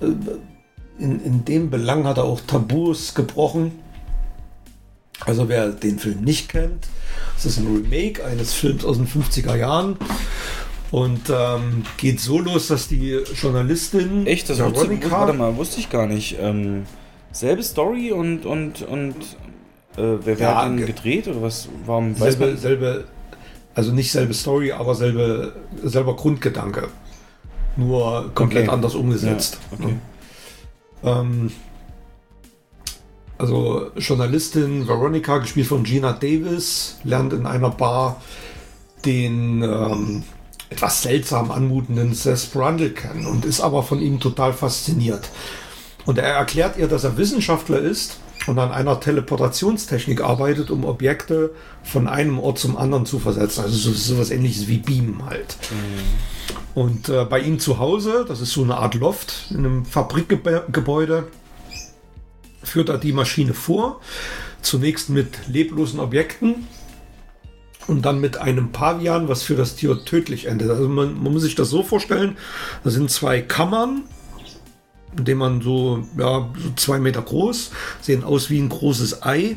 [0.00, 3.83] äh, in, in dem Belang hat er auch Tabus gebrochen.
[5.24, 6.86] Also wer den Film nicht kennt,
[7.38, 9.96] es ist ein Remake eines Films aus den 50er Jahren
[10.90, 15.80] und ähm, geht so los, dass die Journalistin Echt, das wusste, Veronica, warte mal, wusste
[15.80, 16.36] ich gar nicht.
[16.40, 16.84] Ähm,
[17.32, 19.14] selbe Story und und und
[19.96, 21.68] äh, wer, Ja, hat den ge- gedreht oder was?
[21.86, 23.04] Warum selbe, selbe,
[23.74, 26.88] also nicht selbe Story, aber selbe, selber Grundgedanke.
[27.76, 28.74] Nur komplett Okay.
[28.74, 29.58] anders umgesetzt.
[29.78, 29.96] Ja, okay.
[31.04, 31.50] Ähm,
[33.38, 38.20] also Journalistin Veronica, gespielt von Gina Davis, lernt in einer Bar
[39.04, 40.22] den ähm,
[40.70, 45.28] etwas seltsam anmutenden Seth Brundle kennen und ist aber von ihm total fasziniert.
[46.06, 51.50] Und er erklärt ihr, dass er Wissenschaftler ist und an einer Teleportationstechnik arbeitet, um Objekte
[51.82, 53.62] von einem Ort zum anderen zu versetzen.
[53.62, 55.56] Also so, sowas ähnliches wie Beamen halt.
[56.74, 61.28] Und äh, bei ihm zu Hause, das ist so eine Art Loft in einem Fabrikgebäude,
[62.64, 64.00] führt er die Maschine vor.
[64.62, 66.66] Zunächst mit leblosen Objekten
[67.86, 70.70] und dann mit einem Pavian, was für das Tier tödlich endet.
[70.70, 72.36] Also man, man muss sich das so vorstellen,
[72.82, 74.04] da sind zwei Kammern,
[75.16, 77.70] in denen man so, ja, so zwei Meter groß,
[78.00, 79.56] sehen aus wie ein großes Ei,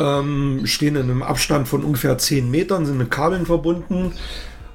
[0.00, 4.12] ähm, stehen in einem Abstand von ungefähr 10 Metern, sind mit Kabeln verbunden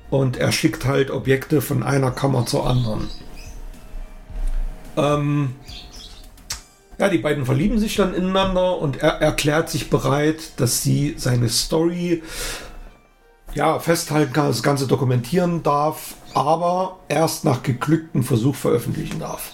[0.10, 3.10] und er schickt halt Objekte von einer Kammer zur anderen.
[4.96, 5.56] Ähm,
[6.98, 11.50] ja, die beiden verlieben sich dann ineinander und er erklärt sich bereit, dass sie seine
[11.50, 12.24] Story
[13.54, 19.52] ja, festhalten kann, das Ganze dokumentieren darf, aber erst nach geglücktem Versuch veröffentlichen darf.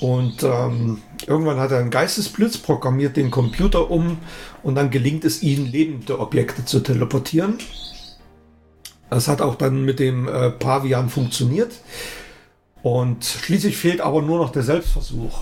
[0.00, 4.18] Und ähm, irgendwann hat er einen Geistesblitz, programmiert den Computer um
[4.62, 7.58] und dann gelingt es ihm, lebende Objekte zu teleportieren.
[9.10, 11.72] Das hat auch dann mit dem äh, Pavian funktioniert.
[12.82, 15.40] Und schließlich fehlt aber nur noch der Selbstversuch.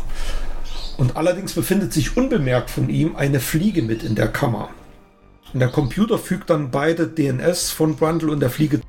[0.98, 4.68] Und allerdings befindet sich unbemerkt von ihm eine Fliege mit in der Kammer.
[5.54, 8.80] Und der Computer fügt dann beide DNS von Brundle und der Fliege.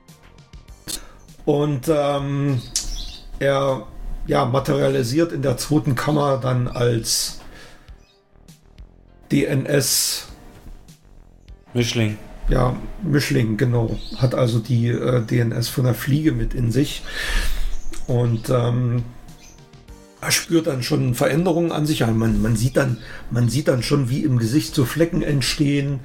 [1.46, 2.62] Und ähm,
[3.38, 3.86] er
[4.26, 7.42] ja, materialisiert in der zweiten Kammer dann als
[9.32, 10.28] DNS.
[11.76, 12.18] Mischling.
[12.50, 13.98] Ja, Mischling, genau.
[14.18, 17.04] Hat also die äh, DNS von der Fliege mit in sich.
[18.08, 19.04] Und ähm,
[20.22, 22.02] er spürt dann schon Veränderungen an sich.
[22.02, 22.98] Man, man, sieht dann,
[23.32, 26.02] man sieht dann schon, wie im Gesicht so Flecken entstehen.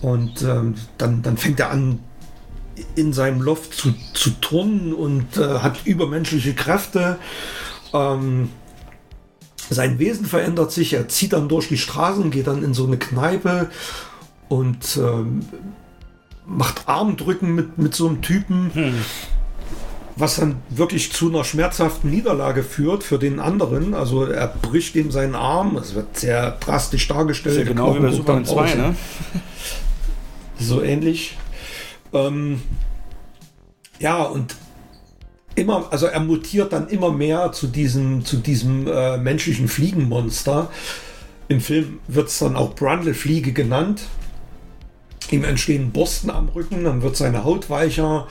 [0.00, 2.00] Und ähm, dann, dann fängt er an,
[2.96, 7.18] in seinem Loft zu, zu turnen und äh, hat übermenschliche Kräfte.
[7.92, 8.48] Ähm,
[9.68, 10.94] sein Wesen verändert sich.
[10.94, 13.70] Er zieht dann durch die Straßen, geht dann in so eine Kneipe
[14.48, 15.40] und ähm,
[16.46, 18.70] macht Armdrücken mit, mit so einem Typen.
[18.74, 18.94] Hm
[20.16, 23.94] was dann wirklich zu einer schmerzhaften Niederlage führt für den anderen.
[23.94, 27.58] Also er bricht ihm seinen Arm, es wird sehr drastisch dargestellt.
[27.58, 28.96] Ja genau wie bei Superman 2, ne?
[30.58, 31.36] So ähnlich.
[32.12, 32.62] Ähm,
[33.98, 34.54] ja, und
[35.54, 40.70] immer, also er mutiert dann immer mehr zu diesem, zu diesem äh, menschlichen Fliegenmonster.
[41.48, 44.02] Im Film wird es dann auch Brundle-Fliege genannt.
[45.30, 48.26] Ihm entstehen Borsten am Rücken, dann wird seine Haut weicher.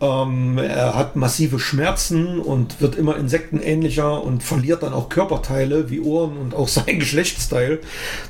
[0.00, 6.00] Ähm, er hat massive Schmerzen und wird immer insektenähnlicher und verliert dann auch Körperteile wie
[6.00, 7.80] Ohren und auch sein Geschlechtsteil.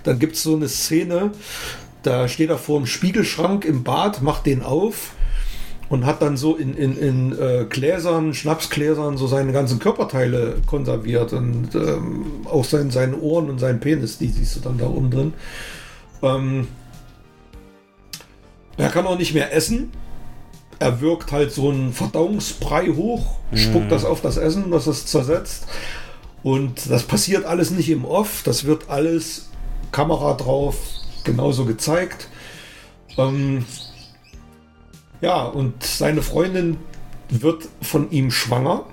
[0.03, 1.33] Dann gibt es so eine Szene,
[2.03, 5.13] da steht er vor dem Spiegelschrank im Bad, macht den auf
[5.89, 11.33] und hat dann so in, in, in äh, Gläsern, Schnapsgläsern so seine ganzen Körperteile konserviert
[11.33, 15.11] und ähm, auch sein, seine Ohren und sein Penis, die siehst du dann da oben
[15.11, 15.35] drin.
[16.23, 16.69] Ähm,
[18.77, 19.91] er kann auch nicht mehr essen,
[20.79, 23.91] er wirkt halt so ein Verdauungsbrei hoch, spuckt mhm.
[23.91, 25.67] das auf das Essen, das es zersetzt.
[26.43, 29.49] Und das passiert alles nicht im Off, das wird alles
[29.93, 30.77] Kamera drauf
[31.25, 32.29] genauso gezeigt.
[33.17, 33.65] Ähm,
[35.21, 36.77] ja, und seine Freundin
[37.31, 38.85] wird von ihm schwanger.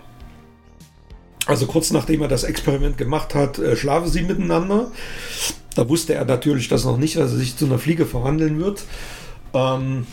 [1.46, 4.92] Also kurz nachdem er das Experiment gemacht hat, äh, schlafen sie miteinander.
[5.76, 8.84] Da wusste er natürlich das noch nicht, dass er sich zu einer Fliege verwandeln wird.
[9.54, 10.06] Ähm,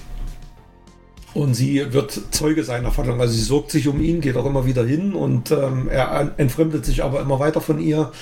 [1.35, 3.21] und sie wird Zeuge seiner Verhandlung.
[3.21, 6.85] Also sie sorgt sich um ihn, geht auch immer wieder hin und ähm, er entfremdet
[6.85, 8.13] sich aber immer weiter von ihr.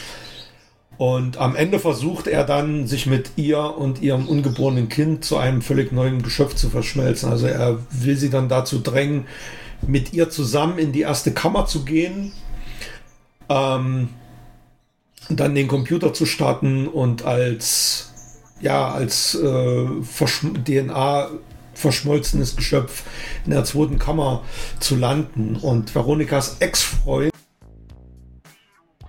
[0.98, 5.60] Und am Ende versucht er dann, sich mit ihr und ihrem ungeborenen Kind zu einem
[5.60, 7.30] völlig neuen Geschöpf zu verschmelzen.
[7.30, 9.26] Also er will sie dann dazu drängen,
[9.86, 12.32] mit ihr zusammen in die erste Kammer zu gehen,
[13.50, 14.08] ähm,
[15.28, 18.12] dann den Computer zu starten und als
[18.60, 19.86] ja als äh,
[20.64, 21.28] DNA
[21.76, 23.04] verschmolzenes Geschöpf
[23.44, 24.42] in der zweiten Kammer
[24.80, 25.56] zu landen.
[25.56, 27.30] Und Veronikas Ex-Freund,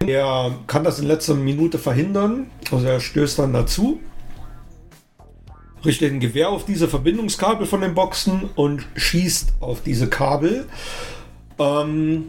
[0.05, 2.51] er kann das in letzter Minute verhindern.
[2.71, 3.99] Also er stößt dann dazu,
[5.83, 10.67] richtet ein Gewehr auf diese Verbindungskabel von den Boxen und schießt auf diese Kabel.
[11.59, 12.25] Ähm,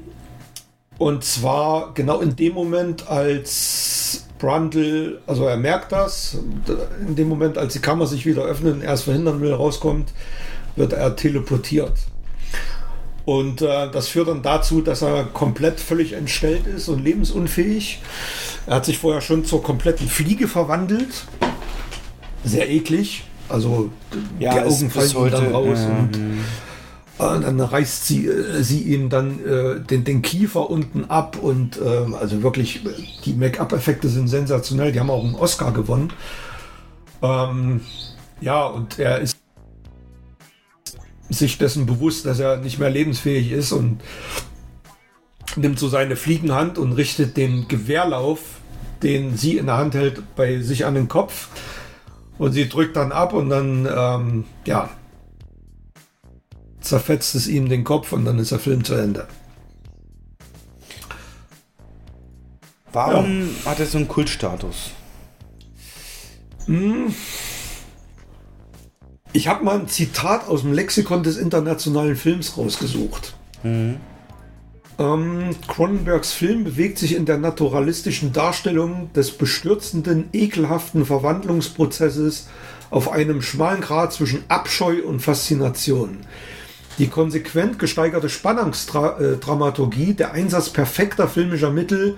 [0.99, 6.39] und zwar genau in dem Moment, als Brundle, also er merkt das,
[7.07, 10.13] in dem Moment, als die Kammer sich wieder öffnet und er es verhindern will, rauskommt,
[10.77, 11.95] wird er teleportiert.
[13.25, 18.01] Und äh, das führt dann dazu, dass er komplett völlig entstellt ist und lebensunfähig.
[18.67, 21.27] Er hat sich vorher schon zur kompletten Fliege verwandelt.
[22.43, 23.25] Sehr eklig.
[23.51, 23.91] Also
[24.39, 25.79] ja, die Augen fallen dann raus.
[25.79, 26.19] Ja, und.
[27.19, 31.81] Und dann reißt sie, äh, sie ihm dann äh, den, den Kiefer unten ab und
[31.81, 32.81] äh, also wirklich,
[33.25, 34.93] die Make-up-Effekte sind sensationell.
[34.93, 36.13] Die haben auch einen Oscar gewonnen.
[37.21, 37.81] Ähm,
[38.41, 39.37] ja, und er ist
[41.29, 44.01] sich dessen bewusst, dass er nicht mehr lebensfähig ist und
[45.57, 48.41] nimmt so seine Fliegenhand und richtet den Gewehrlauf,
[49.03, 51.49] den sie in der Hand hält, bei sich an den Kopf.
[52.39, 54.89] Und sie drückt dann ab und dann, ähm, ja,
[56.81, 59.27] zerfetzt es ihm den Kopf und dann ist der Film zu Ende.
[62.93, 63.71] Warum ja.
[63.71, 64.91] hat er so einen Kultstatus?
[66.67, 67.15] Hm.
[69.33, 73.35] Ich habe mal ein Zitat aus dem Lexikon des internationalen Films rausgesucht.
[73.63, 73.97] Mhm.
[74.99, 82.49] Ähm, Cronenbergs Film bewegt sich in der naturalistischen Darstellung des bestürzenden, ekelhaften Verwandlungsprozesses
[82.91, 86.19] auf einem schmalen Grad zwischen Abscheu und Faszination.
[86.99, 92.17] Die konsequent gesteigerte Spannungsdramaturgie, der Einsatz perfekter filmischer Mittel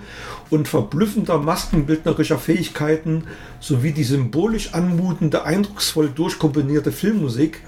[0.49, 3.25] und verblüffender maskenbildnerischer Fähigkeiten
[3.59, 7.61] sowie die symbolisch anmutende, eindrucksvoll durchkomponierte Filmmusik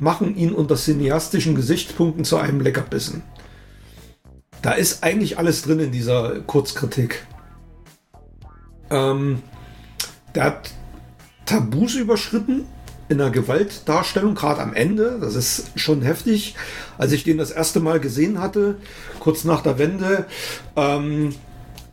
[0.00, 3.22] machen ihn unter cineastischen Gesichtspunkten zu einem Leckerbissen.
[4.60, 7.24] Da ist eigentlich alles drin in dieser Kurzkritik.
[8.90, 9.42] Ähm,
[10.34, 10.70] der hat
[11.44, 12.66] Tabus überschritten,
[13.08, 15.18] in der Gewaltdarstellung, gerade am Ende.
[15.20, 16.54] Das ist schon heftig.
[16.98, 18.76] Als ich den das erste Mal gesehen hatte,
[19.20, 20.26] kurz nach der Wende,
[20.76, 21.34] ähm,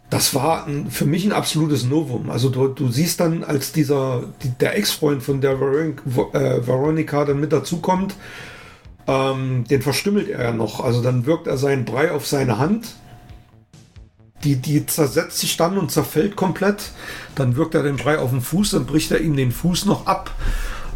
[0.10, 2.30] das war ein, für mich ein absolutes Novum.
[2.30, 7.40] Also du, du siehst dann, als dieser die, der Ex-Freund von der äh, Veronica dann
[7.40, 8.16] mit dazukommt,
[9.08, 10.84] ähm, den verstümmelt er ja noch.
[10.84, 12.96] Also dann wirkt er seinen Brei auf seine Hand.
[14.44, 16.92] Die, die zersetzt sich dann und zerfällt komplett.
[17.36, 20.06] Dann wirkt er den Brei auf den Fuß, dann bricht er ihm den Fuß noch
[20.06, 20.32] ab.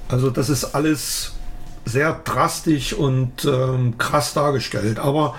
[0.09, 1.33] Also das ist alles
[1.85, 5.35] sehr drastisch und ähm, krass dargestellt, aber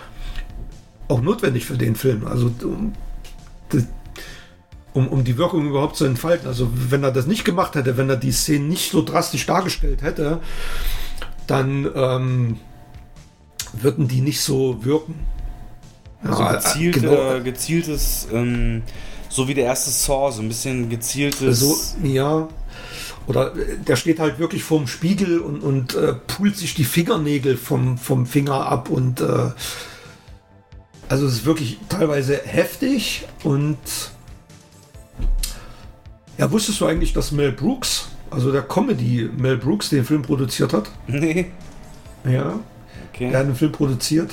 [1.09, 2.27] auch notwendig für den Film.
[2.27, 2.51] Also
[4.99, 6.49] um, um die Wirkung überhaupt zu entfalten.
[6.49, 10.03] Also wenn er das nicht gemacht hätte, wenn er die Szenen nicht so drastisch dargestellt
[10.03, 10.41] hätte,
[11.47, 12.57] dann ähm,
[13.73, 15.15] würden die nicht so wirken.
[16.23, 17.35] Also ja, gezielt, genau.
[17.35, 18.83] äh, gezieltes, ähm,
[19.29, 21.61] so wie der erste Saw, so ein bisschen gezieltes.
[21.61, 22.49] So, ja.
[23.29, 27.57] Oder äh, der steht halt wirklich vorm Spiegel und, und äh, pult sich die Fingernägel
[27.57, 29.51] vom, vom Finger ab und äh,
[31.09, 33.79] also es ist wirklich teilweise heftig und
[36.39, 40.73] ja, wusstest du eigentlich, dass Mel Brooks, also der Comedy Mel Brooks, den Film produziert
[40.73, 40.91] hat?
[41.07, 41.51] Nee.
[42.25, 42.59] Ja.
[43.13, 43.31] Okay.
[43.31, 44.33] Er hat einen Film produziert.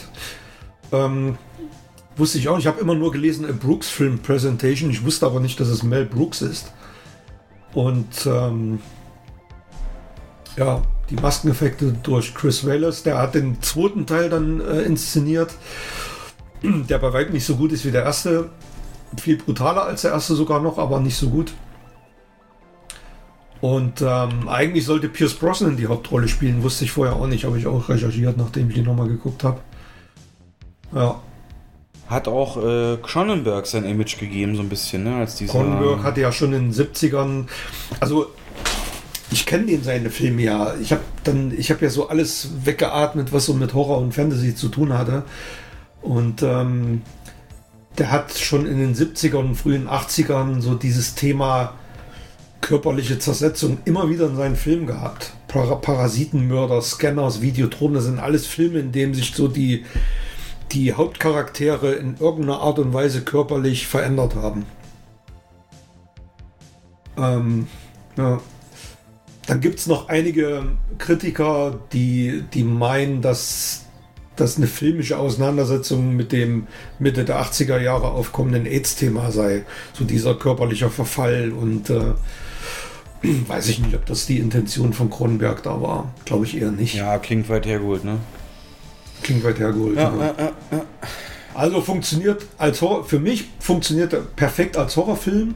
[0.92, 1.38] Ähm,
[2.16, 2.60] wusste ich auch.
[2.60, 4.90] Ich habe immer nur gelesen, a Brooks Film Presentation.
[4.90, 6.72] Ich wusste aber nicht, dass es Mel Brooks ist.
[7.76, 8.80] Und ähm,
[10.58, 13.04] ja, die Maskeneffekte durch Chris Wallace.
[13.04, 15.54] Der hat den zweiten Teil dann äh, inszeniert
[16.90, 18.50] der bei weitem nicht so gut ist wie der erste.
[19.18, 21.54] Viel brutaler als der erste sogar noch, aber nicht so gut.
[23.62, 27.58] Und ähm, eigentlich sollte Pierce Brosnan die Hauptrolle spielen, wusste ich vorher auch nicht, habe
[27.58, 29.62] ich auch recherchiert, nachdem ich die nochmal geguckt habe.
[30.94, 31.22] Ja.
[32.08, 35.16] Hat auch äh, Cronenberg sein Image gegeben, so ein bisschen, ne?
[35.16, 37.46] Als dieser Cronenberg hatte ja schon in den 70ern,
[38.00, 38.28] also
[39.32, 40.76] ich kenne den seine Filme ja.
[40.82, 44.56] Ich habe dann, ich habe ja so alles weggeatmet, was so mit Horror und Fantasy
[44.56, 45.24] zu tun hatte.
[46.02, 47.02] Und ähm,
[47.98, 51.74] der hat schon in den 70ern und frühen 80ern so dieses Thema
[52.62, 55.34] körperliche Zersetzung immer wieder in seinen Filmen gehabt.
[55.48, 59.86] Par Parasitenmörder, Scanners, Videotron, das sind alles Filme, in denen sich so die,
[60.76, 64.66] die Hauptcharaktere in irgendeiner Art und Weise körperlich verändert haben.
[67.18, 67.68] Ähm,
[68.18, 68.42] ja.
[69.48, 70.64] Dann gibt es noch einige
[70.98, 73.86] Kritiker, die, die meinen, dass
[74.36, 76.68] das eine filmische Auseinandersetzung mit dem
[77.00, 79.64] Mitte der 80er Jahre aufkommenden AIDS-Thema sei.
[79.94, 82.16] So dieser körperliche Verfall und äh,
[83.48, 86.14] weiß ich nicht, ob das die Intention von Kronenberg da war.
[86.26, 86.96] Glaube ich eher nicht.
[86.96, 88.18] Ja, klingt weit hergeholt, ne?
[89.24, 89.96] Klingt weit hergeholt.
[89.96, 90.34] Ja, ja.
[90.38, 90.86] Ja, ja,
[91.54, 95.56] Also funktioniert als Horror, für mich funktioniert er perfekt als Horrorfilm,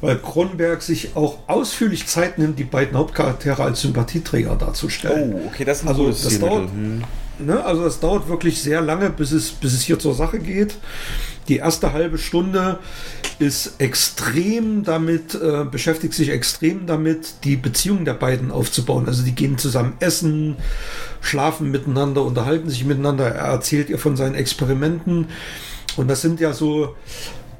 [0.00, 5.34] weil Kronenberg sich auch ausführlich Zeit nimmt, die beiden Hauptcharaktere als Sympathieträger darzustellen.
[5.34, 7.02] Oh, okay, das ist ein also, das dauert, hm.
[7.38, 7.64] Ne?
[7.64, 10.76] Also es dauert wirklich sehr lange, bis es, bis es hier zur Sache geht.
[11.48, 12.78] Die erste halbe Stunde
[13.38, 19.06] ist extrem damit, äh, beschäftigt sich extrem damit, die Beziehung der beiden aufzubauen.
[19.06, 20.56] Also die gehen zusammen essen,
[21.20, 23.26] schlafen miteinander, unterhalten sich miteinander.
[23.26, 25.26] Er erzählt ihr von seinen Experimenten.
[25.96, 26.96] Und das sind ja so,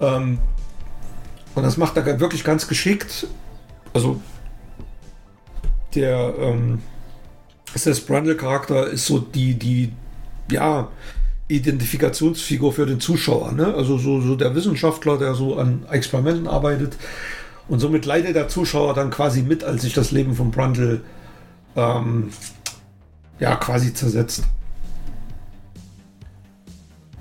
[0.00, 0.38] ähm,
[1.54, 3.26] und das macht er wirklich ganz geschickt.
[3.92, 4.20] Also
[5.94, 6.80] der, ähm,
[7.72, 9.92] das Brundle-Charakter ist so die, die,
[10.50, 10.88] ja,
[11.48, 13.52] Identifikationsfigur für den Zuschauer.
[13.52, 13.74] Ne?
[13.74, 16.97] Also so, so der Wissenschaftler, der so an Experimenten arbeitet.
[17.68, 21.02] Und somit leidet der Zuschauer dann quasi mit, als sich das Leben von Brundle
[21.76, 22.31] ähm,
[23.39, 24.44] ja, quasi zersetzt.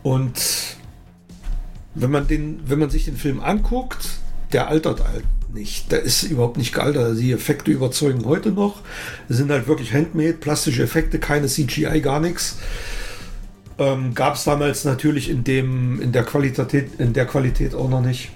[0.03, 0.33] Und
[1.95, 4.19] wenn man, den, wenn man sich den Film anguckt,
[4.51, 5.91] der altert halt nicht.
[5.91, 7.17] Der ist überhaupt nicht gealtert.
[7.17, 8.81] Die Effekte überzeugen heute noch.
[9.27, 12.57] Das sind halt wirklich handmade, plastische Effekte, keine CGI, gar nichts.
[13.77, 18.01] Ähm, Gab es damals natürlich in, dem, in, der Qualität, in der Qualität auch noch
[18.01, 18.31] nicht.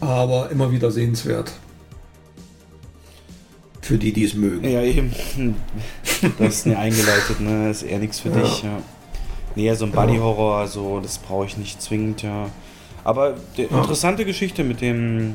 [0.00, 1.52] Aber immer wieder sehenswert.
[3.80, 4.68] Für die, die es mögen.
[4.68, 5.12] Ja, eben.
[6.38, 7.68] Das ist nie eingeleitet, ne?
[7.68, 8.40] Das ist eher nichts für ja.
[8.40, 8.78] dich, ja.
[9.56, 12.48] Nee, so ein Buddy-Horror, also das brauche ich nicht zwingend, ja.
[13.04, 13.68] Aber die ja.
[13.68, 15.34] interessante Geschichte mit dem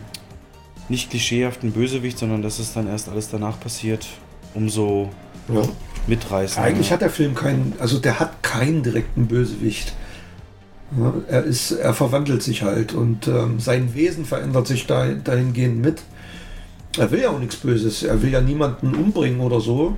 [0.89, 4.07] nicht klischeehaften Bösewicht, sondern dass es dann erst alles danach passiert,
[4.55, 5.09] umso
[5.53, 5.61] ja.
[6.09, 6.65] Mitreißend.
[6.65, 9.93] Eigentlich hat der Film keinen, also der hat keinen direkten Bösewicht.
[10.97, 15.81] Ja, er ist, er verwandelt sich halt und ähm, sein Wesen verändert sich da, dahingehend
[15.81, 16.01] mit.
[16.97, 19.95] Er will ja auch nichts Böses, er will ja niemanden umbringen oder so.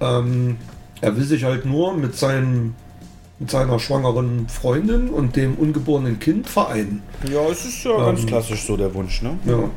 [0.00, 0.56] Ähm,
[1.02, 2.74] er will sich halt nur mit seinem
[3.38, 7.02] mit seiner schwangeren Freundin und dem ungeborenen Kind vereinen.
[7.30, 9.36] Ja, es ist ja ähm, ganz klassisch so der Wunsch, ne?
[9.44, 9.70] Ja.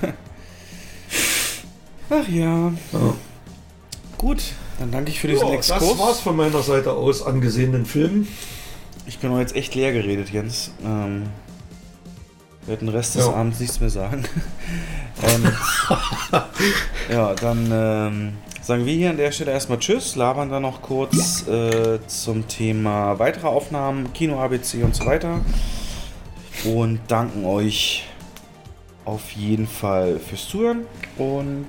[2.10, 2.72] Ach ja.
[2.92, 3.14] Ja.
[4.18, 4.42] Gut,
[4.80, 5.80] dann danke ich für diesen Ja, Exkurs.
[5.90, 8.26] das war's von meiner Seite aus angesehenen Filmen.
[9.06, 10.70] Ich bin auch jetzt echt leer geredet, Jens.
[10.82, 11.24] Ähm,
[12.66, 13.34] werde den Rest des Ja.
[13.34, 14.24] Abends nichts mehr sagen.
[15.22, 15.52] ähm,
[17.12, 21.46] ja, dann ähm, sagen wir hier an der Stelle erstmal Tschüss, labern dann noch kurz
[21.46, 25.40] äh, zum Thema weitere Aufnahmen, Kino ABC und so weiter.
[26.64, 28.04] Und danken euch
[29.04, 30.86] auf jeden Fall fürs Zuhören
[31.18, 31.66] und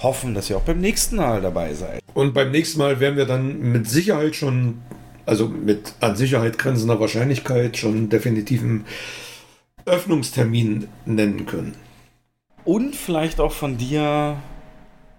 [0.00, 2.03] hoffen, dass ihr auch beim nächsten Mal dabei seid.
[2.14, 4.78] Und beim nächsten Mal werden wir dann mit Sicherheit schon,
[5.26, 8.84] also mit an Sicherheit grenzender Wahrscheinlichkeit schon definitiven
[9.84, 11.74] Öffnungstermin nennen können.
[12.64, 14.38] Und vielleicht auch von dir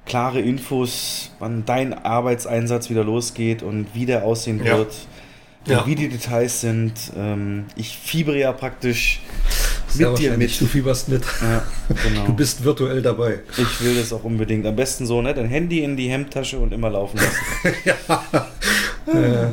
[0.06, 4.77] klare Infos, wann dein Arbeitseinsatz wieder losgeht und wie der aussehen Ja.
[4.77, 4.95] wird.
[5.67, 5.85] Ja.
[5.88, 6.93] Wie die Details sind.
[7.17, 9.22] Ähm, ich fiebere ja praktisch
[9.98, 10.61] Mit dir mit.
[10.61, 11.24] Du fieberst mit.
[11.41, 11.64] Ja,
[12.03, 12.25] genau.
[12.25, 13.40] Du bist virtuell dabei.
[13.57, 14.65] ich will das auch unbedingt.
[14.65, 15.33] Am besten so, ne?
[15.33, 17.75] Dein Handy in die Hemdtasche und immer laufen lassen.
[19.07, 19.48] Äh,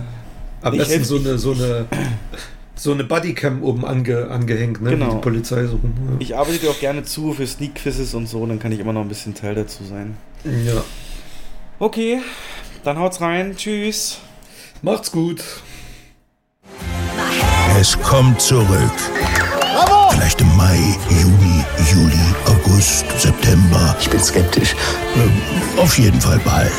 [0.63, 1.85] am Ich besten helf- so eine, so eine,
[2.75, 4.91] so eine Bodycam oben ange, angehängt, ne?
[4.91, 5.09] Genau.
[5.11, 5.93] Wie die Polizei so rum.
[6.21, 8.95] Ich arbeite dir auch gerne zu für Sneak Quizzes und so, dann kann ich immer
[8.95, 10.17] noch ein bisschen Teil dazu sein.
[10.45, 10.83] Ja.
[11.79, 12.21] Okay,
[12.83, 13.55] dann haut's rein.
[13.57, 14.19] Tschüss.
[14.81, 15.43] Macht's gut.
[17.79, 18.91] Es kommt zurück
[20.23, 20.79] vielleicht im Mai,
[21.11, 23.97] Juni, Juli, August, September.
[24.01, 24.77] Ich bin skeptisch.
[25.17, 25.33] Ähm,
[25.77, 26.71] auf jeden Fall bald.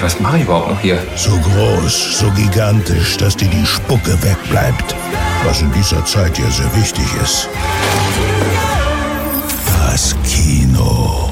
[0.00, 1.04] Was mache ich überhaupt noch hier?
[1.16, 4.94] So groß, so gigantisch, dass dir die Spucke wegbleibt.
[5.44, 7.48] Was in dieser Zeit ja sehr wichtig ist.
[9.84, 11.31] Das Kino.